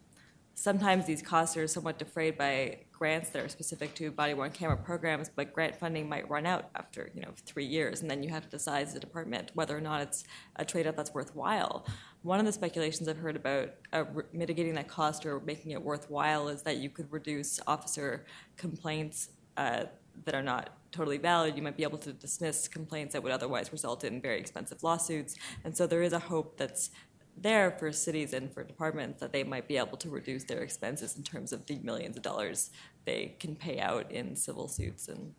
sometimes 0.55 1.07
these 1.07 1.23
costs 1.23 1.57
are 1.57 1.67
somewhat 1.67 1.99
defrayed 1.99 2.37
by 2.37 2.81
grants 2.93 3.31
that 3.31 3.43
are 3.43 3.49
specific 3.49 3.95
to 3.95 4.11
body-worn 4.11 4.51
camera 4.51 4.77
programs, 4.77 5.31
but 5.35 5.55
grant 5.55 5.75
funding 5.75 6.07
might 6.07 6.29
run 6.29 6.45
out 6.45 6.69
after 6.75 7.11
you 7.15 7.23
know 7.23 7.31
three 7.47 7.65
years, 7.65 8.03
and 8.03 8.11
then 8.11 8.23
you 8.23 8.29
have 8.29 8.45
to 8.45 8.51
decide 8.51 8.87
as 8.87 8.95
a 8.95 9.01
department 9.01 9.51
whether 9.55 9.77
or 9.77 9.81
not 9.81 10.03
it's 10.03 10.25
a 10.57 10.65
trade-off 10.65 10.97
that's 10.97 11.15
worthwhile. 11.15 11.87
One 12.23 12.39
of 12.39 12.45
the 12.45 12.53
speculations 12.53 13.09
I've 13.09 13.17
heard 13.17 13.37
about 13.37 13.71
uh, 13.95 14.05
re- 14.13 14.25
mitigating 14.35 14.75
that 14.75 14.89
cost 14.89 15.25
or 15.25 15.41
making 15.41 15.71
it 15.71 15.81
worthwhile 15.81 16.49
is 16.49 16.61
that 16.63 16.77
you 16.77 16.91
could 16.91 17.11
reduce 17.11 17.59
officer 17.67 18.27
complaints 18.59 19.31
uh, 19.57 19.85
that 20.25 20.35
are 20.35 20.43
not 20.43 20.71
totally 20.93 21.19
valid. 21.19 21.57
You 21.57 21.63
might 21.63 21.77
be 21.77 21.83
able 21.83 21.99
to 21.99 22.13
dismiss 22.13 22.69
complaints 22.69 23.13
that 23.13 23.23
would 23.23 23.33
otherwise 23.33 23.73
result 23.73 24.05
in 24.05 24.21
very 24.21 24.39
expensive 24.39 24.83
lawsuits, 24.83 25.37
and 25.65 25.77
so 25.77 25.87
there 25.87 26.03
is 26.03 26.13
a 26.13 26.19
hope 26.19 26.57
that's 26.57 26.91
there 27.37 27.71
for 27.71 27.91
cities 27.93 28.35
and 28.35 28.53
for 28.53 28.63
departments 28.63 29.21
that 29.21 29.33
they 29.33 29.43
might 29.45 29.67
be 29.67 29.77
able 29.77 29.97
to 29.97 30.11
reduce 30.11 30.45
their 30.45 30.63
expenses 30.63 31.17
in 31.17 31.23
terms 31.23 31.53
of 31.53 31.65
the 31.67 31.79
millions 31.79 32.17
of 32.17 32.23
dollars 32.23 32.71
they 33.07 33.35
can 33.39 33.55
pay 33.57 33.81
out 33.81 34.11
in 34.11 34.37
civil 34.37 34.69
suits 34.69 35.09
and 35.09 35.35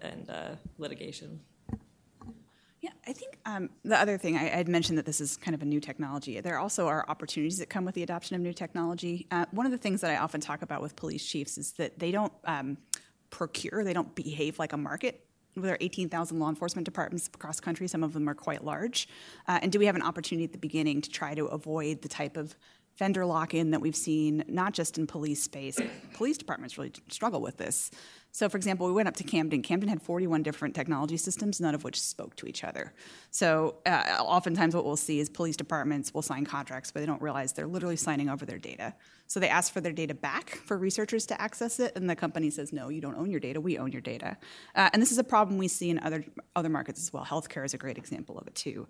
and 0.00 0.30
uh, 0.30 0.54
litigation. 0.78 1.40
Yeah, 2.80 2.90
I 3.06 3.12
think 3.12 3.38
um, 3.46 3.70
the 3.84 3.98
other 3.98 4.18
thing 4.18 4.36
I 4.36 4.44
had 4.44 4.68
mentioned 4.68 4.98
that 4.98 5.06
this 5.06 5.20
is 5.20 5.36
kind 5.36 5.54
of 5.54 5.62
a 5.62 5.64
new 5.64 5.80
technology. 5.80 6.40
There 6.40 6.58
also 6.58 6.86
are 6.86 7.04
opportunities 7.08 7.58
that 7.58 7.70
come 7.70 7.84
with 7.84 7.94
the 7.94 8.02
adoption 8.02 8.36
of 8.36 8.42
new 8.42 8.52
technology. 8.52 9.26
Uh, 9.30 9.46
one 9.50 9.66
of 9.66 9.72
the 9.72 9.78
things 9.78 10.00
that 10.02 10.10
I 10.10 10.16
often 10.16 10.40
talk 10.40 10.62
about 10.62 10.82
with 10.82 10.94
police 10.96 11.26
chiefs 11.26 11.58
is 11.58 11.72
that 11.72 11.98
they 11.98 12.10
don't 12.10 12.32
um, 12.44 12.78
procure, 13.34 13.82
they 13.82 13.92
don't 13.92 14.14
behave 14.14 14.60
like 14.60 14.72
a 14.72 14.76
market 14.76 15.26
There 15.56 15.72
are 15.72 15.78
18,000 15.80 16.38
law 16.38 16.48
enforcement 16.48 16.84
departments 16.84 17.28
across 17.34 17.58
country, 17.58 17.88
some 17.88 18.04
of 18.04 18.12
them 18.12 18.28
are 18.28 18.34
quite 18.34 18.64
large. 18.64 19.08
Uh, 19.48 19.58
and 19.60 19.72
do 19.72 19.80
we 19.80 19.86
have 19.86 19.96
an 19.96 20.02
opportunity 20.02 20.44
at 20.44 20.52
the 20.52 20.58
beginning 20.58 21.00
to 21.00 21.10
try 21.10 21.34
to 21.34 21.46
avoid 21.46 22.02
the 22.02 22.08
type 22.08 22.36
of 22.36 22.54
vendor 22.96 23.26
lock-in 23.26 23.72
that 23.72 23.80
we've 23.80 23.96
seen 23.96 24.44
not 24.46 24.72
just 24.72 24.98
in 24.98 25.06
police 25.06 25.42
space 25.42 25.80
police 26.12 26.38
departments 26.38 26.78
really 26.78 26.92
struggle 27.08 27.40
with 27.40 27.56
this 27.56 27.90
so 28.34 28.48
for 28.48 28.56
example 28.56 28.86
we 28.86 28.92
went 28.92 29.06
up 29.06 29.14
to 29.14 29.24
camden 29.24 29.62
camden 29.62 29.88
had 29.88 30.02
41 30.02 30.42
different 30.42 30.74
technology 30.74 31.16
systems 31.16 31.60
none 31.60 31.74
of 31.74 31.84
which 31.84 32.00
spoke 32.00 32.34
to 32.36 32.46
each 32.46 32.64
other 32.64 32.92
so 33.30 33.76
uh, 33.86 34.16
oftentimes 34.20 34.74
what 34.74 34.84
we'll 34.84 34.96
see 34.96 35.20
is 35.20 35.30
police 35.30 35.56
departments 35.56 36.12
will 36.12 36.22
sign 36.22 36.44
contracts 36.44 36.90
but 36.90 37.00
they 37.00 37.06
don't 37.06 37.22
realize 37.22 37.52
they're 37.52 37.66
literally 37.66 37.96
signing 37.96 38.28
over 38.28 38.44
their 38.44 38.58
data 38.58 38.94
so 39.26 39.40
they 39.40 39.48
ask 39.48 39.72
for 39.72 39.80
their 39.80 39.92
data 39.92 40.14
back 40.14 40.50
for 40.50 40.76
researchers 40.76 41.26
to 41.26 41.40
access 41.40 41.80
it, 41.80 41.92
and 41.96 42.08
the 42.08 42.16
company 42.16 42.50
says, 42.50 42.72
no, 42.72 42.88
you 42.88 43.00
don't 43.00 43.16
own 43.16 43.30
your 43.30 43.40
data, 43.40 43.60
we 43.60 43.78
own 43.78 43.90
your 43.90 44.02
data. 44.02 44.36
Uh, 44.74 44.90
and 44.92 45.00
this 45.00 45.12
is 45.12 45.18
a 45.18 45.24
problem 45.24 45.56
we 45.56 45.68
see 45.68 45.90
in 45.90 45.98
other, 46.00 46.24
other 46.54 46.68
markets 46.68 47.00
as 47.00 47.12
well. 47.12 47.24
Healthcare 47.24 47.64
is 47.64 47.74
a 47.74 47.78
great 47.78 47.96
example 47.96 48.38
of 48.38 48.46
it 48.46 48.54
too. 48.54 48.86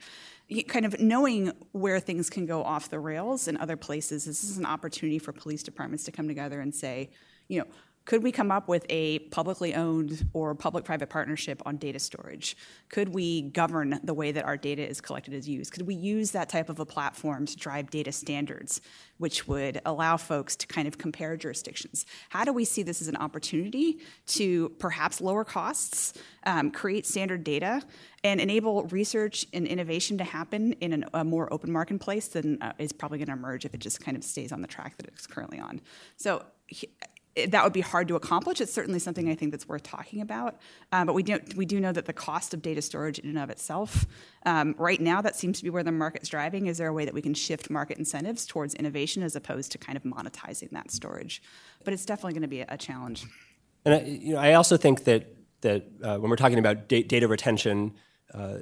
Kind 0.67 0.87
of 0.87 1.01
knowing 1.01 1.53
where 1.73 2.01
things 2.01 2.29
can 2.29 2.47
go 2.47 2.63
off 2.63 2.91
the 2.91 2.99
rails 2.99 3.47
in 3.47 3.57
other 3.57 3.77
places, 3.77 4.25
this 4.25 4.43
is 4.43 4.59
an 4.59 4.67
opportunity 4.67 5.19
for 5.19 5.33
police 5.33 5.63
departments 5.63 6.05
to 6.05 6.13
come 6.13 6.27
together 6.27 6.61
and 6.61 6.75
say, 6.75 7.11
you 7.49 7.61
know, 7.61 7.67
could 8.05 8.23
we 8.23 8.33
come 8.33 8.51
up 8.51 8.69
with 8.69 8.85
a 8.91 9.21
publicly 9.31 9.75
owned 9.75 10.29
or 10.35 10.55
public 10.55 10.85
private 10.85 11.09
partnership 11.09 11.63
on 11.65 11.79
data 11.79 11.99
storage? 11.99 12.55
Could 12.91 13.09
we 13.09 13.43
govern 13.43 13.99
the 14.05 14.13
way 14.13 14.31
that 14.31 14.45
our 14.45 14.59
data 14.59 14.87
is 14.87 15.01
collected 15.01 15.33
and 15.33 15.47
used? 15.47 15.73
Could 15.73 15.87
we 15.87 15.95
use 15.95 16.33
that 16.33 16.51
type 16.51 16.69
of 16.69 16.79
a 16.81 16.85
platform 16.85 17.47
to 17.47 17.57
drive 17.57 17.91
data 17.91 18.13
standards, 18.13 18.83
which 19.17 19.49
would 19.49 19.81
allow 19.87 20.19
folks 20.19 20.55
to 20.57 20.67
kind 20.67 20.87
of 20.87 20.99
compare 20.99 21.37
jurisdictions? 21.37 22.05
How 22.29 22.45
do 22.45 22.53
we 22.53 22.67
see 22.67 22.83
this 22.83 23.01
as 23.01 23.09
an 23.09 23.17
opportunity 23.17 24.01
to 24.27 24.69
perhaps 24.79 25.23
lower 25.23 25.45
costs, 25.45 26.13
um, 26.45 26.71
create 26.71 27.07
standard 27.07 27.43
data, 27.43 27.83
and 28.23 28.39
enable 28.39 28.85
research 28.85 29.47
and 29.55 29.67
innovation 29.67 30.19
to 30.19 30.25
happen 30.25 30.73
in 30.75 30.93
an, 30.93 31.05
a 31.15 31.25
more 31.25 31.51
open 31.53 31.73
marketplace 31.73 32.29
than 32.29 32.61
uh, 32.61 32.73
is 32.79 32.93
probably 32.93 33.17
going 33.19 33.27
to 33.29 33.33
emerge 33.33 33.65
if 33.65 33.73
it 33.73 33.81
just 33.81 34.01
kind 34.01 34.17
of 34.17 34.25
stays 34.25 34.53
on 34.53 34.61
the 34.61 34.69
track 34.69 34.97
that 34.99 35.07
it's 35.07 35.27
currently 35.27 35.59
on? 35.59 35.81
So, 36.17 36.45
that 37.49 37.65
would 37.65 37.73
be 37.73 37.81
hard 37.81 38.09
to 38.09 38.15
accomplish. 38.15 38.61
It's 38.61 38.73
certainly 38.73 38.99
something 39.01 39.29
I 39.29 39.35
think 39.35 39.51
that's 39.51 39.69
worth 39.69 39.83
talking 39.83 40.21
about. 40.21 40.57
Um, 40.93 41.07
but 41.07 41.15
we 41.15 41.23
do, 41.23 41.41
we 41.57 41.67
do 41.67 41.81
know 41.81 41.93
that 41.93 42.07
the 42.07 42.13
cost 42.13 42.55
of 42.55 42.63
data 42.63 42.81
storage 42.81 43.19
in 43.19 43.29
and 43.29 43.39
of 43.39 43.51
itself, 43.51 44.07
um, 44.47 44.75
right 44.79 45.01
now, 45.01 45.21
that 45.21 45.35
seems 45.35 45.59
to 45.59 45.65
be 45.65 45.71
where 45.71 45.83
the 45.83 45.93
market's 45.93 46.29
driving. 46.29 46.67
Is 46.67 46.79
there 46.79 46.89
a 46.89 46.93
way 46.93 47.05
that 47.05 47.15
we 47.15 47.23
can 47.23 47.35
shift 47.35 47.71
market 47.71 47.99
incentives 47.99 48.47
towards 48.47 48.75
innovation 48.75 49.23
as 49.23 49.35
opposed 49.35 49.73
to 49.73 49.79
kind 49.79 49.97
of 49.97 50.05
monetizing 50.05 50.71
that 50.71 50.91
storage? 50.91 51.43
But 51.83 51.93
it's 51.93 52.05
definitely 52.05 52.35
going 52.35 52.43
to 52.43 52.49
be 52.49 52.61
a, 52.61 52.67
a 52.69 52.79
challenge. 52.79 53.27
And 53.85 53.95
I, 53.95 54.01
you 54.03 54.35
know, 54.35 54.41
I 54.41 54.55
also 54.55 54.77
think 54.77 55.05
that 55.05 55.35
that 55.63 55.87
uh, 56.03 56.19
when 56.19 56.31
we're 56.31 56.37
talking 56.37 56.59
about 56.59 56.89
da- 56.89 57.03
data 57.03 57.27
retention. 57.27 57.95
Uh, 58.33 58.59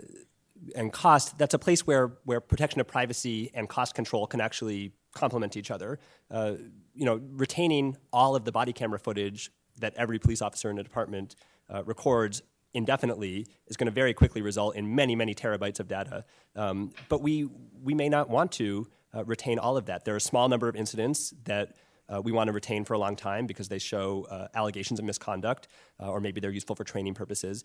and 0.77 0.93
cost, 0.93 1.37
that's 1.39 1.55
a 1.55 1.59
place 1.59 1.85
where, 1.89 2.13
where 2.25 2.41
protection 2.41 2.81
of 2.81 2.87
privacy 2.87 3.51
and 3.53 3.69
cost 3.69 3.97
control 3.97 4.29
can 4.29 4.41
actually 4.41 4.93
complement 5.15 5.57
each 5.57 5.71
other. 5.71 5.99
Uh, 6.31 6.55
you 6.95 7.05
know, 7.05 7.21
retaining 7.31 7.97
all 8.13 8.35
of 8.37 8.45
the 8.45 8.53
body 8.53 8.73
camera 8.73 8.99
footage 8.99 9.51
that 9.79 9.95
every 9.97 10.19
police 10.19 10.43
officer 10.43 10.71
in 10.71 10.79
a 10.79 10.83
department 10.83 11.35
uh, 11.73 11.83
records 11.85 12.43
indefinitely 12.75 13.47
is 13.67 13.77
going 13.77 13.87
to 13.87 13.93
very 13.93 14.15
quickly 14.15 14.43
result 14.43 14.75
in 14.77 14.95
many, 14.95 15.15
many 15.15 15.35
terabytes 15.35 15.81
of 15.81 15.89
data. 15.89 16.25
Um, 16.57 16.93
but 17.09 17.23
we, 17.23 17.49
we 17.83 17.95
may 17.95 18.09
not 18.09 18.31
want 18.31 18.53
to 18.53 18.89
uh, 19.15 19.25
retain 19.25 19.59
all 19.59 19.77
of 19.77 19.87
that. 19.87 20.05
There 20.05 20.15
are 20.15 20.19
a 20.19 20.21
small 20.21 20.49
number 20.49 20.69
of 20.69 20.77
incidents 20.77 21.35
that 21.45 21.77
uh, 22.09 22.21
we 22.21 22.33
want 22.33 22.49
to 22.49 22.53
retain 22.53 22.85
for 22.85 22.95
a 22.95 22.99
long 22.99 23.17
time 23.17 23.47
because 23.47 23.69
they 23.69 23.79
show 23.79 24.27
uh, 24.31 24.49
allegations 24.55 24.99
of 24.99 25.05
misconduct, 25.05 25.69
uh, 26.01 26.11
or 26.11 26.21
maybe 26.21 26.41
they're 26.41 26.51
useful 26.51 26.77
for 26.77 26.85
training 26.85 27.15
purposes. 27.15 27.65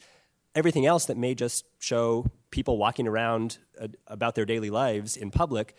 Everything 0.55 0.85
else 0.85 1.05
that 1.05 1.17
may 1.17 1.35
just 1.35 1.65
show 1.79 2.25
people 2.51 2.77
walking 2.77 3.07
around 3.07 3.57
uh, 3.79 3.87
about 4.07 4.35
their 4.35 4.45
daily 4.45 4.69
lives 4.69 5.17
in 5.17 5.31
public 5.31 5.75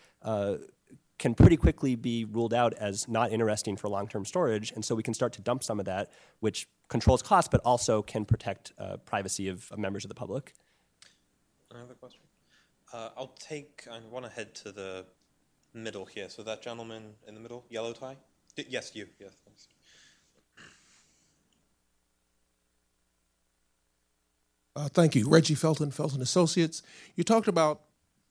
can 1.19 1.35
pretty 1.35 1.57
quickly 1.57 1.97
be 1.97 2.25
ruled 2.25 2.55
out 2.55 2.73
as 2.75 3.09
not 3.09 3.33
interesting 3.33 3.77
for 3.77 3.89
long-term 3.89 4.25
storage, 4.25 4.71
and 4.73 4.85
so 4.85 4.95
we 4.95 5.03
can 5.03 5.14
start 5.14 5.33
to 5.33 5.43
dump 5.43 5.64
some 5.64 5.81
of 5.81 5.87
that, 5.87 6.11
which 6.41 6.69
controls 6.89 7.23
costs, 7.23 7.49
but 7.51 7.61
also 7.64 8.03
can 8.03 8.25
protect 8.25 8.73
uh, 8.79 8.97
privacy 8.99 9.49
of, 9.49 9.71
of 9.73 9.79
members 9.79 10.05
of 10.05 10.09
the 10.09 10.14
public. 10.14 10.55
Another 11.71 11.95
question? 11.95 12.21
Uh, 12.93 13.11
I'll 13.16 13.35
take, 13.39 13.87
I 13.91 13.99
want 14.11 14.25
to 14.25 14.31
head 14.31 14.55
to 14.57 14.73
the 14.73 15.05
middle 15.75 16.07
here. 16.07 16.29
So 16.29 16.43
that 16.45 16.62
gentleman 16.62 17.14
in 17.27 17.35
the 17.35 17.41
middle, 17.41 17.64
yellow 17.69 17.93
tie? 17.93 18.16
D- 18.57 18.66
yes, 18.69 18.93
you. 18.95 19.07
Yes, 19.19 19.33
thanks. 19.45 19.69
Uh, 24.75 24.89
thank 24.89 25.16
you. 25.16 25.29
Reggie 25.29 25.57
Felton, 25.57 25.91
Felton 25.91 26.23
Associates. 26.23 26.83
You 27.16 27.25
talked 27.25 27.49
about 27.49 27.83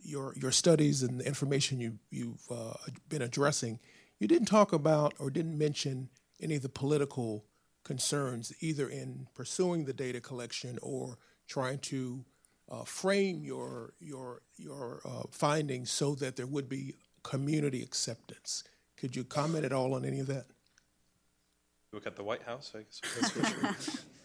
your, 0.08 0.34
your 0.36 0.52
studies 0.52 1.04
and 1.04 1.20
the 1.20 1.28
information 1.28 1.80
you, 1.80 2.00
you've 2.10 2.42
uh, 2.50 2.74
been 3.10 3.22
addressing. 3.22 3.80
You 4.20 4.28
didn't 4.28 4.48
talk 4.48 4.74
about 4.74 5.14
or 5.20 5.30
didn't 5.30 5.58
mention 5.58 6.10
any 6.42 6.56
of 6.56 6.62
the 6.62 6.70
political 6.70 7.46
concerns, 7.84 8.54
either 8.62 8.88
in 8.88 9.28
pursuing 9.36 9.86
the 9.86 9.94
data 9.94 10.20
collection 10.20 10.80
or 10.82 11.18
trying 11.48 11.80
to 11.80 12.24
uh, 12.72 12.84
frame 12.84 13.44
your, 13.44 13.94
your, 14.00 14.42
your 14.58 15.02
uh, 15.06 15.24
findings 15.32 15.92
so 15.92 16.16
that 16.16 16.36
there 16.36 16.48
would 16.48 16.70
be 16.70 16.96
community 17.24 17.84
acceptance. 17.84 18.64
Could 18.96 19.16
you 19.16 19.24
comment 19.24 19.66
at 19.66 19.74
all 19.74 19.94
on 19.94 20.06
any 20.06 20.20
of 20.20 20.28
that? 20.28 20.46
Look 21.94 22.08
at 22.08 22.16
the 22.16 22.24
White 22.24 22.44
House, 22.44 22.74
I 22.76 22.80
guess. 22.80 24.06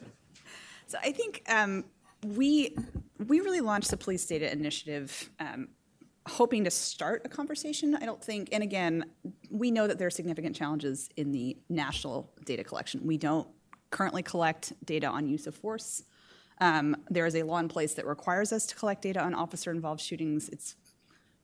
So 0.92 0.98
I 1.02 1.10
think 1.10 1.42
um, 1.48 1.86
we 2.24 2.76
we 3.26 3.40
really 3.40 3.60
launched 3.60 3.90
the 3.90 3.96
police 3.96 4.24
data 4.26 4.50
initiative 4.50 5.30
um, 5.38 5.68
hoping 6.28 6.64
to 6.64 6.70
start 6.70 7.22
a 7.24 7.28
conversation. 7.28 7.96
I 7.96 8.06
don't 8.06 8.22
think, 8.22 8.48
and 8.52 8.62
again, 8.62 9.04
we 9.50 9.70
know 9.70 9.86
that 9.86 9.98
there 9.98 10.06
are 10.06 10.10
significant 10.10 10.56
challenges 10.56 11.08
in 11.16 11.32
the 11.32 11.56
national 11.68 12.32
data 12.44 12.64
collection. 12.64 13.00
We 13.04 13.18
don't 13.18 13.48
currently 13.90 14.22
collect 14.22 14.72
data 14.84 15.06
on 15.06 15.28
use 15.28 15.46
of 15.46 15.54
force. 15.54 16.04
Um, 16.60 16.96
there 17.10 17.26
is 17.26 17.34
a 17.34 17.42
law 17.42 17.58
in 17.58 17.68
place 17.68 17.94
that 17.94 18.06
requires 18.06 18.52
us 18.52 18.66
to 18.66 18.74
collect 18.76 19.02
data 19.02 19.20
on 19.20 19.34
officer-involved 19.34 20.00
shootings. 20.00 20.48
It's 20.48 20.76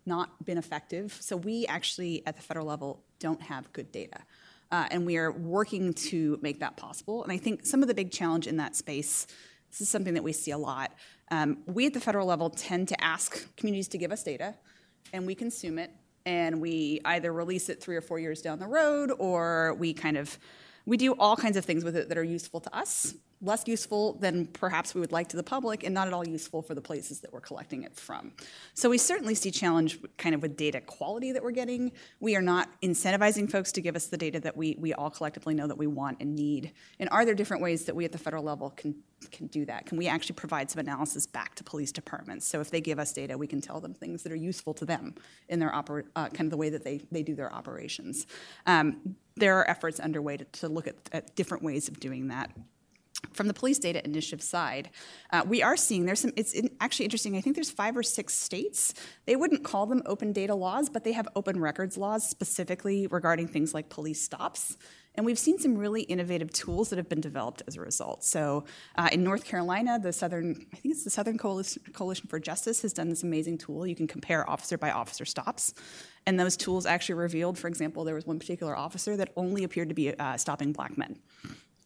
not 0.06 0.44
been 0.44 0.58
effective. 0.58 1.16
So 1.20 1.36
we 1.36 1.66
actually, 1.66 2.24
at 2.26 2.36
the 2.36 2.42
federal 2.42 2.66
level, 2.66 3.04
don't 3.18 3.42
have 3.42 3.72
good 3.72 3.90
data. 3.90 4.20
Uh, 4.70 4.86
and 4.90 5.04
we 5.04 5.16
are 5.16 5.32
working 5.32 5.92
to 5.94 6.38
make 6.40 6.60
that 6.60 6.76
possible. 6.76 7.22
And 7.24 7.32
I 7.32 7.36
think 7.36 7.66
some 7.66 7.82
of 7.82 7.88
the 7.88 7.94
big 7.94 8.10
challenge 8.12 8.46
in 8.46 8.58
that 8.58 8.76
space, 8.76 9.26
this 9.70 9.80
is 9.80 9.88
something 9.88 10.14
that 10.14 10.22
we 10.22 10.32
see 10.32 10.50
a 10.50 10.58
lot. 10.58 10.92
Um, 11.30 11.58
we 11.66 11.86
at 11.86 11.94
the 11.94 12.00
federal 12.00 12.26
level 12.26 12.50
tend 12.50 12.88
to 12.88 13.04
ask 13.04 13.54
communities 13.56 13.88
to 13.88 13.98
give 13.98 14.12
us 14.12 14.22
data, 14.22 14.54
and 15.12 15.26
we 15.26 15.34
consume 15.34 15.78
it, 15.78 15.90
and 16.26 16.60
we 16.60 17.00
either 17.04 17.32
release 17.32 17.68
it 17.68 17.82
three 17.82 17.96
or 17.96 18.00
four 18.00 18.18
years 18.18 18.42
down 18.42 18.58
the 18.58 18.66
road, 18.66 19.12
or 19.18 19.74
we 19.74 19.92
kind 19.92 20.16
of 20.16 20.38
we 20.86 20.96
do 20.96 21.12
all 21.18 21.36
kinds 21.36 21.58
of 21.58 21.64
things 21.66 21.84
with 21.84 21.96
it 21.96 22.08
that 22.08 22.16
are 22.16 22.24
useful 22.24 22.60
to 22.60 22.74
us 22.74 23.14
less 23.40 23.66
useful 23.66 24.14
than 24.14 24.46
perhaps 24.46 24.94
we 24.94 25.00
would 25.00 25.12
like 25.12 25.28
to 25.28 25.36
the 25.36 25.42
public 25.42 25.84
and 25.84 25.94
not 25.94 26.08
at 26.08 26.12
all 26.12 26.26
useful 26.26 26.60
for 26.60 26.74
the 26.74 26.80
places 26.80 27.20
that 27.20 27.32
we're 27.32 27.40
collecting 27.40 27.84
it 27.84 27.94
from. 27.94 28.32
So 28.74 28.90
we 28.90 28.98
certainly 28.98 29.34
see 29.34 29.50
challenge 29.50 29.98
kind 30.16 30.34
of 30.34 30.42
with 30.42 30.56
data 30.56 30.80
quality 30.80 31.32
that 31.32 31.42
we're 31.42 31.52
getting. 31.52 31.92
We 32.20 32.34
are 32.36 32.42
not 32.42 32.68
incentivizing 32.82 33.50
folks 33.50 33.72
to 33.72 33.80
give 33.80 33.94
us 33.94 34.06
the 34.06 34.16
data 34.16 34.40
that 34.40 34.56
we, 34.56 34.76
we 34.78 34.92
all 34.92 35.10
collectively 35.10 35.54
know 35.54 35.68
that 35.68 35.78
we 35.78 35.86
want 35.86 36.18
and 36.20 36.34
need. 36.34 36.72
And 36.98 37.08
are 37.10 37.24
there 37.24 37.34
different 37.34 37.62
ways 37.62 37.84
that 37.84 37.94
we 37.94 38.04
at 38.04 38.12
the 38.12 38.18
federal 38.18 38.42
level 38.42 38.70
can, 38.70 38.96
can 39.30 39.46
do 39.48 39.64
that? 39.66 39.86
Can 39.86 39.98
we 39.98 40.06
actually 40.06 40.34
provide 40.34 40.70
some 40.70 40.80
analysis 40.80 41.26
back 41.26 41.54
to 41.56 41.64
police 41.64 41.92
departments? 41.92 42.46
So 42.46 42.60
if 42.60 42.70
they 42.70 42.80
give 42.80 42.98
us 42.98 43.12
data, 43.12 43.36
we 43.36 43.46
can 43.46 43.60
tell 43.60 43.80
them 43.80 43.94
things 43.94 44.22
that 44.22 44.32
are 44.32 44.36
useful 44.36 44.74
to 44.74 44.84
them 44.84 45.14
in 45.48 45.58
their 45.58 45.70
oper- 45.70 46.06
uh, 46.14 46.28
kind 46.28 46.46
of 46.46 46.50
the 46.50 46.56
way 46.56 46.70
that 46.70 46.84
they, 46.84 47.00
they 47.10 47.22
do 47.22 47.34
their 47.34 47.52
operations. 47.52 48.26
Um, 48.66 49.16
there 49.36 49.56
are 49.58 49.68
efforts 49.68 50.00
underway 50.00 50.36
to, 50.36 50.44
to 50.44 50.68
look 50.68 50.86
at, 50.86 50.96
at 51.12 51.34
different 51.34 51.62
ways 51.64 51.88
of 51.88 52.00
doing 52.00 52.28
that 52.28 52.50
from 53.32 53.48
the 53.48 53.54
police 53.54 53.78
data 53.78 54.04
initiative 54.04 54.42
side, 54.42 54.90
uh, 55.32 55.42
we 55.46 55.62
are 55.62 55.76
seeing 55.76 56.06
there's 56.06 56.20
some. 56.20 56.32
It's 56.36 56.52
in, 56.52 56.70
actually 56.80 57.06
interesting. 57.06 57.36
I 57.36 57.40
think 57.40 57.56
there's 57.56 57.70
five 57.70 57.96
or 57.96 58.02
six 58.02 58.34
states. 58.34 58.94
They 59.26 59.36
wouldn't 59.36 59.64
call 59.64 59.86
them 59.86 60.02
open 60.06 60.32
data 60.32 60.54
laws, 60.54 60.88
but 60.88 61.04
they 61.04 61.12
have 61.12 61.28
open 61.34 61.60
records 61.60 61.96
laws 61.96 62.28
specifically 62.28 63.06
regarding 63.08 63.48
things 63.48 63.74
like 63.74 63.88
police 63.88 64.22
stops. 64.22 64.76
And 65.18 65.26
we've 65.26 65.36
seen 65.36 65.58
some 65.58 65.76
really 65.76 66.02
innovative 66.02 66.52
tools 66.52 66.90
that 66.90 66.96
have 66.96 67.08
been 67.08 67.20
developed 67.20 67.60
as 67.66 67.74
a 67.74 67.80
result. 67.80 68.22
So 68.22 68.62
uh, 68.94 69.08
in 69.10 69.24
North 69.24 69.44
Carolina, 69.44 69.98
the 69.98 70.12
Southern, 70.12 70.64
I 70.72 70.76
think 70.76 70.94
it's 70.94 71.02
the 71.02 71.10
Southern 71.10 71.36
Coalition, 71.36 72.28
for 72.28 72.38
Justice, 72.38 72.82
has 72.82 72.92
done 72.92 73.08
this 73.08 73.24
amazing 73.24 73.58
tool. 73.58 73.84
You 73.84 73.96
can 73.96 74.06
compare 74.06 74.48
officer 74.48 74.78
by 74.78 74.92
officer 74.92 75.24
stops. 75.24 75.74
And 76.24 76.38
those 76.38 76.56
tools 76.56 76.86
actually 76.86 77.16
revealed, 77.16 77.58
for 77.58 77.66
example, 77.66 78.04
there 78.04 78.14
was 78.14 78.28
one 78.28 78.38
particular 78.38 78.76
officer 78.76 79.16
that 79.16 79.32
only 79.34 79.64
appeared 79.64 79.88
to 79.88 79.94
be 79.96 80.16
uh, 80.16 80.36
stopping 80.36 80.70
black 80.72 80.96
men. 80.96 81.18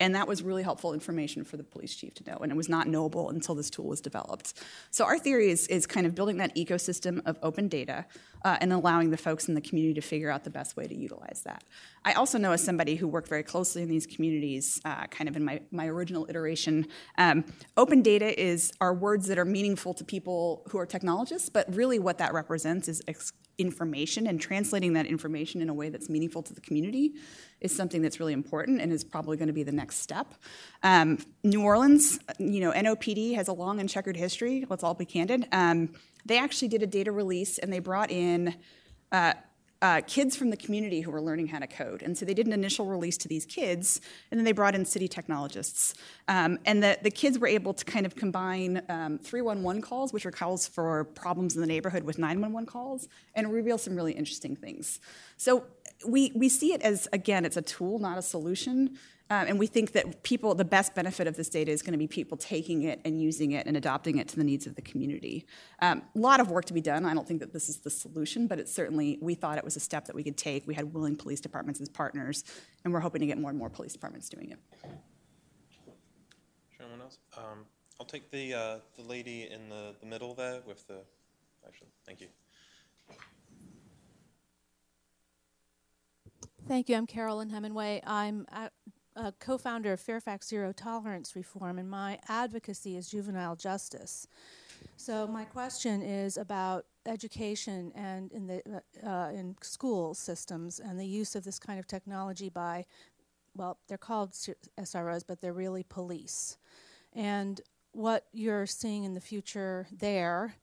And 0.01 0.15
that 0.15 0.27
was 0.27 0.43
really 0.43 0.63
helpful 0.63 0.95
information 0.95 1.45
for 1.45 1.57
the 1.57 1.63
police 1.63 1.95
chief 1.95 2.15
to 2.15 2.31
know. 2.31 2.39
And 2.39 2.51
it 2.51 2.57
was 2.57 2.69
not 2.69 2.89
knowable 2.89 3.31
until 3.31 3.55
this 3.55 3.71
tool 3.71 3.87
was 3.87 4.01
developed. 4.01 4.55
So 4.91 5.05
our 5.05 5.19
theory 5.19 5.51
is, 5.51 5.67
is 5.69 5.87
kind 5.87 6.07
of 6.07 6.15
building 6.15 6.39
that 6.39 6.55
ecosystem 6.57 7.23
of 7.25 7.39
open 7.43 7.69
data 7.69 8.07
uh, 8.45 8.57
and 8.61 8.73
allowing 8.73 9.11
the 9.11 9.17
folks 9.17 9.49
in 9.49 9.55
the 9.55 9.61
community 9.61 9.95
to 9.95 10.01
figure 10.01 10.31
out 10.31 10.45
the 10.45 10.51
best 10.51 10.77
way 10.77 10.87
to 10.87 10.95
utilize 10.95 11.43
that. 11.45 11.63
I 12.05 12.15
also 12.15 12.39
know 12.39 12.53
as 12.53 12.65
somebody 12.65 12.97
who 12.97 13.07
worked 13.07 13.29
very 13.29 13.45
closely 13.45 13.83
in 13.83 13.89
these 13.89 14.07
communities, 14.07 14.81
uh, 14.85 15.07
kind 15.07 15.29
of 15.29 15.37
in 15.37 15.45
my, 15.45 15.61
my 15.71 15.87
original 15.87 16.27
iteration, 16.29 16.87
um, 17.19 17.45
open 17.77 18.03
data 18.03 18.41
is 18.41 18.73
are 18.81 18.93
words 18.93 19.29
that 19.29 19.39
are 19.39 19.45
meaningful 19.45 19.95
to 19.95 20.05
people 20.05 20.67
who 20.71 20.79
are 20.79 20.87
technologists, 20.87 21.49
but 21.49 21.73
really 21.75 21.99
what 21.99 22.19
that 22.19 22.33
represents 22.33 22.89
is 22.89 23.03
ex- 23.07 23.33
information 23.59 24.27
and 24.27 24.41
translating 24.41 24.95
that 24.95 25.07
information 25.07 25.61
in 25.61 25.69
a 25.69 25.75
way 25.75 25.89
that's 25.89 26.09
meaningful 26.09 26.43
to 26.43 26.55
the 26.55 26.61
community 26.61 27.15
is 27.61 27.75
something 27.75 28.03
that's 28.03 28.19
really 28.19 28.33
important 28.33 28.81
and 28.81 28.93
is 28.93 29.05
probably 29.05 29.37
going 29.37 29.49
to 29.49 29.53
be 29.53 29.63
the 29.63 29.73
next 29.73 29.99
step. 29.99 30.35
Um, 30.83 31.19
New 31.45 31.63
Orleans, 31.63 32.19
you 32.39 32.61
know, 32.61 32.73
NOPD 32.73 33.35
has 33.35 33.49
a 33.49 33.53
long 33.53 33.81
and 33.81 33.89
checkered 33.89 34.17
history. 34.17 34.65
Let's 34.69 34.83
all 34.83 34.95
be 34.95 35.05
candid. 35.05 35.47
Um, 35.53 35.91
they 36.25 36.39
actually 36.39 36.69
did 36.69 36.83
a 36.83 36.87
data 36.87 37.13
release 37.13 37.59
and 37.59 37.73
they 37.73 37.79
brought 37.79 38.11
in 38.11 38.55
uh, 39.11 39.35
uh, 39.83 40.01
kids 40.07 40.37
from 40.37 40.51
the 40.51 40.57
community 40.57 41.01
who 41.01 41.11
were 41.11 41.21
learning 41.21 41.49
how 41.49 41.59
to 41.59 41.67
code. 41.67 42.03
And 42.03 42.17
so 42.17 42.25
they 42.25 42.35
did 42.35 42.47
an 42.47 42.53
initial 42.53 42.87
release 42.87 43.17
to 43.19 43.29
these 43.29 43.45
kids, 43.45 44.01
and 44.31 44.39
then 44.39 44.45
they 44.45 44.53
brought 44.53 44.77
in 44.77 44.85
city 44.85 45.09
technologists. 45.09 45.95
Um, 46.29 46.61
and 46.65 46.83
the, 46.83 46.99
the 47.03 47.11
kids 47.11 47.39
were 47.39 47.49
able 47.49 47.75
to 47.75 47.85
kind 47.85 48.07
of 48.07 48.15
combine 48.15 48.81
um, 48.89 49.19
311 49.19 49.83
calls, 49.83 50.13
which 50.13 50.25
are 50.25 50.31
calls 50.31 50.69
for 50.69 51.05
problems 51.05 51.57
in 51.57 51.61
the 51.61 51.67
neighborhood, 51.67 52.05
with 52.05 52.17
911 52.17 52.65
calls, 52.67 53.09
and 53.35 53.53
reveal 53.53 53.77
some 53.77 53.97
really 53.97 54.13
interesting 54.13 54.55
things. 54.55 55.01
So 55.37 55.65
we, 56.07 56.33
we 56.35 56.49
see 56.49 56.73
it 56.73 56.83
as, 56.83 57.09
again, 57.13 57.45
it's 57.45 57.57
a 57.57 57.63
tool, 57.63 57.99
not 57.99 58.19
a 58.19 58.23
solution. 58.23 58.99
Um, 59.33 59.47
and 59.49 59.59
we 59.59 59.67
think 59.67 59.93
that 59.93 60.23
people, 60.23 60.55
the 60.55 60.65
best 60.65 60.95
benefit 60.95 61.27
of 61.27 61.37
this 61.37 61.49
data 61.49 61.73
is 61.73 61.81
going 61.81 61.93
to 61.93 61.99
be 61.99 62.07
people 62.07 62.37
taking 62.37 62.83
it 62.83 63.01
and 63.07 63.19
using 63.19 63.53
it 63.53 63.67
and 63.67 63.79
adopting 63.79 64.19
it 64.19 64.29
to 64.29 64.37
the 64.37 64.45
needs 64.45 64.67
of 64.67 64.75
the 64.75 64.83
community. 64.83 65.47
A 65.81 65.87
um, 65.87 66.03
lot 66.15 66.39
of 66.39 66.51
work 66.51 66.67
to 66.67 66.75
be 66.75 66.83
done. 66.83 67.07
I 67.07 67.15
don't 67.15 67.27
think 67.27 67.41
that 67.41 67.51
this 67.51 67.71
is 67.71 67.79
the 67.79 67.89
solution, 67.89 68.47
but 68.47 68.59
it's 68.59 68.75
certainly, 68.75 69.19
we 69.23 69.35
thought 69.35 69.57
it 69.57 69.65
was 69.65 69.75
a 69.75 69.81
step 69.81 70.05
that 70.05 70.15
we 70.15 70.23
could 70.23 70.37
take. 70.37 70.67
We 70.67 70.75
had 70.75 70.93
willing 70.93 71.17
police 71.17 71.41
departments 71.41 71.81
as 71.81 71.89
partners, 71.89 72.45
and 72.85 72.93
we're 72.93 73.01
hoping 73.01 73.23
to 73.23 73.27
get 73.27 73.39
more 73.39 73.49
and 73.49 73.59
more 73.59 73.71
police 73.71 73.95
departments 73.95 74.29
doing 74.29 74.51
it. 74.51 74.59
Anyone 76.79 77.01
else? 77.01 77.17
Um, 77.35 77.65
I'll 77.99 78.05
take 78.05 78.31
the, 78.31 78.53
uh, 78.53 78.79
the 78.99 79.03
lady 79.03 79.49
in 79.51 79.71
the, 79.71 79.95
the 80.01 80.07
middle 80.07 80.35
there 80.35 80.61
with 80.67 80.87
the, 80.89 80.99
actually, 81.67 81.89
thank 82.05 82.21
you. 82.21 82.27
Thank 86.69 86.91
you. 86.91 86.97
I'm 86.97 87.07
Carolyn 87.07 87.49
Hemingway. 87.49 88.03
I'm 88.07 88.47
a 89.17 89.33
co-founder 89.33 89.93
of 89.93 90.01
Fairfax 90.01 90.49
Zero 90.49 90.73
Tolerance 90.73 91.37
Reform, 91.37 91.79
and 91.79 91.91
my 91.91 92.19
advocacy 92.29 92.97
is 92.97 93.09
juvenile 93.09 93.57
justice. 93.57 94.27
So 94.97 95.27
my 95.27 95.45
question 95.45 96.03
is 96.03 96.37
about 96.37 96.87
education 97.07 97.93
and 97.95 98.31
in 98.33 98.47
the 98.47 98.63
uh 99.05 99.31
in 99.35 99.57
school 99.61 100.15
systems 100.15 100.79
and 100.79 100.99
the 100.99 101.07
use 101.07 101.35
of 101.35 101.43
this 101.45 101.59
kind 101.59 101.81
of 101.81 101.87
technology 101.87 102.49
by, 102.49 102.85
well, 103.57 103.79
they're 103.89 103.99
called 103.99 104.33
SROs, 104.79 105.25
but 105.27 105.41
they're 105.41 105.53
really 105.53 105.83
police, 105.83 106.57
and 107.13 107.61
what 107.93 108.27
you're 108.33 108.67
seeing 108.67 109.05
in 109.05 109.15
the 109.15 109.21
future 109.21 109.87
there, 109.93 110.55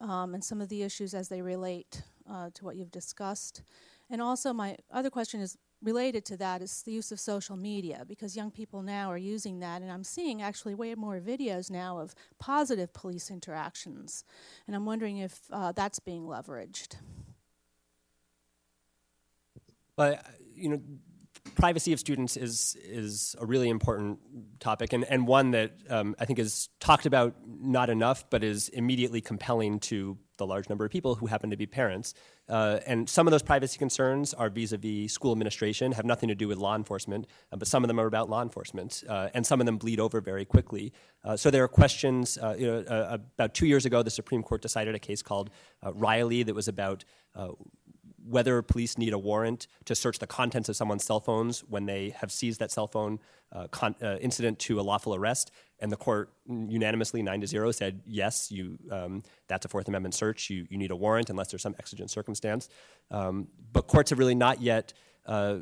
um, 0.00 0.34
and 0.34 0.44
some 0.44 0.60
of 0.60 0.68
the 0.68 0.82
issues 0.82 1.14
as 1.14 1.28
they 1.28 1.40
relate 1.40 2.02
uh, 2.30 2.50
to 2.54 2.64
what 2.64 2.76
you've 2.76 2.90
discussed. 2.90 3.62
And 4.10 4.20
also, 4.22 4.52
my 4.52 4.76
other 4.90 5.10
question 5.10 5.40
is 5.40 5.56
related 5.82 6.24
to 6.24 6.36
that 6.36 6.60
is 6.60 6.82
the 6.82 6.92
use 6.92 7.12
of 7.12 7.20
social 7.20 7.56
media 7.56 8.04
because 8.08 8.36
young 8.36 8.50
people 8.50 8.82
now 8.82 9.10
are 9.10 9.18
using 9.18 9.60
that 9.60 9.80
and 9.80 9.92
i'm 9.92 10.02
seeing 10.02 10.42
actually 10.42 10.74
way 10.74 10.94
more 10.94 11.20
videos 11.20 11.70
now 11.70 11.98
of 11.98 12.14
positive 12.40 12.92
police 12.92 13.30
interactions 13.30 14.24
and 14.66 14.74
i'm 14.74 14.84
wondering 14.84 15.18
if 15.18 15.40
uh, 15.52 15.72
that's 15.72 15.98
being 16.00 16.24
leveraged. 16.24 16.96
But 19.96 20.24
you 20.54 20.68
know 20.68 20.80
privacy 21.54 21.92
of 21.92 21.98
students 21.98 22.36
is 22.36 22.76
is 22.84 23.34
a 23.40 23.46
really 23.46 23.68
important 23.68 24.18
topic 24.60 24.92
and, 24.92 25.04
and 25.04 25.26
one 25.26 25.50
that 25.52 25.72
um, 25.90 26.14
I 26.18 26.24
think 26.24 26.38
is 26.38 26.68
talked 26.80 27.06
about 27.06 27.34
not 27.46 27.90
enough, 27.90 28.28
but 28.30 28.44
is 28.44 28.68
immediately 28.68 29.20
compelling 29.20 29.80
to 29.80 30.18
the 30.38 30.46
large 30.46 30.68
number 30.68 30.84
of 30.84 30.90
people 30.90 31.16
who 31.16 31.26
happen 31.26 31.50
to 31.50 31.56
be 31.56 31.66
parents. 31.66 32.14
Uh, 32.48 32.78
and 32.86 33.10
some 33.10 33.26
of 33.26 33.32
those 33.32 33.42
privacy 33.42 33.76
concerns 33.78 34.32
are 34.32 34.48
vis-a-vis 34.48 35.12
school 35.12 35.32
administration, 35.32 35.92
have 35.92 36.06
nothing 36.06 36.28
to 36.28 36.34
do 36.34 36.48
with 36.48 36.56
law 36.56 36.74
enforcement, 36.74 37.26
uh, 37.52 37.56
but 37.56 37.68
some 37.68 37.84
of 37.84 37.88
them 37.88 38.00
are 38.00 38.06
about 38.06 38.30
law 38.30 38.40
enforcement, 38.40 39.04
uh, 39.08 39.28
and 39.34 39.44
some 39.44 39.60
of 39.60 39.66
them 39.66 39.76
bleed 39.76 40.00
over 40.00 40.20
very 40.20 40.44
quickly. 40.44 40.92
Uh, 41.24 41.36
so 41.36 41.50
there 41.50 41.62
are 41.64 41.68
questions. 41.68 42.38
Uh, 42.38 42.54
you 42.58 42.66
know, 42.66 42.78
uh, 42.82 43.18
about 43.36 43.52
two 43.52 43.66
years 43.66 43.84
ago, 43.84 44.02
the 44.02 44.10
Supreme 44.10 44.42
Court 44.42 44.62
decided 44.62 44.94
a 44.94 44.98
case 44.98 45.22
called 45.22 45.50
Riley 45.82 46.42
that 46.44 46.54
was 46.54 46.68
about 46.68 47.04
whether 48.28 48.62
police 48.62 48.98
need 48.98 49.12
a 49.12 49.18
warrant 49.18 49.66
to 49.84 49.94
search 49.94 50.18
the 50.18 50.26
contents 50.26 50.68
of 50.68 50.76
someone's 50.76 51.04
cell 51.04 51.20
phones 51.20 51.60
when 51.60 51.86
they 51.86 52.10
have 52.10 52.30
seized 52.30 52.60
that 52.60 52.70
cell 52.70 52.86
phone 52.86 53.18
uh, 53.52 53.66
con- 53.68 53.94
uh, 54.02 54.16
incident 54.20 54.58
to 54.58 54.78
a 54.78 54.82
lawful 54.82 55.14
arrest. 55.14 55.50
And 55.80 55.90
the 55.90 55.96
court 55.96 56.32
unanimously, 56.46 57.22
nine 57.22 57.40
to 57.40 57.46
zero, 57.46 57.70
said 57.70 58.02
yes, 58.04 58.50
you 58.50 58.78
um, 58.90 59.22
that's 59.46 59.64
a 59.64 59.68
Fourth 59.68 59.88
Amendment 59.88 60.14
search. 60.14 60.50
You, 60.50 60.66
you 60.68 60.76
need 60.76 60.90
a 60.90 60.96
warrant 60.96 61.30
unless 61.30 61.48
there's 61.48 61.62
some 61.62 61.76
exigent 61.78 62.10
circumstance. 62.10 62.68
Um, 63.10 63.48
but 63.72 63.86
courts 63.86 64.10
have 64.10 64.18
really 64.18 64.34
not 64.34 64.60
yet 64.60 64.92
uh, 65.26 65.58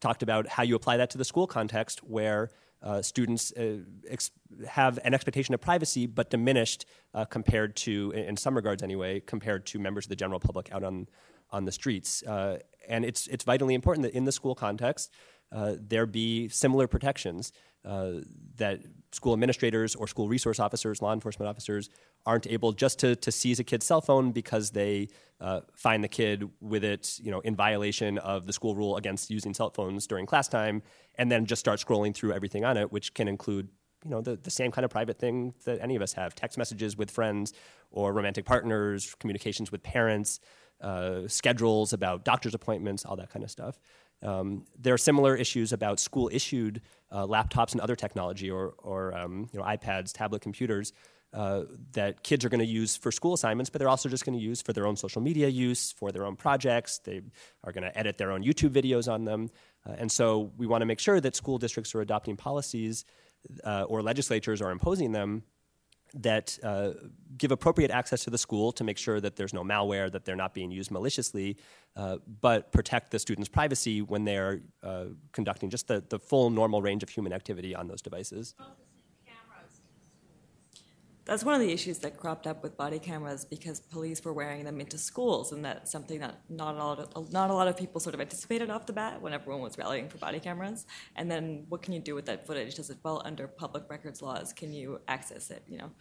talked 0.00 0.22
about 0.22 0.46
how 0.48 0.62
you 0.62 0.74
apply 0.74 0.96
that 0.96 1.10
to 1.10 1.18
the 1.18 1.24
school 1.24 1.46
context 1.46 2.02
where 2.02 2.50
uh, 2.82 3.02
students 3.02 3.52
uh, 3.52 3.78
ex- 4.08 4.30
have 4.66 4.98
an 5.04 5.12
expectation 5.12 5.54
of 5.54 5.60
privacy, 5.60 6.06
but 6.06 6.30
diminished 6.30 6.86
uh, 7.12 7.24
compared 7.26 7.76
to, 7.76 8.10
in 8.12 8.36
some 8.36 8.54
regards 8.54 8.82
anyway, 8.82 9.20
compared 9.20 9.66
to 9.66 9.78
members 9.78 10.06
of 10.06 10.08
the 10.08 10.16
general 10.16 10.40
public 10.40 10.72
out 10.72 10.82
on 10.82 11.06
on 11.52 11.64
the 11.64 11.72
streets. 11.72 12.22
Uh, 12.22 12.58
and 12.88 13.04
it's, 13.04 13.26
it's 13.28 13.44
vitally 13.44 13.74
important 13.74 14.02
that 14.04 14.14
in 14.14 14.24
the 14.24 14.32
school 14.32 14.54
context, 14.54 15.10
uh, 15.52 15.74
there 15.78 16.06
be 16.06 16.48
similar 16.48 16.86
protections 16.86 17.52
uh, 17.84 18.12
that 18.56 18.80
school 19.12 19.32
administrators 19.32 19.94
or 19.94 20.06
school 20.06 20.28
resource 20.28 20.60
officers, 20.60 21.02
law 21.02 21.12
enforcement 21.12 21.48
officers, 21.48 21.88
aren't 22.26 22.46
able 22.46 22.72
just 22.72 22.98
to, 22.98 23.16
to 23.16 23.32
seize 23.32 23.58
a 23.58 23.64
kid's 23.64 23.86
cell 23.86 24.00
phone 24.00 24.32
because 24.32 24.70
they 24.70 25.08
uh, 25.40 25.60
find 25.74 26.04
the 26.04 26.08
kid 26.08 26.48
with 26.60 26.84
it 26.84 27.18
you 27.22 27.30
know, 27.30 27.40
in 27.40 27.56
violation 27.56 28.18
of 28.18 28.46
the 28.46 28.52
school 28.52 28.74
rule 28.74 28.96
against 28.96 29.30
using 29.30 29.54
cell 29.54 29.70
phones 29.70 30.06
during 30.06 30.26
class 30.26 30.46
time, 30.46 30.82
and 31.16 31.32
then 31.32 31.46
just 31.46 31.60
start 31.60 31.80
scrolling 31.80 32.14
through 32.14 32.32
everything 32.32 32.64
on 32.64 32.76
it, 32.76 32.92
which 32.92 33.14
can 33.14 33.26
include 33.26 33.68
you 34.04 34.10
know 34.10 34.20
the, 34.20 34.36
the 34.36 34.50
same 34.50 34.70
kind 34.70 34.84
of 34.84 34.90
private 34.90 35.18
thing 35.18 35.52
that 35.64 35.78
any 35.82 35.94
of 35.94 36.02
us 36.02 36.14
have 36.14 36.34
text 36.34 36.56
messages 36.56 36.96
with 36.96 37.10
friends 37.10 37.52
or 37.90 38.12
romantic 38.12 38.46
partners 38.46 39.14
communications 39.18 39.70
with 39.70 39.82
parents 39.82 40.40
uh, 40.80 41.28
schedules, 41.28 41.92
about 41.92 42.24
doctor's 42.24 42.54
appointments, 42.54 43.04
all 43.04 43.16
that 43.16 43.30
kind 43.30 43.44
of 43.44 43.50
stuff. 43.50 43.78
Um, 44.22 44.64
there 44.78 44.92
are 44.92 44.98
similar 44.98 45.34
issues 45.34 45.72
about 45.72 45.98
school 45.98 46.28
issued 46.32 46.82
uh, 47.10 47.26
laptops 47.26 47.72
and 47.72 47.80
other 47.80 47.96
technology, 47.96 48.50
or, 48.50 48.74
or 48.78 49.14
um, 49.16 49.48
you 49.52 49.58
know, 49.58 49.64
iPads, 49.64 50.12
tablet 50.12 50.42
computers. 50.42 50.92
Uh, 51.32 51.62
that 51.92 52.24
kids 52.24 52.44
are 52.44 52.48
going 52.48 52.58
to 52.58 52.66
use 52.66 52.96
for 52.96 53.12
school 53.12 53.34
assignments, 53.34 53.70
but 53.70 53.78
they're 53.78 53.88
also 53.88 54.08
just 54.08 54.24
going 54.24 54.36
to 54.36 54.44
use 54.44 54.60
for 54.60 54.72
their 54.72 54.84
own 54.84 54.96
social 54.96 55.22
media 55.22 55.46
use, 55.46 55.92
for 55.92 56.10
their 56.10 56.26
own 56.26 56.34
projects. 56.34 56.98
They 56.98 57.20
are 57.62 57.70
going 57.70 57.84
to 57.84 57.96
edit 57.96 58.18
their 58.18 58.32
own 58.32 58.42
YouTube 58.42 58.70
videos 58.70 59.10
on 59.10 59.24
them. 59.24 59.48
Uh, 59.88 59.92
and 59.96 60.10
so 60.10 60.50
we 60.56 60.66
want 60.66 60.82
to 60.82 60.86
make 60.86 60.98
sure 60.98 61.20
that 61.20 61.36
school 61.36 61.56
districts 61.56 61.94
are 61.94 62.00
adopting 62.00 62.36
policies 62.36 63.04
uh, 63.62 63.84
or 63.84 64.02
legislatures 64.02 64.60
are 64.60 64.72
imposing 64.72 65.12
them 65.12 65.44
that 66.14 66.58
uh, 66.62 66.90
give 67.36 67.52
appropriate 67.52 67.90
access 67.90 68.24
to 68.24 68.30
the 68.30 68.38
school 68.38 68.72
to 68.72 68.84
make 68.84 68.98
sure 68.98 69.20
that 69.20 69.36
there's 69.36 69.54
no 69.54 69.62
malware, 69.62 70.10
that 70.10 70.24
they're 70.24 70.36
not 70.36 70.54
being 70.54 70.70
used 70.70 70.90
maliciously, 70.90 71.56
uh, 71.96 72.16
but 72.40 72.72
protect 72.72 73.10
the 73.10 73.18
student's 73.18 73.48
privacy 73.48 74.02
when 74.02 74.24
they're 74.24 74.60
uh, 74.82 75.06
conducting 75.32 75.70
just 75.70 75.88
the, 75.88 76.02
the 76.08 76.18
full 76.18 76.50
normal 76.50 76.82
range 76.82 77.02
of 77.02 77.08
human 77.08 77.32
activity 77.32 77.74
on 77.74 77.86
those 77.86 78.02
devices. 78.02 78.54
That's 81.30 81.44
one 81.44 81.54
of 81.54 81.60
the 81.60 81.70
issues 81.70 81.98
that 81.98 82.16
cropped 82.16 82.48
up 82.48 82.60
with 82.60 82.76
body 82.76 82.98
cameras 82.98 83.44
because 83.44 83.78
police 83.78 84.24
were 84.24 84.32
wearing 84.32 84.64
them 84.64 84.80
into 84.80 84.98
schools, 84.98 85.52
and 85.52 85.64
that's 85.64 85.88
something 85.88 86.18
that 86.18 86.40
not 86.48 86.74
a 86.74 86.78
lot 86.78 86.98
of, 86.98 87.32
not 87.32 87.50
a 87.50 87.54
lot 87.54 87.68
of 87.68 87.76
people 87.76 88.00
sort 88.00 88.16
of 88.16 88.20
anticipated 88.20 88.68
off 88.68 88.84
the 88.84 88.92
bat 88.92 89.22
when 89.22 89.32
everyone 89.32 89.62
was 89.62 89.78
rallying 89.78 90.08
for 90.08 90.18
body 90.18 90.40
cameras. 90.40 90.86
And 91.14 91.30
then 91.30 91.66
what 91.68 91.82
can 91.82 91.92
you 91.92 92.00
do 92.00 92.16
with 92.16 92.26
that 92.26 92.48
footage? 92.48 92.74
Does 92.74 92.90
it 92.90 92.98
fall 93.00 93.22
under 93.24 93.46
public 93.46 93.88
records 93.88 94.20
laws? 94.20 94.52
Can 94.52 94.72
you 94.72 95.02
access 95.06 95.52
it? 95.52 95.62
You 95.68 95.78
know, 95.78 95.92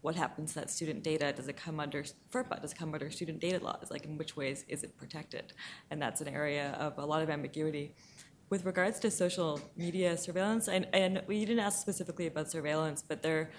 what 0.00 0.16
happens 0.16 0.54
to 0.54 0.60
that 0.60 0.70
student 0.70 1.04
data? 1.04 1.34
Does 1.36 1.48
it 1.48 1.58
come 1.58 1.80
under 1.80 2.02
FERPA? 2.32 2.62
Does 2.62 2.72
it 2.72 2.78
come 2.78 2.94
under 2.94 3.10
student 3.10 3.40
data 3.40 3.62
laws? 3.62 3.88
Like, 3.90 4.06
in 4.06 4.16
which 4.16 4.38
ways 4.38 4.64
is 4.68 4.84
it 4.84 4.96
protected? 4.96 5.52
And 5.90 6.00
that's 6.00 6.22
an 6.22 6.28
area 6.28 6.74
of 6.80 6.96
a 6.96 7.04
lot 7.04 7.20
of 7.20 7.28
ambiguity 7.28 7.94
with 8.48 8.64
regards 8.64 8.98
to 9.00 9.10
social 9.10 9.60
media 9.76 10.16
surveillance, 10.16 10.68
and, 10.68 10.88
and 10.94 11.22
we 11.26 11.44
didn't 11.44 11.58
ask 11.58 11.82
specifically 11.82 12.26
about 12.26 12.50
surveillance, 12.50 13.04
but 13.06 13.22
there 13.22 13.50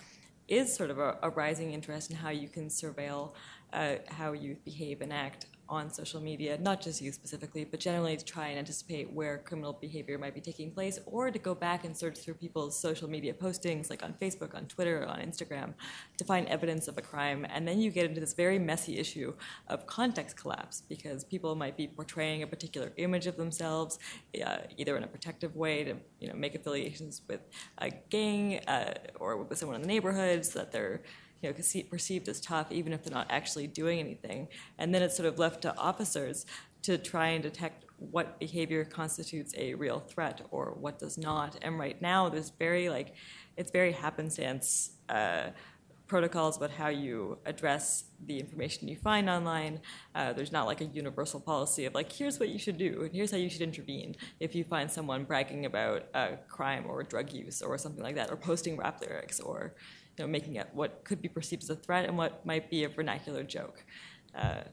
is 0.49 0.75
sort 0.75 0.89
of 0.89 0.99
a, 0.99 1.17
a 1.23 1.29
rising 1.29 1.73
interest 1.73 2.09
in 2.09 2.17
how 2.17 2.29
you 2.29 2.47
can 2.47 2.67
surveil 2.67 3.33
uh, 3.73 3.95
how 4.07 4.33
youth 4.33 4.63
behave 4.65 5.01
and 5.01 5.13
act 5.13 5.45
on 5.69 5.89
social 5.89 6.19
media, 6.19 6.57
not 6.59 6.81
just 6.81 7.01
you 7.01 7.11
specifically, 7.11 7.63
but 7.63 7.79
generally 7.79 8.17
to 8.17 8.25
try 8.25 8.47
and 8.47 8.57
anticipate 8.57 9.13
where 9.13 9.37
criminal 9.37 9.73
behavior 9.73 10.17
might 10.17 10.33
be 10.33 10.41
taking 10.41 10.71
place, 10.71 10.99
or 11.05 11.29
to 11.29 11.39
go 11.39 11.53
back 11.53 11.85
and 11.85 11.95
search 11.95 12.17
through 12.17 12.33
people's 12.33 12.77
social 12.77 13.07
media 13.07 13.33
postings, 13.33 13.89
like 13.89 14.03
on 14.03 14.13
Facebook, 14.21 14.55
on 14.55 14.65
Twitter, 14.65 15.05
on 15.05 15.19
Instagram, 15.19 15.73
to 16.17 16.25
find 16.25 16.47
evidence 16.47 16.87
of 16.87 16.97
a 16.97 17.01
crime. 17.01 17.45
And 17.49 17.67
then 17.67 17.79
you 17.79 17.91
get 17.91 18.05
into 18.05 18.19
this 18.19 18.33
very 18.33 18.57
messy 18.57 18.97
issue 18.97 19.33
of 19.67 19.85
context 19.85 20.35
collapse, 20.35 20.81
because 20.89 21.23
people 21.23 21.55
might 21.55 21.77
be 21.77 21.87
portraying 21.87 22.41
a 22.43 22.47
particular 22.47 22.91
image 22.97 23.27
of 23.27 23.37
themselves, 23.37 23.99
uh, 24.43 24.57
either 24.77 24.97
in 24.97 25.03
a 25.03 25.07
protective 25.07 25.55
way 25.55 25.83
to 25.83 25.95
you 26.19 26.27
know 26.27 26.35
make 26.35 26.55
affiliations 26.55 27.21
with 27.27 27.41
a 27.77 27.91
gang 28.09 28.59
uh, 28.67 28.93
or 29.19 29.37
with 29.37 29.57
someone 29.57 29.75
in 29.75 29.81
the 29.83 29.87
neighborhood, 29.87 30.45
so 30.45 30.59
that 30.59 30.71
they're 30.71 31.01
you 31.41 31.49
know, 31.49 31.83
perceived 31.89 32.27
as 32.27 32.41
tough, 32.41 32.71
even 32.71 32.93
if 32.93 33.03
they're 33.03 33.13
not 33.13 33.27
actually 33.29 33.67
doing 33.67 33.99
anything. 33.99 34.47
And 34.77 34.93
then 34.93 35.01
it's 35.01 35.15
sort 35.15 35.27
of 35.27 35.39
left 35.39 35.61
to 35.61 35.75
officers 35.77 36.45
to 36.83 36.97
try 36.97 37.29
and 37.29 37.43
detect 37.43 37.85
what 37.97 38.39
behavior 38.39 38.85
constitutes 38.85 39.53
a 39.57 39.73
real 39.73 39.99
threat 39.99 40.41
or 40.51 40.75
what 40.79 40.99
does 40.99 41.17
not. 41.17 41.57
And 41.61 41.77
right 41.77 42.01
now, 42.01 42.29
there's 42.29 42.49
very 42.49 42.89
like, 42.89 43.13
it's 43.57 43.71
very 43.71 43.91
happenstance 43.91 44.91
uh, 45.09 45.49
protocols 46.09 46.57
about 46.57 46.71
how 46.71 46.89
you 46.89 47.37
address 47.45 48.05
the 48.25 48.37
information 48.39 48.89
you 48.89 48.97
find 48.97 49.29
online. 49.29 49.79
Uh, 50.13 50.33
there's 50.33 50.51
not 50.51 50.65
like 50.65 50.81
a 50.81 50.85
universal 50.85 51.39
policy 51.39 51.85
of 51.85 51.93
like, 51.93 52.11
here's 52.11 52.39
what 52.39 52.49
you 52.49 52.59
should 52.59 52.77
do, 52.77 53.03
and 53.03 53.13
here's 53.13 53.31
how 53.31 53.37
you 53.37 53.49
should 53.49 53.61
intervene 53.61 54.15
if 54.41 54.53
you 54.53 54.63
find 54.65 54.91
someone 54.91 55.23
bragging 55.23 55.65
about 55.65 56.03
a 56.13 56.37
crime 56.49 56.85
or 56.87 57.01
drug 57.03 57.31
use 57.31 57.61
or 57.61 57.77
something 57.77 58.03
like 58.03 58.15
that, 58.15 58.29
or 58.29 58.35
posting 58.35 58.75
rap 58.75 58.99
lyrics 58.99 59.39
or 59.39 59.75
you 60.17 60.25
know, 60.25 60.27
making 60.27 60.55
it 60.55 60.67
what 60.73 61.05
could 61.05 61.21
be 61.21 61.29
perceived 61.29 61.63
as 61.63 61.69
a 61.69 61.75
threat 61.75 62.03
and 62.05 62.17
what 62.17 62.45
might 62.45 62.69
be 62.69 62.83
a 62.83 62.89
vernacular 62.89 63.43
joke. 63.43 63.85
Uh, 64.35 64.63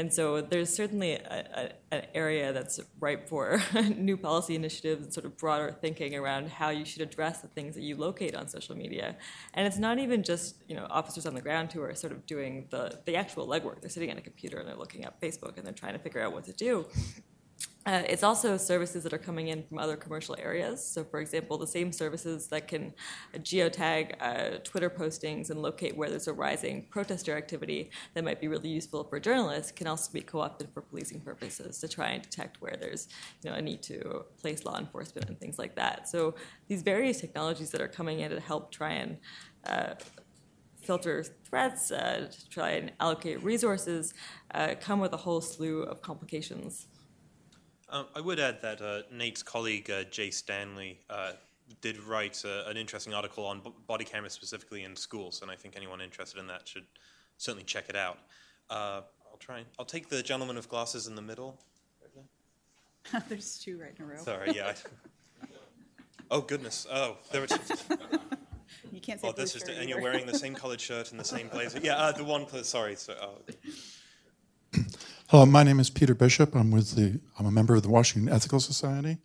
and 0.00 0.10
so 0.10 0.40
there's 0.40 0.74
certainly 0.74 1.12
a, 1.12 1.44
a, 1.90 1.94
an 1.94 2.06
area 2.14 2.54
that's 2.54 2.80
ripe 3.00 3.28
for 3.28 3.62
new 3.96 4.16
policy 4.16 4.54
initiatives 4.54 5.04
and 5.04 5.12
sort 5.12 5.26
of 5.26 5.36
broader 5.36 5.76
thinking 5.78 6.14
around 6.14 6.48
how 6.48 6.70
you 6.70 6.86
should 6.86 7.02
address 7.02 7.42
the 7.42 7.48
things 7.48 7.74
that 7.74 7.82
you 7.82 7.96
locate 7.96 8.34
on 8.34 8.48
social 8.48 8.74
media. 8.74 9.14
And 9.52 9.66
it's 9.66 9.76
not 9.76 9.98
even 9.98 10.22
just 10.22 10.56
you 10.68 10.74
know 10.74 10.86
officers 10.88 11.26
on 11.26 11.34
the 11.34 11.42
ground 11.42 11.70
who 11.70 11.82
are 11.82 11.94
sort 11.94 12.14
of 12.14 12.24
doing 12.24 12.66
the, 12.70 12.98
the 13.04 13.14
actual 13.14 13.46
legwork. 13.46 13.82
They're 13.82 13.90
sitting 13.90 14.10
at 14.10 14.16
a 14.16 14.22
computer 14.22 14.56
and 14.56 14.66
they're 14.66 14.74
looking 14.74 15.04
at 15.04 15.20
Facebook 15.20 15.58
and 15.58 15.66
they're 15.66 15.74
trying 15.74 15.92
to 15.92 15.98
figure 15.98 16.22
out 16.22 16.32
what 16.32 16.44
to 16.44 16.54
do. 16.54 16.86
Uh, 17.86 18.02
it's 18.06 18.22
also 18.22 18.58
services 18.58 19.02
that 19.02 19.12
are 19.14 19.18
coming 19.18 19.48
in 19.48 19.62
from 19.62 19.78
other 19.78 19.96
commercial 19.96 20.36
areas. 20.38 20.84
So, 20.84 21.02
for 21.02 21.18
example, 21.18 21.56
the 21.56 21.66
same 21.66 21.92
services 21.92 22.46
that 22.48 22.68
can 22.68 22.92
geotag 23.38 24.14
uh, 24.20 24.58
Twitter 24.62 24.90
postings 24.90 25.48
and 25.48 25.62
locate 25.62 25.96
where 25.96 26.10
there's 26.10 26.28
a 26.28 26.32
rising 26.32 26.86
protester 26.90 27.36
activity 27.36 27.90
that 28.12 28.22
might 28.22 28.38
be 28.38 28.48
really 28.48 28.68
useful 28.68 29.04
for 29.04 29.18
journalists 29.18 29.72
can 29.72 29.86
also 29.86 30.12
be 30.12 30.20
co-opted 30.20 30.68
for 30.74 30.82
policing 30.82 31.20
purposes 31.20 31.78
to 31.78 31.88
try 31.88 32.10
and 32.10 32.22
detect 32.22 32.60
where 32.60 32.76
there's 32.78 33.08
you 33.42 33.50
know, 33.50 33.56
a 33.56 33.62
need 33.62 33.82
to 33.82 34.26
place 34.38 34.66
law 34.66 34.78
enforcement 34.78 35.28
and 35.28 35.40
things 35.40 35.58
like 35.58 35.74
that. 35.76 36.06
So, 36.06 36.34
these 36.68 36.82
various 36.82 37.18
technologies 37.20 37.70
that 37.70 37.80
are 37.80 37.88
coming 37.88 38.20
in 38.20 38.30
to 38.30 38.40
help 38.40 38.70
try 38.70 38.92
and 38.92 39.16
uh, 39.66 39.94
filter 40.82 41.24
threats, 41.44 41.90
uh, 41.90 42.30
try 42.50 42.70
and 42.70 42.92
allocate 43.00 43.42
resources, 43.42 44.12
uh, 44.54 44.74
come 44.80 45.00
with 45.00 45.12
a 45.12 45.16
whole 45.16 45.40
slew 45.40 45.82
of 45.82 46.02
complications. 46.02 46.88
Um, 47.90 48.06
I 48.14 48.20
would 48.20 48.38
add 48.38 48.62
that 48.62 48.80
uh, 48.80 49.02
Nate's 49.12 49.42
colleague 49.42 49.90
uh, 49.90 50.04
Jay 50.04 50.30
Stanley 50.30 51.00
uh, 51.10 51.32
did 51.80 52.00
write 52.04 52.42
uh, 52.44 52.68
an 52.68 52.76
interesting 52.76 53.14
article 53.14 53.44
on 53.44 53.60
b- 53.60 53.72
body 53.88 54.04
cameras 54.04 54.32
specifically 54.32 54.84
in 54.84 54.94
schools, 54.94 55.42
and 55.42 55.50
I 55.50 55.56
think 55.56 55.74
anyone 55.76 56.00
interested 56.00 56.38
in 56.38 56.46
that 56.46 56.68
should 56.68 56.84
certainly 57.36 57.64
check 57.64 57.88
it 57.88 57.96
out. 57.96 58.18
Uh, 58.68 59.02
I'll 59.28 59.38
try. 59.40 59.58
And, 59.58 59.66
I'll 59.78 59.84
take 59.84 60.08
the 60.08 60.22
gentleman 60.22 60.54
with 60.56 60.68
glasses 60.68 61.08
in 61.08 61.16
the 61.16 61.22
middle. 61.22 61.58
There's 63.28 63.58
two 63.58 63.80
right 63.80 63.92
in 63.98 64.04
a 64.04 64.06
row. 64.06 64.18
Sorry, 64.18 64.52
yeah. 64.54 64.74
oh 66.30 66.42
goodness. 66.42 66.86
Oh, 66.92 67.16
there 67.32 67.40
were. 67.40 67.46
Two. 67.48 67.56
you 68.92 69.00
can't 69.00 69.20
say. 69.20 69.28
Oh, 69.28 69.32
this 69.32 69.56
is. 69.56 69.62
and 69.62 69.88
you're 69.88 70.02
wearing 70.02 70.26
the 70.26 70.38
same 70.38 70.54
colored 70.54 70.80
shirt 70.80 71.10
and 71.10 71.18
the 71.18 71.24
same 71.24 71.48
blazer. 71.48 71.80
Yeah, 71.82 71.96
uh, 71.96 72.12
the 72.12 72.22
one. 72.22 72.46
Sorry. 72.62 72.94
So, 72.94 73.40
Hello, 75.30 75.46
my 75.46 75.62
name 75.62 75.78
is 75.78 75.90
Peter 75.90 76.12
Bishop. 76.12 76.56
I'm 76.56 76.72
with 76.72 76.96
the 76.96 77.20
I'm 77.38 77.46
a 77.46 77.52
member 77.52 77.76
of 77.76 77.84
the 77.84 77.88
Washington 77.88 78.34
Ethical 78.34 78.58
Society, 78.58 79.18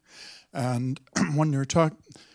And 0.54 1.02
when 1.34 1.52
you're 1.52 1.66
talk 1.66 1.94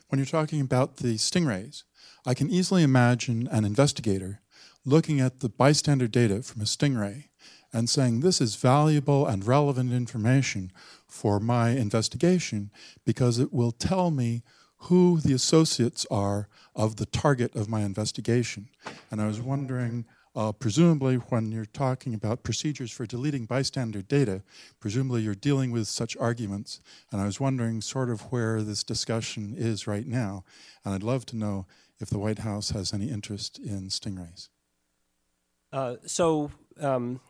when 0.09 0.19
you're 0.19 0.27
talking 0.27 0.61
about 0.61 0.97
the 0.97 1.15
stingrays, 1.15 1.85
I 2.27 2.35
can 2.35 2.51
easily 2.51 2.83
imagine 2.83 3.47
an 3.47 3.65
investigator 3.65 4.41
looking 4.85 5.21
at 5.21 5.39
the 5.39 5.49
bystander 5.49 6.09
data 6.09 6.43
from 6.43 6.63
a 6.63 6.65
stingray 6.65 7.29
and 7.73 7.89
saying 7.89 8.19
this 8.19 8.41
is 8.41 8.57
valuable 8.57 9.25
and 9.25 9.47
relevant 9.47 9.93
information 9.93 10.73
for 11.07 11.39
my 11.39 11.69
investigation 11.69 12.73
because 13.07 13.39
it 13.39 13.53
will 13.53 13.71
tell 13.71 14.11
me 14.11 14.43
who 14.89 15.21
the 15.21 15.33
associates 15.33 16.05
are 16.11 16.49
of 16.75 16.97
the 16.97 17.07
target 17.07 17.55
of 17.55 17.69
my 17.69 17.83
investigation. 17.83 18.69
And 19.13 19.21
I 19.21 19.29
was 19.29 19.41
wondering, 19.41 20.07
uh, 20.37 20.53
presumably, 20.53 21.17
when 21.17 21.51
you're 21.51 21.65
talking 21.65 22.15
about 22.15 22.45
procedures 22.45 22.93
for 22.93 23.05
deleting 23.05 23.47
bystander 23.47 24.01
data, 24.01 24.43
presumably 24.79 25.23
you're 25.23 25.35
dealing 25.35 25.73
with 25.73 25.89
such 25.89 26.17
arguments. 26.19 26.81
And 27.11 27.21
I 27.21 27.25
was 27.25 27.41
wondering, 27.41 27.81
sort 27.81 28.11
of, 28.11 28.21
where 28.33 28.63
this 28.63 28.85
discussion 28.85 29.55
is 29.57 29.87
right 29.87 30.07
now. 30.07 30.45
And 30.85 30.95
I'd 30.95 31.03
love 31.03 31.27
to 31.27 31.37
know 31.37 31.67
if 31.99 32.11
the 32.11 32.19
White 32.19 32.41
House 32.41 32.71
has 32.71 32.95
any 32.95 33.11
interest 33.11 33.59
in 33.59 33.89
stingrays. 33.89 34.49
Uh, 35.73 35.97
so 36.07 36.51
um, 36.81 37.21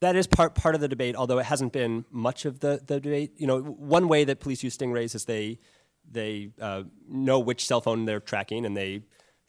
that 0.00 0.16
is 0.16 0.26
part 0.26 0.54
part 0.54 0.74
of 0.74 0.80
the 0.80 0.88
debate, 0.88 1.16
although 1.16 1.38
it 1.38 1.46
hasn't 1.46 1.72
been 1.72 2.04
much 2.10 2.44
of 2.44 2.60
the, 2.60 2.80
the 2.86 3.00
debate. 3.00 3.32
You 3.36 3.46
know, 3.46 3.60
one 3.60 4.08
way 4.08 4.24
that 4.24 4.40
police 4.40 4.62
use 4.62 4.76
stingrays 4.76 5.14
is 5.14 5.24
they 5.24 5.58
they 6.10 6.50
uh, 6.60 6.82
know 7.08 7.38
which 7.38 7.66
cell 7.66 7.80
phone 7.80 8.04
they're 8.04 8.20
tracking, 8.20 8.64
and 8.64 8.76
they 8.76 9.02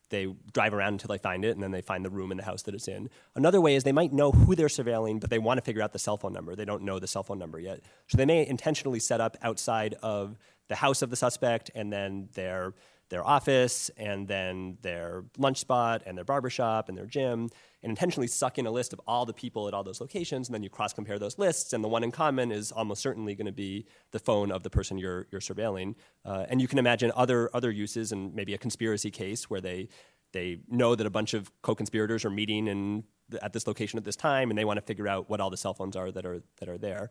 they 0.10 0.28
drive 0.54 0.74
around 0.74 0.94
until 0.94 1.10
they 1.10 1.18
find 1.18 1.46
it, 1.46 1.52
and 1.52 1.64
then 1.64 1.72
they 1.72 1.82
find 1.82 2.04
the 2.04 2.10
room 2.10 2.32
in 2.32 2.38
the 2.38 2.44
house 2.44 2.64
that 2.64 2.76
it's 2.76 2.88
in. 2.88 3.10
Another 3.36 3.62
way 3.62 3.76
is 3.76 3.84
they 3.84 3.92
might 3.92 4.14
know 4.14 4.32
who 4.32 4.56
they're 4.56 4.68
surveilling, 4.68 5.20
but 5.20 5.30
they 5.30 5.40
want 5.40 5.58
to 5.58 5.64
figure 5.64 5.82
out 5.82 5.94
the 5.94 6.00
cell 6.00 6.18
phone 6.18 6.34
number. 6.34 6.56
They 6.56 6.66
don't 6.66 6.84
know 6.84 7.00
the 7.00 7.08
cell 7.08 7.24
phone 7.24 7.40
number 7.40 7.60
yet, 7.60 7.82
so 8.08 8.18
they 8.18 8.26
may 8.26 8.46
intentionally 8.46 9.00
set 9.00 9.22
up 9.22 9.38
outside 9.42 9.96
of 10.02 10.38
the 10.68 10.76
house 10.76 11.02
of 11.02 11.10
the 11.10 11.16
suspect, 11.16 11.72
and 11.76 11.92
then 11.92 12.30
their 12.34 12.74
their 13.10 13.26
office, 13.26 13.90
and 13.98 14.28
then 14.28 14.78
their 14.84 15.24
lunch 15.38 15.58
spot, 15.58 16.04
and 16.06 16.16
their 16.16 16.26
barbershop, 16.26 16.90
and 16.90 16.98
their 16.98 17.08
gym, 17.08 17.50
and 17.82 17.90
intentionally 17.90 18.28
suck 18.28 18.58
in 18.58 18.66
a 18.66 18.72
list 18.72 18.92
of 18.92 19.00
all 19.08 19.26
the 19.26 19.34
people 19.34 19.68
at 19.68 19.74
all 19.74 19.84
those 19.84 20.02
locations, 20.02 20.48
and 20.48 20.54
then 20.54 20.64
you 20.64 20.70
cross 20.70 20.94
compare 20.94 21.18
those 21.18 21.38
lists, 21.38 21.74
and 21.74 21.84
the 21.84 21.88
one 21.88 22.04
in 22.04 22.12
common 22.12 22.52
is 22.52 22.72
almost 22.72 23.02
certainly 23.02 23.36
going 23.36 23.46
to 23.46 23.52
be 23.52 23.86
the 24.12 24.20
phone 24.20 24.52
of 24.52 24.64
the 24.64 24.70
person 24.70 24.98
you're, 24.98 25.28
you're 25.32 25.42
surveilling. 25.42 25.96
Uh, 26.26 26.46
and 26.50 26.62
you 26.62 26.68
can 26.68 26.78
imagine 26.78 27.12
other, 27.16 27.50
other 27.54 27.72
uses, 27.72 28.12
and 28.12 28.36
maybe 28.36 28.54
a 28.54 28.58
conspiracy 28.58 29.12
case 29.12 29.50
where 29.50 29.62
they, 29.62 29.88
they 30.34 30.60
know 30.68 30.96
that 30.96 31.08
a 31.08 31.10
bunch 31.10 31.34
of 31.34 31.52
co 31.62 31.74
conspirators 31.74 32.26
are 32.26 32.30
meeting 32.30 32.68
in, 32.68 33.04
at 33.42 33.54
this 33.54 33.66
location 33.66 33.98
at 33.98 34.04
this 34.04 34.16
time, 34.16 34.50
and 34.50 34.58
they 34.58 34.66
want 34.66 34.78
to 34.78 34.86
figure 34.86 35.08
out 35.08 35.30
what 35.30 35.40
all 35.40 35.50
the 35.50 35.58
cell 35.58 35.74
phones 35.74 35.96
are 35.96 36.12
that 36.12 36.26
are, 36.26 36.42
that 36.60 36.68
are 36.68 36.78
there. 36.78 37.10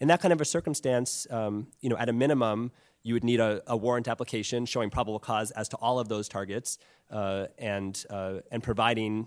In 0.00 0.08
that 0.08 0.20
kind 0.20 0.32
of 0.32 0.40
a 0.40 0.44
circumstance, 0.44 1.26
um, 1.30 1.68
you 1.80 1.88
know, 1.88 1.96
at 1.96 2.08
a 2.08 2.12
minimum, 2.12 2.72
you 3.02 3.14
would 3.14 3.24
need 3.24 3.40
a, 3.40 3.62
a, 3.66 3.76
warrant 3.76 4.08
application 4.08 4.66
showing 4.66 4.90
probable 4.90 5.18
cause 5.18 5.50
as 5.52 5.68
to 5.70 5.76
all 5.76 5.98
of 5.98 6.08
those 6.08 6.28
targets 6.28 6.78
uh, 7.10 7.46
and, 7.58 8.04
uh, 8.10 8.40
and 8.50 8.62
providing 8.62 9.26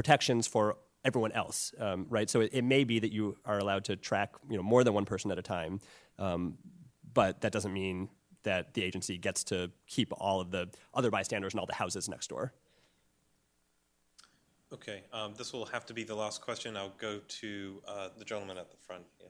protections 0.00 0.46
for 0.46 0.78
everyone 1.04 1.30
else, 1.32 1.74
um, 1.78 2.06
right? 2.08 2.30
So 2.30 2.40
it, 2.40 2.54
it, 2.54 2.64
may 2.64 2.84
be 2.84 3.00
that 3.00 3.12
you 3.12 3.36
are 3.44 3.58
allowed 3.58 3.84
to 3.84 3.96
track 3.96 4.30
you 4.48 4.56
know, 4.56 4.62
more 4.62 4.82
than 4.82 4.94
one 4.94 5.04
person 5.04 5.30
at 5.30 5.38
a 5.38 5.42
time, 5.42 5.78
um, 6.18 6.56
but 7.12 7.42
that 7.42 7.52
doesn't 7.52 7.74
mean 7.74 8.08
that 8.44 8.72
the 8.72 8.82
agency 8.82 9.18
gets 9.18 9.44
to 9.44 9.70
keep 9.86 10.10
all 10.16 10.40
of 10.40 10.50
the 10.50 10.70
other 10.94 11.10
bystanders 11.10 11.52
and 11.52 11.60
all 11.60 11.66
the 11.66 11.74
houses 11.74 12.08
next 12.08 12.28
door. 12.28 12.54
Okay, 14.72 15.02
um, 15.12 15.34
this 15.36 15.52
will 15.52 15.66
have 15.66 15.84
to 15.84 15.92
be 15.92 16.02
the 16.02 16.14
last 16.14 16.40
question. 16.40 16.78
I'll 16.78 16.94
go 16.96 17.20
to 17.40 17.82
uh, 17.86 18.08
the 18.16 18.24
gentleman 18.24 18.56
at 18.56 18.70
the 18.70 18.78
front 18.78 19.04
here. 19.18 19.28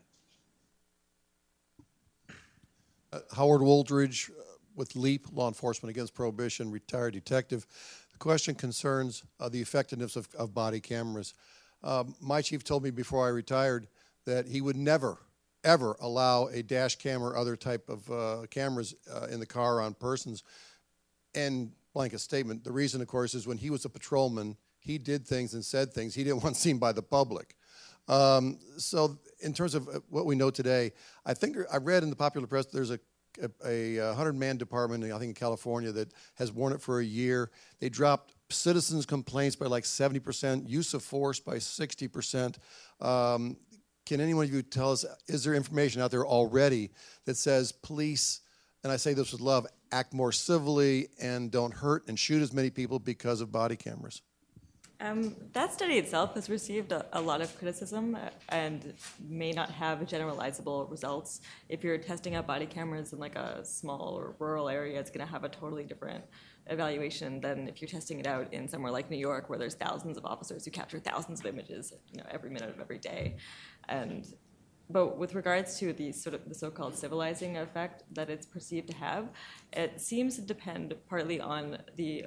Uh, 3.12 3.18
Howard 3.34 3.62
Wooldridge 3.62 4.30
uh, 4.30 4.34
with 4.76 4.94
LEAP, 4.94 5.26
Law 5.32 5.48
Enforcement 5.48 5.90
Against 5.90 6.14
Prohibition, 6.14 6.70
retired 6.70 7.14
detective. 7.14 7.66
Question 8.20 8.54
concerns 8.54 9.24
uh, 9.40 9.48
the 9.48 9.60
effectiveness 9.60 10.14
of, 10.14 10.28
of 10.38 10.54
body 10.54 10.78
cameras. 10.78 11.34
Um, 11.82 12.14
my 12.20 12.40
chief 12.40 12.62
told 12.62 12.84
me 12.84 12.90
before 12.90 13.26
I 13.26 13.30
retired 13.30 13.88
that 14.26 14.46
he 14.46 14.60
would 14.60 14.76
never, 14.76 15.18
ever 15.64 15.96
allow 16.00 16.46
a 16.46 16.62
dash 16.62 16.96
cam 16.96 17.22
or 17.22 17.36
other 17.36 17.56
type 17.56 17.88
of 17.88 18.10
uh, 18.10 18.46
cameras 18.48 18.94
uh, 19.12 19.26
in 19.26 19.40
the 19.40 19.46
car 19.46 19.80
on 19.80 19.94
persons. 19.94 20.44
And 21.34 21.72
blanket 21.92 22.20
statement. 22.20 22.64
The 22.64 22.72
reason, 22.72 23.00
of 23.00 23.08
course, 23.08 23.34
is 23.34 23.46
when 23.46 23.58
he 23.58 23.70
was 23.70 23.84
a 23.84 23.88
patrolman, 23.88 24.56
he 24.78 24.98
did 24.98 25.26
things 25.26 25.54
and 25.54 25.64
said 25.64 25.92
things 25.92 26.14
he 26.14 26.24
didn't 26.24 26.42
want 26.44 26.56
seen 26.56 26.78
by 26.78 26.92
the 26.92 27.02
public. 27.02 27.54
Um, 28.08 28.58
so, 28.76 29.18
in 29.40 29.52
terms 29.52 29.74
of 29.74 29.88
uh, 29.88 30.00
what 30.08 30.26
we 30.26 30.34
know 30.34 30.50
today, 30.50 30.92
I 31.24 31.34
think 31.34 31.56
I 31.72 31.76
read 31.76 32.02
in 32.02 32.10
the 32.10 32.16
popular 32.16 32.46
press 32.46 32.66
there's 32.66 32.90
a 32.90 32.98
a, 33.64 33.96
a 33.96 34.06
100 34.08 34.34
man 34.34 34.56
department, 34.56 35.04
I 35.04 35.18
think 35.18 35.30
in 35.30 35.34
California, 35.34 35.92
that 35.92 36.12
has 36.34 36.52
worn 36.52 36.72
it 36.72 36.80
for 36.80 37.00
a 37.00 37.04
year. 37.04 37.50
They 37.80 37.88
dropped 37.88 38.34
citizens' 38.50 39.06
complaints 39.06 39.56
by 39.56 39.66
like 39.66 39.84
70%, 39.84 40.68
use 40.68 40.94
of 40.94 41.02
force 41.02 41.40
by 41.40 41.56
60%. 41.56 42.56
Um, 43.00 43.56
can 44.06 44.20
anyone 44.20 44.44
of 44.44 44.52
you 44.52 44.62
tell 44.62 44.92
us, 44.92 45.04
is 45.28 45.44
there 45.44 45.54
information 45.54 46.02
out 46.02 46.10
there 46.10 46.26
already 46.26 46.90
that 47.26 47.36
says 47.36 47.70
police, 47.72 48.40
and 48.82 48.92
I 48.92 48.96
say 48.96 49.14
this 49.14 49.32
with 49.32 49.40
love, 49.40 49.66
act 49.92 50.12
more 50.12 50.32
civilly 50.32 51.08
and 51.20 51.50
don't 51.50 51.72
hurt 51.72 52.08
and 52.08 52.18
shoot 52.18 52.42
as 52.42 52.52
many 52.52 52.70
people 52.70 52.98
because 52.98 53.40
of 53.40 53.52
body 53.52 53.76
cameras? 53.76 54.22
Um, 55.02 55.34
that 55.54 55.72
study 55.72 55.94
itself 55.94 56.34
has 56.34 56.50
received 56.50 56.92
a, 56.92 57.06
a, 57.14 57.20
lot 57.20 57.40
of 57.40 57.56
criticism 57.58 58.18
and 58.50 58.92
may 59.26 59.50
not 59.50 59.70
have 59.70 60.00
generalizable 60.00 60.90
results. 60.90 61.40
If 61.70 61.82
you're 61.82 61.96
testing 61.96 62.34
out 62.34 62.46
body 62.46 62.66
cameras 62.66 63.14
in 63.14 63.18
like 63.18 63.34
a 63.34 63.64
small 63.64 64.14
or 64.18 64.34
rural 64.38 64.68
area, 64.68 65.00
it's 65.00 65.10
going 65.10 65.26
to 65.26 65.32
have 65.32 65.42
a 65.44 65.48
totally 65.48 65.84
different 65.84 66.22
evaluation 66.66 67.40
than 67.40 67.66
if 67.66 67.80
you're 67.80 67.88
testing 67.88 68.20
it 68.20 68.26
out 68.26 68.52
in 68.52 68.68
somewhere 68.68 68.92
like 68.92 69.10
New 69.10 69.16
York, 69.16 69.48
where 69.48 69.58
there's 69.58 69.74
thousands 69.74 70.18
of 70.18 70.26
officers 70.26 70.66
who 70.66 70.70
capture 70.70 70.98
thousands 70.98 71.40
of 71.40 71.46
images, 71.46 71.94
you 72.12 72.18
know, 72.18 72.26
every 72.30 72.50
minute 72.50 72.68
of 72.68 72.78
every 72.78 72.98
day. 72.98 73.38
And 73.88 74.26
but 74.90 75.18
with 75.18 75.34
regards 75.34 75.78
to 75.78 75.92
the 75.92 76.10
sort 76.10 76.34
of 76.34 76.48
the 76.48 76.54
so-called 76.54 76.96
civilizing 76.96 77.56
effect 77.56 78.02
that 78.12 78.28
it's 78.28 78.44
perceived 78.44 78.88
to 78.88 78.96
have, 78.96 79.28
it 79.72 80.00
seems 80.00 80.34
to 80.34 80.42
depend 80.42 80.94
partly 81.08 81.40
on 81.40 81.78
the 81.96 82.26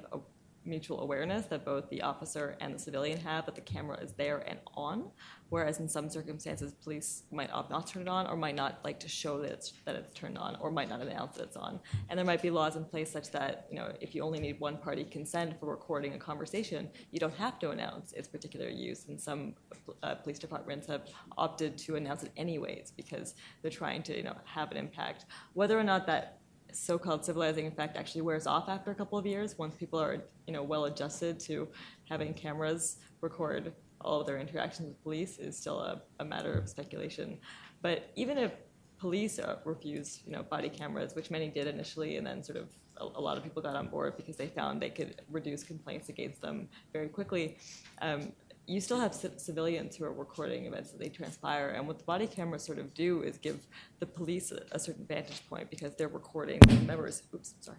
mutual 0.66 1.00
awareness 1.00 1.46
that 1.46 1.64
both 1.64 1.88
the 1.90 2.02
officer 2.02 2.56
and 2.60 2.74
the 2.74 2.78
civilian 2.78 3.18
have 3.18 3.46
that 3.46 3.54
the 3.54 3.60
camera 3.60 3.98
is 3.98 4.12
there 4.12 4.38
and 4.46 4.58
on, 4.74 5.10
whereas 5.50 5.80
in 5.80 5.88
some 5.88 6.08
circumstances 6.08 6.72
police 6.72 7.24
might 7.30 7.52
opt 7.52 7.70
not 7.70 7.86
turn 7.86 8.02
it 8.02 8.08
on 8.08 8.26
or 8.26 8.36
might 8.36 8.54
not 8.54 8.78
like 8.84 8.98
to 9.00 9.08
show 9.08 9.40
that 9.40 9.50
it's, 9.52 9.72
that 9.84 9.94
it's 9.94 10.12
turned 10.12 10.38
on 10.38 10.56
or 10.60 10.70
might 10.70 10.88
not 10.88 11.00
announce 11.00 11.36
that 11.36 11.44
it's 11.44 11.56
on. 11.56 11.80
And 12.08 12.18
there 12.18 12.24
might 12.24 12.42
be 12.42 12.50
laws 12.50 12.76
in 12.76 12.84
place 12.84 13.10
such 13.10 13.30
that 13.30 13.66
you 13.70 13.76
know 13.76 13.92
if 14.00 14.14
you 14.14 14.22
only 14.22 14.40
need 14.40 14.58
one 14.60 14.76
party 14.76 15.04
consent 15.04 15.58
for 15.58 15.66
recording 15.66 16.14
a 16.14 16.18
conversation, 16.18 16.88
you 17.10 17.18
don't 17.18 17.34
have 17.34 17.58
to 17.60 17.70
announce 17.70 18.12
its 18.12 18.28
particular 18.28 18.68
use. 18.68 19.06
And 19.08 19.20
some 19.20 19.54
uh, 20.02 20.14
police 20.16 20.38
departments 20.38 20.86
have 20.86 21.02
opted 21.36 21.76
to 21.78 21.96
announce 21.96 22.22
it 22.22 22.32
anyways 22.36 22.92
because 22.96 23.34
they're 23.62 23.70
trying 23.70 24.02
to 24.04 24.16
you 24.16 24.22
know 24.22 24.36
have 24.44 24.70
an 24.70 24.76
impact. 24.76 25.26
Whether 25.52 25.78
or 25.78 25.84
not 25.84 26.06
that 26.06 26.38
so-called 26.74 27.24
civilizing 27.24 27.66
effect 27.66 27.96
actually 27.96 28.20
wears 28.20 28.46
off 28.46 28.68
after 28.68 28.90
a 28.90 28.94
couple 28.94 29.18
of 29.18 29.24
years 29.24 29.56
once 29.58 29.74
people 29.76 30.00
are 30.00 30.24
you 30.46 30.52
know 30.52 30.62
well 30.62 30.86
adjusted 30.86 31.38
to 31.38 31.68
having 32.08 32.34
cameras 32.34 32.98
record 33.20 33.72
all 34.00 34.20
of 34.20 34.26
their 34.26 34.38
interactions 34.38 34.88
with 34.88 35.02
police 35.02 35.38
is 35.38 35.56
still 35.56 35.80
a, 35.80 36.02
a 36.20 36.24
matter 36.24 36.52
of 36.52 36.68
speculation. 36.68 37.38
But 37.80 38.10
even 38.16 38.36
if 38.36 38.52
police 38.98 39.38
uh, 39.38 39.56
refuse 39.64 40.20
you 40.24 40.32
know 40.32 40.42
body 40.42 40.68
cameras 40.68 41.14
which 41.14 41.30
many 41.30 41.48
did 41.48 41.66
initially 41.66 42.16
and 42.16 42.26
then 42.26 42.42
sort 42.42 42.56
of 42.56 42.68
a, 42.98 43.04
a, 43.04 43.20
lot 43.20 43.36
of 43.36 43.42
people 43.42 43.60
got 43.60 43.74
on 43.74 43.88
board 43.88 44.16
because 44.16 44.36
they 44.36 44.46
found 44.46 44.80
they 44.80 44.88
could 44.88 45.20
reduce 45.30 45.64
complaints 45.64 46.08
against 46.08 46.40
them 46.40 46.68
very 46.92 47.08
quickly 47.08 47.58
um, 48.00 48.32
you 48.66 48.80
still 48.80 48.98
have 48.98 49.14
c- 49.14 49.28
civilians 49.36 49.96
who 49.96 50.04
are 50.04 50.12
recording 50.12 50.66
events 50.66 50.90
that 50.90 50.98
they 50.98 51.08
transpire, 51.08 51.70
and 51.70 51.86
what 51.86 51.98
the 51.98 52.04
body 52.04 52.26
cameras 52.26 52.62
sort 52.62 52.78
of 52.78 52.94
do 52.94 53.22
is 53.22 53.38
give 53.38 53.66
the 54.00 54.06
police 54.06 54.52
a, 54.52 54.62
a 54.72 54.78
certain 54.78 55.04
vantage 55.04 55.46
point 55.48 55.70
because 55.70 55.94
they're 55.96 56.08
recording 56.08 56.60
members. 56.86 57.22
Oops, 57.34 57.54
sorry, 57.60 57.78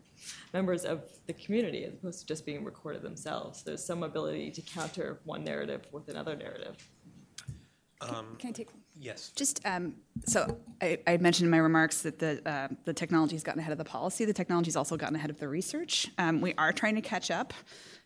members 0.53 0.85
of 0.85 1.03
the 1.27 1.33
community 1.33 1.85
as 1.85 1.93
opposed 1.93 2.19
to 2.21 2.25
just 2.25 2.45
being 2.45 2.63
recorded 2.63 3.01
themselves. 3.01 3.63
There's 3.63 3.83
some 3.83 4.03
ability 4.03 4.51
to 4.51 4.61
counter 4.61 5.19
one 5.23 5.43
narrative 5.43 5.87
with 5.91 6.07
another 6.09 6.35
narrative. 6.35 6.75
Um, 8.01 8.35
Can 8.37 8.49
I 8.49 8.53
take? 8.53 8.69
Yes. 8.97 9.31
Just 9.35 9.65
um, 9.65 9.95
so 10.25 10.57
I, 10.81 10.99
I, 11.07 11.17
mentioned 11.17 11.45
in 11.45 11.51
my 11.51 11.57
remarks 11.57 12.01
that 12.01 12.19
the 12.19 12.41
uh, 12.47 12.67
the 12.85 12.93
technology 12.93 13.35
has 13.35 13.43
gotten 13.43 13.59
ahead 13.59 13.71
of 13.71 13.77
the 13.77 13.85
policy. 13.85 14.25
The 14.25 14.33
technology 14.33 14.67
has 14.67 14.75
also 14.75 14.97
gotten 14.97 15.15
ahead 15.15 15.29
of 15.29 15.39
the 15.39 15.47
research. 15.47 16.07
Um, 16.17 16.41
we 16.41 16.53
are 16.57 16.71
trying 16.71 16.95
to 16.95 17.01
catch 17.01 17.31
up. 17.31 17.53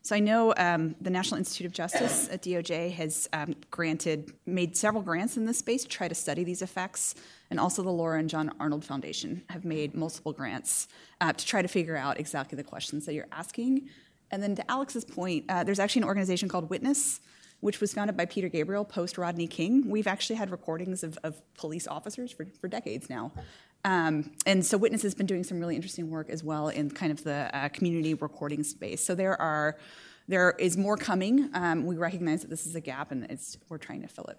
So 0.09 0.15
I 0.15 0.21
know 0.21 0.55
um, 0.57 0.95
the 0.99 1.11
National 1.11 1.37
Institute 1.37 1.67
of 1.67 1.71
Justice 1.71 2.29
at 2.31 2.41
DOJ 2.41 2.91
has 2.93 3.29
um, 3.31 3.53
granted, 3.69 4.33
made 4.47 4.75
several 4.75 5.03
grants 5.03 5.37
in 5.37 5.45
this 5.45 5.59
space 5.59 5.83
to 5.83 5.87
try 5.87 6.07
to 6.07 6.15
study 6.15 6.43
these 6.43 6.63
effects, 6.63 7.13
and 7.51 7.59
also 7.59 7.83
the 7.83 7.91
Laura 7.91 8.17
and 8.17 8.27
John 8.27 8.51
Arnold 8.59 8.83
Foundation 8.83 9.43
have 9.51 9.65
made 9.65 9.93
multiple 9.93 10.33
grants 10.33 10.87
uh, 11.21 11.31
to 11.31 11.45
try 11.45 11.61
to 11.61 11.67
figure 11.67 11.95
out 11.95 12.19
exactly 12.19 12.55
the 12.55 12.63
questions 12.63 13.05
that 13.05 13.13
you're 13.13 13.27
asking. 13.31 13.87
And 14.31 14.41
then 14.41 14.55
to 14.55 14.71
Alex's 14.71 15.05
point, 15.05 15.45
uh, 15.47 15.63
there's 15.63 15.77
actually 15.77 16.01
an 16.01 16.07
organization 16.07 16.49
called 16.49 16.71
Witness, 16.71 17.19
which 17.59 17.79
was 17.79 17.93
founded 17.93 18.17
by 18.17 18.25
Peter 18.25 18.49
Gabriel 18.49 18.85
post 18.85 19.15
Rodney 19.15 19.45
King. 19.45 19.91
We've 19.91 20.07
actually 20.07 20.37
had 20.37 20.49
recordings 20.49 21.03
of, 21.03 21.19
of 21.23 21.39
police 21.53 21.87
officers 21.87 22.31
for, 22.31 22.47
for 22.59 22.67
decades 22.67 23.11
now. 23.11 23.31
Um, 23.85 24.31
and 24.45 24.65
so 24.65 24.77
Witness 24.77 25.01
has 25.03 25.15
been 25.15 25.25
doing 25.25 25.43
some 25.43 25.59
really 25.59 25.75
interesting 25.75 26.09
work 26.09 26.29
as 26.29 26.43
well 26.43 26.67
in 26.67 26.89
kind 26.91 27.11
of 27.11 27.23
the 27.23 27.49
uh, 27.53 27.69
community 27.69 28.13
recording 28.13 28.63
space. 28.63 29.03
So 29.03 29.15
there 29.15 29.39
are 29.41 29.77
there 30.27 30.51
is 30.59 30.77
more 30.77 30.95
coming. 30.95 31.49
Um, 31.53 31.85
we 31.85 31.97
recognize 31.97 32.41
that 32.41 32.49
this 32.49 32.67
is 32.67 32.75
a 32.75 32.81
gap, 32.81 33.11
and 33.11 33.23
it's 33.31 33.57
we're 33.67 33.79
trying 33.79 34.03
to 34.03 34.07
fill 34.07 34.25
it. 34.25 34.37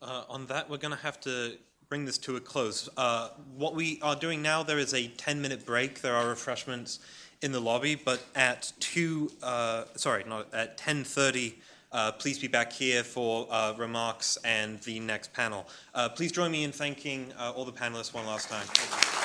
Uh, 0.00 0.24
on 0.28 0.46
that, 0.46 0.70
we're 0.70 0.78
going 0.78 0.96
to 0.96 1.02
have 1.02 1.20
to 1.20 1.58
bring 1.88 2.06
this 2.06 2.18
to 2.18 2.36
a 2.36 2.40
close. 2.40 2.88
Uh, 2.96 3.28
what 3.56 3.74
we 3.74 4.00
are 4.02 4.16
doing 4.16 4.40
now, 4.42 4.62
there 4.62 4.78
is 4.78 4.94
a 4.94 5.08
10-minute 5.08 5.66
break. 5.66 6.00
There 6.00 6.14
are 6.14 6.28
refreshments 6.28 6.98
in 7.42 7.52
the 7.52 7.60
lobby, 7.60 7.94
but 7.94 8.24
at 8.34 8.72
two, 8.80 9.30
uh, 9.42 9.84
sorry, 9.96 10.24
not 10.26 10.52
at 10.54 10.78
10:30. 10.78 11.54
Uh, 11.96 12.12
please 12.12 12.38
be 12.38 12.46
back 12.46 12.74
here 12.74 13.02
for 13.02 13.48
uh, 13.50 13.72
remarks 13.78 14.36
and 14.44 14.78
the 14.82 15.00
next 15.00 15.32
panel. 15.32 15.66
Uh, 15.94 16.10
please 16.10 16.30
join 16.30 16.50
me 16.50 16.62
in 16.62 16.70
thanking 16.70 17.32
uh, 17.38 17.52
all 17.56 17.64
the 17.64 17.72
panelists 17.72 18.12
one 18.12 18.26
last 18.26 18.50
time. 18.50 19.15